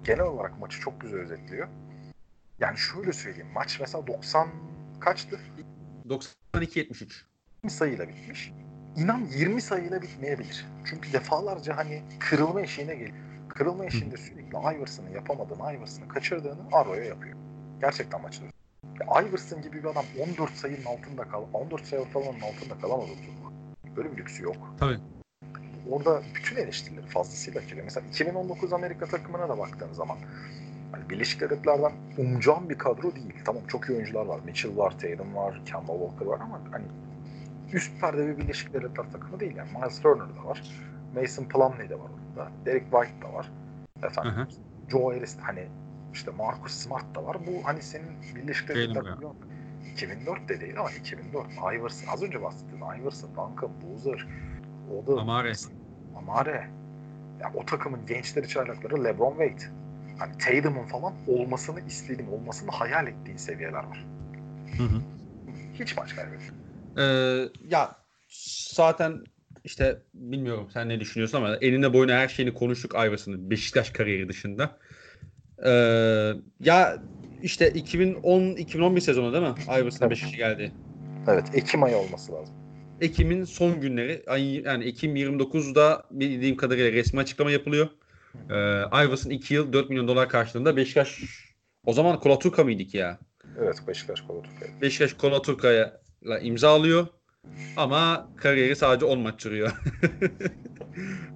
Genel 0.04 0.24
olarak 0.24 0.58
maçı 0.60 0.80
çok 0.80 1.00
güzel 1.00 1.20
özetliyor. 1.20 1.68
Yani 2.58 2.78
şöyle 2.78 3.12
söyleyeyim. 3.12 3.48
Maç 3.54 3.80
mesela 3.80 4.06
90 4.06 4.48
kaçtı? 5.00 5.40
92-73. 6.54 7.22
sayıyla 7.68 8.08
bitmiş. 8.08 8.52
İnan 8.96 9.26
20 9.36 9.62
sayıyla 9.62 10.02
bitmeyebilir. 10.02 10.66
Çünkü 10.84 11.12
defalarca 11.12 11.76
hani 11.76 12.02
kırılma 12.20 12.60
eşiğine 12.60 12.94
geliyor. 12.94 13.16
Kırılma 13.48 13.84
eşiğinde 13.84 14.16
sürekli 14.16 14.56
Iverson'ın 14.56 15.10
yapamadığını, 15.10 15.72
Iverson'ın 15.74 16.08
kaçırdığını 16.08 16.60
Arroyo 16.72 17.02
yapıyor. 17.02 17.36
Gerçekten 17.80 18.22
maçta. 18.22 18.44
Ya 19.00 19.22
Iverson 19.22 19.62
gibi 19.62 19.82
bir 19.82 19.84
adam 19.84 20.04
14 20.28 20.50
sayının 20.50 20.84
altında 20.84 21.24
kal, 21.24 21.42
14 21.52 21.86
sayı 21.86 22.02
ortalamanın 22.02 22.40
altında 22.40 22.78
kalamaz 22.80 23.08
o 23.10 23.96
Böyle 23.96 24.12
bir 24.12 24.16
lüksü 24.16 24.42
yok. 24.42 24.56
Tabii. 24.80 24.98
orada 25.90 26.22
bütün 26.34 26.56
eleştirileri 26.56 27.06
fazlasıyla 27.06 27.62
ediyor. 27.62 27.84
Mesela 27.84 28.06
2019 28.08 28.72
Amerika 28.72 29.06
takımına 29.06 29.48
da 29.48 29.58
baktığın 29.58 29.92
zaman 29.92 30.18
hani 30.94 31.10
Birleşik 31.10 31.40
Devletler'den 31.40 31.92
umacağım 32.18 32.68
bir 32.70 32.78
kadro 32.78 33.14
değil. 33.14 33.34
Tamam 33.44 33.62
çok 33.68 33.88
iyi 33.88 33.96
oyuncular 33.96 34.26
var. 34.26 34.40
Mitchell 34.44 34.76
var, 34.76 34.90
Tatum 34.90 35.34
var, 35.34 35.62
Kemba 35.66 35.92
Walker 35.92 36.26
var 36.26 36.40
ama 36.40 36.60
hani 36.70 36.84
üst 37.72 38.00
perde 38.00 38.26
bir 38.26 38.38
Birleşik 38.38 38.74
Devletler 38.74 39.12
takımı 39.12 39.40
değil 39.40 39.56
yani. 39.56 39.68
Miles 39.78 40.00
Turner 40.00 40.36
da 40.36 40.44
var. 40.48 40.62
Mason 41.14 41.44
Plumlee 41.44 41.88
de 41.88 41.94
var 41.94 42.10
orada. 42.36 42.50
Derek 42.66 42.82
White 42.82 43.22
da 43.22 43.34
var. 43.34 43.50
Efendim. 44.02 44.32
Hı 44.32 44.40
hı. 44.40 44.46
Joe 44.90 45.14
Harris 45.14 45.36
hani 45.40 45.66
işte 46.12 46.30
Marcus 46.30 46.72
Smart 46.72 47.14
da 47.14 47.26
var. 47.26 47.36
Bu 47.46 47.66
hani 47.66 47.82
senin 47.82 48.08
Birleşik 48.34 48.68
Devletler 48.68 49.04
Benim 49.04 49.14
ya. 49.14 49.18
yok. 49.22 49.36
2004 49.92 50.48
de 50.48 50.60
değil 50.60 50.80
ama 50.80 50.90
2004. 50.90 51.46
Iverson, 51.52 52.12
az 52.12 52.22
önce 52.22 52.42
bahsettiğim 52.42 52.84
Iverson, 53.00 53.30
Duncan, 53.30 53.70
Boozer, 53.82 54.26
Oda, 54.92 55.20
Amare. 55.20 55.52
Amare. 56.16 56.68
Ya 57.40 57.52
o 57.54 57.64
takımın 57.66 58.06
gençleri 58.06 58.48
çaylakları 58.48 59.04
LeBron 59.04 59.30
Wade. 59.30 59.72
Hani 60.18 60.32
Tatum'un 60.38 60.84
falan 60.84 61.14
olmasını 61.26 61.80
istediğin, 61.86 62.28
olmasını 62.28 62.70
hayal 62.70 63.06
ettiğin 63.06 63.38
seviyeler 63.38 63.84
var. 63.84 64.06
Hı 64.76 64.82
hı. 64.82 65.00
Hiç 65.78 65.96
maç 65.96 66.16
kaybetmiyor. 66.16 66.54
Ee, 66.98 67.48
ya 67.68 67.96
zaten 68.72 69.24
işte 69.64 69.98
bilmiyorum 70.14 70.68
sen 70.72 70.88
ne 70.88 71.00
düşünüyorsun 71.00 71.38
ama 71.38 71.56
eline 71.56 71.92
boyuna 71.92 72.12
her 72.12 72.28
şeyini 72.28 72.54
konuştuk 72.54 72.94
Iverson'ın 72.94 73.50
Beşiktaş 73.50 73.90
kariyeri 73.90 74.28
dışında. 74.28 74.78
Ee, 75.64 76.32
ya 76.60 77.02
işte 77.42 77.70
2010-2011 77.70 79.00
sezonu 79.00 79.32
değil 79.32 79.44
mi? 79.44 79.54
Evet. 79.70 79.84
Beşiktaş'a 79.84 80.36
geldi. 80.36 80.72
Evet, 81.26 81.44
Ekim 81.52 81.82
ayı 81.82 81.96
olması 81.96 82.32
lazım. 82.32 82.54
Ekim'in 83.00 83.44
son 83.44 83.80
günleri 83.80 84.22
yani 84.64 84.84
Ekim 84.84 85.16
29'da 85.16 86.06
bildiğim 86.10 86.56
kadarıyla 86.56 86.92
resmi 86.92 87.20
açıklama 87.20 87.50
yapılıyor. 87.50 87.88
Ee, 88.50 88.54
Iverson 89.06 89.30
2 89.30 89.54
yıl 89.54 89.72
4 89.72 89.90
milyon 89.90 90.08
dolar 90.08 90.28
karşılığında 90.28 90.76
Beşiktaş 90.76 91.20
o 91.86 91.92
zaman 91.92 92.20
Kolaturka 92.20 92.64
mıydık 92.64 92.94
ya? 92.94 93.18
Evet, 93.58 93.76
Beşiktaş 93.88 94.20
Koloturka'yı. 94.20 94.80
Beşiktaş 94.80 95.12
Kolaturka'ya 95.12 96.00
imza 96.40 96.70
alıyor. 96.70 97.06
Ama 97.76 98.28
kariyeri 98.36 98.76
sadece 98.76 99.06
10 99.06 99.18
maç 99.18 99.42
sürüyor. 99.42 99.72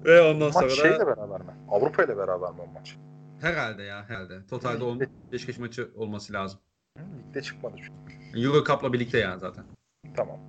Ve 0.05 0.21
ondan 0.21 0.51
sonra 0.51 0.65
Maç 0.65 0.71
da 0.71 0.75
şeyle 0.75 1.07
beraber 1.07 1.41
mi? 1.41 1.51
Avrupa 1.69 2.03
ile 2.03 2.17
beraber 2.17 2.49
mi 2.51 2.61
o 2.61 2.67
maç? 2.67 2.95
herhalde 3.41 3.83
ya 3.83 4.09
herhalde. 4.09 4.45
Totalde 4.49 4.83
10 4.83 4.99
Beşiktaş 5.31 5.57
maçı 5.57 5.89
olması 5.95 6.33
lazım. 6.33 6.59
Ligde 6.97 7.41
çıkmadı 7.41 7.75
çünkü. 7.77 8.45
Euro 8.45 8.63
Cup'la 8.63 8.93
birlikte 8.93 9.17
yani 9.17 9.39
zaten. 9.39 9.63
Tamam. 10.15 10.39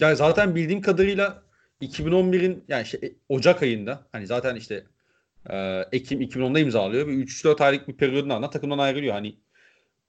Yani 0.00 0.16
zaten 0.16 0.54
bildiğim 0.54 0.80
kadarıyla 0.80 1.42
2011'in 1.82 2.64
yani 2.68 2.86
şey, 2.86 3.16
Ocak 3.28 3.62
ayında 3.62 4.06
hani 4.12 4.26
zaten 4.26 4.56
işte 4.56 4.84
e, 5.50 5.84
Ekim 5.92 6.20
2010'da 6.20 6.58
imzalıyor 6.58 7.06
ve 7.06 7.12
3-4 7.12 7.64
aylık 7.64 7.88
bir 7.88 7.96
periyodun 7.96 8.30
ardından 8.30 8.50
takımdan 8.50 8.78
ayrılıyor. 8.78 9.14
Hani 9.14 9.36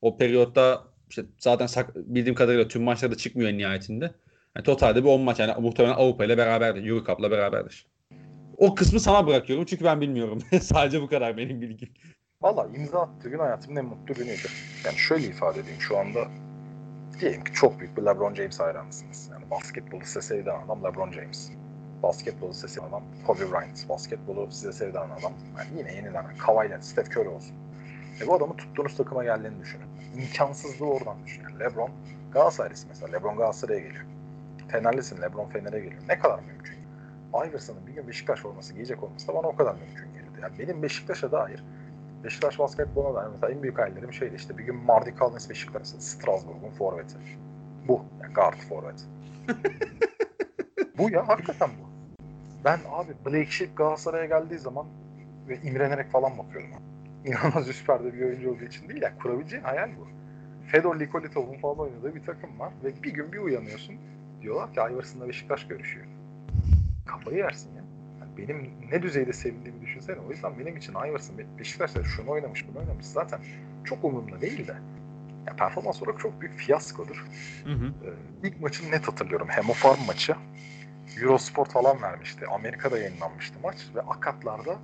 o 0.02 0.18
periyotta 0.18 0.84
işte 1.10 1.26
zaten 1.38 1.86
bildiğim 1.96 2.36
kadarıyla 2.36 2.68
tüm 2.68 2.84
maçlarda 2.84 3.16
çıkmıyor 3.16 3.50
en 3.50 3.58
nihayetinde. 3.58 4.12
Yani 4.56 4.64
totalde 4.64 5.04
bir 5.04 5.10
10 5.10 5.22
maç 5.22 5.40
yani 5.40 5.54
muhtemelen 5.62 5.96
Avrupa 5.96 6.26
ile 6.26 6.38
beraberdir. 6.38 6.88
Euro 6.88 7.06
Cup'la 7.06 7.32
beraberdir. 7.32 7.88
O 8.58 8.76
kısmı 8.76 9.00
sana 9.00 9.28
bırakıyorum 9.28 9.66
çünkü 9.66 9.86
ben 9.86 10.02
bilmiyorum. 10.02 10.40
Sadece 10.62 11.02
bu 11.02 11.08
kadar 11.08 11.38
benim 11.38 11.62
bilgim. 11.62 11.90
Valla 12.42 12.68
imza 12.76 13.02
attığı 13.02 13.30
gün 13.30 13.40
hayatımın 13.40 13.76
en 13.76 13.86
mutlu 13.86 14.14
günüydü. 14.14 14.48
Yani 14.86 14.98
şöyle 14.98 15.28
ifade 15.28 15.60
edeyim 15.60 15.82
şu 15.82 15.98
anda 15.98 16.28
diyelim 17.20 17.44
ki 17.44 17.54
çok 17.54 17.80
büyük 17.80 17.98
bir 17.98 18.02
LeBron 18.02 18.34
James 18.34 18.60
hayranısınız. 18.60 19.30
Yani 19.32 19.52
basketbolu 19.52 20.06
size 20.06 20.22
sevdiren 20.22 20.66
adam 20.66 20.84
LeBron 20.84 21.12
James. 21.12 21.52
Basketbolu 22.04 22.54
size 22.54 22.68
sevdiren 22.68 22.90
adam 22.90 23.04
Kobe 23.28 23.52
Bryant. 23.52 23.90
Basketbolu 23.90 24.52
size 24.52 24.74
sevdiren 24.74 25.10
adam 25.20 25.34
yani 25.58 25.70
yine 25.78 25.94
yenilenen 25.94 26.38
Kawhi 26.38 26.70
Leonard, 26.70 26.82
Steph 26.82 27.18
Curry 27.18 27.30
olsun. 27.30 27.56
E 28.22 28.28
bu 28.28 28.36
adamın 28.36 28.54
tuttuğunuz 28.54 28.98
takıma 28.98 29.24
geldiğini 29.24 29.60
düşünün. 29.60 29.88
İmkansızlığı 30.18 30.86
oradan 30.86 31.18
düşünün. 31.26 31.60
LeBron 31.60 31.92
Galatasaraylısı 32.34 32.88
mesela. 32.88 33.12
LeBron 33.12 33.38
Galatasaray'a 33.38 33.80
geliyor. 33.80 34.06
Fenerlisin 34.68 35.22
LeBron 35.22 35.50
Fener'e 35.50 35.80
geliyor. 35.80 36.02
Ne 36.10 36.20
kadar 36.20 36.40
mümkün? 36.40 36.80
Iverson'ın 37.48 37.88
bir 37.88 37.94
gün 37.94 38.08
Beşiktaş 38.08 38.40
forması 38.40 38.74
giyecek 38.74 39.04
olması 39.04 39.28
da 39.28 39.36
bana 39.36 39.48
o 39.48 39.56
kadar 39.56 39.76
mümkün 39.76 40.14
geldi. 40.14 40.40
Yani 40.42 40.60
benim 40.60 40.84
Beşiktaş'a 40.84 41.32
dair 41.32 41.64
Beşiktaş 42.24 42.60
basketboluna 42.60 43.16
dair 43.16 43.28
mesela 43.32 43.54
en 43.54 43.64
büyük 43.64 43.78
hayallerim 43.78 44.14
şeydi 44.14 44.36
işte 44.36 44.58
bir 44.58 44.64
gün 44.64 44.76
Mardi 44.76 45.16
Collins 45.20 45.50
Beşiktaş 45.50 45.88
Strasbourg'un 45.88 46.70
forveti. 46.70 47.16
Bu. 47.88 48.06
Yani 48.22 48.34
guard 48.34 48.58
forvet. 48.58 49.06
bu 50.98 51.10
ya 51.10 51.28
hakikaten 51.28 51.70
bu. 51.82 51.89
Ben 52.66 52.80
abi 52.92 53.12
Blake 53.26 53.52
Sheep 53.52 53.78
Galatasaray'a 53.78 54.26
geldiği 54.26 54.60
zaman 54.60 54.86
ve 55.50 55.62
imrenerek 55.62 56.12
falan 56.12 56.38
bakıyordum. 56.38 56.70
İnanılmaz 57.26 57.70
üst 57.70 57.88
perde 57.88 58.14
bir 58.14 58.26
oyuncu 58.26 58.52
olduğu 58.52 58.64
için 58.64 58.90
değil 58.90 59.02
ya. 59.02 59.18
Kurabileceğin 59.18 59.64
hayal 59.64 59.90
bu. 59.98 60.08
Fedor 60.68 61.00
Nikolitov'un 61.00 61.58
falan 61.58 61.80
oynadığı 61.80 62.16
bir 62.16 62.24
takım 62.24 62.60
var 62.60 62.74
ve 62.84 63.04
bir 63.04 63.14
gün 63.14 63.32
bir 63.34 63.38
uyanıyorsun 63.38 63.96
diyorlar 64.42 64.74
ki 64.74 64.80
Iverson'la 64.94 65.28
Beşiktaş 65.28 65.68
görüşüyor. 65.68 66.06
Kafayı 67.06 67.38
yersin 67.38 67.70
ya. 67.76 67.84
Yani 68.20 68.38
benim 68.38 68.72
ne 68.92 69.02
düzeyde 69.02 69.34
sevindiğimi 69.34 69.82
düşünsene. 69.82 70.18
O 70.30 70.32
yüzden 70.32 70.60
benim 70.60 70.78
için 70.78 70.94
Iverson 70.94 71.38
Be- 71.38 71.60
Beşiktaş'ta 71.60 72.04
şunu 72.04 72.30
oynamış 72.30 72.68
bunu 72.68 72.80
oynamış 72.80 73.06
zaten 73.06 73.40
çok 73.84 74.04
umurumda 74.04 74.42
değil 74.42 74.68
de 74.68 74.76
ya 75.48 75.56
performans 75.56 76.02
olarak 76.04 76.20
çok 76.20 76.42
büyük 76.42 76.56
fiyaskodur. 76.56 77.26
Hı 77.64 77.74
hı. 77.74 77.86
Ee, 78.06 78.48
ilk 78.48 78.62
maçını 78.62 78.92
net 78.92 79.08
hatırlıyorum. 79.08 79.48
Hemofarm 79.50 80.06
maçı. 80.08 80.36
Eurosport 81.18 81.72
falan 81.72 82.02
vermişti. 82.02 82.48
Amerika'da 82.48 82.98
yayınlanmıştı 82.98 83.60
maç 83.64 83.88
ve 83.96 84.02
Akatlar'da 84.02 84.76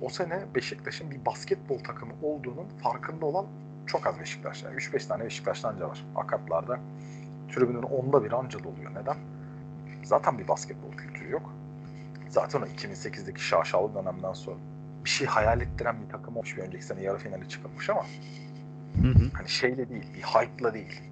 o 0.00 0.08
sene 0.08 0.42
Beşiktaş'ın 0.54 1.10
bir 1.10 1.26
basketbol 1.26 1.78
takımı 1.78 2.12
olduğunun 2.22 2.68
farkında 2.82 3.26
olan 3.26 3.46
çok 3.86 4.06
az 4.06 4.20
Beşiktaş. 4.20 4.62
Yani 4.62 4.76
3-5 4.76 5.08
tane 5.08 5.24
Beşiktaş'tan 5.24 5.72
anca 5.72 5.88
var. 5.88 6.04
Akatlar'da 6.16 6.78
tribünün 7.54 7.82
onda 7.82 8.24
bir 8.24 8.32
anca 8.32 8.58
doluyor. 8.58 8.90
Neden? 8.94 9.16
Zaten 10.04 10.38
bir 10.38 10.48
basketbol 10.48 10.92
kültürü 10.96 11.30
yok. 11.30 11.52
Zaten 12.28 12.60
o 12.60 12.64
2008'deki 12.64 13.44
şaşalı 13.44 13.94
dönemden 13.94 14.32
sonra 14.32 14.56
bir 15.04 15.10
şey 15.10 15.26
hayal 15.26 15.60
ettiren 15.60 15.96
bir 16.04 16.08
takım 16.08 16.36
olmuş. 16.36 16.56
Bir 16.56 16.62
önceki 16.62 16.84
sene 16.84 17.02
yarı 17.02 17.18
finale 17.18 17.48
çıkılmış 17.48 17.90
ama 17.90 18.02
Hı 19.02 19.08
hı. 19.08 19.30
hani 19.34 19.48
şeyle 19.48 19.88
değil, 19.88 20.06
bir 20.14 20.22
hype'la 20.22 20.74
değil. 20.74 21.02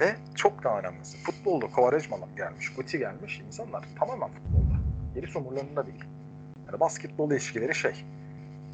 Ve 0.00 0.16
çok 0.34 0.64
daha 0.64 0.78
önemlisi 0.78 1.18
futbolda 1.18 1.66
Kovarejmalar 1.66 2.28
gelmiş, 2.36 2.72
Guti 2.74 2.98
gelmiş 2.98 3.40
insanlar 3.46 3.84
tamamen 3.98 4.28
futbolda. 4.28 4.76
Gerisi 5.14 5.38
umurlarında 5.38 5.86
değil. 5.86 6.04
Yani 6.66 6.80
basketbol 6.80 7.30
ilişkileri 7.30 7.74
şey. 7.74 8.04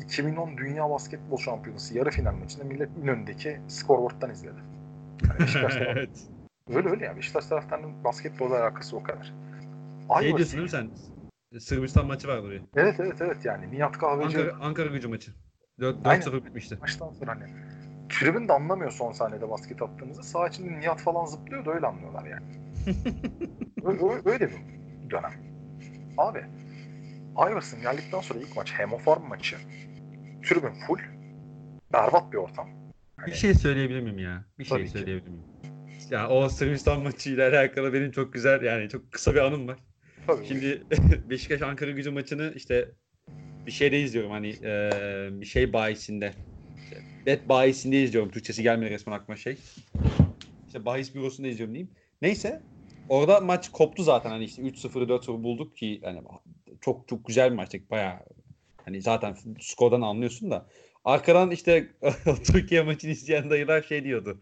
2010 0.04 0.56
Dünya 0.56 0.90
Basketbol 0.90 1.36
Şampiyonası 1.36 1.98
yarı 1.98 2.10
final 2.10 2.32
maçında 2.34 2.64
millet 2.64 2.88
İnönü'ndeki 3.02 3.60
scoreboard'dan 3.68 4.30
izledi. 4.30 4.56
Yani 5.28 5.40
Beşiktaş 5.40 5.76
evet. 5.80 6.10
öyle 6.74 6.88
öyle 6.88 7.04
yani. 7.04 7.16
Beşiktaş 7.16 7.46
taraftarının 7.46 8.04
basketbolla 8.04 8.62
alakası 8.62 8.96
o 8.96 9.02
kadar. 9.02 9.24
Şey 9.24 9.32
Iverson- 10.30 10.36
diyorsun 10.36 10.52
değil 10.52 10.62
mi 10.62 10.68
sen? 11.50 11.58
Sırbistan 11.58 12.06
maçı 12.06 12.28
vardı 12.28 12.46
oraya. 12.46 12.60
Evet 12.76 13.00
evet 13.00 13.20
evet 13.20 13.44
yani 13.44 13.70
Nihat 13.70 13.98
Kahveci 13.98 14.38
Ankara, 14.38 14.56
Ankara 14.60 14.88
gücü 14.88 15.08
maçı. 15.08 15.30
4 15.80 15.96
Aynen. 16.06 16.22
4-0 16.22 16.44
bitmişti. 16.44 16.76
maçtan 16.80 17.10
sonra 17.10 17.30
hani 17.30 17.44
tribün 18.12 18.48
de 18.48 18.52
anlamıyor 18.52 18.90
son 18.90 19.12
saniyede 19.12 19.50
basket 19.50 19.82
attığınızı. 19.82 20.22
Sağ 20.22 20.48
içinde 20.48 20.80
Nihat 20.80 21.00
falan 21.00 21.24
zıplıyor 21.26 21.64
da 21.64 21.72
öyle 21.74 21.86
anlıyorlar 21.86 22.24
yani. 22.26 22.44
Ö- 23.84 24.08
ö- 24.08 24.22
öyle 24.32 24.48
bir 24.50 24.56
dönem. 25.10 25.32
Abi 26.18 26.38
Iverson 27.50 27.80
geldikten 27.80 28.20
sonra 28.20 28.38
ilk 28.38 28.56
maç 28.56 28.72
Hemofarm 28.78 29.22
maçı. 29.28 29.56
Tribün 30.42 30.72
full. 30.86 30.98
Berbat 31.92 32.32
bir 32.32 32.38
ortam. 32.38 32.68
Hani 33.16 33.26
Bir 33.26 33.36
şey 33.36 33.54
söyleyebilir 33.54 34.00
miyim 34.00 34.18
ya? 34.18 34.44
Bir 34.58 34.64
şey 34.64 34.76
Tabii 34.78 34.86
ki. 34.86 34.90
söyleyebilir 34.92 35.28
miyim? 35.28 35.44
Ya 36.10 36.28
o 36.28 36.48
Sırbistan 36.48 37.02
maçıyla 37.02 37.48
alakalı 37.50 37.92
benim 37.92 38.10
çok 38.10 38.32
güzel 38.32 38.62
yani 38.62 38.88
çok 38.88 39.12
kısa 39.12 39.34
bir 39.34 39.40
anım 39.40 39.68
var. 39.68 39.78
tabii 40.26 40.46
Şimdi 40.46 40.82
Beşiktaş 41.30 41.62
Ankara 41.62 41.90
gücü 41.90 42.10
maçını 42.10 42.52
işte 42.56 42.88
bir 43.66 43.70
şeyde 43.72 44.00
izliyorum 44.00 44.30
hani 44.30 44.48
eee, 44.48 45.28
bir 45.32 45.46
şey 45.46 45.72
bayisinde. 45.72 46.32
Bet 47.26 47.48
bayisinde 47.48 48.02
izliyorum. 48.02 48.30
Türkçesi 48.30 48.62
gelmedi 48.62 48.90
resmen 48.90 49.14
aklıma 49.14 49.36
şey. 49.36 49.56
İşte 50.66 50.84
bahis 50.84 51.14
bürosunda 51.14 51.48
izliyorum 51.48 51.74
diyeyim. 51.74 51.90
Neyse 52.22 52.62
orada 53.08 53.40
maç 53.40 53.68
koptu 53.72 54.02
zaten 54.02 54.30
hani 54.30 54.44
işte 54.44 54.62
3-0'ı 54.62 55.08
4-0 55.08 55.42
bulduk 55.42 55.76
ki 55.76 56.00
hani 56.04 56.20
çok 56.80 57.08
çok 57.08 57.26
güzel 57.26 57.50
bir 57.50 57.56
maçtı 57.56 57.78
bayağı 57.90 58.18
hani 58.84 59.02
zaten 59.02 59.36
skordan 59.60 60.00
anlıyorsun 60.00 60.50
da 60.50 60.66
arkadan 61.04 61.50
işte 61.50 61.88
Türkiye 62.44 62.82
maçını 62.82 63.10
izleyen 63.10 63.50
dayılar 63.50 63.82
şey 63.82 64.04
diyordu. 64.04 64.40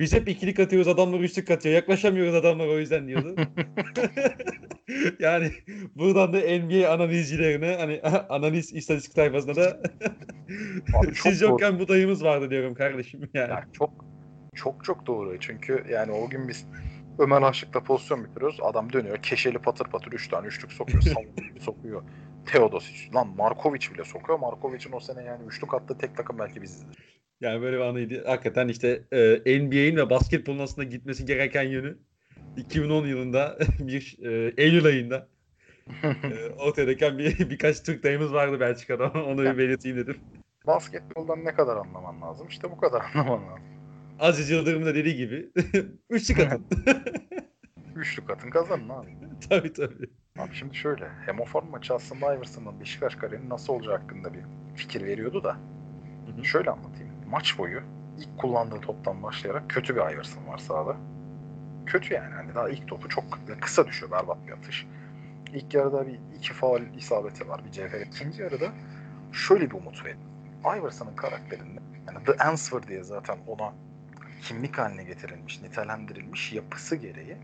Biz 0.00 0.12
hep 0.12 0.28
ikilik 0.28 0.60
atıyoruz 0.60 0.88
adamlar 0.88 1.20
üçlük 1.20 1.50
atıyor. 1.50 1.74
Yaklaşamıyoruz 1.74 2.34
adamlar 2.34 2.66
o 2.66 2.78
yüzden 2.78 3.08
diyordu. 3.08 3.36
yani 5.18 5.52
buradan 5.94 6.32
da 6.32 6.38
NBA 6.38 6.90
analizcilerine 6.90 7.76
hani 7.80 8.00
analiz 8.28 8.72
istatistik 8.72 9.14
sayfasında 9.14 9.56
da 9.56 9.80
Abi 10.94 11.14
siz 11.14 11.40
doğru. 11.40 11.50
yokken 11.50 11.78
bu 11.78 11.88
dayımız 11.88 12.24
vardı 12.24 12.50
diyorum 12.50 12.74
kardeşim 12.74 13.30
yani. 13.34 13.50
Yani 13.50 13.64
çok 13.72 14.04
çok 14.54 14.84
çok 14.84 15.06
doğru. 15.06 15.40
Çünkü 15.40 15.84
yani 15.90 16.12
o 16.12 16.28
gün 16.28 16.48
biz 16.48 16.66
Ömer 17.18 17.42
Aşık'la 17.42 17.82
pozisyon 17.82 18.24
bitiriyoruz. 18.24 18.58
Adam 18.62 18.92
dönüyor. 18.92 19.16
Keşeli 19.16 19.58
patır 19.58 19.84
patır 19.84 20.12
3 20.12 20.28
tane 20.28 20.46
üçlük 20.46 20.72
sokuyor. 20.72 21.02
Sokuyor. 21.60 22.02
Teodosic. 22.46 23.14
Lan 23.14 23.28
Markovic 23.36 23.94
bile 23.94 24.04
sokuyor. 24.04 24.38
Markovic'in 24.38 24.92
o 24.92 25.00
sene 25.00 25.22
yani 25.24 25.44
üçlük 25.48 25.74
attığı 25.74 25.98
tek 25.98 26.16
takım 26.16 26.38
belki 26.38 26.62
bizizdir. 26.62 27.19
Yani 27.40 27.62
böyle 27.62 27.76
bir 27.76 27.82
anıydı. 27.82 28.24
Hakikaten 28.26 28.68
işte 28.68 29.02
e, 29.12 29.58
NBA'in 29.60 29.96
ve 29.96 30.10
basketbolun 30.10 30.58
aslında 30.58 30.88
gitmesi 30.88 31.24
gereken 31.24 31.62
yönü 31.62 31.98
2010 32.56 33.06
yılında 33.06 33.58
bir 33.78 34.16
e, 34.22 34.54
Eylül 34.56 34.86
ayında 34.86 35.28
e, 36.02 36.50
ortaya 36.58 36.86
döken 36.86 37.18
bir, 37.18 37.50
birkaç 37.50 37.82
Türk 37.82 38.04
dayımız 38.04 38.32
vardı 38.32 38.60
Belçika'da. 38.60 39.12
Onu 39.26 39.42
bir 39.44 39.58
belirteyim 39.58 39.96
dedim. 39.98 40.18
Basketboldan 40.66 41.44
ne 41.44 41.54
kadar 41.54 41.76
anlaman 41.76 42.22
lazım? 42.22 42.48
İşte 42.48 42.70
bu 42.70 42.76
kadar 42.76 43.02
anlaman 43.14 43.48
lazım. 43.48 43.64
Aziz 44.20 44.50
Yıldırım 44.50 44.86
da 44.86 44.94
dediği 44.94 45.16
gibi 45.16 45.50
üçlük 46.10 46.38
atın. 46.38 46.66
Üçlük 47.96 48.30
atın 48.30 48.50
kazanın 48.50 48.88
abi. 48.88 49.08
tabii 49.48 49.72
tabii. 49.72 50.10
Abi 50.38 50.54
şimdi 50.54 50.76
şöyle. 50.76 51.08
Hemoform 51.26 51.70
maçı 51.70 51.94
aslında 51.94 52.34
Iverson'ın 52.34 52.80
Beşiktaş 52.80 53.14
kariyerinin 53.14 53.50
nasıl 53.50 53.72
olacağı 53.72 53.98
hakkında 53.98 54.34
bir 54.34 54.40
fikir 54.74 55.04
veriyordu 55.04 55.44
da. 55.44 55.56
Hı 56.26 56.40
hı. 56.40 56.44
Şöyle 56.44 56.70
anlatayım. 56.70 57.09
Maç 57.30 57.58
boyu 57.58 57.82
ilk 58.18 58.38
kullandığı 58.38 58.80
toptan 58.80 59.22
başlayarak 59.22 59.70
kötü 59.70 59.96
bir 59.96 60.00
Iverson 60.00 60.46
var 60.46 60.58
sahada. 60.58 60.96
Kötü 61.86 62.14
yani. 62.14 62.34
Hani 62.34 62.54
daha 62.54 62.68
ilk 62.68 62.88
topu 62.88 63.08
çok 63.08 63.24
kısa 63.60 63.86
düşüyor. 63.86 64.12
Berbat 64.12 64.46
bir 64.46 64.52
atış. 64.52 64.86
İlk 65.52 65.74
yarıda 65.74 66.06
bir 66.06 66.18
iki 66.38 66.52
faal 66.52 66.82
isabeti 66.96 67.48
var. 67.48 67.64
Bir 67.64 67.70
cevher. 67.70 68.00
İkinci 68.00 68.42
yarıda 68.42 68.72
şöyle 69.32 69.70
bir 69.70 69.74
umut 69.74 70.04
veriyor. 70.04 70.20
Iverson'ın 70.78 71.16
karakterinde 71.16 71.80
yani 72.06 72.24
The 72.24 72.44
Answer 72.44 72.88
diye 72.88 73.04
zaten 73.04 73.38
ona 73.46 73.72
kimlik 74.42 74.78
haline 74.78 75.04
getirilmiş, 75.04 75.62
nitelendirilmiş 75.62 76.52
yapısı 76.52 76.96
gereği 76.96 77.36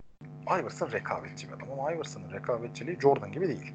Iverson 0.61 0.93
rekabetçi 0.93 1.49
bir 1.49 1.53
adam 1.53 1.71
ama 1.73 1.93
Iverson'ın 1.93 2.33
rekabetçiliği 2.33 3.01
Jordan 3.01 3.33
gibi 3.33 3.49
değil. 3.49 3.73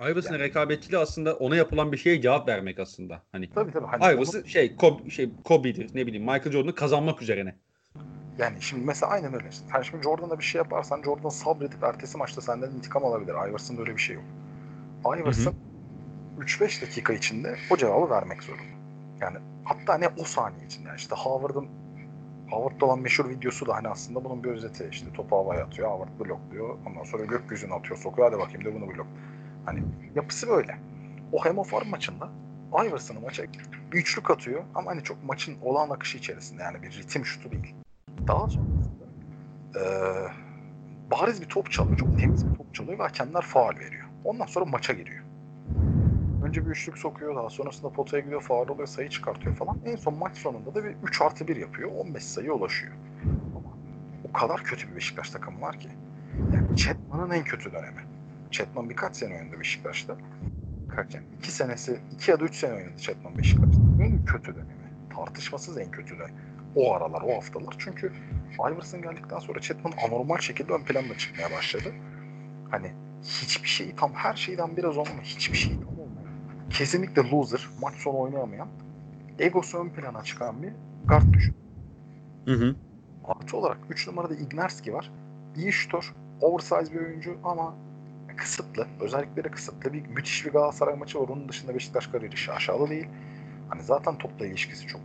Iverson'ın 0.00 0.32
Yani- 0.32 0.42
rekabetçiliği 0.44 0.98
aslında 1.00 1.36
ona 1.36 1.56
yapılan 1.56 1.92
bir 1.92 1.96
şeye 1.96 2.20
cevap 2.20 2.48
vermek 2.48 2.78
aslında. 2.78 3.22
Hani 3.32 3.50
Tabii 3.50 3.72
tabii. 3.72 3.86
Hani 3.86 4.14
Iverson 4.14 4.42
şey, 4.42 4.76
Kobe, 4.76 5.10
şey 5.10 5.30
Kobe'dir 5.44 5.94
ne 5.94 6.06
bileyim 6.06 6.24
Michael 6.24 6.52
Jordan'ı 6.52 6.74
kazanmak 6.74 7.22
üzerine. 7.22 7.54
Yani 8.38 8.62
şimdi 8.62 8.84
mesela 8.84 9.12
aynen 9.12 9.34
öyle. 9.34 9.52
Sen 9.72 9.82
şimdi 9.82 10.02
Jordan'a 10.02 10.38
bir 10.38 10.44
şey 10.44 10.58
yaparsan 10.58 11.02
Jordan 11.02 11.28
sabredip 11.28 11.82
ertesi 11.82 12.18
maçta 12.18 12.40
senden 12.40 12.70
intikam 12.70 13.04
alabilir. 13.04 13.34
Iverson'da 13.50 13.80
öyle 13.80 13.92
bir 13.96 14.00
şey 14.00 14.16
yok. 14.16 14.24
Iverson 15.20 15.54
3-5 16.38 16.82
dakika 16.82 17.12
içinde 17.12 17.56
o 17.70 17.76
cevabı 17.76 18.10
vermek 18.10 18.42
zorunda. 18.42 18.64
Yani 19.20 19.38
hatta 19.64 19.98
ne 19.98 20.08
o 20.18 20.24
saniye 20.24 20.66
içinde. 20.66 20.88
Yani 20.88 20.98
işte 20.98 21.14
Howard'ın 21.14 21.68
Howard'da 22.50 22.86
olan 22.86 22.98
meşhur 23.00 23.28
videosu 23.28 23.66
da 23.66 23.74
hani 23.74 23.88
aslında 23.88 24.24
bunun 24.24 24.44
bir 24.44 24.48
özeti. 24.48 24.88
İşte 24.92 25.12
topu 25.12 25.36
havaya 25.36 25.64
atıyor, 25.64 25.90
Howard 25.90 26.20
blokluyor. 26.20 26.78
Ondan 26.86 27.04
sonra 27.04 27.24
gökyüzüne 27.24 27.74
atıyor, 27.74 27.96
sokuyor. 27.96 28.32
Hadi 28.32 28.40
bakayım 28.40 28.64
de 28.64 28.74
bunu 28.74 28.94
blok. 28.94 29.06
Hani 29.66 29.82
yapısı 30.14 30.48
böyle. 30.48 30.78
O 31.32 31.44
hemoform 31.44 31.88
maçında 31.88 32.28
Iverson'ı 32.86 33.20
maça 33.20 33.42
bir 33.92 33.98
üçlük 33.98 34.30
atıyor 34.30 34.62
ama 34.74 34.90
hani 34.90 35.02
çok 35.02 35.24
maçın 35.24 35.54
olağan 35.62 35.90
akışı 35.90 36.18
içerisinde 36.18 36.62
yani 36.62 36.82
bir 36.82 36.92
ritim 36.92 37.24
şutu 37.26 37.50
değil. 37.52 37.74
Daha 38.28 38.48
sonrasında 38.48 39.04
eee 39.74 40.30
bariz 41.10 41.40
bir 41.42 41.46
top 41.46 41.70
çalıyor. 41.70 41.98
Çok 41.98 42.18
temiz 42.18 42.50
bir 42.50 42.54
top 42.56 42.74
çalıyor 42.74 42.98
ve 42.98 43.02
hakemler 43.02 43.42
faal 43.42 43.76
veriyor. 43.78 44.04
Ondan 44.24 44.46
sonra 44.46 44.64
maça 44.64 44.92
giriyor. 44.92 45.24
Önce 46.44 46.66
bir 46.66 46.70
üçlük 46.70 46.98
sokuyor. 46.98 47.36
Daha 47.36 47.50
sonrasında 47.50 47.92
potaya 47.92 48.22
gidiyor. 48.22 48.42
Faal 48.42 48.68
oluyor. 48.68 48.86
Sayı 48.88 49.08
çıkartıyor 49.08 49.56
falan. 49.56 49.78
En 49.84 49.96
son 49.96 50.14
maç 50.14 50.36
sonunda 50.36 50.74
da 50.74 50.84
bir 50.84 50.96
3 51.02 51.22
artı 51.22 51.48
1 51.48 51.56
yapıyor. 51.56 51.90
15 51.98 52.24
sayıya 52.24 52.52
ulaşıyor. 52.52 52.92
Ama 53.56 53.68
o 54.28 54.32
kadar 54.32 54.62
kötü 54.64 54.90
bir 54.90 54.96
Beşiktaş 54.96 55.30
takımı 55.30 55.60
var 55.60 55.78
ki. 55.80 55.88
Yani 56.54 56.76
Chetman'ın 56.76 57.30
en 57.30 57.44
kötü 57.44 57.72
dönemi. 57.72 58.00
Chetman 58.50 58.90
birkaç 58.90 59.16
sene 59.16 59.34
oynadı 59.34 59.60
Beşiktaş'ta. 59.60 60.16
Kaç 60.96 61.14
yani? 61.14 61.26
2 61.38 61.50
senesi, 61.50 62.00
2 62.14 62.30
ya 62.30 62.40
da 62.40 62.44
3 62.44 62.54
sene 62.56 62.74
oynadı 62.74 62.98
Chetman 62.98 63.38
Beşiktaş'ta. 63.38 63.80
En 64.00 64.24
kötü 64.24 64.54
dönemi. 64.54 64.92
Tartışmasız 65.16 65.78
en 65.78 65.90
kötü 65.90 66.18
dönemi. 66.18 66.38
O 66.74 66.94
aralar, 66.94 67.22
o 67.22 67.36
haftalar. 67.36 67.74
Çünkü 67.78 68.12
Iverson 68.72 69.02
geldikten 69.02 69.38
sonra 69.38 69.60
Chetman 69.60 69.92
anormal 70.06 70.38
şekilde 70.38 70.72
ön 70.72 70.82
planda 70.82 71.18
çıkmaya 71.18 71.50
başladı. 71.52 71.94
Hani 72.70 72.92
hiçbir 73.22 73.68
şeyi 73.68 73.96
tam 73.96 74.12
her 74.14 74.34
şeyden 74.34 74.76
biraz 74.76 74.96
olmuyor. 74.98 75.22
Hiçbir 75.22 75.56
şeyi 75.56 75.80
tam 75.80 75.88
olmuyor. 75.88 76.26
Kesinlikle 76.70 77.30
loser. 77.30 77.68
Maç 77.80 77.94
sonu 77.94 78.18
oynayamayan. 78.18 78.68
Egosu 79.38 79.78
ön 79.78 79.88
plana 79.88 80.22
çıkan 80.22 80.62
bir 80.62 80.72
guard 81.08 81.32
düşün. 81.32 81.54
Hı 82.44 82.52
hı. 82.52 82.76
Artı 83.24 83.56
olarak 83.56 83.78
3 83.90 84.06
numarada 84.06 84.34
Ignarski 84.34 84.94
var. 84.94 85.12
İyi 85.56 85.72
şutör. 85.72 86.14
Oversize 86.40 86.92
bir 86.92 87.00
oyuncu 87.00 87.38
ama 87.44 87.74
kısıtlı. 88.36 88.86
Özellikleri 89.00 89.48
kısıtlı. 89.50 89.92
Bir 89.92 90.06
müthiş 90.06 90.46
bir 90.46 90.52
Galatasaray 90.52 90.94
maçı 90.96 91.20
var. 91.20 91.28
Onun 91.28 91.48
dışında 91.48 91.74
Beşiktaş 91.74 92.06
kariyeri 92.06 92.52
aşağıda 92.52 92.88
değil. 92.90 93.08
Hani 93.68 93.82
zaten 93.82 94.18
topla 94.18 94.46
ilişkisi 94.46 94.86
çok. 94.86 95.00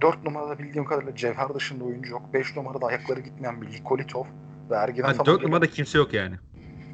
4 0.00 0.24
numarada 0.24 0.58
bildiğim 0.58 0.84
kadarıyla 0.84 1.16
Cevher 1.16 1.54
dışında 1.54 1.84
oyuncu 1.84 2.12
yok. 2.12 2.22
5 2.34 2.56
numarada 2.56 2.86
ayakları 2.86 3.20
gitmeyen 3.20 3.62
bir 3.62 3.72
Likolitov 3.72 4.24
ve 4.70 4.74
Ergin 4.74 5.02
Hani 5.02 5.10
Ataman 5.14 5.26
4 5.26 5.38
gibi- 5.40 5.46
numarada 5.46 5.66
kimse 5.66 5.98
yok 5.98 6.14
yani. 6.14 6.34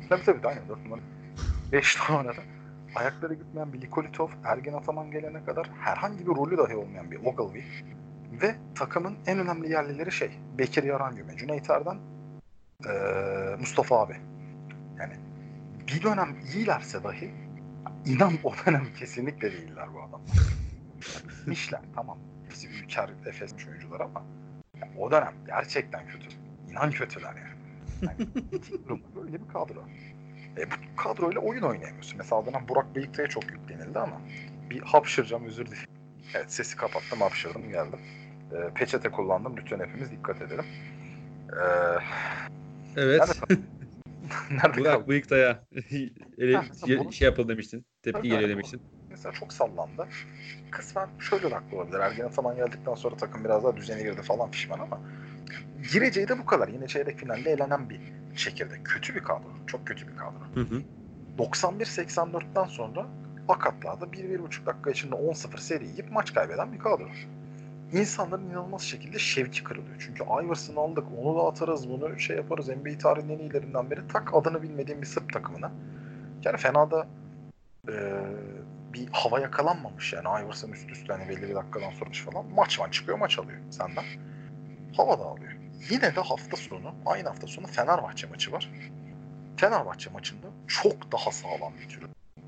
Tabii 0.08 0.22
tabii 0.24 0.48
aynen 0.48 0.68
4 0.68 0.84
numara. 0.84 1.00
5 1.72 1.98
numarada 2.10 2.40
ayakları 2.96 3.34
gitmeyen 3.34 3.72
bir 3.72 3.80
Likolitov, 3.80 4.28
Ergin 4.44 4.72
Ataman 4.72 5.10
gelene 5.10 5.44
kadar 5.44 5.70
herhangi 5.80 6.20
bir 6.26 6.30
rolü 6.36 6.58
dahi 6.58 6.76
olmayan 6.76 7.10
bir 7.10 7.16
Ogilvy 7.24 7.60
ve 8.42 8.54
takımın 8.74 9.16
en 9.26 9.38
önemli 9.38 9.70
yerlileri 9.72 10.12
şey 10.12 10.30
Bekir 10.58 10.82
Yarangöme, 10.82 11.36
Cüneyt 11.36 11.70
Erden, 11.70 11.96
eee, 12.86 13.56
Mustafa 13.60 14.00
abi. 14.00 14.16
Yani 14.98 15.12
bir 15.94 16.02
dönem 16.02 16.36
iyilerse 16.54 17.04
dahi 17.04 17.30
inan 18.06 18.32
o 18.44 18.52
dönem 18.66 18.86
kesinlikle 18.98 19.52
değiller 19.52 19.88
bu 19.94 20.02
adam. 20.02 20.20
İşler 21.52 21.80
tamam. 21.94 22.18
Hepsi 22.44 22.68
ülker 22.68 23.10
Efes 23.26 23.54
oyuncular 23.68 24.00
ama 24.00 24.22
ya 24.80 24.88
o 24.98 25.10
dönem 25.10 25.34
gerçekten 25.46 26.06
kötü. 26.08 26.28
İnan 26.70 26.90
kötüler 26.90 27.34
yani. 27.36 27.60
yani 28.02 28.28
böyle 29.16 29.32
bir 29.32 29.48
kadro. 29.48 29.84
E, 30.58 30.70
bu 30.70 30.74
kadroyla 30.96 31.40
oyun 31.40 31.62
oynayamıyorsun. 31.62 32.18
Mesela 32.18 32.46
dönem 32.46 32.68
Burak 32.68 32.96
Beyikli'ye 32.96 33.28
çok 33.28 33.50
yüklenildi 33.50 33.98
ama 33.98 34.20
bir 34.70 34.80
hapşıracağım 34.80 35.44
özür 35.44 35.66
dilerim. 35.66 35.84
Evet 36.34 36.52
sesi 36.52 36.76
kapattım 36.76 37.20
hapşırdım 37.20 37.68
geldim. 37.68 37.98
E, 38.52 38.74
peçete 38.74 39.10
kullandım 39.10 39.56
lütfen 39.56 39.80
hepimiz 39.80 40.10
dikkat 40.10 40.42
edelim. 40.42 40.64
E, 41.52 41.64
Evet. 42.96 43.20
kaldık? 43.20 43.58
nerede 44.50 44.78
Burak 44.80 44.92
kaldık? 44.92 45.08
Bıyıktay'a 45.08 45.64
ele, 46.38 46.56
Ha, 46.56 46.64
bunu- 46.86 47.12
şey 47.12 47.26
yapıldı 47.26 47.48
demiştin. 47.48 47.84
Tepki 48.02 48.28
geliyor 48.28 48.48
demiştin. 48.48 48.82
Mesela 49.10 49.32
çok 49.32 49.52
sallandı. 49.52 50.08
Kısmen 50.70 51.08
şöyle 51.18 51.50
de 51.50 51.54
haklı 51.54 51.76
olabilir. 51.76 51.98
Ergen 51.98 52.24
Ataman 52.24 52.56
geldikten 52.56 52.94
sonra 52.94 53.16
takım 53.16 53.44
biraz 53.44 53.64
daha 53.64 53.76
düzene 53.76 54.02
girdi 54.02 54.22
falan 54.22 54.50
pişman 54.50 54.78
ama 54.78 55.00
gireceği 55.92 56.28
de 56.28 56.38
bu 56.38 56.46
kadar. 56.46 56.68
Yine 56.68 56.86
çeyrek 56.86 57.18
finalde 57.18 57.50
elenen 57.50 57.90
bir 57.90 58.00
çekirdek. 58.36 58.84
Kötü 58.84 59.14
bir 59.14 59.20
kadro. 59.20 59.48
Çok 59.66 59.86
kötü 59.86 60.08
bir 60.08 60.16
kadro. 60.16 60.40
Hı 60.54 60.60
hı. 60.60 60.82
91-84'ten 61.38 62.64
sonra 62.64 63.06
Akatlar'da 63.48 64.04
1-1,5 64.04 64.66
dakika 64.66 64.90
içinde 64.90 65.14
10-0 65.14 65.58
seri 65.58 65.86
yiyip 65.86 66.12
maç 66.12 66.34
kaybeden 66.34 66.72
bir 66.72 66.78
kadro. 66.78 67.08
İnsanların 67.92 68.50
inanılmaz 68.50 68.82
şekilde 68.82 69.18
şevki 69.18 69.64
kırılıyor. 69.64 69.96
Çünkü 69.98 70.24
Iverson'ı 70.24 70.80
aldık, 70.80 71.04
onu 71.18 71.38
da 71.38 71.48
atarız, 71.48 71.88
bunu 71.88 72.20
şey 72.20 72.36
yaparız. 72.36 72.68
NBA 72.68 72.98
tarihinin 72.98 73.38
en 73.38 73.38
iyilerinden 73.38 73.90
biri. 73.90 74.08
Tak 74.08 74.34
adını 74.34 74.62
bilmediğim 74.62 75.02
bir 75.02 75.06
Sırp 75.06 75.32
takımına. 75.32 75.72
Yani 76.44 76.56
fena 76.56 76.90
da 76.90 77.06
e, 77.88 77.94
bir 78.92 79.08
hava 79.12 79.40
yakalanmamış 79.40 80.12
yani. 80.12 80.44
Iverson 80.44 80.72
üst 80.72 80.90
üste 80.90 81.12
hani 81.12 81.28
belli 81.28 81.48
bir 81.48 81.54
dakikadan 81.54 81.90
sonra 81.90 82.10
falan. 82.10 82.46
Maç 82.54 82.80
var 82.80 82.90
çıkıyor 82.90 83.18
maç 83.18 83.38
alıyor 83.38 83.58
senden. 83.70 84.04
Hava 84.96 85.18
da 85.18 85.24
alıyor. 85.24 85.52
Yine 85.90 86.16
de 86.16 86.20
hafta 86.20 86.56
sonu, 86.56 86.94
aynı 87.06 87.28
hafta 87.28 87.46
sonu 87.46 87.66
Fenerbahçe 87.66 88.26
maçı 88.26 88.52
var. 88.52 88.70
Fenerbahçe 89.56 90.10
maçında 90.10 90.46
çok 90.66 91.12
daha 91.12 91.30
sağlam 91.30 91.72
bir 91.82 91.88
tür. 91.88 92.02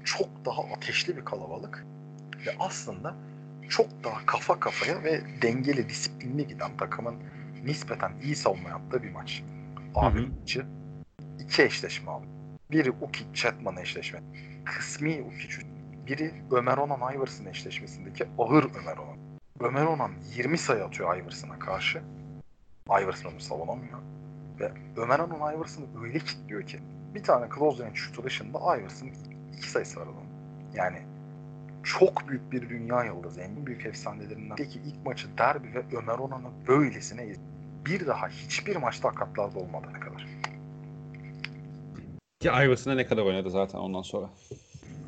Çok 0.04 0.44
daha 0.44 0.62
ateşli 0.62 1.16
bir 1.16 1.24
kalabalık. 1.24 1.86
Ve 2.46 2.50
aslında 2.58 3.14
çok 3.72 4.04
daha 4.04 4.26
kafa 4.26 4.60
kafaya 4.60 5.04
ve 5.04 5.20
dengeli, 5.42 5.88
disiplinli 5.88 6.46
giden 6.46 6.76
takımın 6.76 7.14
nispeten 7.64 8.12
iyi 8.22 8.36
savunma 8.36 8.68
yaptığı 8.68 9.02
bir 9.02 9.10
maç. 9.10 9.42
Abi 9.94 10.26
maçı 10.40 10.66
iki 11.40 11.62
eşleşme 11.62 12.10
aldı. 12.10 12.26
Biri 12.70 12.90
Uki 12.90 13.24
Chatman 13.34 13.76
eşleşme. 13.76 14.22
Kısmi 14.64 15.22
Uki 15.22 15.48
Biri 16.06 16.34
Ömer 16.50 16.76
Onan 16.78 17.14
Iverson 17.14 17.46
eşleşmesindeki 17.46 18.24
ağır 18.38 18.64
Ömer 18.80 18.96
Onan. 18.96 19.18
Ömer 19.60 19.84
Onan 19.84 20.10
20 20.36 20.58
sayı 20.58 20.84
atıyor 20.84 21.16
Iverson'a 21.16 21.58
karşı. 21.58 22.02
Iverson 23.02 23.32
onu 23.32 23.40
savunamıyor. 23.40 23.98
Ve 24.60 24.72
Ömer 24.96 25.18
Onan 25.18 25.56
Iverson'ı 25.56 26.02
öyle 26.02 26.18
kilitliyor 26.18 26.66
ki 26.66 26.80
bir 27.14 27.22
tane 27.22 27.48
close 27.54 27.84
range 27.84 27.94
şutu 27.96 28.24
dışında 28.24 28.58
Iverson 28.78 29.10
iki 29.56 29.70
sayısı 29.70 30.00
var 30.00 30.04
adamın. 30.04 30.28
Yani 30.74 31.11
çok 31.82 32.28
büyük 32.28 32.52
bir 32.52 32.68
dünya 32.68 33.04
yıldızı. 33.04 33.40
En 33.40 33.66
büyük 33.66 33.86
efsanelerinden. 33.86 34.56
Peki 34.56 34.78
ilk 34.78 35.06
maçı 35.06 35.38
derbi 35.38 35.74
ve 35.74 35.96
Ömer 35.96 36.18
Onan'ı 36.18 36.50
böylesine 36.68 37.34
bir 37.86 38.06
daha 38.06 38.28
hiçbir 38.28 38.76
maçta 38.76 39.08
akatlarda 39.08 39.58
olmadığına 39.58 40.00
kadar. 40.00 40.26
Ki 42.40 42.48
Iverson'a 42.48 42.94
ne 42.94 43.06
kadar 43.06 43.22
oynadı 43.22 43.50
zaten 43.50 43.78
ondan 43.78 44.02
sonra. 44.02 44.30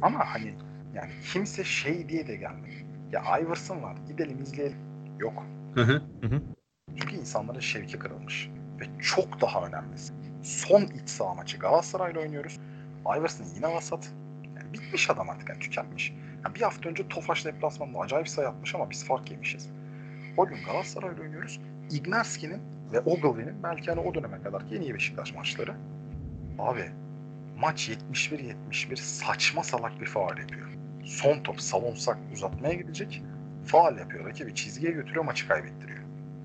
Ama 0.02 0.34
hani 0.34 0.54
yani 0.94 1.10
kimse 1.32 1.64
şey 1.64 2.08
diye 2.08 2.26
de 2.26 2.36
gelmedi. 2.36 2.86
Ya 3.12 3.38
Iverson 3.38 3.82
var 3.82 3.96
gidelim 4.08 4.42
izleyelim. 4.42 4.78
Yok. 5.18 5.44
Hı 5.74 5.82
hı. 5.82 6.02
Hı 6.20 6.26
hı. 6.26 6.42
Çünkü 7.00 7.16
insanların 7.16 7.60
şevki 7.60 7.98
kırılmış. 7.98 8.50
Ve 8.80 8.84
çok 9.02 9.40
daha 9.40 9.66
önemlisi. 9.66 10.12
Son 10.42 10.82
iç 10.82 11.08
saha 11.08 11.34
maçı 11.34 11.58
Galatasaray'la 11.58 12.20
oynuyoruz. 12.20 12.60
Iverson 13.18 13.46
yine 13.56 13.74
vasat. 13.74 14.12
Yani 14.56 14.72
bitmiş 14.72 15.10
adam 15.10 15.30
artık 15.30 15.48
yani 15.48 15.58
tükenmiş. 15.58 16.14
Yani 16.44 16.54
bir 16.54 16.60
hafta 16.60 16.88
önce 16.88 17.08
Tofaş 17.08 17.44
deplasmanında 17.44 17.98
acayip 17.98 18.28
sayı 18.28 18.48
atmış 18.48 18.74
ama 18.74 18.90
biz 18.90 19.04
fark 19.04 19.30
yemişiz. 19.30 19.70
O 20.36 20.46
gün 20.46 20.56
Galatasaray'la 20.66 21.22
oynuyoruz. 21.22 21.60
Ignarski'nin 21.90 22.60
ve 22.92 23.00
Ogilvy'nin 23.00 23.62
belki 23.62 23.90
hani 23.90 24.00
o 24.00 24.14
döneme 24.14 24.42
kadar 24.42 24.62
en 24.72 24.80
iyi 24.80 24.94
Beşiktaş 24.94 25.34
maçları. 25.34 25.74
Abi 26.58 26.84
maç 27.58 27.88
71-71 27.88 28.96
saçma 28.96 29.62
salak 29.62 30.00
bir 30.00 30.06
faal 30.06 30.38
yapıyor. 30.38 30.68
Son 31.04 31.38
top 31.38 31.60
savunsak 31.60 32.18
uzatmaya 32.32 32.74
gidecek. 32.74 33.22
Faal 33.66 33.98
yapıyor. 33.98 34.26
Rakibi 34.28 34.54
çizgiye 34.54 34.92
götürüyor 34.92 35.24
maçı 35.24 35.48
kaybettiriyor. 35.48 35.98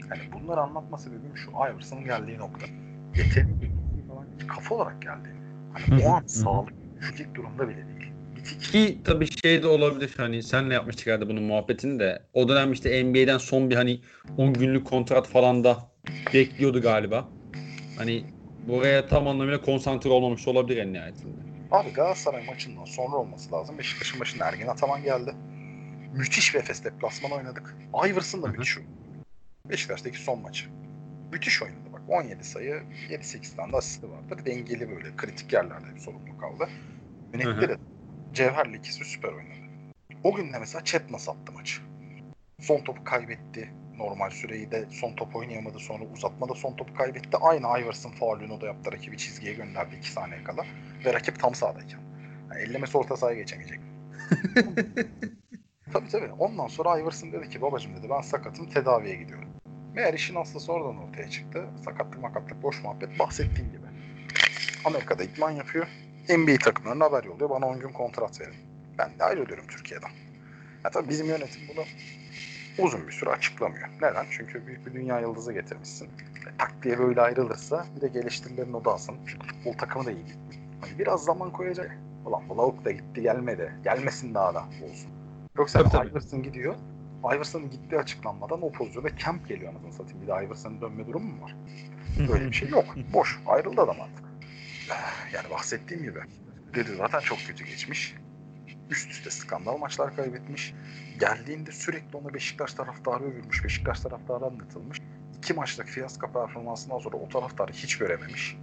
Yani 0.09 0.21
bunları 0.33 0.61
anlatma 0.61 0.97
sebebim 0.97 1.37
şu 1.37 1.51
Iverson'ın 1.51 2.03
geldiği 2.05 2.37
nokta. 2.37 2.65
Yeteneği 3.15 3.71
falan 4.07 4.25
kafa 4.47 4.75
olarak 4.75 5.01
geldi. 5.01 5.35
Hani 5.73 6.05
o 6.05 6.09
an 6.13 6.23
sağlık 6.25 6.73
düşecek 6.99 7.35
durumda 7.35 7.69
bile 7.69 7.87
değil. 7.87 8.08
Ki 8.71 8.97
tabii 9.03 9.27
şey 9.43 9.63
de 9.63 9.67
olabilir 9.67 10.13
hani 10.17 10.43
senle 10.43 10.73
yapmıştık 10.73 11.07
herhalde 11.07 11.29
bunun 11.29 11.43
muhabbetini 11.43 11.99
de. 11.99 12.21
O 12.33 12.47
dönem 12.49 12.71
işte 12.73 13.03
NBA'den 13.03 13.37
son 13.37 13.69
bir 13.69 13.75
hani 13.75 14.01
10 14.37 14.53
günlük 14.53 14.87
kontrat 14.87 15.27
falan 15.27 15.63
da 15.63 15.77
bekliyordu 16.33 16.81
galiba. 16.81 17.29
Hani 17.97 18.23
buraya 18.67 19.07
tam 19.07 19.27
anlamıyla 19.27 19.61
konsantre 19.61 20.09
olmamış 20.09 20.47
olabilir 20.47 20.77
en 20.77 20.93
nihayetinde. 20.93 21.37
Abi 21.71 21.89
Galatasaray 21.89 22.45
maçından 22.45 22.85
sonra 22.85 23.15
olması 23.15 23.51
lazım. 23.51 23.77
Beşiktaş'ın 23.77 24.19
başına 24.19 24.45
Ergin 24.45 24.67
Ataman 24.67 25.03
geldi. 25.03 25.33
Müthiş 26.13 26.55
bir 26.55 26.59
Efes 26.59 26.83
deplasman 26.83 27.31
oynadık. 27.31 27.75
Iverson 28.07 28.43
da 28.43 28.47
müthiş 28.47 28.77
oynadı. 28.77 28.91
Beşiktaş'taki 29.69 30.17
son 30.17 30.41
maçı. 30.41 30.65
Müthiş 31.31 31.61
oynadı 31.61 31.77
bak. 31.93 32.01
17 32.07 32.43
sayı, 32.43 32.83
7-8 33.09 33.55
tane 33.55 33.73
de 33.73 33.77
asisti 33.77 34.11
vardır. 34.11 34.45
Dengeli 34.45 34.89
böyle 34.89 35.15
kritik 35.17 35.53
yerlerde 35.53 35.95
bir 35.95 35.99
sorumluluk 35.99 36.43
aldı. 36.43 36.69
Hı 37.41 37.51
hı. 37.51 37.77
Cevher'le 38.33 38.73
ikisi 38.73 39.05
süper 39.05 39.29
oynadı. 39.29 39.59
O 40.23 40.35
gün 40.35 40.53
de 40.53 40.59
mesela 40.59 40.83
Chetna 40.83 41.19
sattı 41.19 41.51
maçı. 41.51 41.81
Son 42.59 42.79
topu 42.79 43.03
kaybetti. 43.03 43.73
Normal 43.97 44.29
süreyi 44.29 44.71
de 44.71 44.85
son 44.91 45.13
top 45.13 45.35
oynayamadı. 45.35 45.79
Sonra 45.79 46.03
uzatmada 46.13 46.53
son 46.53 46.75
topu 46.75 46.93
kaybetti. 46.93 47.37
Aynı 47.41 47.79
Iverson 47.79 48.11
faulünü 48.11 48.61
da 48.61 48.65
yaptı. 48.65 48.91
Rakibi 48.91 49.17
çizgiye 49.17 49.53
gönderdi 49.53 49.95
2 49.95 50.11
saniye 50.11 50.43
kala. 50.43 50.65
Ve 51.05 51.13
rakip 51.13 51.39
tam 51.39 51.55
sahadayken. 51.55 51.99
Yani 52.51 52.61
ellemesi 52.61 52.97
orta 52.97 53.17
sahaya 53.17 53.37
geçemeyecek. 53.37 53.79
tabii 55.93 56.09
tabii. 56.09 56.31
Ondan 56.39 56.67
sonra 56.67 56.99
Iverson 56.99 57.31
dedi 57.31 57.49
ki 57.49 57.61
babacım 57.61 57.95
dedi 57.97 58.09
ben 58.09 58.21
sakatım 58.21 58.69
tedaviye 58.69 59.15
gidiyorum. 59.15 59.49
Meğer 59.93 60.13
işin 60.13 60.35
aslısı 60.35 60.73
oradan 60.73 60.97
ortaya 60.97 61.29
çıktı. 61.29 61.65
Sakatlık 61.85 62.21
makatlık 62.21 62.63
boş 62.63 62.83
muhabbet 62.83 63.19
bahsettiğim 63.19 63.71
gibi. 63.71 63.85
Amerika'da 64.85 65.23
idman 65.23 65.51
yapıyor. 65.51 65.87
NBA 66.29 66.57
takımlarına 66.57 67.05
haber 67.05 67.23
yolluyor. 67.23 67.49
Bana 67.49 67.65
10 67.67 67.79
gün 67.79 67.89
kontrat 67.89 68.41
verin. 68.41 68.55
Ben 68.97 69.19
de 69.19 69.23
ayrılıyorum 69.23 69.67
Türkiye'den. 69.67 70.09
Ya 70.83 70.89
tabii 70.89 71.09
bizim 71.09 71.27
yönetim 71.27 71.61
bunu 71.75 71.85
uzun 72.85 73.07
bir 73.07 73.11
süre 73.11 73.29
açıklamıyor. 73.29 73.87
Neden? 74.01 74.25
Çünkü 74.29 74.67
büyük 74.67 74.85
bir 74.85 74.93
dünya 74.93 75.19
yıldızı 75.19 75.53
getirmişsin. 75.53 76.05
E, 76.05 76.57
tak 76.57 76.73
diye 76.83 76.99
böyle 76.99 77.21
ayrılırsa 77.21 77.85
bir 77.95 78.01
de 78.01 78.07
geliştirilerin 78.07 78.73
odasın. 78.73 79.15
Çünkü 79.27 79.47
futbol 79.47 79.73
takımı 79.73 80.05
da 80.05 80.11
iyi. 80.11 80.25
Hani 80.81 80.99
biraz 80.99 81.23
zaman 81.23 81.51
koyacak. 81.51 81.97
Ulan 82.25 82.49
bu 82.49 82.57
lavuk 82.57 82.85
da 82.85 82.91
gitti 82.91 83.21
gelmedi. 83.21 83.73
Gelmesin 83.83 84.33
daha 84.33 84.53
da 84.53 84.59
olsun. 84.59 85.11
Yoksa 85.57 85.79
Tabii, 85.79 85.89
tabii. 85.89 86.09
Iverson 86.09 86.43
gidiyor. 86.43 86.75
Iverson'ın 87.35 87.69
gittiği 87.69 87.97
açıklanmadan 87.97 88.61
o 88.61 88.71
pozisyonda 88.71 89.17
camp 89.17 89.47
geliyor 89.47 89.73
anasını 89.73 89.93
satayım. 89.93 90.21
Bir 90.21 90.27
de 90.27 90.45
Iverson'ın 90.45 90.81
dönme 90.81 91.07
durumu 91.07 91.35
mu 91.35 91.41
var? 91.43 91.55
Böyle 92.31 92.47
bir 92.47 92.53
şey 92.53 92.69
yok. 92.69 92.85
Boş. 93.13 93.39
Ayrıldı 93.47 93.81
adam 93.81 94.01
artık. 94.01 94.28
Yani 95.33 95.49
bahsettiğim 95.49 96.03
gibi. 96.03 96.19
Dedi 96.75 96.95
zaten 96.97 97.19
çok 97.19 97.39
kötü 97.47 97.65
geçmiş. 97.65 98.15
Üst 98.89 99.11
üste 99.11 99.29
skandal 99.29 99.77
maçlar 99.77 100.15
kaybetmiş. 100.15 100.73
Geldiğinde 101.19 101.71
sürekli 101.71 102.17
ona 102.17 102.33
Beşiktaş 102.33 102.73
taraftarı 102.73 103.23
övülmüş. 103.23 103.63
Beşiktaş 103.63 103.99
taraftarı 103.99 104.45
anlatılmış. 104.45 105.01
İki 105.37 105.53
maçlık 105.53 105.87
fiyasko 105.87 106.31
performansından 106.31 106.99
sonra 106.99 107.17
o 107.17 107.29
taraftarı 107.29 107.71
hiç 107.73 107.97
görememiş. 107.97 108.57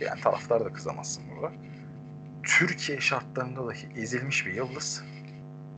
Yani 0.00 0.20
taraftarı 0.20 0.64
da 0.64 0.72
kızamazsın 0.72 1.24
burada. 1.30 1.52
Türkiye 2.42 3.00
şartlarında 3.00 3.66
dahi 3.66 3.88
ezilmiş 3.96 4.46
bir 4.46 4.54
yıldız. 4.54 5.04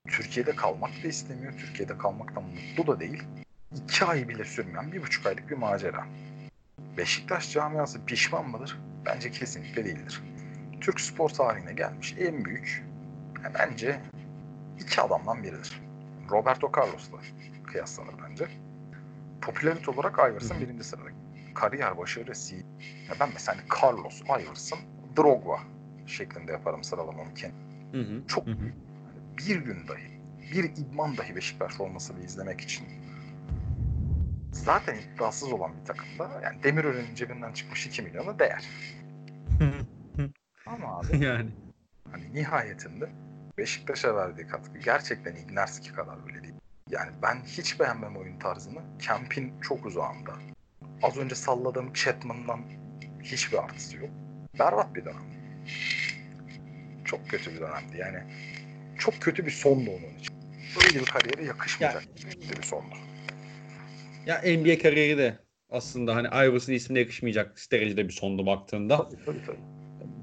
Türkiye'de 0.08 0.56
kalmak 0.56 1.02
da 1.04 1.08
istemiyor. 1.08 1.52
Türkiye'de 1.52 1.98
kalmaktan 1.98 2.44
mutlu 2.44 2.86
da 2.86 3.00
değil. 3.00 3.22
İki 3.84 4.04
ay 4.04 4.28
bile 4.28 4.44
sürmeyen 4.44 4.92
bir 4.92 5.02
buçuk 5.02 5.26
aylık 5.26 5.50
bir 5.50 5.56
macera. 5.56 6.06
Beşiktaş 6.96 7.52
camiası 7.52 8.04
pişman 8.04 8.50
mıdır? 8.50 8.78
Bence 9.06 9.30
kesinlikle 9.30 9.84
değildir. 9.84 10.22
Türk 10.80 11.00
spor 11.00 11.28
tarihine 11.28 11.72
gelmiş 11.72 12.14
en 12.18 12.44
büyük 12.44 12.84
e, 13.40 13.54
bence 13.54 14.00
iki 14.80 15.00
adamdan 15.00 15.42
biridir. 15.42 15.80
Roberto 16.30 16.72
Carlos'la 16.76 17.18
kıyaslanır 17.66 18.14
bence. 18.28 18.48
Popülarite 19.42 19.90
olarak 19.90 20.18
Iverson 20.18 20.60
birinci 20.60 20.84
sırada. 20.84 21.08
Kariyer 21.54 21.98
başarısı. 21.98 22.56
Ya 22.56 23.14
ben 23.20 23.28
mesela 23.34 23.58
hani 23.58 23.66
Carlos, 23.82 24.22
Iverson, 24.22 24.78
Drogba 25.16 25.60
şeklinde 26.06 26.52
yaparım 26.52 26.84
sıralamamı 26.84 27.34
kendim. 27.34 27.58
Hı 27.92 28.00
hı. 28.00 28.26
Çok 28.28 28.46
Hı 28.46 28.50
hı. 28.50 28.54
Hani 28.54 29.38
bir 29.38 29.56
gün 29.56 29.88
dahi, 29.88 30.20
bir 30.52 30.64
idman 30.64 31.16
dahi 31.16 31.36
Beşiktaş 31.36 31.74
formasını 31.74 32.24
izlemek 32.24 32.60
için 32.60 32.86
zaten 34.62 34.96
iddiasız 34.98 35.52
olan 35.52 35.80
bir 35.80 35.84
takımda 35.84 36.40
yani 36.42 36.62
Demirören'in 36.62 37.14
cebinden 37.14 37.52
çıkmış 37.52 37.86
2 37.86 38.02
milyona 38.02 38.38
değer. 38.38 38.68
Ama 40.66 40.98
abi 40.98 41.24
yani. 41.24 41.50
hani 42.12 42.34
nihayetinde 42.34 43.08
Beşiktaş'a 43.58 44.16
verdiği 44.16 44.46
katkı 44.46 44.78
gerçekten 44.78 45.36
Ignarski 45.36 45.92
kadar 45.92 46.26
bile 46.26 46.42
değil. 46.42 46.54
Yani 46.90 47.10
ben 47.22 47.40
hiç 47.46 47.80
beğenmem 47.80 48.16
oyun 48.16 48.38
tarzını. 48.38 48.80
Kemp'in 48.98 49.60
çok 49.60 49.86
uzağında. 49.86 50.32
Az 51.02 51.16
önce 51.16 51.34
salladığım 51.34 51.92
Chatman'dan 51.92 52.60
hiçbir 53.22 53.58
artısı 53.58 53.96
yok. 53.96 54.10
Berbat 54.58 54.94
bir 54.94 55.04
dönem. 55.04 55.32
Çok 57.04 57.28
kötü 57.28 57.54
bir 57.54 57.60
dönemdi 57.60 57.96
yani. 57.96 58.18
Çok 58.98 59.20
kötü 59.20 59.46
bir 59.46 59.50
sondu 59.50 59.90
onun 59.90 60.18
için. 60.18 60.36
Böyle 60.76 61.00
bir 61.00 61.04
kariyere 61.04 61.44
yakışmayacak 61.44 62.04
bir 62.58 62.62
sondu. 62.62 62.94
Ya 64.26 64.42
NBA 64.44 64.78
kariyeri 64.78 65.18
de 65.18 65.38
aslında 65.70 66.14
hani 66.14 66.26
Iverson 66.26 66.72
ismine 66.72 66.98
yakışmayacak 66.98 67.56
derecede 67.72 68.08
bir 68.08 68.12
sondu 68.12 68.46
baktığında. 68.46 68.96
Tabii 68.96 69.24
tabii 69.24 69.42
tabii. 69.46 69.58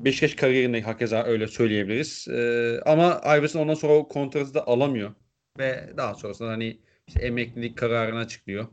Beşiktaş 0.06 0.36
kariyerinde 0.36 0.82
hakeza 0.82 1.24
öyle 1.24 1.48
söyleyebiliriz. 1.48 2.28
Ee, 2.28 2.80
ama 2.86 3.22
Iverson 3.26 3.60
ondan 3.60 3.74
sonra 3.74 3.94
o 3.94 4.08
kontratı 4.08 4.54
da 4.54 4.68
alamıyor. 4.68 5.12
Ve 5.60 5.90
daha 5.98 6.16
sonrasında 6.16 6.50
hani 6.50 6.80
işte 7.08 7.22
emeklilik 7.22 7.78
kararını 7.78 8.20
açıklıyor. 8.20 8.68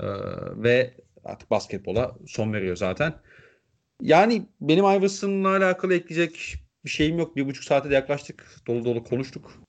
Ee, 0.00 0.06
ve 0.56 0.94
artık 1.24 1.50
basketbola 1.50 2.16
son 2.26 2.52
veriyor 2.52 2.76
zaten. 2.76 3.14
Yani 4.02 4.46
benim 4.60 4.84
Iverson'la 4.84 5.48
alakalı 5.48 5.94
ekleyecek 5.94 6.54
bir 6.84 6.90
şeyim 6.90 7.18
yok. 7.18 7.36
Bir 7.36 7.46
buçuk 7.46 7.64
saate 7.64 7.90
de 7.90 7.94
yaklaştık. 7.94 8.46
Dolu 8.66 8.84
dolu 8.84 9.04
konuştuk. 9.04 9.67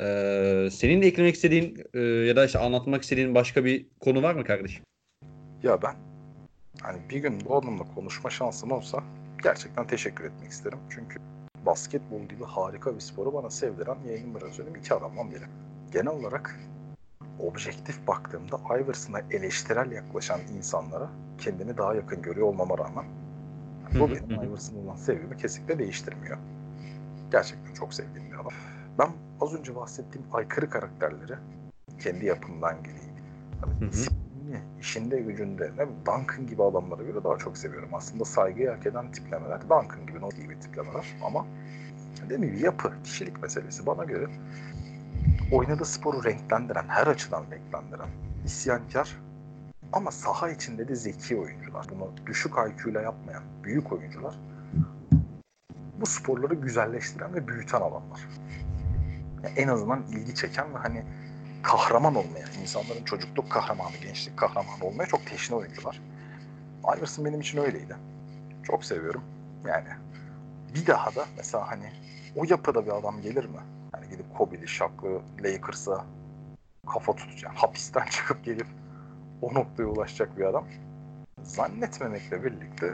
Ee, 0.00 0.68
senin 0.72 1.02
de 1.02 1.06
eklemek 1.06 1.34
istediğin 1.34 1.84
e, 1.94 2.00
ya 2.00 2.36
da 2.36 2.44
işte 2.44 2.58
anlatmak 2.58 3.02
istediğin 3.02 3.34
başka 3.34 3.64
bir 3.64 3.86
konu 4.00 4.22
var 4.22 4.34
mı 4.34 4.44
kardeşim? 4.44 4.84
Ya 5.62 5.82
ben 5.82 5.94
hani 6.82 6.98
bir 7.10 7.18
gün 7.18 7.40
bu 7.48 7.56
adamla 7.56 7.84
konuşma 7.94 8.30
şansım 8.30 8.72
olsa 8.72 9.02
gerçekten 9.42 9.86
teşekkür 9.86 10.24
etmek 10.24 10.50
isterim. 10.50 10.78
Çünkü 10.90 11.16
basketbol 11.66 12.22
gibi 12.22 12.44
harika 12.44 12.94
bir 12.94 13.00
sporu 13.00 13.34
bana 13.34 13.50
sevdiren 13.50 13.98
yayın 14.08 14.34
biraz 14.34 14.52
söyleyeyim 14.52 14.78
iki 14.78 14.94
adamdan 14.94 15.30
biri. 15.30 15.44
Genel 15.92 16.12
olarak 16.12 16.60
objektif 17.40 18.06
baktığımda 18.06 18.60
Iverson'a 18.80 19.20
eleştirel 19.30 19.92
yaklaşan 19.92 20.40
insanlara 20.56 21.10
kendini 21.38 21.76
daha 21.76 21.94
yakın 21.94 22.22
görüyor 22.22 22.46
olmama 22.46 22.78
rağmen 22.78 23.04
bu 23.94 24.10
benim 24.10 24.52
olan 24.86 24.96
sevgimi 24.96 25.36
kesinlikle 25.36 25.78
değiştirmiyor. 25.78 26.38
Gerçekten 27.30 27.74
çok 27.74 27.94
sevdiğim 27.94 28.30
bir 28.30 28.34
adam. 28.34 28.52
Ben 28.98 29.10
az 29.40 29.54
önce 29.54 29.76
bahsettiğim 29.76 30.26
aykırı 30.32 30.70
karakterleri 30.70 31.34
kendi 32.00 32.26
yapımdan 32.26 32.82
geleyim. 32.82 33.14
Hı. 33.80 33.92
Disiplinli, 33.92 34.60
işinde 34.80 35.20
gücünde 35.20 35.70
ne 35.78 35.86
Duncan 36.06 36.46
gibi 36.46 36.62
adamlara 36.62 37.02
göre 37.02 37.24
daha 37.24 37.38
çok 37.38 37.58
seviyorum. 37.58 37.88
Aslında 37.92 38.24
saygıyı 38.24 38.70
hak 38.70 38.86
eden 38.86 39.12
tiplemeler. 39.12 39.60
Duncan 39.62 40.06
gibi, 40.06 40.20
Noel 40.20 40.36
gibi 40.36 40.60
tiplemeler 40.60 41.16
ama 41.24 41.46
dediğim 42.24 42.42
gibi 42.42 42.60
yapı, 42.60 42.92
kişilik 43.04 43.42
meselesi 43.42 43.86
bana 43.86 44.04
göre 44.04 44.26
oynadığı 45.52 45.84
sporu 45.84 46.24
renklendiren, 46.24 46.84
her 46.88 47.06
açıdan 47.06 47.44
renklendiren, 47.50 48.08
isyankar 48.44 49.16
Ama 49.92 50.10
saha 50.10 50.50
içinde 50.50 50.88
de 50.88 50.94
zeki 50.94 51.36
oyuncular. 51.36 51.86
Bunu 51.90 52.10
düşük 52.26 52.52
IQ 52.52 52.90
ile 52.90 53.02
yapmayan 53.02 53.42
büyük 53.64 53.92
oyuncular. 53.92 54.34
Bu 56.00 56.06
sporları 56.06 56.54
güzelleştiren 56.54 57.34
ve 57.34 57.48
büyüten 57.48 57.80
adamlar. 57.80 58.28
Yani 59.44 59.54
en 59.56 59.68
azından 59.68 60.02
ilgi 60.02 60.34
çeken 60.34 60.74
ve 60.74 60.78
hani 60.78 61.04
kahraman 61.62 62.14
olmaya, 62.14 62.46
insanların 62.62 63.04
çocukluk 63.04 63.50
kahramanı, 63.50 63.96
gençlik 64.02 64.36
kahramanı 64.36 64.84
olmaya 64.84 65.06
çok 65.06 65.26
teşne 65.26 65.56
oyuncular. 65.56 66.00
Iverson 66.96 67.24
benim 67.24 67.40
için 67.40 67.58
öyleydi. 67.58 67.96
Çok 68.62 68.84
seviyorum. 68.84 69.22
Yani 69.66 69.88
bir 70.74 70.86
daha 70.86 71.14
da 71.14 71.26
mesela 71.36 71.70
hani 71.70 71.92
o 72.36 72.44
yapıda 72.44 72.86
bir 72.86 72.90
adam 72.90 73.20
gelir 73.22 73.44
mi? 73.44 73.60
Yani 73.94 74.08
gidip 74.10 74.34
Kobe'li, 74.38 74.68
Shaq'lı, 74.68 75.20
Lakers'a 75.40 76.04
kafa 76.86 77.16
tutacak. 77.16 77.52
Hapisten 77.54 78.06
çıkıp 78.10 78.44
gelip 78.44 78.66
o 79.42 79.54
noktaya 79.54 79.86
ulaşacak 79.86 80.38
bir 80.38 80.44
adam. 80.44 80.64
Zannetmemekle 81.42 82.44
birlikte 82.44 82.86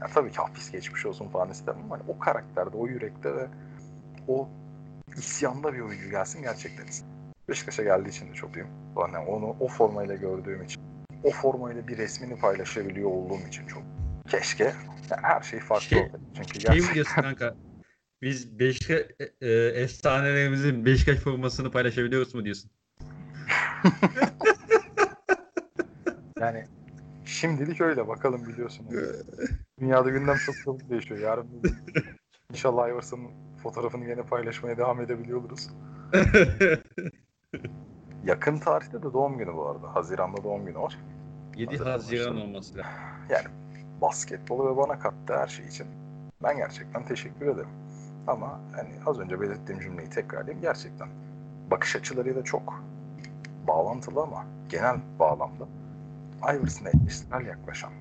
ya 0.00 0.06
tabii 0.14 0.30
ki 0.30 0.36
hapis 0.36 0.70
geçmiş 0.70 1.06
olsun 1.06 1.28
falan 1.28 1.50
istemem 1.50 1.82
ama 1.84 1.94
hani 1.94 2.02
o 2.08 2.18
karakterde, 2.18 2.76
o 2.76 2.86
yürekte 2.86 3.36
ve 3.36 3.46
o 4.28 4.48
isyanda 5.16 5.74
bir 5.74 5.80
oyuncu 5.80 6.10
gelsin 6.10 6.42
gerçekten 6.42 6.86
istedim. 6.86 7.12
Beşiktaş'a 7.48 7.82
geldiği 7.82 8.08
için 8.08 8.30
de 8.30 8.34
çok 8.34 8.56
iyiyim. 8.56 8.68
Yani 8.98 9.18
onu 9.18 9.56
o 9.60 9.68
formayla 9.68 10.14
gördüğüm 10.14 10.62
için, 10.62 10.82
o 11.24 11.30
formayla 11.30 11.88
bir 11.88 11.96
resmini 11.98 12.38
paylaşabiliyor 12.40 13.10
olduğum 13.10 13.48
için 13.48 13.66
çok. 13.66 13.82
Keşke 14.28 14.64
yani 15.10 15.22
her 15.22 15.40
şey 15.42 15.60
farklı 15.60 15.86
Şey- 15.86 15.98
olsaydı. 15.98 16.20
Çünkü 16.36 16.60
Şey 16.60 16.70
gerçekten 16.70 16.94
diyorsun 16.94 17.22
kanka? 17.22 17.54
Biz 18.22 18.58
Beşiktaş 18.58 18.98
e, 18.98 19.46
e, 19.48 19.50
efsanelerimizin 19.66 20.84
Beşiktaş 20.84 21.18
formasını 21.18 21.70
paylaşabiliyoruz 21.70 22.34
mu 22.34 22.44
diyorsun? 22.44 22.70
yani 26.40 26.64
şimdilik 27.24 27.80
öyle 27.80 28.08
bakalım 28.08 28.46
biliyorsunuz. 28.46 28.90
Dünyada 29.80 30.10
gündem 30.10 30.36
çok 30.36 30.54
çabuk 30.64 30.90
değişiyor. 30.90 31.20
Yarın 31.20 31.62
inşallah 32.52 32.88
Iverson'ın 32.88 33.30
fotoğrafını 33.62 34.04
yine 34.04 34.22
paylaşmaya 34.22 34.76
devam 34.76 35.00
edebiliyor 35.00 35.40
oluruz. 35.40 35.70
Yakın 38.24 38.58
tarihte 38.58 39.02
de 39.02 39.12
doğum 39.12 39.38
günü 39.38 39.54
bu 39.54 39.66
arada. 39.68 39.94
Haziran'da 39.94 40.44
doğum 40.44 40.64
günü 40.66 40.78
var. 40.78 40.98
7 41.56 41.70
Hazır 41.70 41.86
Haziran 41.86 42.40
olması 42.40 42.78
lazım. 42.78 42.92
Yani 43.30 43.46
basketbolu 44.00 44.72
ve 44.72 44.76
bana 44.76 44.98
kattığı 44.98 45.36
her 45.36 45.46
şey 45.46 45.66
için 45.66 45.86
ben 46.42 46.56
gerçekten 46.56 47.04
teşekkür 47.04 47.46
ederim. 47.46 47.70
Ama 48.26 48.60
hani 48.76 48.94
az 49.06 49.20
önce 49.20 49.40
belirttiğim 49.40 49.80
cümleyi 49.80 50.10
tekrarlayayım. 50.10 50.60
Gerçekten 50.62 51.08
bakış 51.70 51.96
açılarıyla 51.96 52.44
çok 52.44 52.82
bağlantılı 53.66 54.22
ama 54.22 54.44
genel 54.68 54.96
bağlamda 55.18 55.68
Iverson'a 56.54 56.88
eleştirel 56.90 57.46
yaklaşan, 57.46 57.92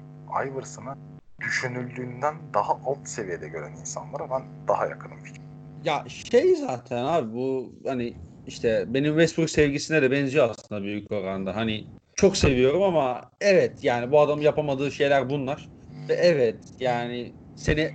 Iverson'a 0.45 0.95
düşünüldüğünden 1.41 2.35
daha 2.53 2.73
alt 2.85 3.07
seviyede 3.07 3.47
gören 3.47 3.72
insanlara 3.80 4.30
ben 4.30 4.43
daha 4.68 4.85
yakınım 4.85 5.18
fikrim. 5.23 5.43
Ya 5.84 6.03
şey 6.07 6.55
zaten 6.55 7.03
abi 7.03 7.34
bu 7.34 7.73
hani 7.85 8.14
işte 8.45 8.85
benim 8.88 9.14
Westbrook 9.14 9.49
sevgisine 9.49 10.01
de 10.01 10.11
benziyor 10.11 10.49
aslında 10.49 10.84
büyük 10.84 11.11
oranda. 11.11 11.55
Hani 11.55 11.88
çok 12.15 12.38
seviyorum 12.38 12.84
ama 12.84 13.31
evet 13.41 13.84
yani 13.84 14.11
bu 14.11 14.19
adamın 14.19 14.41
yapamadığı 14.41 14.91
şeyler 14.91 15.30
bunlar. 15.30 15.69
Ve 16.09 16.14
evet 16.14 16.64
yani 16.80 17.34
seni 17.55 17.91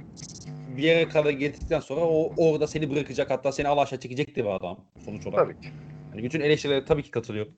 bir 0.76 0.82
yere 0.82 1.08
kadar 1.08 1.30
getirdikten 1.30 1.80
sonra 1.80 2.00
o 2.00 2.32
orada 2.36 2.66
seni 2.66 2.90
bırakacak 2.90 3.30
hatta 3.30 3.52
seni 3.52 3.68
alaşağı 3.68 4.00
çekecek 4.00 4.36
de 4.36 4.44
bir 4.44 4.50
adam 4.50 4.84
sonuç 5.04 5.26
olarak. 5.26 5.46
Tabii 5.46 5.60
ki. 5.60 5.68
Hani 6.12 6.22
bütün 6.22 6.40
eleştirilere 6.40 6.84
tabii 6.84 7.02
ki 7.02 7.10
katılıyorum. 7.10 7.52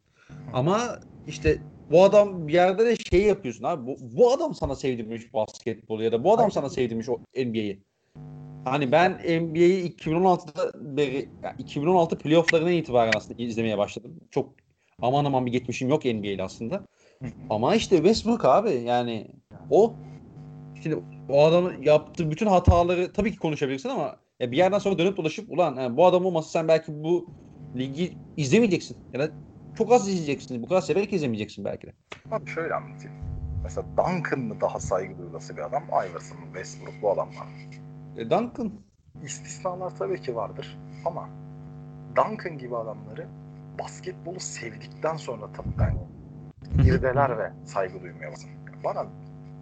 Ama 0.52 0.98
işte 1.26 1.58
bu 1.90 2.04
adam 2.04 2.48
bir 2.48 2.52
yerde 2.52 2.86
de 2.86 2.96
şey 2.96 3.22
yapıyorsun 3.22 3.64
abi. 3.64 3.86
Bu, 3.86 3.96
bu 4.00 4.32
adam 4.32 4.54
sana 4.54 4.74
sevdirmiş 4.76 5.34
basketbolu 5.34 6.02
ya 6.02 6.12
da 6.12 6.24
bu 6.24 6.32
adam 6.32 6.44
Aynen. 6.44 6.50
sana 6.50 6.70
sevdirmiş 6.70 7.08
o 7.08 7.18
NBA'yi. 7.36 7.80
Hani 8.64 8.92
ben 8.92 9.12
NBA'yi 9.12 9.96
2016'da 9.96 10.72
beri, 10.96 11.28
yani 11.42 11.54
2016 11.58 12.18
playofflarına 12.18 12.70
itibaren 12.70 13.12
aslında 13.16 13.42
izlemeye 13.42 13.78
başladım. 13.78 14.20
Çok 14.30 14.54
aman 15.02 15.24
aman 15.24 15.46
bir 15.46 15.52
geçmişim 15.52 15.88
yok 15.88 16.04
NBA'yle 16.04 16.42
aslında. 16.42 16.84
Ama 17.50 17.74
işte 17.74 17.96
Westbrook 17.96 18.44
abi 18.44 18.70
yani 18.70 19.26
o 19.70 19.94
şimdi 20.82 20.98
o 21.28 21.44
adamın 21.44 21.82
yaptığı 21.82 22.30
bütün 22.30 22.46
hataları 22.46 23.12
tabii 23.12 23.32
ki 23.32 23.38
konuşabilirsin 23.38 23.88
ama 23.88 24.16
ya 24.40 24.52
bir 24.52 24.56
yerden 24.56 24.78
sonra 24.78 24.98
dönüp 24.98 25.16
dolaşıp 25.16 25.52
ulan 25.52 25.76
yani 25.76 25.96
bu 25.96 26.06
adam 26.06 26.26
olmasa 26.26 26.48
sen 26.48 26.68
belki 26.68 27.04
bu 27.04 27.26
ligi 27.76 28.12
izlemeyeceksin. 28.36 28.96
Ya 29.12 29.20
da 29.20 29.30
çok 29.78 29.92
az 29.92 30.08
izleyeceksin. 30.08 30.62
Bu 30.62 30.68
kadar 30.68 30.80
severek 30.80 31.12
izlemeyeceksin 31.12 31.64
belki 31.64 31.86
de. 31.86 31.92
Abi 32.30 32.50
şöyle 32.50 32.74
anlatayım. 32.74 33.16
Mesela 33.62 33.86
Duncan 33.96 34.40
mı 34.40 34.60
daha 34.60 34.80
saygı 34.80 35.18
duyulası 35.18 35.56
bir 35.56 35.62
adam? 35.62 35.82
Iverson? 35.84 36.36
Westbrook 36.44 36.94
bu 37.02 37.10
adamlar. 37.10 37.46
E, 38.16 38.30
Duncan. 38.30 38.72
İstisnalar 39.24 39.96
tabii 39.98 40.20
ki 40.20 40.36
vardır 40.36 40.78
ama 41.04 41.28
Duncan 42.16 42.58
gibi 42.58 42.76
adamları 42.76 43.28
basketbolu 43.78 44.40
sevdikten 44.40 45.16
sonra 45.16 45.52
tabii 45.52 45.98
irdeler 46.88 47.38
ve 47.38 47.52
saygı 47.64 48.02
duymaya 48.02 48.32
başlar. 48.32 48.50
Bana 48.84 49.06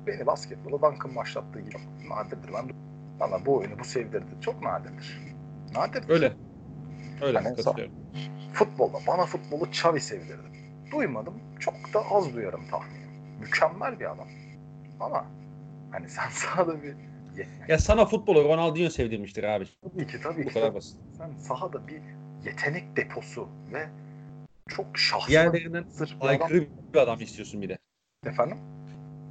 beni 0.06 0.26
basketbola 0.26 0.82
Duncan 0.82 1.16
başlattığı 1.16 1.60
gibi 1.60 1.76
nadirdir. 2.08 2.50
Ben 2.54 2.70
bana 3.20 3.46
bu 3.46 3.56
oyunu 3.56 3.78
bu 3.78 3.84
sevdirdi. 3.84 4.40
Çok 4.40 4.62
nadirdir. 4.62 5.34
Nadirdir. 5.74 6.08
Öyle. 6.08 6.32
Öyle 7.22 7.38
Hani. 7.38 7.56
Futbolda 8.52 8.98
bana 9.06 9.26
futbolu 9.26 9.66
Xavi 9.66 10.00
sevdirdi. 10.00 10.42
Duymadım. 10.92 11.34
Çok 11.60 11.74
da 11.94 12.00
az 12.10 12.34
duyarım 12.34 12.68
tahminim. 12.70 13.08
Mükemmel 13.40 14.00
bir 14.00 14.04
adam. 14.12 14.28
Ama 15.00 15.26
hani 15.90 16.08
sen 16.08 16.28
sahada 16.30 16.82
bir 16.82 16.94
Ya 17.68 17.78
sana 17.78 18.06
futbolu 18.06 18.44
Ronaldinho 18.44 18.90
sevdirmiştir 18.90 19.44
abi. 19.44 19.64
tabii 19.82 20.06
ki 20.06 20.20
tabii 20.22 20.44
Bu 20.44 20.48
ki. 20.48 20.54
kadar 20.54 20.74
basit. 20.74 20.96
Sen 21.18 21.30
sahada 21.38 21.88
bir 21.88 22.00
yetenek 22.44 22.96
deposu 22.96 23.48
ve 23.72 23.86
çok 24.68 24.98
şahsına 24.98 25.28
Diğerlerinden 25.28 25.84
sır 25.90 26.08
bir 26.10 26.26
adam. 26.26 26.28
aykırı 26.28 26.66
bir 26.94 26.98
adam 26.98 27.20
istiyorsun 27.20 27.62
bir 27.62 27.68
de. 27.68 27.78
Efendim? 28.26 28.58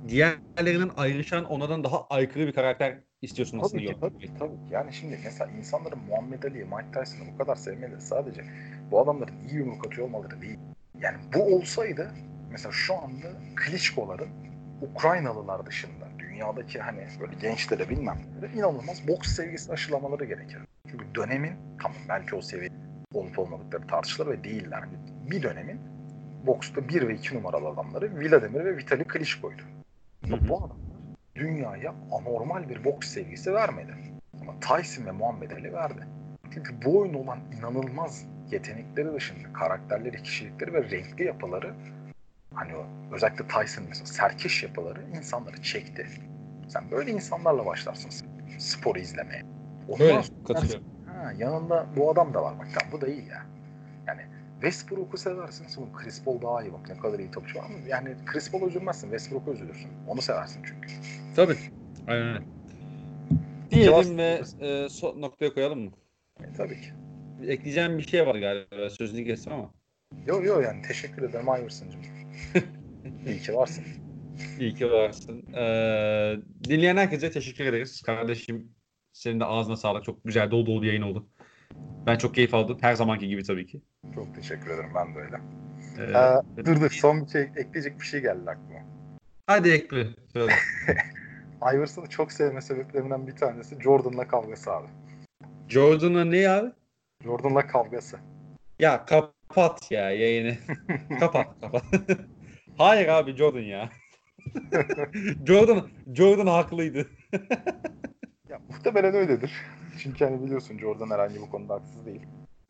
Diğerlerinden 0.07 0.91
ayrışan 0.97 1.45
ondan 1.45 1.83
daha 1.83 2.07
aykırı 2.07 2.47
bir 2.47 2.53
karakter 2.53 2.97
istiyorsun 3.21 3.59
aslında. 3.59 3.83
Tabii 3.83 3.93
ki, 3.93 3.99
görmek. 3.99 4.13
tabii 4.13 4.27
ki, 4.27 4.31
tabii 4.39 4.49
ki. 4.55 4.73
Yani 4.73 4.93
şimdi 4.93 5.19
mesela 5.23 5.51
insanların 5.51 5.99
Muhammed 5.99 6.43
Ali'yi, 6.43 6.65
Mike 6.65 6.91
Tyson'ı 6.99 7.33
bu 7.33 7.37
kadar 7.37 7.55
sevmeleri 7.55 8.01
sadece 8.01 8.45
bu 8.91 9.01
adamların 9.01 9.33
iyi 9.49 9.55
yumruk 9.55 9.87
atıyor 9.87 10.07
olmaları 10.07 10.41
değil. 10.41 10.59
Yani 10.99 11.17
bu 11.35 11.55
olsaydı 11.55 12.11
mesela 12.51 12.71
şu 12.71 12.95
anda 12.95 13.27
Klitschko'ların 13.55 14.29
Ukraynalılar 14.81 15.65
dışında 15.65 16.05
dünyadaki 16.19 16.79
hani 16.79 17.07
böyle 17.19 17.35
gençlere 17.41 17.89
bilmem 17.89 18.17
inanılmaz 18.55 19.07
boks 19.07 19.35
sevgisi 19.35 19.71
aşılamaları 19.71 20.25
gerekir. 20.25 20.59
Çünkü 20.91 21.05
dönemin 21.15 21.53
tamam 21.81 21.97
belki 22.09 22.35
o 22.35 22.41
seviye 22.41 22.69
olup 23.13 23.39
olmadıkları 23.39 23.87
tartışılır 23.87 24.27
ve 24.27 24.43
değiller. 24.43 24.79
Hani 24.79 24.93
bir 25.31 25.43
dönemin 25.43 25.79
boksta 26.47 26.89
1 26.89 27.07
ve 27.07 27.15
2 27.15 27.35
numaralı 27.35 27.67
adamları 27.67 28.15
Vladimir 28.15 28.65
ve 28.65 28.77
Vitali 28.77 29.03
Klitschko'ydu. 29.03 29.61
Hı 30.27 30.35
hı. 30.35 30.49
Bu 30.49 30.57
adamlar 30.57 30.77
dünyaya 31.35 31.95
anormal 32.11 32.69
bir 32.69 32.83
boks 32.83 33.07
sevgisi 33.07 33.53
vermedi. 33.53 33.91
Ama 34.41 34.53
Tyson 34.59 35.05
ve 35.05 35.11
Muhammed 35.11 35.51
Ali 35.51 35.73
verdi. 35.73 36.07
Çünkü 36.53 36.73
bu 36.85 36.99
oyun 36.99 37.13
olan 37.13 37.39
inanılmaz 37.59 38.25
yetenekleri 38.53 39.13
dışında 39.13 39.53
karakterleri, 39.53 40.23
kişilikleri 40.23 40.73
ve 40.73 40.89
renkli 40.89 41.23
yapıları 41.25 41.73
hani 42.53 42.75
o, 42.75 42.85
özellikle 43.15 43.47
Tyson 43.47 43.85
mesela 43.89 44.05
serkeş 44.05 44.63
yapıları 44.63 44.99
insanları 45.17 45.61
çekti. 45.61 46.07
Sen 46.67 46.91
böyle 46.91 47.11
insanlarla 47.11 47.65
başlarsın 47.65 48.27
sporu 48.59 48.99
izlemeye. 48.99 49.43
Ondan 49.89 50.07
Öyle 50.07 50.23
sonra 50.23 50.43
katılıyorum. 50.47 50.85
Ha, 51.05 51.33
yanında 51.37 51.85
bu 51.97 52.11
adam 52.11 52.33
da 52.33 52.43
var 52.43 52.59
bak 52.59 52.67
ya 52.67 52.91
bu 52.91 53.01
da 53.01 53.07
iyi 53.07 53.27
ya. 53.27 53.45
Yani 54.07 54.21
Westbrook'u 54.61 55.17
seversin 55.17 55.67
sonra 55.67 55.87
Chris 55.95 56.23
Paul 56.23 56.41
daha 56.41 56.63
iyi 56.63 56.73
bak 56.73 56.89
ne 56.89 56.97
kadar 56.97 57.19
iyi 57.19 57.31
topçu 57.31 57.59
ama 57.59 57.73
yani 57.87 58.15
Chris 58.25 58.51
Paul'a 58.51 58.67
üzülmezsin 58.67 59.07
Westbrook'a 59.07 59.51
üzülürsün. 59.51 59.89
Onu 60.07 60.21
seversin 60.21 60.63
çünkü. 60.63 60.87
Tabii. 61.35 61.57
Aynen 62.07 62.27
öyle. 62.27 62.43
Diyelim 63.71 64.17
ve 64.17 64.41
e, 64.61 64.89
son 64.89 65.21
noktaya 65.21 65.53
koyalım 65.53 65.79
mı? 65.79 65.91
E, 66.39 66.53
tabii 66.57 66.81
ki. 66.81 66.93
Ekleyeceğim 67.47 67.97
bir 67.97 68.03
şey 68.03 68.27
var 68.27 68.35
galiba. 68.35 68.89
Sözünü 68.89 69.25
kestim 69.25 69.53
ama. 69.53 69.73
Yo 70.25 70.43
yo 70.43 70.59
yani 70.59 70.81
teşekkür 70.81 71.21
ederim 71.23 71.45
Iverson'cığım. 71.45 72.01
iyi 73.25 73.39
ki 73.39 73.53
varsın. 73.53 73.83
İyi 74.59 74.73
ki 74.73 74.91
varsın. 74.91 75.53
Ee, 75.53 76.35
dinleyen 76.63 76.97
herkese 76.97 77.31
teşekkür 77.31 77.65
ederiz. 77.65 78.01
Kardeşim 78.01 78.71
senin 79.13 79.39
de 79.39 79.45
ağzına 79.45 79.77
sağlık. 79.77 80.03
Çok 80.03 80.23
güzel 80.23 80.51
dolu 80.51 80.65
dolu 80.65 80.85
yayın 80.85 81.01
oldu. 81.01 81.27
Ben 82.05 82.17
çok 82.17 82.35
keyif 82.35 82.53
aldım. 82.53 82.77
Her 82.81 82.93
zamanki 82.93 83.27
gibi 83.27 83.43
tabii 83.43 83.65
ki. 83.65 83.81
Çok 84.15 84.35
teşekkür 84.35 84.69
ederim 84.71 84.91
ben 84.95 85.15
de 85.15 85.19
öyle. 85.19 85.37
Ee, 85.99 86.61
Ee, 86.61 86.65
dur 86.65 86.81
dur 86.81 86.89
son 86.89 87.25
bir 87.25 87.31
şey 87.31 87.41
ekleyecek 87.41 87.99
bir 87.99 88.05
şey 88.05 88.21
geldi 88.21 88.49
aklıma. 88.49 88.79
Hadi 89.47 89.69
ekle. 89.69 90.07
Söyle. 90.33 90.53
Iverson'ı 91.73 92.07
çok 92.09 92.31
sevme 92.31 92.61
sebeplerinden 92.61 93.27
bir 93.27 93.35
tanesi 93.35 93.81
Jordan'la 93.81 94.27
kavgası 94.27 94.71
abi. 94.71 94.87
Jordan'a 95.69 96.25
ne 96.25 96.49
abi? 96.49 96.71
Jordan'la 97.23 97.67
kavgası. 97.67 98.19
Ya 98.79 99.05
kapat 99.05 99.91
ya 99.91 100.11
yayını. 100.11 100.57
kapat 101.19 101.61
kapat. 101.61 101.83
Hayır 102.77 103.07
abi 103.07 103.35
Jordan 103.35 103.59
ya. 103.59 103.89
Jordan 105.47 105.89
Jordan 106.13 106.47
haklıydı. 106.47 107.07
Ya 108.49 108.59
muhtemelen 108.69 109.13
öyledir. 109.13 109.51
Çünkü 110.03 110.25
hani 110.25 110.43
biliyorsun 110.43 110.77
Jordan 110.79 111.09
herhangi 111.09 111.35
bir 111.35 111.49
konuda 111.49 111.73
haksız 111.73 112.05
değil. 112.05 112.21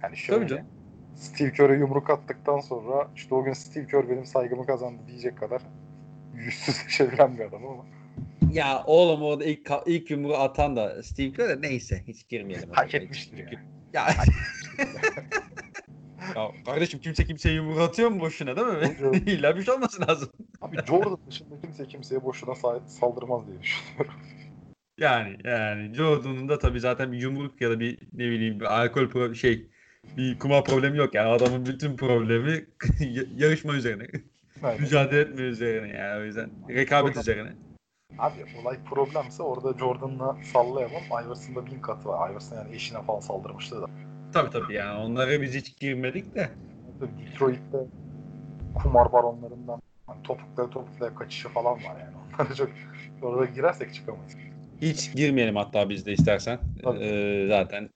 Yani 0.04 0.18
şöyle 0.18 0.48
Tabii. 0.48 0.64
Steve 1.16 1.54
Kerr'e 1.54 1.78
yumruk 1.78 2.10
attıktan 2.10 2.60
sonra 2.60 3.08
işte 3.16 3.36
o 3.36 3.44
gün 3.44 3.54
Steve 3.54 3.88
Kerr 3.88 4.10
benim 4.10 4.26
saygımı 4.26 4.66
kazandı 4.66 5.02
diyecek 5.08 5.38
kadar 5.38 5.62
yüzsüz 6.36 6.88
çeviren 6.90 7.38
bir 7.38 7.46
adam 7.46 7.66
ama 7.66 7.86
Ya 8.52 8.84
oğlum 8.86 9.22
orada 9.22 9.46
ilk 9.46 9.72
ilk 9.86 10.12
yumruğu 10.12 10.38
atan 10.38 10.76
da 10.76 11.04
Steve 11.04 11.32
Kerr 11.32 11.50
de 11.50 11.62
neyse 11.62 12.04
hiç 12.08 12.28
girmeyelim. 12.28 12.70
hak 12.72 12.96
etmiştir 12.96 13.38
yani. 13.38 13.60
Ya. 13.94 14.08
ya 16.36 16.52
kardeşim 16.66 17.00
kimse 17.00 17.26
kimseye 17.26 17.56
yumruk 17.56 17.80
atıyor 17.80 18.10
mu 18.10 18.20
boşuna 18.20 18.56
değil 18.56 18.68
mi? 18.68 18.96
İlla 19.32 19.58
bir 19.58 19.64
şey 19.64 19.74
olması 19.74 20.08
lazım. 20.08 20.30
Abi 20.62 20.78
Jordan 20.88 21.18
dışında 21.28 21.62
kimse 21.62 21.86
kimseye 21.88 22.24
boşuna 22.24 22.52
sa- 22.52 22.88
saldırmaz 22.88 23.48
diye 23.48 23.62
düşünüyorum. 23.62 24.14
Yani 24.98 25.38
yani 25.44 25.94
Jordan'ın 25.96 26.50
da 26.50 26.60
tabii 26.60 26.80
zaten 26.80 27.12
bir 27.12 27.18
yumruk 27.18 27.62
ya 27.62 27.70
da 27.70 27.80
bir 27.80 28.00
ne 28.14 28.30
bileyim 28.32 28.60
bir 28.60 28.82
alkol 28.82 29.04
pro- 29.04 29.36
şey 29.36 29.68
bir 30.18 30.40
kumar 30.40 30.64
problemi 30.66 30.98
yok 30.98 31.14
yani 31.16 31.30
adamın 31.30 31.66
bütün 31.66 31.98
problemi 31.98 32.66
yarışma 33.36 33.74
üzerine, 33.74 34.08
Yani, 34.64 34.82
mücadele 34.82 35.20
etme 35.20 35.42
üzerine 35.42 35.98
yani 35.98 36.22
o 36.22 36.26
yüzden 36.26 36.50
rekabet 36.70 37.18
üzerine. 37.18 37.50
Abi 38.20 38.46
olay 38.62 38.78
problemse 38.90 39.44
orada 39.44 39.78
Jordan'la 39.80 40.38
sallayamam. 40.54 41.02
Iverson'da 41.26 41.66
bin 41.66 41.80
katı 41.80 42.10
var. 42.10 42.32
Iverson 42.32 42.56
yani 42.56 42.76
eşine 42.76 43.02
falan 43.02 43.20
saldırmıştı 43.20 43.82
da. 43.82 43.86
Tabii 44.34 44.50
tabii 44.50 44.74
yani 44.74 45.00
onlara 45.00 45.42
biz 45.42 45.56
hiç 45.56 45.80
girmedik 45.80 46.36
de. 46.36 46.50
Detroit'te 47.02 47.78
kumar 48.76 49.12
baronlarından 49.12 49.82
hani 50.08 50.24
topukları 50.24 50.70
topuklara 50.70 51.16
kaçışı 51.16 51.50
falan 51.50 51.74
var 51.74 51.96
yani. 52.00 52.16
Onlara 52.40 52.56
çok 52.56 52.70
orada 53.22 53.46
girersek 53.46 53.94
çıkamayız. 53.94 54.36
Hiç 54.82 55.14
girmeyelim 55.14 55.56
hatta 55.56 55.90
biz 55.90 56.06
de 56.06 56.14
istersen. 56.14 56.60
Tabii. 56.84 57.00
Ee, 57.00 57.48
zaten 57.48 57.90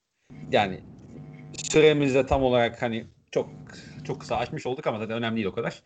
yani 0.50 0.80
süremizde 1.52 2.26
tam 2.26 2.42
olarak 2.42 2.82
hani 2.82 3.06
çok 3.30 3.48
çok 4.04 4.20
kısa 4.20 4.36
açmış 4.36 4.66
olduk 4.66 4.86
ama 4.86 4.98
zaten 4.98 5.16
önemli 5.16 5.36
değil 5.36 5.46
o 5.46 5.52
kadar. 5.52 5.82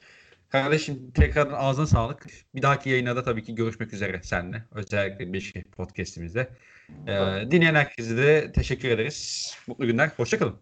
Kardeşim 0.51 1.11
tekrardan 1.11 1.55
ağzına 1.55 1.87
sağlık. 1.87 2.27
Bir 2.55 2.63
dahaki 2.63 2.91
yayına 2.91 3.17
da 3.17 3.23
tabii 3.23 3.45
ki 3.45 3.55
görüşmek 3.55 3.93
üzere 3.93 4.21
seninle. 4.23 4.65
Özellikle 4.73 5.33
Beşi 5.33 5.65
podcastimizde. 5.65 6.51
Ee, 7.07 7.51
dinleyen 7.51 7.75
herkese 7.75 8.17
de 8.17 8.53
teşekkür 8.53 8.89
ederiz. 8.89 9.51
Mutlu 9.67 9.87
günler. 9.87 10.11
Hoşçakalın. 10.17 10.61